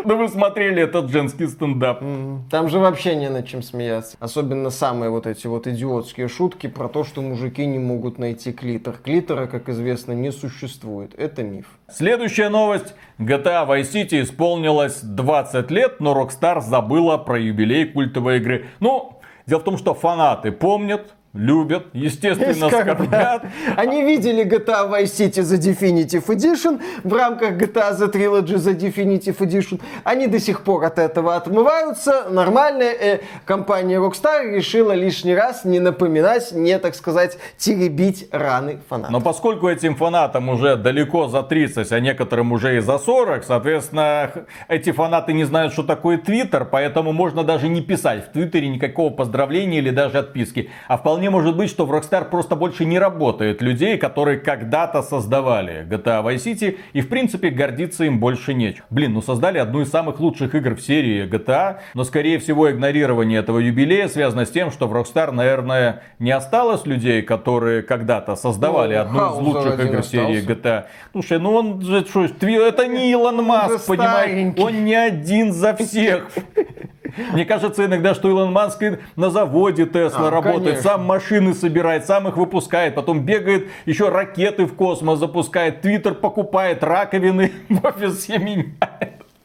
Ну 0.03 0.17
вы 0.17 0.27
смотрели 0.27 0.83
этот 0.83 1.09
женский 1.09 1.47
стендап. 1.47 2.03
Там 2.51 2.67
же 2.67 2.79
вообще 2.79 3.15
не 3.15 3.29
над 3.29 3.47
чем 3.47 3.61
смеяться. 3.61 4.17
Особенно 4.19 4.71
самые 4.71 5.09
вот 5.09 5.25
эти 5.25 5.47
вот 5.47 5.67
идиотские 5.67 6.27
шутки 6.27 6.67
про 6.67 6.89
то, 6.89 7.05
что 7.05 7.21
мужики 7.21 7.65
не 7.65 7.79
могут 7.79 8.19
найти 8.19 8.51
клитор. 8.51 8.97
Клитора, 9.01 9.47
как 9.47 9.69
известно, 9.69 10.11
не 10.11 10.33
существует. 10.33 11.13
Это 11.17 11.43
миф. 11.43 11.67
Следующая 11.89 12.49
новость. 12.49 12.93
GTA 13.19 13.65
Vice 13.65 13.93
City 13.93 14.21
исполнилось 14.21 14.99
20 15.01 15.71
лет, 15.71 16.01
но 16.01 16.11
Rockstar 16.11 16.59
забыла 16.59 17.17
про 17.17 17.39
юбилей 17.39 17.85
культовой 17.85 18.39
игры. 18.39 18.65
Ну, 18.81 19.21
дело 19.47 19.61
в 19.61 19.63
том, 19.63 19.77
что 19.77 19.93
фанаты 19.93 20.51
помнят, 20.51 21.15
любят, 21.33 21.87
естественно, 21.93 22.69
скорбят. 22.69 23.43
Они 23.75 24.03
видели 24.03 24.43
GTA 24.43 24.89
Vice 24.89 25.03
City 25.03 25.41
за 25.43 25.57
Definitive 25.57 26.25
Edition 26.25 26.81
в 27.03 27.13
рамках 27.13 27.51
GTA 27.51 27.95
The 27.97 28.11
Trilogy 28.11 28.57
за 28.57 28.71
Definitive 28.71 29.37
Edition. 29.37 29.79
Они 30.03 30.27
до 30.27 30.39
сих 30.39 30.63
пор 30.63 30.85
от 30.85 30.97
этого 30.97 31.35
отмываются. 31.35 32.29
Нормальная 32.29 32.93
э, 32.93 33.19
компания 33.45 33.97
Rockstar 33.97 34.49
решила 34.51 34.93
лишний 34.93 35.35
раз 35.35 35.65
не 35.65 35.79
напоминать, 35.79 36.51
не, 36.51 36.77
так 36.79 36.95
сказать, 36.95 37.37
теребить 37.57 38.27
раны 38.31 38.79
фанатов. 38.89 39.11
Но 39.11 39.21
поскольку 39.21 39.67
этим 39.67 39.95
фанатам 39.95 40.49
уже 40.49 40.77
далеко 40.77 41.27
за 41.27 41.43
30, 41.43 41.91
а 41.91 41.99
некоторым 41.99 42.51
уже 42.51 42.77
и 42.77 42.79
за 42.79 42.97
40, 42.97 43.43
соответственно, 43.43 44.31
эти 44.67 44.91
фанаты 44.91 45.33
не 45.33 45.43
знают, 45.43 45.73
что 45.73 45.83
такое 45.83 46.17
Твиттер, 46.17 46.65
поэтому 46.65 47.13
можно 47.13 47.43
даже 47.43 47.69
не 47.69 47.81
писать 47.81 48.25
в 48.25 48.31
Твиттере 48.31 48.67
никакого 48.67 49.11
поздравления 49.11 49.77
или 49.77 49.91
даже 49.91 50.17
отписки. 50.17 50.71
А 50.87 50.97
вполне 50.97 51.18
Вполне 51.19 51.31
может 51.31 51.57
быть, 51.57 51.69
что 51.69 51.85
в 51.85 51.91
Rockstar 51.91 52.29
просто 52.29 52.55
больше 52.55 52.85
не 52.85 52.97
работает 52.97 53.61
людей, 53.61 53.97
которые 53.97 54.39
когда-то 54.39 55.01
создавали 55.01 55.85
GTA 55.85 56.23
Vice 56.23 56.45
City, 56.45 56.77
и 56.93 57.01
в 57.01 57.09
принципе 57.09 57.49
гордиться 57.49 58.05
им 58.05 58.21
больше 58.21 58.53
нечем. 58.53 58.85
Блин, 58.89 59.11
ну 59.11 59.21
создали 59.21 59.57
одну 59.57 59.81
из 59.81 59.89
самых 59.89 60.21
лучших 60.21 60.55
игр 60.55 60.75
в 60.75 60.81
серии 60.81 61.27
GTA, 61.29 61.79
но 61.93 62.05
скорее 62.05 62.39
всего 62.39 62.71
игнорирование 62.71 63.41
этого 63.41 63.59
юбилея 63.59 64.07
связано 64.07 64.45
с 64.45 64.49
тем, 64.49 64.71
что 64.71 64.87
в 64.87 64.93
Rockstar, 64.93 65.31
наверное, 65.31 66.03
не 66.19 66.31
осталось 66.31 66.85
людей, 66.85 67.21
которые 67.21 67.81
когда-то 67.81 68.37
создавали 68.37 68.95
ну, 68.95 69.01
одну 69.01 69.27
из 69.27 69.45
лучших 69.45 69.85
игр 69.85 70.01
в 70.01 70.05
серии 70.05 70.41
GTA. 70.41 70.85
Слушай, 71.11 71.39
ну 71.39 71.53
он 71.53 71.81
же 71.81 72.05
что, 72.05 72.23
это 72.47 72.87
не 72.87 73.11
Илон 73.11 73.43
Маск, 73.43 73.87
понимаешь? 73.87 74.53
Он 74.57 74.85
не 74.85 74.95
один 74.95 75.51
за 75.51 75.75
всех. 75.75 76.29
Мне 77.33 77.45
кажется 77.45 77.85
иногда, 77.85 78.13
что 78.13 78.29
Илон 78.29 78.51
Маск 78.51 78.83
на 79.15 79.29
заводе 79.29 79.85
Тесла 79.85 80.27
а, 80.27 80.31
работает, 80.31 80.63
конечно. 80.63 80.83
сам 80.83 81.05
машины 81.05 81.53
собирает, 81.53 82.05
сам 82.05 82.27
их 82.27 82.37
выпускает, 82.37 82.95
потом 82.95 83.21
бегает, 83.21 83.67
еще 83.85 84.09
ракеты 84.09 84.65
в 84.65 84.75
космос 84.75 85.19
запускает, 85.19 85.81
Твиттер 85.81 86.13
покупает, 86.13 86.83
раковины 86.83 87.51
в 87.69 87.85
офисе 87.85 88.37
меняет. 88.37 88.78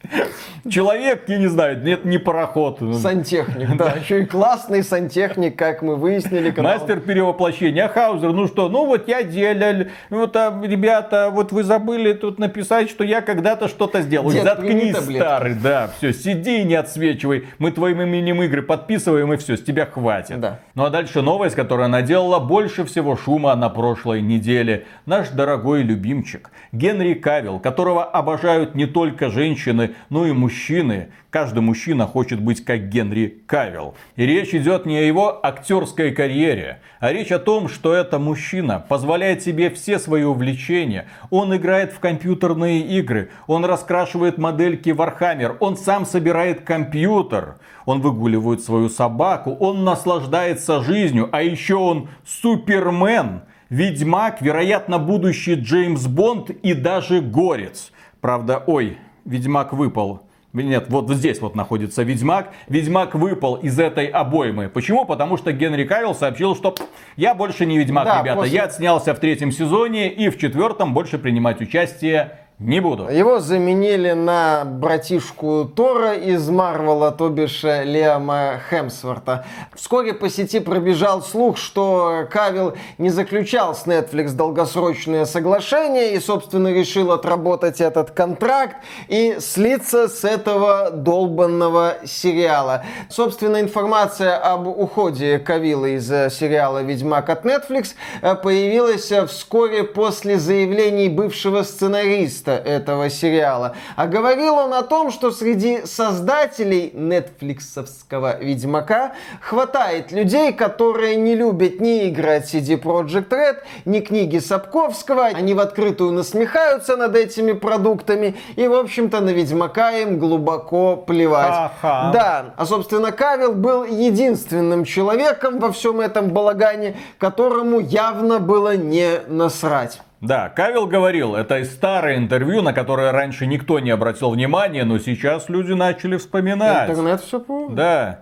Человек, 0.69 1.23
я 1.27 1.37
не 1.37 1.47
знаю, 1.47 1.81
нет, 1.83 2.05
не 2.05 2.17
пароход. 2.17 2.79
Сантехник, 2.95 3.75
да. 3.77 3.91
Еще 3.91 4.23
и 4.23 4.25
классный 4.25 4.83
сантехник, 4.83 5.57
как 5.57 5.81
мы 5.81 5.95
выяснили. 5.95 6.51
Когда... 6.51 6.73
Мастер 6.73 6.99
перевоплощения. 6.99 7.85
А 7.85 7.89
Хаузер, 7.89 8.31
ну 8.31 8.47
что, 8.47 8.69
ну 8.69 8.85
вот 8.85 9.07
я 9.07 9.23
делал, 9.23 9.85
вот, 10.09 10.35
а, 10.35 10.59
ребята, 10.63 11.29
вот 11.31 11.51
вы 11.51 11.63
забыли 11.63 12.13
тут 12.13 12.39
написать, 12.39 12.89
что 12.89 13.03
я 13.03 13.21
когда-то 13.21 13.67
что-то 13.67 14.01
сделал. 14.01 14.31
Дед, 14.31 14.43
Заткнись, 14.43 14.95
старый, 14.95 15.53
да, 15.53 15.91
все, 15.97 16.13
сиди 16.13 16.61
и 16.61 16.63
не 16.63 16.75
отсвечивай. 16.75 17.47
Мы 17.59 17.71
твоим 17.71 18.01
именем 18.01 18.41
игры 18.41 18.61
подписываем, 18.61 19.33
и 19.33 19.37
все, 19.37 19.57
с 19.57 19.61
тебя 19.61 19.85
хватит. 19.85 20.39
Да. 20.39 20.59
Ну 20.73 20.85
а 20.85 20.89
дальше 20.89 21.21
новость, 21.21 21.55
которая 21.55 21.87
наделала 21.87 22.39
больше 22.39 22.85
всего 22.85 23.15
шума 23.15 23.55
на 23.55 23.69
прошлой 23.69 24.21
неделе. 24.21 24.85
Наш 25.05 25.29
дорогой 25.29 25.83
любимчик 25.83 26.49
Генри 26.71 27.13
Кавилл, 27.13 27.59
которого 27.59 28.03
обожают 28.03 28.75
не 28.75 28.85
только 28.85 29.29
женщины, 29.29 29.94
но 30.09 30.25
и 30.25 30.31
мужчины. 30.31 31.09
Каждый 31.29 31.59
мужчина 31.59 32.07
хочет 32.07 32.39
быть 32.39 32.63
как 32.63 32.89
Генри 32.89 33.41
Кавилл. 33.45 33.95
И 34.15 34.25
речь 34.25 34.53
идет 34.53 34.85
не 34.85 34.97
о 34.97 35.01
его 35.01 35.45
актерской 35.45 36.11
карьере, 36.11 36.79
а 36.99 37.11
речь 37.11 37.31
о 37.31 37.39
том, 37.39 37.67
что 37.67 37.93
это 37.93 38.19
мужчина 38.19 38.83
позволяет 38.87 39.43
себе 39.43 39.69
все 39.69 39.99
свои 39.99 40.23
увлечения. 40.23 41.07
Он 41.29 41.55
играет 41.55 41.91
в 41.91 41.99
компьютерные 41.99 42.81
игры, 42.81 43.29
он 43.47 43.65
раскрашивает 43.65 44.37
модельки 44.37 44.89
Warhammer, 44.89 45.57
он 45.59 45.77
сам 45.77 46.05
собирает 46.05 46.61
компьютер, 46.61 47.57
он 47.85 48.01
выгуливает 48.01 48.61
свою 48.61 48.89
собаку, 48.89 49.51
он 49.59 49.83
наслаждается 49.83 50.83
жизнью, 50.83 51.29
а 51.31 51.41
еще 51.41 51.75
он 51.75 52.09
супермен. 52.25 53.41
Ведьмак, 53.69 54.41
вероятно, 54.41 54.99
будущий 54.99 55.55
Джеймс 55.55 56.05
Бонд 56.05 56.51
и 56.51 56.73
даже 56.73 57.19
Горец. 57.19 57.91
Правда, 58.21 58.63
ой, 58.65 58.97
Ведьмак 59.25 59.73
выпал. 59.73 60.21
Нет, 60.53 60.85
вот 60.87 61.09
здесь 61.09 61.41
вот 61.41 61.55
находится 61.55 62.03
Ведьмак. 62.03 62.53
Ведьмак 62.69 63.13
выпал 63.13 63.55
из 63.55 63.77
этой 63.77 64.07
обоймы. 64.07 64.69
Почему? 64.69 65.05
Потому 65.05 65.35
что 65.35 65.51
Генри 65.51 65.83
Кавилл 65.83 66.15
сообщил, 66.15 66.55
что 66.55 66.73
я 67.17 67.35
больше 67.35 67.65
не 67.65 67.77
Ведьмак, 67.77 68.05
да, 68.05 68.21
ребята. 68.21 68.37
После... 68.37 68.55
Я 68.55 68.63
отснялся 68.63 69.13
в 69.13 69.19
третьем 69.19 69.51
сезоне 69.51 70.09
и 70.09 70.29
в 70.29 70.37
четвертом 70.37 70.93
больше 70.93 71.17
принимать 71.17 71.59
участие 71.59 72.39
не 72.59 72.79
буду. 72.79 73.09
Его 73.09 73.39
заменили 73.39 74.13
на 74.13 74.63
братишку 74.63 75.65
Тора 75.65 76.13
из 76.13 76.49
Марвела, 76.49 77.11
то 77.11 77.27
бишь 77.27 77.65
э, 77.65 77.83
Лиама 77.83 78.61
Хемсворта. 78.69 79.45
Вскоре 79.73 80.13
по 80.13 80.29
сети 80.29 80.61
пробежал 80.61 81.21
слух, 81.21 81.57
что 81.57 82.25
Кавил 82.31 82.75
не 82.97 83.09
заключал 83.09 83.75
с 83.75 83.85
Netflix 83.85 84.31
долгосрочное 84.31 85.25
соглашение 85.25 86.15
и, 86.15 86.19
собственно, 86.21 86.71
решил 86.71 87.11
отработать 87.11 87.81
этот 87.81 88.11
контракт 88.11 88.77
и 89.09 89.35
слиться 89.41 90.07
с 90.07 90.23
этого 90.23 90.91
долбанного 90.91 91.95
сериала. 92.05 92.85
Собственно, 93.09 93.59
информация 93.59 94.37
об 94.37 94.65
уходе 94.67 95.39
Кавила 95.39 95.87
из 95.87 96.09
э, 96.09 96.29
сериала 96.29 96.81
«Ведьмак» 96.81 97.29
от 97.29 97.43
Netflix 97.45 97.95
э, 98.21 98.33
появилась 98.35 99.11
вскоре 99.27 99.83
после 99.83 100.39
заявлений 100.39 101.09
бывшего 101.09 101.63
сценариста 101.63 102.44
сценариста 102.45 102.51
этого 102.51 103.09
сериала. 103.09 103.75
А 103.95 104.07
говорил 104.07 104.55
он 104.55 104.73
о 104.73 104.83
том, 104.83 105.11
что 105.11 105.31
среди 105.31 105.85
создателей 105.85 106.91
нетфликсовского 106.93 108.37
Ведьмака 108.39 109.13
хватает 109.41 110.11
людей, 110.11 110.53
которые 110.53 111.15
не 111.15 111.35
любят 111.35 111.79
ни 111.79 112.05
игры 112.07 112.37
от 112.37 112.45
CD 112.45 112.81
Projekt 112.81 113.29
Red, 113.29 113.57
ни 113.85 113.99
книги 113.99 114.39
Сапковского. 114.39 115.25
Они 115.25 115.53
в 115.53 115.59
открытую 115.59 116.11
насмехаются 116.11 116.97
над 116.97 117.15
этими 117.15 117.53
продуктами. 117.53 118.35
И, 118.55 118.67
в 118.67 118.73
общем-то, 118.73 119.21
на 119.21 119.29
Ведьмака 119.29 119.91
им 119.91 120.19
глубоко 120.19 120.95
плевать. 120.95 121.71
Ага. 121.81 122.11
Да, 122.13 122.45
а, 122.57 122.65
собственно, 122.65 123.11
Кавил 123.11 123.53
был 123.53 123.83
единственным 123.83 124.85
человеком 124.85 125.59
во 125.59 125.71
всем 125.71 125.99
этом 125.99 126.29
балагане, 126.29 126.95
которому 127.19 127.79
явно 127.79 128.39
было 128.39 128.75
не 128.75 129.21
насрать. 129.27 130.01
Да, 130.21 130.49
Кавил 130.49 130.87
говорил, 130.87 131.35
это 131.35 131.63
старое 131.65 132.17
интервью, 132.17 132.61
на 132.61 132.73
которое 132.73 133.11
раньше 133.11 133.45
никто 133.45 133.79
не 133.79 133.91
обратил 133.91 134.31
внимания, 134.31 134.83
но 134.83 134.97
сейчас 134.97 135.49
люди 135.49 135.73
начали 135.73 136.17
вспоминать. 136.17 136.89
Интернет 136.89 137.21
все 137.21 137.39
помнит. 137.39 137.75
Да. 137.75 138.19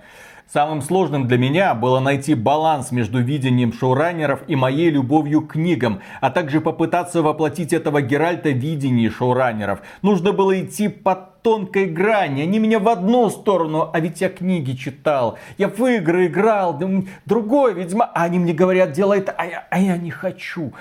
Самым 0.52 0.82
сложным 0.82 1.28
для 1.28 1.38
меня 1.38 1.74
было 1.74 2.00
найти 2.00 2.36
баланс 2.36 2.92
между 2.92 3.20
видением 3.20 3.74
шоураннеров 3.74 4.42
и 4.48 4.56
моей 4.56 4.92
любовью 4.92 5.42
к 5.42 5.54
книгам, 5.54 6.02
а 6.22 6.30
также 6.30 6.62
попытаться 6.62 7.24
воплотить 7.24 7.74
этого 7.74 8.02
Геральта 8.02 8.50
в 8.50 8.58
видении 8.58 9.10
шоураннеров. 9.10 9.80
Нужно 10.02 10.32
было 10.32 10.62
идти 10.62 10.90
по 10.90 11.16
тонкой 11.16 11.86
грани. 11.86 12.42
Они 12.42 12.60
меня 12.60 12.80
в 12.80 12.88
одну 12.88 13.30
сторону, 13.30 13.90
а 13.94 14.00
ведь 14.00 14.22
я 14.22 14.30
книги 14.30 14.74
читал. 14.74 15.40
Я 15.58 15.70
в 15.70 15.86
игры 15.86 16.28
играл, 16.28 16.80
другой 17.26 17.74
ведьма. 17.74 18.06
А 18.14 18.24
они 18.24 18.38
мне 18.38 18.54
говорят, 18.54 18.92
делай 18.92 19.20
это, 19.20 19.32
а 19.32 19.46
я, 19.46 19.68
а 19.72 19.80
я 19.80 19.98
не 19.98 20.12
хочу. 20.12 20.74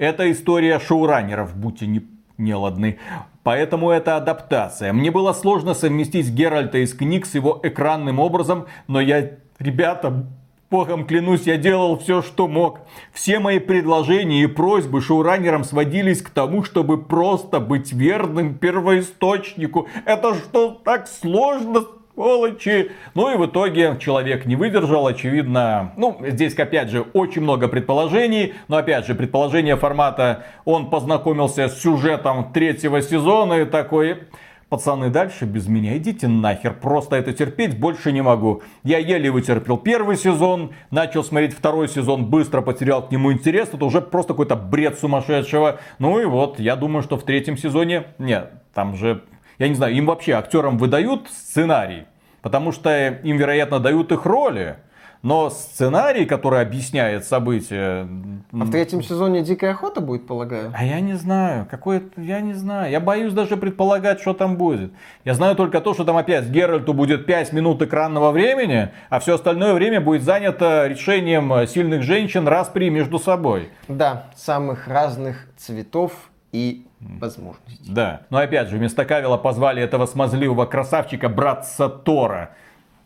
Это 0.00 0.32
история 0.32 0.78
шоураннеров, 0.80 1.54
будьте 1.54 1.86
не, 1.86 2.00
не 2.38 2.54
ладны. 2.54 2.98
Поэтому 3.42 3.90
это 3.90 4.16
адаптация. 4.16 4.94
Мне 4.94 5.10
было 5.10 5.34
сложно 5.34 5.74
совместить 5.74 6.30
Геральта 6.30 6.78
из 6.78 6.94
книг 6.94 7.26
с 7.26 7.34
его 7.34 7.60
экранным 7.62 8.18
образом, 8.18 8.64
но 8.86 8.98
я, 8.98 9.32
ребята, 9.58 10.26
Богом 10.70 11.04
клянусь, 11.04 11.42
я 11.42 11.58
делал 11.58 11.98
все, 11.98 12.22
что 12.22 12.48
мог. 12.48 12.80
Все 13.12 13.40
мои 13.40 13.58
предложения 13.58 14.42
и 14.44 14.46
просьбы 14.46 15.02
шоураннерам 15.02 15.64
сводились 15.64 16.22
к 16.22 16.30
тому, 16.30 16.64
чтобы 16.64 17.04
просто 17.04 17.60
быть 17.60 17.92
верным 17.92 18.54
первоисточнику. 18.54 19.86
Это 20.06 20.32
что, 20.32 20.80
так 20.82 21.08
сложно 21.08 21.84
сволочи. 22.20 22.90
Ну 23.14 23.32
и 23.32 23.38
в 23.38 23.46
итоге 23.46 23.96
человек 23.98 24.44
не 24.44 24.54
выдержал, 24.54 25.06
очевидно. 25.06 25.92
Ну, 25.96 26.18
здесь, 26.20 26.54
опять 26.54 26.90
же, 26.90 27.00
очень 27.14 27.40
много 27.40 27.66
предположений. 27.66 28.52
Но, 28.68 28.76
опять 28.76 29.06
же, 29.06 29.14
предположение 29.14 29.76
формата 29.76 30.44
он 30.66 30.90
познакомился 30.90 31.68
с 31.68 31.80
сюжетом 31.80 32.52
третьего 32.52 33.00
сезона 33.00 33.60
и 33.60 33.64
такой... 33.64 34.24
Пацаны, 34.68 35.10
дальше 35.10 35.46
без 35.46 35.66
меня 35.66 35.96
идите 35.96 36.28
нахер, 36.28 36.74
просто 36.74 37.16
это 37.16 37.32
терпеть 37.32 37.76
больше 37.80 38.12
не 38.12 38.22
могу. 38.22 38.62
Я 38.84 38.98
еле 38.98 39.28
вытерпел 39.28 39.78
первый 39.78 40.16
сезон, 40.16 40.70
начал 40.92 41.24
смотреть 41.24 41.54
второй 41.54 41.88
сезон, 41.88 42.26
быстро 42.26 42.60
потерял 42.60 43.04
к 43.04 43.10
нему 43.10 43.32
интерес, 43.32 43.70
это 43.72 43.84
уже 43.84 44.00
просто 44.00 44.32
какой-то 44.32 44.54
бред 44.54 44.96
сумасшедшего. 44.96 45.80
Ну 45.98 46.20
и 46.20 46.24
вот, 46.24 46.60
я 46.60 46.76
думаю, 46.76 47.02
что 47.02 47.16
в 47.16 47.24
третьем 47.24 47.56
сезоне, 47.56 48.04
нет, 48.18 48.52
там 48.72 48.94
же 48.94 49.24
я 49.60 49.68
не 49.68 49.74
знаю, 49.74 49.94
им 49.94 50.06
вообще 50.06 50.32
актерам 50.32 50.78
выдают 50.78 51.28
сценарий, 51.28 52.06
потому 52.42 52.72
что 52.72 53.08
им, 53.08 53.36
вероятно, 53.36 53.80
дают 53.80 54.12
их 54.12 54.26
роли. 54.26 54.76
Но 55.22 55.50
сценарий, 55.50 56.24
который 56.24 56.62
объясняет 56.62 57.26
события... 57.26 58.08
А 58.52 58.64
в 58.64 58.70
третьем 58.70 59.02
сезоне 59.02 59.42
Дикая 59.42 59.72
Охота 59.72 60.00
будет, 60.00 60.26
полагаю? 60.26 60.72
А 60.74 60.82
я 60.82 61.00
не 61.00 61.12
знаю. 61.12 61.66
Какой 61.70 62.02
Я 62.16 62.40
не 62.40 62.54
знаю. 62.54 62.90
Я 62.90 63.00
боюсь 63.00 63.34
даже 63.34 63.58
предполагать, 63.58 64.20
что 64.20 64.32
там 64.32 64.56
будет. 64.56 64.92
Я 65.26 65.34
знаю 65.34 65.56
только 65.56 65.82
то, 65.82 65.92
что 65.92 66.04
там 66.04 66.16
опять 66.16 66.46
Геральту 66.46 66.94
будет 66.94 67.26
5 67.26 67.52
минут 67.52 67.82
экранного 67.82 68.30
времени, 68.30 68.92
а 69.10 69.20
все 69.20 69.34
остальное 69.34 69.74
время 69.74 70.00
будет 70.00 70.22
занято 70.22 70.86
решением 70.86 71.66
сильных 71.66 72.02
женщин 72.02 72.48
распри 72.48 72.88
между 72.88 73.18
собой. 73.18 73.68
Да, 73.88 74.30
самых 74.36 74.88
разных 74.88 75.48
цветов 75.58 76.12
и 76.50 76.86
возможностей. 77.00 77.92
Да. 77.92 78.22
Но 78.30 78.38
опять 78.38 78.68
же, 78.68 78.76
вместо 78.76 79.04
Кавила 79.04 79.36
позвали 79.36 79.82
этого 79.82 80.06
смазливого 80.06 80.66
красавчика 80.66 81.28
братца 81.28 81.88
Тора. 81.88 82.50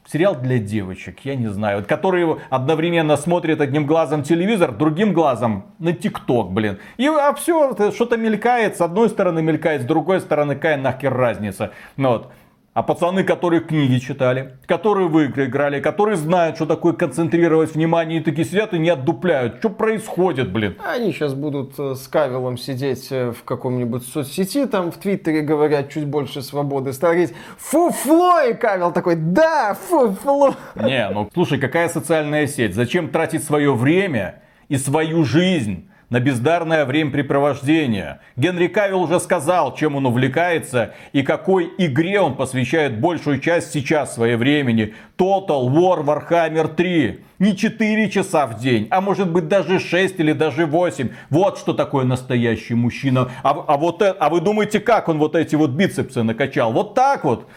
Сериал 0.07 0.35
для 0.35 0.59
девочек, 0.59 1.21
я 1.25 1.35
не 1.35 1.47
знаю, 1.47 1.83
которые 1.83 2.37
одновременно 2.51 3.17
смотрят 3.17 3.63
одним 3.63 3.87
глазом 3.87 4.23
телевизор, 4.23 4.71
другим 4.73 5.15
глазом 5.15 5.65
на 5.79 5.95
ТикТок, 5.95 6.53
блин. 6.53 6.79
И 6.99 7.07
а 7.07 7.33
все, 7.33 7.75
что-то 7.91 8.19
мелькает, 8.19 8.77
с 8.77 8.83
одной 8.83 9.09
стороны 9.09 9.41
мелькает, 9.41 9.81
с 9.81 9.85
другой 9.87 10.21
стороны, 10.21 10.57
какая 10.57 10.77
нахер 10.77 11.15
разница. 11.15 11.71
Ну, 11.97 12.11
вот. 12.11 12.33
А 12.75 12.83
пацаны, 12.83 13.23
которые 13.23 13.61
книги 13.61 14.01
читали, 14.01 14.57
которые 14.67 15.07
в 15.07 15.17
игры 15.21 15.45
играли, 15.45 15.81
которые 15.81 16.17
знают, 16.17 16.57
что 16.57 16.67
такое 16.67 16.93
концентрировать 16.93 17.73
внимание, 17.73 18.19
и 18.19 18.23
такие 18.23 18.45
сидят 18.45 18.75
и 18.75 18.81
не 18.81 18.91
отдупляют. 18.91 19.59
Что 19.61 19.71
происходит, 19.71 20.51
блин? 20.53 20.77
Они 20.85 21.13
сейчас 21.13 21.35
будут 21.35 21.79
э, 21.79 21.95
с 21.95 22.09
Кавилом 22.09 22.59
сидеть 22.59 23.13
э, 23.13 23.31
в 23.31 23.45
каком-нибудь 23.45 24.05
соцсети, 24.05 24.67
там 24.67 24.91
в 24.91 24.97
Твиттере 24.97 25.43
говорят 25.43 25.89
чуть 25.89 26.07
больше 26.07 26.43
свободы, 26.43 26.93
старить 26.93 27.33
фуфло, 27.59 28.43
и 28.43 28.55
Кавил 28.55 28.91
такой, 28.91 29.15
да, 29.15 29.75
фуфло. 29.75 30.57
Не, 30.75 31.09
ну 31.11 31.31
слушай, 31.33 31.61
какая 31.61 31.89
социальная 31.89 32.49
сеть? 32.49 32.75
Зачем 32.75 33.09
тратить 33.09 33.45
свое 33.45 33.73
время 33.73 34.43
и 34.69 34.79
свою 34.79 35.23
жизнь 35.23 35.89
на 36.11 36.21
бездарное 36.21 36.85
времяпрепровождение. 36.85 38.21
Генри 38.37 38.67
Кавилл 38.67 39.03
уже 39.03 39.21
сказал, 39.21 39.75
чем 39.75 39.97
он 39.97 40.07
увлекается 40.07 40.95
и 41.13 41.23
какой 41.23 41.71
игре 41.79 42.21
он 42.21 42.37
посвящает 42.37 43.01
большую 43.01 43.41
часть 43.41 43.73
сейчас 43.73 44.15
своего 44.15 44.39
времени. 44.39 44.95
Total 45.19 45.69
War 45.69 46.05
Warhammer 46.05 46.75
3. 46.75 47.21
Не 47.41 47.57
4 47.57 48.11
часа 48.11 48.47
в 48.47 48.59
день, 48.61 48.87
а 48.91 49.01
может 49.01 49.31
быть 49.31 49.49
даже 49.49 49.81
6 49.81 50.21
или 50.21 50.33
даже 50.33 50.67
8. 50.67 51.09
Вот 51.31 51.59
что 51.59 51.75
такое 51.75 52.05
настоящий 52.05 52.75
мужчина. 52.75 53.31
А, 53.43 53.51
а, 53.51 53.77
вот, 53.77 54.03
а 54.03 54.29
вы 54.31 54.41
думаете, 54.41 54.81
как 54.81 55.09
он 55.09 55.19
вот 55.19 55.35
эти 55.35 55.57
вот 55.57 55.71
бицепсы 55.71 56.23
накачал? 56.23 56.73
Вот 56.73 56.95
так 56.95 57.25
вот. 57.25 57.49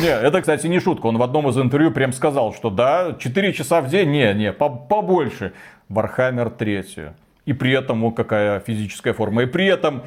Не, 0.00 0.08
это, 0.08 0.40
кстати, 0.40 0.66
не 0.66 0.80
шутка. 0.80 1.06
Он 1.06 1.18
в 1.18 1.22
одном 1.22 1.48
из 1.48 1.58
интервью 1.58 1.90
прям 1.90 2.12
сказал, 2.12 2.54
что 2.54 2.70
да, 2.70 3.16
4 3.18 3.52
часа 3.52 3.80
в 3.80 3.88
день, 3.88 4.10
не, 4.10 4.32
не, 4.34 4.52
побольше. 4.52 5.52
Warhammer 5.88 6.50
3. 6.50 6.84
И 7.46 7.52
при 7.52 7.72
этом, 7.72 8.02
вот 8.02 8.12
какая 8.12 8.60
физическая 8.60 9.12
форма. 9.12 9.42
И 9.42 9.46
при 9.46 9.66
этом 9.66 10.02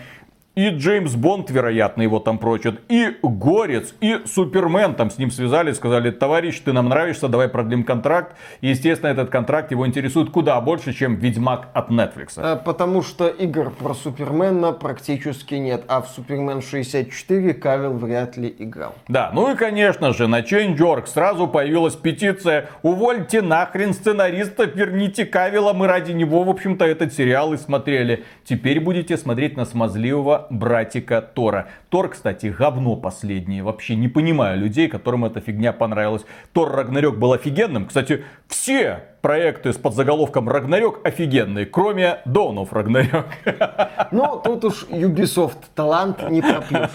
и 0.58 0.70
Джеймс 0.70 1.14
Бонд, 1.14 1.52
вероятно, 1.52 2.02
его 2.02 2.18
там 2.20 2.40
прочат, 2.40 2.82
и 2.90 3.16
Горец, 3.22 3.94
и 4.02 4.22
Супермен 4.26 4.96
там 4.96 5.12
с 5.12 5.20
ним 5.20 5.30
связались, 5.30 5.76
сказали, 5.76 6.10
товарищ, 6.10 6.60
ты 6.62 6.74
нам 6.74 6.90
нравишься, 6.90 7.28
давай 7.28 7.48
продлим 7.48 7.84
контракт. 7.84 8.36
И, 8.62 8.70
естественно, 8.70 9.12
этот 9.12 9.30
контракт 9.30 9.70
его 9.70 9.86
интересует 9.86 10.32
куда 10.32 10.60
больше, 10.60 10.94
чем 10.94 11.18
Ведьмак 11.18 11.68
от 11.76 11.92
Netflix. 11.92 12.34
А, 12.38 12.56
потому 12.56 13.04
что 13.04 13.28
игр 13.28 13.70
про 13.70 13.94
Супермена 13.94 14.72
практически 14.72 15.54
нет, 15.54 15.84
а 15.88 16.02
в 16.02 16.08
Супермен 16.08 16.64
64 16.64 17.54
Кавил 17.54 17.94
вряд 17.94 18.36
ли 18.36 18.54
играл. 18.58 18.96
Да, 19.08 19.30
ну 19.36 19.54
и, 19.54 19.56
конечно 19.56 20.12
же, 20.12 20.26
на 20.26 20.40
Change.org 20.40 21.06
сразу 21.06 21.48
появилась 21.48 21.96
петиция 21.96 22.72
«Увольте 22.82 23.44
нахрен 23.44 23.94
сценаристов, 23.94 24.76
верните 24.76 25.24
Кавила, 25.24 25.74
мы 25.74 25.86
ради 25.86 26.14
него, 26.14 26.44
в 26.44 26.50
общем-то, 26.50 26.84
этот 26.84 27.14
сериал 27.14 27.54
и 27.54 27.58
смотрели. 27.58 28.24
Теперь 28.44 28.80
будете 28.80 29.18
смотреть 29.18 29.56
на 29.56 29.64
смазливого 29.64 30.47
братика 30.50 31.22
Тора. 31.22 31.68
Тор, 31.90 32.10
кстати, 32.10 32.48
говно 32.48 32.96
последнее. 32.96 33.64
Вообще 33.64 33.96
не 33.96 34.08
понимаю 34.08 34.60
людей, 34.60 34.88
которым 34.88 35.26
эта 35.26 35.42
фигня 35.42 35.74
понравилась. 35.74 36.26
Тор 36.54 36.72
Рагнарёк 36.72 37.18
был 37.18 37.34
офигенным. 37.34 37.88
Кстати, 37.88 38.24
все 38.48 39.04
проекты 39.22 39.74
с 39.74 39.78
подзаголовком 39.78 40.48
Рагнарёк 40.50 41.06
офигенные, 41.06 41.66
кроме 41.66 42.20
Донов 42.26 42.74
Рагнарёк. 42.74 43.26
Ну, 44.12 44.42
тут 44.44 44.66
уж 44.66 44.84
Ubisoft 44.90 45.58
талант 45.76 46.30
не 46.30 46.42
пропьешь. 46.42 46.92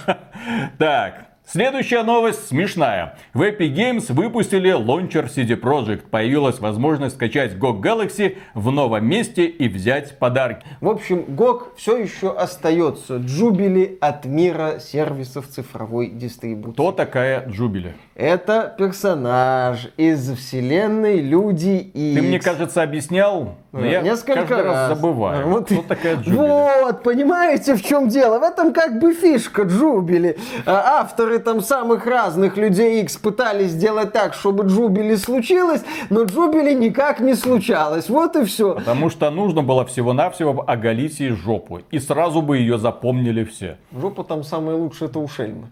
Так, 0.79 1.27
Следующая 1.45 2.03
новость 2.03 2.47
смешная. 2.49 3.17
В 3.35 3.43
Epic 3.43 3.75
Games 3.75 4.13
выпустили 4.13 4.71
лончер 4.73 5.27
CD 5.27 5.61
Projekt. 5.61 6.05
Появилась 6.11 6.61
возможность 6.61 7.17
скачать 7.17 7.55
GOG 7.55 7.81
Galaxy 7.83 8.39
в 8.55 8.71
новом 8.71 9.05
месте 9.07 9.47
и 9.47 9.69
взять 9.69 10.19
подарки. 10.19 10.65
В 10.81 10.89
общем, 10.89 11.25
GOG 11.29 11.73
все 11.77 11.97
еще 11.97 12.33
остается 12.35 13.17
джубили 13.17 13.99
от 14.01 14.25
мира 14.25 14.79
сервисов 14.79 15.49
цифровой 15.49 16.11
дистрибуции. 16.11 16.73
Кто 16.73 16.93
такая 16.93 17.47
Джубили? 17.49 17.95
Это 18.15 18.75
персонаж 18.79 19.89
из 19.97 20.35
вселенной 20.35 21.21
Люди 21.21 21.91
и. 21.93 22.15
Ты, 22.15 22.23
мне 22.23 22.39
кажется, 22.39 22.83
объяснял, 22.83 23.57
но 23.73 23.87
я 23.87 24.03
Несколько 24.03 24.57
раз, 24.63 24.65
раз. 24.65 24.89
забываю. 24.99 25.49
Вот, 25.49 25.65
Кто 25.67 25.83
такая 25.83 26.17
Джубили? 26.17 26.37
вот, 26.37 27.03
понимаете, 27.03 27.75
в 27.75 27.83
чем 27.83 28.09
дело? 28.09 28.39
В 28.39 28.43
этом 28.43 28.75
как 28.75 28.99
бы 29.01 29.15
фишка 29.15 29.63
Джубили. 29.63 30.39
А, 30.67 31.01
Авторы 31.01 31.39
там 31.39 31.63
самых 31.63 32.07
разных 32.07 32.59
людей 32.59 33.03
X 33.03 33.17
пытались 33.17 33.71
сделать 33.71 34.13
так, 34.13 34.35
чтобы 34.35 34.65
Джубили 34.65 35.15
случилось, 35.17 35.83
но 36.11 36.25
Джубили 36.25 36.75
никак 36.75 37.21
не 37.21 37.35
случалось. 37.35 38.11
Вот 38.11 38.37
и 38.37 38.45
все. 38.45 38.75
Потому 38.75 39.09
что 39.09 39.31
нужно 39.31 39.63
было 39.63 39.87
всего-навсего 39.87 40.65
оголить 40.67 41.19
ей 41.21 41.31
жопу. 41.31 41.81
И 41.91 41.99
сразу 41.99 42.43
бы 42.43 42.59
ее 42.59 42.77
запомнили 42.79 43.45
все. 43.45 43.79
Жопа 43.99 44.23
там 44.23 44.45
самая 44.45 44.77
лучшая, 44.77 45.09
это 45.09 45.19
у 45.19 45.27
Шельмы. 45.29 45.69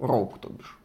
Роук, 0.00 0.38
то 0.40 0.48
бишь. 0.48 0.76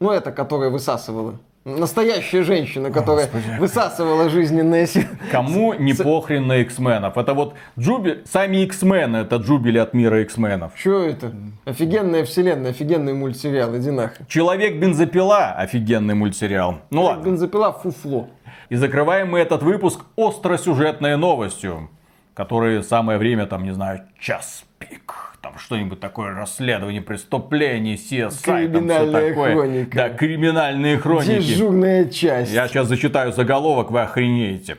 Ну, 0.00 0.10
это, 0.10 0.32
которая 0.32 0.70
высасывала. 0.70 1.34
Настоящая 1.64 2.42
женщина, 2.42 2.90
которая 2.90 3.28
высасывала 3.60 4.28
жизненные 4.28 4.88
силы. 4.88 5.06
Кому 5.30 5.74
не 5.74 5.94
похрен 5.94 6.48
на 6.48 6.56
X-менов? 6.56 7.16
Это 7.16 7.34
вот 7.34 7.54
Джуби... 7.78 8.22
Сами 8.24 8.64
X-мены, 8.64 9.18
это 9.18 9.36
Джубили 9.36 9.78
от 9.78 9.94
мира 9.94 10.22
X-менов. 10.22 10.72
Что 10.74 11.04
это? 11.04 11.32
Офигенная 11.64 12.24
вселенная, 12.24 12.70
офигенный 12.70 13.12
мультсериал, 13.12 13.76
иди 13.76 13.92
нахрен. 13.92 14.26
Человек-бензопила, 14.26 15.52
офигенный 15.52 16.14
мультсериал. 16.14 16.80
Ну 16.90 17.04
ладно. 17.04 17.22
Бензопила 17.22 17.72
фуфло. 17.72 18.28
И 18.68 18.74
закрываем 18.74 19.30
мы 19.30 19.38
этот 19.38 19.62
выпуск 19.62 20.00
остросюжетной 20.16 21.16
новостью, 21.16 21.90
которые 22.34 22.82
самое 22.82 23.18
время, 23.18 23.46
там, 23.46 23.62
не 23.62 23.72
знаю, 23.72 24.00
час 24.18 24.64
пик. 24.88 25.14
Там 25.40 25.58
что-нибудь 25.58 25.98
такое, 26.00 26.34
расследование 26.34 27.02
преступлений, 27.02 27.94
CSI, 27.94 28.20
там 28.28 28.30
все 28.30 28.68
Криминальная 28.68 29.28
такое. 29.30 29.54
хроника. 29.54 29.96
Да, 29.96 30.08
криминальные 30.10 30.98
хроники. 30.98 31.40
Дежурная 31.40 32.04
часть. 32.06 32.52
Я 32.52 32.68
сейчас 32.68 32.86
зачитаю 32.88 33.32
заголовок, 33.32 33.90
вы 33.90 34.02
охренеете. 34.02 34.76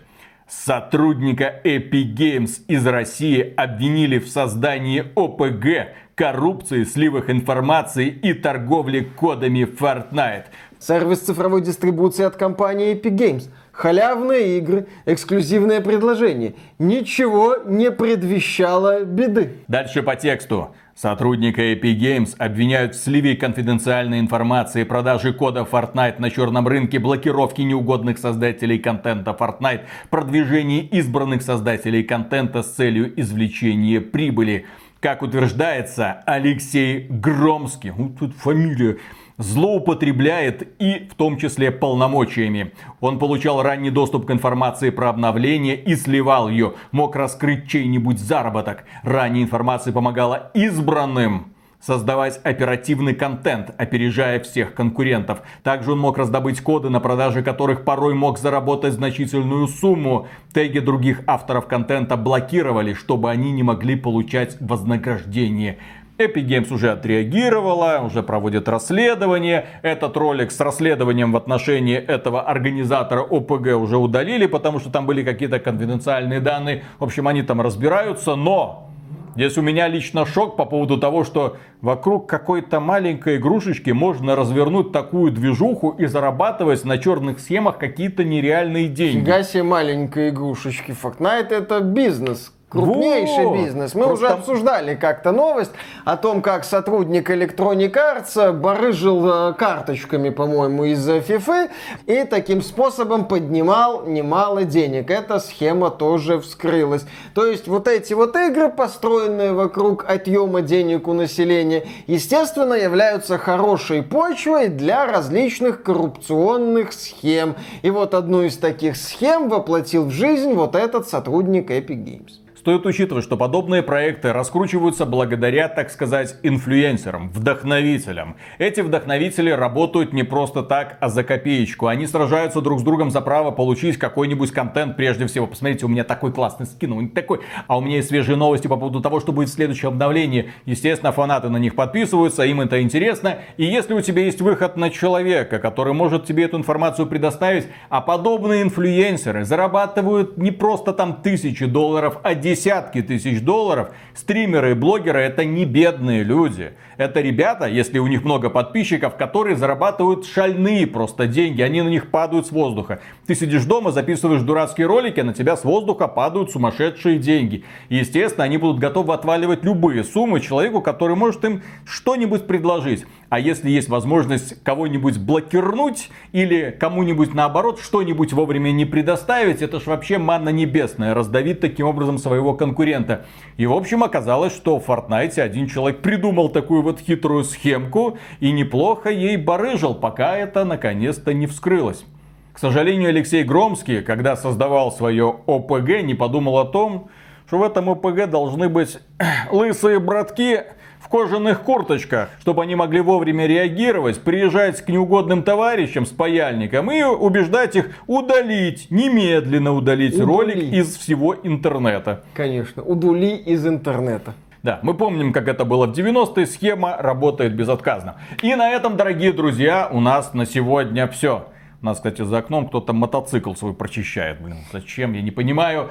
Сотрудника 0.48 1.62
Epic 1.64 2.14
Games 2.16 2.62
из 2.68 2.86
России 2.86 3.54
обвинили 3.58 4.20
в 4.20 4.30
создании 4.30 5.04
ОПГ, 5.16 5.94
коррупции, 6.16 6.84
сливах 6.84 7.30
информации 7.30 8.08
и 8.08 8.34
торговле 8.34 9.04
кодами 9.04 9.64
Fortnite. 9.66 10.46
Сервис 10.80 11.20
цифровой 11.20 11.62
дистрибуции 11.62 12.24
от 12.24 12.36
компании 12.36 12.94
Epic 12.94 13.16
Games. 13.18 13.50
Халявные 13.74 14.60
игры, 14.60 14.86
эксклюзивное 15.08 15.82
предложение. 15.82 16.54
Ничего 16.78 17.56
не 17.66 17.90
предвещало 17.90 19.04
беды. 19.04 19.56
Дальше 19.68 20.04
по 20.04 20.16
тексту. 20.16 20.76
Сотрудника 20.96 21.60
Epic 21.74 21.98
Games 21.98 22.36
обвиняют 22.38 22.94
в 22.94 23.04
сливе 23.04 23.36
конфиденциальной 23.36 24.20
информации, 24.20 24.84
продаже 24.84 25.34
кода 25.34 25.68
Fortnite 25.70 26.20
на 26.20 26.30
черном 26.30 26.68
рынке, 26.68 27.00
блокировке 27.00 27.64
неугодных 27.64 28.20
создателей 28.20 28.78
контента 28.78 29.36
Fortnite, 29.38 29.86
продвижении 30.12 30.84
избранных 30.84 31.42
создателей 31.42 32.04
контента 32.04 32.62
с 32.62 32.74
целью 32.74 33.20
извлечения 33.20 34.02
прибыли. 34.02 34.68
Как 35.00 35.24
утверждается, 35.24 36.22
Алексей 36.28 37.08
Громский, 37.10 37.90
вот 37.90 38.20
тут 38.20 38.36
фамилия, 38.36 38.98
злоупотребляет 39.38 40.82
и 40.82 41.08
в 41.10 41.16
том 41.16 41.38
числе 41.38 41.72
полномочиями. 41.72 42.72
Он 43.00 43.20
получал 43.20 43.62
ранний 43.62 43.92
доступ 43.92 44.26
к 44.26 44.32
информации 44.32 44.90
про 44.90 45.10
обновление 45.10 45.76
и 45.76 45.96
сливал 45.96 46.50
ее, 46.50 46.74
мог 46.92 47.16
раскрыть 47.16 47.68
чей-нибудь 47.68 48.20
заработок. 48.20 48.86
Ранняя 49.04 49.44
информация 49.44 49.94
помогала 49.94 50.52
избранным 50.54 51.54
создавать 51.86 52.40
оперативный 52.44 53.14
контент, 53.14 53.74
опережая 53.78 54.40
всех 54.40 54.74
конкурентов. 54.74 55.42
Также 55.64 55.92
он 55.92 56.00
мог 56.00 56.18
раздобыть 56.18 56.62
коды, 56.62 56.90
на 56.90 57.02
продаже 57.02 57.44
которых 57.44 57.84
порой 57.84 58.14
мог 58.14 58.40
заработать 58.40 58.94
значительную 58.94 59.68
сумму. 59.68 60.28
Теги 60.54 60.80
других 60.80 61.22
авторов 61.28 61.68
контента 61.68 62.16
блокировали, 62.16 62.94
чтобы 62.94 63.30
они 63.30 63.52
не 63.52 63.64
могли 63.64 63.96
получать 63.98 64.56
вознаграждение. 64.62 65.78
Epic 66.20 66.46
Games 66.46 66.72
уже 66.72 66.92
отреагировала, 66.92 68.02
уже 68.06 68.22
проводит 68.22 68.70
расследование. 68.70 69.66
Этот 69.82 70.16
ролик 70.16 70.52
с 70.52 70.60
расследованием 70.60 71.32
в 71.32 71.38
отношении 71.38 71.98
этого 71.98 72.44
организатора 72.44 73.22
ОПГ 73.22 73.76
уже 73.78 73.98
удалили, 73.98 74.46
потому 74.46 74.80
что 74.80 74.92
там 74.92 75.08
были 75.08 75.24
какие-то 75.24 75.60
конфиденциальные 75.60 76.40
данные. 76.40 76.84
В 77.00 77.04
общем, 77.04 77.28
они 77.28 77.42
там 77.42 77.62
разбираются, 77.62 78.36
но 78.36 78.90
Здесь 79.36 79.58
у 79.58 79.64
меня 79.64 79.88
лично 79.88 80.28
шок 80.28 80.56
по 80.56 80.66
поводу 80.66 81.00
того, 81.00 81.24
что 81.24 81.58
вокруг 81.82 82.30
какой-то 82.30 82.80
маленькой 82.80 83.38
игрушечки 83.38 83.90
можно 83.90 84.36
развернуть 84.36 84.92
такую 84.92 85.32
движуху 85.32 85.90
и 85.90 86.06
зарабатывать 86.06 86.86
на 86.86 87.00
черных 87.00 87.40
схемах 87.40 87.80
какие-то 87.80 88.24
нереальные 88.24 88.90
деньги. 88.90 89.22
Фига 89.22 89.42
себе 89.42 89.64
маленькой 89.64 90.30
игрушечки. 90.30 90.92
Fortnite 90.92 91.50
это 91.50 91.80
бизнес. 91.80 92.54
Крупнейший 92.74 93.46
Вот. 93.46 93.58
бизнес. 93.58 93.94
Мы 93.94 94.04
Просто- 94.06 94.26
уже 94.26 94.34
обсуждали 94.34 94.96
как-то 94.96 95.32
новость 95.32 95.72
о 96.06 96.18
том, 96.18 96.42
как 96.42 96.66
сотрудник 96.66 97.30
Electronic 97.30 97.94
Arts 97.94 98.52
барыжил 98.52 99.28
э, 99.30 99.54
карточками, 99.54 100.30
по-моему, 100.30 100.86
из 100.86 101.08
FIFA 101.08 101.70
и 102.08 102.24
таким 102.24 102.62
способом 102.62 103.26
поднимал 103.26 104.06
немало 104.08 104.64
денег. 104.64 105.12
Эта 105.12 105.40
схема 105.40 105.92
тоже 105.92 106.40
вскрылась. 106.40 107.06
То 107.36 107.46
есть 107.46 107.68
вот 107.68 107.88
эти 107.88 108.14
вот 108.14 108.36
игры, 108.36 108.70
построенные 108.70 109.54
вокруг 109.54 110.06
отъема 110.10 110.62
денег 110.62 111.08
у 111.08 111.14
населения, 111.14 111.86
естественно, 112.08 112.74
являются 112.74 113.38
хорошей 113.38 114.02
почвой 114.02 114.70
для 114.70 115.06
различных 115.06 115.84
коррупционных 115.84 116.94
схем. 116.94 117.56
И 117.84 117.92
вот 117.92 118.14
одну 118.16 118.42
из 118.42 118.58
таких 118.58 118.98
схем 118.98 119.50
воплотил 119.50 120.06
в 120.06 120.12
жизнь 120.12 120.54
вот 120.54 120.76
этот 120.76 121.08
сотрудник 121.08 121.70
Epic 121.70 122.04
Games. 122.04 122.43
Стоит 122.64 122.86
учитывать, 122.86 123.26
что 123.26 123.36
подобные 123.36 123.84
проекты 123.84 124.32
раскручиваются 124.32 125.06
благодаря, 125.06 125.68
так 125.68 125.92
сказать, 125.92 126.38
инфлюенсерам, 126.44 127.30
вдохновителям. 127.30 128.38
Эти 128.58 128.80
вдохновители 128.80 129.50
работают 129.50 130.14
не 130.14 130.24
просто 130.24 130.64
так, 130.64 130.98
а 131.02 131.10
за 131.10 131.26
копеечку. 131.26 131.88
Они 131.88 132.08
сражаются 132.08 132.62
друг 132.62 132.80
с 132.80 132.84
другом 132.84 133.12
за 133.12 133.20
право 133.20 133.52
получить 133.52 133.98
какой-нибудь 133.98 134.52
контент 134.52 134.96
прежде 134.96 135.28
всего. 135.28 135.46
Посмотрите, 135.46 135.86
у 135.86 135.90
меня 135.90 136.06
такой 136.06 136.32
классный 136.32 136.66
скин, 136.66 136.94
меня 136.94 137.10
такой, 137.14 137.42
а 137.68 137.78
у 137.78 137.82
меня 137.82 137.98
есть 137.98 138.08
свежие 138.08 138.38
новости 138.38 138.68
по 138.68 138.78
поводу 138.78 139.02
того, 139.02 139.20
что 139.20 139.34
будет 139.34 139.50
в 139.50 139.54
следующем 139.54 139.90
обновлении. 139.90 140.54
Естественно, 140.66 141.12
фанаты 141.12 141.50
на 141.50 141.58
них 141.58 141.76
подписываются, 141.76 142.44
им 142.44 142.62
это 142.62 142.82
интересно. 142.82 143.40
И 143.58 143.66
если 143.66 143.94
у 143.94 144.00
тебя 144.00 144.24
есть 144.24 144.40
выход 144.40 144.78
на 144.78 144.90
человека, 144.90 145.60
который 145.60 145.92
может 145.92 146.26
тебе 146.26 146.46
эту 146.46 146.60
информацию 146.60 147.08
предоставить, 147.08 147.68
а 147.90 148.00
подобные 148.00 148.64
инфлюенсеры 148.64 149.44
зарабатывают 149.44 150.38
не 150.38 150.52
просто 150.52 150.94
там 150.94 151.22
тысячи 151.22 151.66
долларов, 151.66 152.20
а 152.24 152.36
десятки 152.54 153.02
тысяч 153.02 153.42
долларов. 153.42 153.90
Стримеры 154.14 154.72
и 154.72 154.74
блогеры 154.74 155.22
это 155.22 155.44
не 155.44 155.66
бедные 155.66 156.24
люди. 156.24 156.74
Это 157.04 157.20
ребята, 157.20 157.66
если 157.66 158.00
у 158.00 158.08
них 158.08 158.24
много 158.24 158.50
подписчиков, 158.50 159.18
которые 159.18 159.58
зарабатывают 159.58 160.26
шальные 160.26 160.88
просто 160.88 161.28
деньги. 161.28 161.62
Они 161.62 161.82
на 161.82 161.90
них 161.90 162.10
падают 162.12 162.48
с 162.48 162.52
воздуха. 162.52 163.02
Ты 163.28 163.36
сидишь 163.36 163.66
дома, 163.66 163.92
записываешь 163.92 164.42
дурацкие 164.42 164.88
ролики, 164.88 165.20
на 165.20 165.34
тебя 165.34 165.58
с 165.58 165.66
воздуха 165.66 166.08
падают 166.08 166.52
сумасшедшие 166.52 167.20
деньги. 167.20 167.66
Естественно, 167.90 168.46
они 168.46 168.58
будут 168.58 168.80
готовы 168.80 169.14
отваливать 169.14 169.66
любые 169.66 170.06
суммы 170.06 170.40
человеку, 170.40 170.80
который 170.80 171.18
может 171.18 171.44
им 171.44 171.62
что-нибудь 171.86 172.48
предложить. 172.48 173.06
А 173.28 173.38
если 173.38 173.70
есть 173.70 173.90
возможность 173.90 174.64
кого-нибудь 174.64 175.18
блокирнуть 175.18 176.10
или 176.32 176.70
кому-нибудь 176.80 177.34
наоборот 177.34 177.82
что-нибудь 177.82 178.32
вовремя 178.32 178.72
не 178.72 178.86
предоставить, 178.86 179.62
это 179.62 179.82
ж 179.82 179.88
вообще 179.88 180.20
манна 180.20 180.50
небесная, 180.50 181.14
раздавить 181.14 181.60
таким 181.60 181.88
образом 181.88 182.18
своего 182.18 182.54
конкурента. 182.54 183.26
И 183.58 183.66
в 183.66 183.74
общем 183.74 184.04
оказалось, 184.04 184.56
что 184.56 184.80
в 184.80 184.88
Fortnite 184.88 185.42
один 185.42 185.68
человек 185.68 186.02
придумал 186.02 186.48
такую 186.48 186.82
вот 186.84 186.93
хитрую 187.00 187.44
схемку 187.44 188.18
и 188.40 188.52
неплохо 188.52 189.10
ей 189.10 189.38
барыжил, 189.38 189.94
пока 189.96 190.38
это 190.38 190.66
наконец-то 190.66 191.34
не 191.34 191.48
вскрылось. 191.48 192.06
К 192.54 192.60
сожалению, 192.60 193.10
Алексей 193.10 193.44
Громский, 193.44 194.02
когда 194.02 194.36
создавал 194.36 194.92
свое 194.92 195.36
ОПГ, 195.48 196.02
не 196.04 196.14
подумал 196.14 196.60
о 196.60 196.66
том, 196.66 197.10
что 197.48 197.58
в 197.58 197.64
этом 197.64 197.90
ОПГ 197.90 198.30
должны 198.30 198.70
быть 198.70 199.00
лысые 199.52 200.00
братки 200.00 200.62
в 201.00 201.10
кожаных 201.10 201.62
курточках, 201.64 202.30
чтобы 202.40 202.64
они 202.64 202.76
могли 202.76 203.02
вовремя 203.02 203.46
реагировать, 203.46 204.22
приезжать 204.22 204.82
к 204.82 204.88
неугодным 204.90 205.44
товарищам 205.44 206.06
с 206.06 206.10
паяльником 206.10 206.90
и 206.92 207.04
убеждать 207.04 207.76
их 207.76 207.90
удалить, 208.08 208.88
немедленно 208.90 209.74
удалить 209.74 210.16
Удалить. 210.16 210.28
ролик 210.28 210.74
из 210.74 210.96
всего 210.96 211.36
интернета. 211.44 212.24
Конечно, 212.34 212.84
удули 212.84 213.36
из 213.36 213.68
интернета. 213.68 214.34
Да, 214.64 214.80
мы 214.82 214.94
помним, 214.94 215.34
как 215.34 215.50
это 215.50 215.66
было 215.66 215.88
в 215.88 215.92
90-е, 215.92 216.46
схема 216.46 216.96
работает 216.98 217.54
безотказно. 217.54 218.16
И 218.42 218.56
на 218.56 218.70
этом, 218.70 218.96
дорогие 218.96 219.34
друзья, 219.34 219.90
у 219.92 220.00
нас 220.00 220.34
на 220.34 220.46
сегодня 220.46 221.06
все. 221.10 221.50
У 221.82 221.86
нас, 221.86 221.98
кстати, 221.98 222.22
за 222.22 222.38
окном 222.38 222.70
кто-то 222.70 222.94
мотоцикл 222.94 223.54
свой 223.56 223.74
прочищает. 223.74 224.40
Блин, 224.40 224.60
зачем, 224.72 225.12
я 225.14 225.22
не 225.22 225.32
понимаю. 225.32 225.90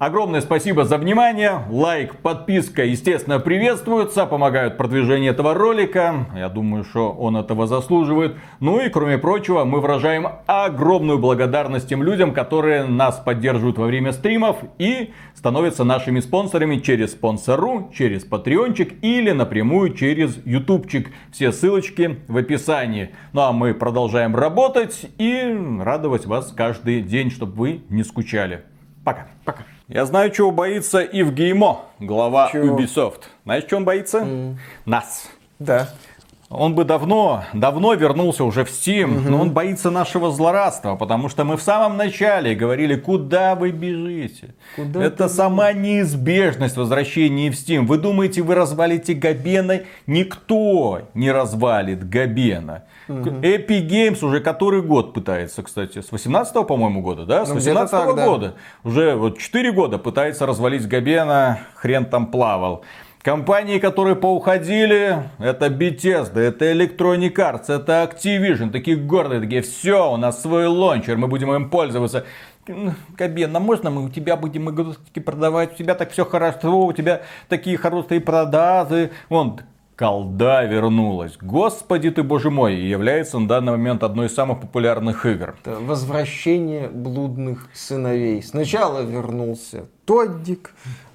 Огромное 0.00 0.40
спасибо 0.40 0.86
за 0.86 0.96
внимание. 0.96 1.60
Лайк, 1.68 2.16
подписка, 2.16 2.82
естественно, 2.86 3.38
приветствуются, 3.38 4.24
помогают 4.24 4.78
продвижению 4.78 5.32
этого 5.32 5.52
ролика. 5.52 6.26
Я 6.34 6.48
думаю, 6.48 6.84
что 6.84 7.10
он 7.10 7.36
этого 7.36 7.66
заслуживает. 7.66 8.34
Ну 8.60 8.80
и, 8.80 8.88
кроме 8.88 9.18
прочего, 9.18 9.64
мы 9.64 9.82
выражаем 9.82 10.26
огромную 10.46 11.18
благодарность 11.18 11.86
тем 11.86 12.02
людям, 12.02 12.32
которые 12.32 12.84
нас 12.84 13.18
поддерживают 13.18 13.76
во 13.76 13.84
время 13.84 14.12
стримов 14.12 14.56
и 14.78 15.12
становятся 15.34 15.84
нашими 15.84 16.20
спонсорами 16.20 16.78
через 16.78 17.12
спонсору, 17.12 17.92
через 17.94 18.24
патреончик 18.24 18.94
или 19.04 19.32
напрямую 19.32 19.92
через 19.92 20.40
ютубчик. 20.46 21.10
Все 21.30 21.52
ссылочки 21.52 22.20
в 22.26 22.38
описании. 22.38 23.10
Ну 23.34 23.42
а 23.42 23.52
мы 23.52 23.74
продолжаем 23.74 24.34
работать 24.34 25.10
и 25.18 25.54
радовать 25.78 26.24
вас 26.24 26.54
каждый 26.56 27.02
день, 27.02 27.30
чтобы 27.30 27.52
вы 27.52 27.82
не 27.90 28.02
скучали. 28.02 28.62
Пока. 29.04 29.28
Пока. 29.44 29.64
Я 29.90 30.06
знаю, 30.06 30.30
чего 30.30 30.52
боится 30.52 31.00
Ив 31.00 31.32
Геймо, 31.32 31.86
глава 31.98 32.48
Чего? 32.52 32.78
Ubisoft. 32.78 33.22
Знаешь, 33.42 33.64
чего 33.64 33.78
он 33.78 33.84
боится? 33.84 34.24
Нас. 34.86 35.28
Да. 35.58 35.88
Он 36.50 36.74
бы 36.74 36.84
давно, 36.84 37.44
давно 37.52 37.94
вернулся 37.94 38.42
уже 38.42 38.64
в 38.64 38.70
Steam, 38.70 39.28
но 39.28 39.40
он 39.40 39.52
боится 39.52 39.88
нашего 39.92 40.32
злорадства, 40.32 40.96
потому 40.96 41.28
что 41.28 41.44
мы 41.44 41.56
в 41.56 41.62
самом 41.62 41.96
начале 41.96 42.56
говорили, 42.56 42.96
куда 42.96 43.54
вы 43.54 43.70
бежите. 43.70 44.54
Куда 44.74 45.00
Это 45.00 45.28
сама 45.28 45.72
неизбежность 45.72 46.76
возвращения 46.76 47.52
в 47.52 47.54
Steam. 47.54 47.86
Вы 47.86 47.98
думаете, 47.98 48.42
вы 48.42 48.56
развалите 48.56 49.14
Габена? 49.14 49.82
Никто 50.08 51.02
не 51.14 51.30
развалит 51.30 52.08
Габена. 52.08 52.82
Epic 53.06 53.88
Games 53.88 54.24
уже 54.24 54.40
который 54.40 54.82
год 54.82 55.14
пытается, 55.14 55.62
кстати, 55.62 56.00
с 56.00 56.10
18 56.10 56.66
по-моему, 56.66 57.00
года, 57.00 57.26
да? 57.26 57.46
С 57.46 57.50
Ну, 57.50 57.56
где-то 57.56 57.80
18 57.80 57.90
так, 57.90 58.16
да. 58.16 58.26
года. 58.26 58.54
Уже 58.82 59.14
вот 59.14 59.38
4 59.38 59.70
года 59.70 59.98
пытается 59.98 60.46
развалить 60.46 60.86
Габена, 60.88 61.60
хрен 61.74 62.06
там 62.06 62.26
плавал. 62.26 62.82
Компании, 63.22 63.78
которые 63.78 64.16
поуходили, 64.16 65.24
это 65.38 65.66
Bethesda, 65.66 66.40
это 66.40 66.72
Electronic 66.72 67.34
Arts, 67.34 67.64
это 67.68 68.02
Activision, 68.02 68.70
такие 68.70 68.96
гордые, 68.96 69.42
такие, 69.42 69.60
все, 69.60 70.10
у 70.10 70.16
нас 70.16 70.40
свой 70.40 70.66
лончер, 70.66 71.18
мы 71.18 71.28
будем 71.28 71.52
им 71.52 71.68
пользоваться. 71.68 72.24
Габен, 72.66 73.54
а 73.54 73.60
можно 73.60 73.90
мы 73.90 74.06
у 74.06 74.08
тебя 74.08 74.36
будем 74.36 74.70
игрушки 74.70 75.18
продавать, 75.18 75.74
у 75.74 75.76
тебя 75.76 75.94
так 75.94 76.12
все 76.12 76.24
хорошо, 76.24 76.86
у 76.86 76.92
тебя 76.94 77.20
такие 77.48 77.76
хорошие 77.76 78.22
продажи. 78.22 79.10
Вон, 79.28 79.60
колда 79.96 80.64
вернулась. 80.64 81.36
Господи 81.42 82.10
ты, 82.10 82.22
боже 82.22 82.48
мой, 82.50 82.76
и 82.76 82.88
является 82.88 83.38
на 83.38 83.46
данный 83.46 83.72
момент 83.72 84.02
одной 84.02 84.28
из 84.28 84.34
самых 84.34 84.62
популярных 84.62 85.26
игр. 85.26 85.56
Это 85.62 85.78
возвращение 85.78 86.88
блудных 86.88 87.68
сыновей. 87.74 88.42
Сначала 88.42 89.02
вернулся 89.02 89.84
Тоддик, 90.06 90.72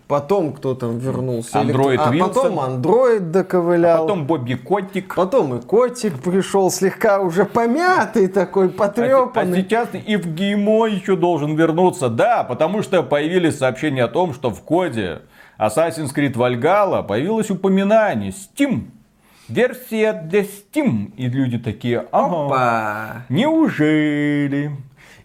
потом 0.07 0.53
кто 0.53 0.76
там 0.76 0.98
вернулся? 0.98 1.60
Андроид 1.60 1.99
а 2.03 2.11
Вилсон. 2.11 2.34
потом 2.34 2.60
андроид 2.60 3.32
доковылял. 3.32 4.07
Потом 4.07 4.26
Бобби 4.26 4.53
Котик. 4.56 5.15
Потом 5.15 5.56
и 5.56 5.61
котик 5.61 6.22
пришел 6.22 6.72
слегка 6.72 7.19
уже 7.19 7.45
помятый 7.45 8.27
такой, 8.27 8.68
А, 8.68 8.69
потрепанный. 8.69 9.61
сейчас 9.61 9.90
и 9.94 10.15
в 10.15 10.27
Геймо 10.27 10.88
еще 10.88 11.15
должен 11.15 11.56
вернуться. 11.56 12.10
Да, 12.10 12.44
потому 12.44 12.82
что 12.82 13.03
появились 13.03 13.57
сообщения 13.57 14.03
о 14.03 14.07
том, 14.07 14.34
что 14.34 14.49
в 14.49 14.61
коде 14.61 15.22
Assassin's 15.60 16.14
Creed 16.15 16.34
Valhalla 16.34 17.03
появилось 17.03 17.49
упоминание 17.49 18.32
Steam. 18.32 18.88
Версия 19.48 20.14
для 20.14 20.41
Steam. 20.41 21.14
И 21.18 21.27
люди 21.27 21.60
такие, 21.60 22.06
ага, 22.11 22.45
Опа. 22.45 23.26
неужели? 23.30 24.72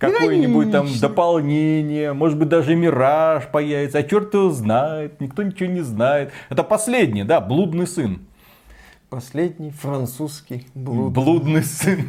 Какое-нибудь 0.00 0.72
там 0.72 0.88
дополнение, 0.98 2.14
может 2.14 2.38
быть 2.38 2.48
даже 2.48 2.74
Мираж 2.74 3.46
появится, 3.52 3.98
а 3.98 4.02
черт 4.02 4.32
его 4.32 4.48
знает, 4.50 5.20
никто 5.20 5.42
ничего 5.42 5.68
не 5.68 5.82
знает. 5.82 6.32
Это 6.48 6.64
последний, 6.64 7.22
да, 7.22 7.40
блудный 7.40 7.86
сын. 7.86 8.20
Последний 9.10 9.70
французский 9.72 10.68
блуд. 10.74 11.12
Блудный 11.12 11.62
сын. 11.62 12.08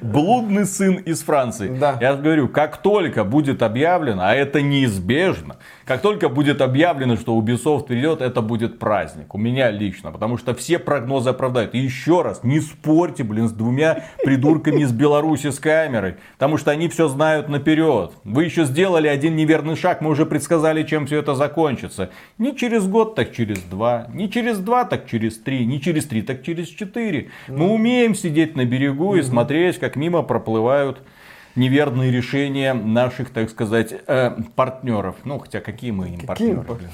Блудный 0.00 0.64
сын 0.64 0.94
из 0.94 1.22
Франции. 1.22 1.76
Да. 1.76 1.98
Я 2.00 2.14
говорю, 2.14 2.48
как 2.48 2.78
только 2.78 3.24
будет 3.24 3.62
объявлено, 3.62 4.22
а 4.24 4.34
это 4.34 4.62
неизбежно, 4.62 5.56
как 5.84 6.00
только 6.02 6.28
будет 6.28 6.60
объявлено, 6.60 7.16
что 7.16 7.38
Ubisoft 7.38 7.86
придет, 7.86 8.20
это 8.20 8.40
будет 8.40 8.78
праздник. 8.78 9.34
У 9.34 9.38
меня 9.38 9.70
лично. 9.70 10.12
Потому 10.12 10.38
что 10.38 10.54
все 10.54 10.78
прогнозы 10.78 11.30
оправдают. 11.30 11.74
И 11.74 11.78
еще 11.78 12.22
раз, 12.22 12.44
не 12.44 12.60
спорьте, 12.60 13.24
блин, 13.24 13.48
с 13.48 13.52
двумя 13.52 14.04
придурками 14.22 14.82
из 14.82 14.92
Беларуси 14.92 15.50
с 15.50 15.58
камерой. 15.58 16.16
Потому 16.34 16.56
что 16.56 16.70
они 16.70 16.88
все 16.88 17.08
знают 17.08 17.48
наперед. 17.48 18.12
Вы 18.24 18.44
еще 18.44 18.64
сделали 18.64 19.08
один 19.08 19.36
неверный 19.36 19.76
шаг, 19.76 20.00
мы 20.00 20.10
уже 20.10 20.26
предсказали, 20.26 20.82
чем 20.84 21.06
все 21.06 21.18
это 21.18 21.34
закончится. 21.34 22.10
Не 22.38 22.56
через 22.56 22.86
год, 22.86 23.14
так 23.14 23.32
через 23.32 23.60
два. 23.62 24.06
Не 24.12 24.30
через 24.30 24.58
два, 24.58 24.84
так 24.84 25.06
через 25.06 25.38
три. 25.38 25.66
Не 25.66 25.80
через 25.80 26.06
три, 26.06 26.22
так 26.22 26.42
через 26.42 26.68
четыре. 26.68 27.30
Мы 27.48 27.68
умеем 27.68 28.14
сидеть 28.14 28.56
на 28.56 28.64
берегу 28.64 29.16
и 29.16 29.22
смотреть, 29.22 29.78
как 29.78 29.96
мимо 29.96 30.22
проплывают 30.22 31.02
неверные 31.56 32.10
решения 32.10 32.74
наших, 32.74 33.30
так 33.30 33.50
сказать, 33.50 33.94
э, 34.06 34.30
партнеров. 34.54 35.16
Ну, 35.24 35.38
хотя 35.38 35.60
какие 35.60 35.90
мы 35.90 36.08
им 36.08 36.20
Какие 36.26 36.54
партнеры? 36.54 36.90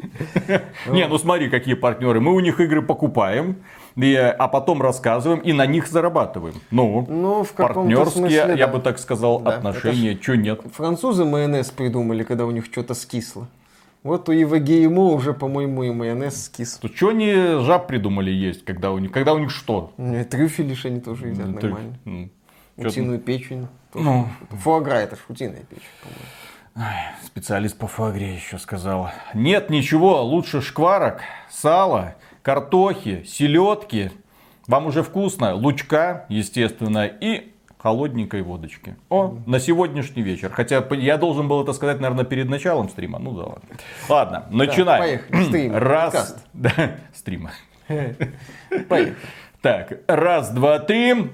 Не, 0.90 1.08
ну 1.08 1.18
смотри, 1.18 1.48
какие 1.48 1.74
партнеры. 1.74 2.20
Мы 2.20 2.32
у 2.32 2.40
них 2.40 2.60
игры 2.60 2.82
покупаем, 2.82 3.56
и, 3.96 4.14
а 4.14 4.46
потом 4.48 4.80
рассказываем 4.80 5.40
и 5.40 5.52
на 5.52 5.66
них 5.66 5.88
зарабатываем. 5.88 6.54
Ну, 6.70 7.04
Ну, 7.08 7.42
в 7.42 7.52
партнерские, 7.52 8.06
смысле, 8.06 8.54
я 8.56 8.66
да. 8.66 8.68
бы 8.68 8.78
так 8.80 8.98
сказал, 8.98 9.40
Да, 9.40 9.56
отношения. 9.56 10.14
Че 10.16 10.36
нет? 10.36 10.60
Французы 10.72 11.24
майонез 11.24 11.70
придумали, 11.70 12.22
когда 12.22 12.46
у 12.46 12.50
них 12.52 12.66
что-то 12.66 12.94
скисло. 12.94 13.48
Вот 14.04 14.28
у 14.28 14.32
ИВГИМО 14.32 15.06
уже, 15.06 15.34
по-моему, 15.34 15.82
и 15.82 15.90
майонез 15.90 16.44
скис. 16.44 16.74
То 16.78 16.86
что 16.88 17.08
они 17.08 17.32
жаб 17.66 17.88
придумали 17.88 18.30
есть, 18.30 18.64
когда 18.64 18.92
у 18.92 18.98
них, 18.98 19.10
когда 19.10 19.34
у 19.34 19.38
них 19.38 19.50
что? 19.50 19.92
Ну, 19.96 20.16
и 20.20 20.22
Трюфели 20.22 20.74
ж 20.74 20.84
они 20.86 21.00
тоже 21.00 21.28
едят 21.28 21.58
Ты- 21.60 21.66
нормально. 21.68 22.28
Утиную 22.78 23.18
печень. 23.18 23.68
Ну. 23.94 24.28
Фуагра 24.50 24.94
это 24.94 25.16
ж 25.16 25.20
утиная 25.28 25.62
печень, 25.64 25.82
по-моему. 26.02 26.94
Специалист 27.24 27.76
по 27.76 27.88
фуагре 27.88 28.34
еще 28.34 28.58
сказал. 28.58 29.10
Нет 29.34 29.68
ничего 29.68 30.22
лучше 30.22 30.60
шкварок, 30.60 31.22
сала, 31.50 32.14
картохи, 32.42 33.24
селедки. 33.24 34.12
Вам 34.68 34.86
уже 34.86 35.02
вкусно. 35.02 35.54
Лучка, 35.54 36.26
естественно, 36.28 37.06
и 37.06 37.52
холодненькой 37.78 38.42
водочки. 38.42 38.96
О, 39.08 39.38
на 39.46 39.58
сегодняшний 39.60 40.22
вечер. 40.22 40.50
Хотя 40.50 40.84
я 40.92 41.16
должен 41.16 41.48
был 41.48 41.62
это 41.62 41.72
сказать, 41.72 42.00
наверное, 42.00 42.24
перед 42.24 42.48
началом 42.48 42.88
стрима. 42.88 43.18
Ну 43.18 43.32
да 43.32 43.42
ладно. 43.44 43.68
Ладно, 44.08 44.46
начинаем. 44.50 45.02
поехали. 45.02 45.44
Стрим, 45.48 45.76
Раз. 45.76 46.44
Да, 46.52 46.72
стрима. 47.14 47.50
Поехали. 47.88 49.16
Так, 49.62 50.00
раз, 50.06 50.50
два, 50.50 50.78
три. 50.78 51.32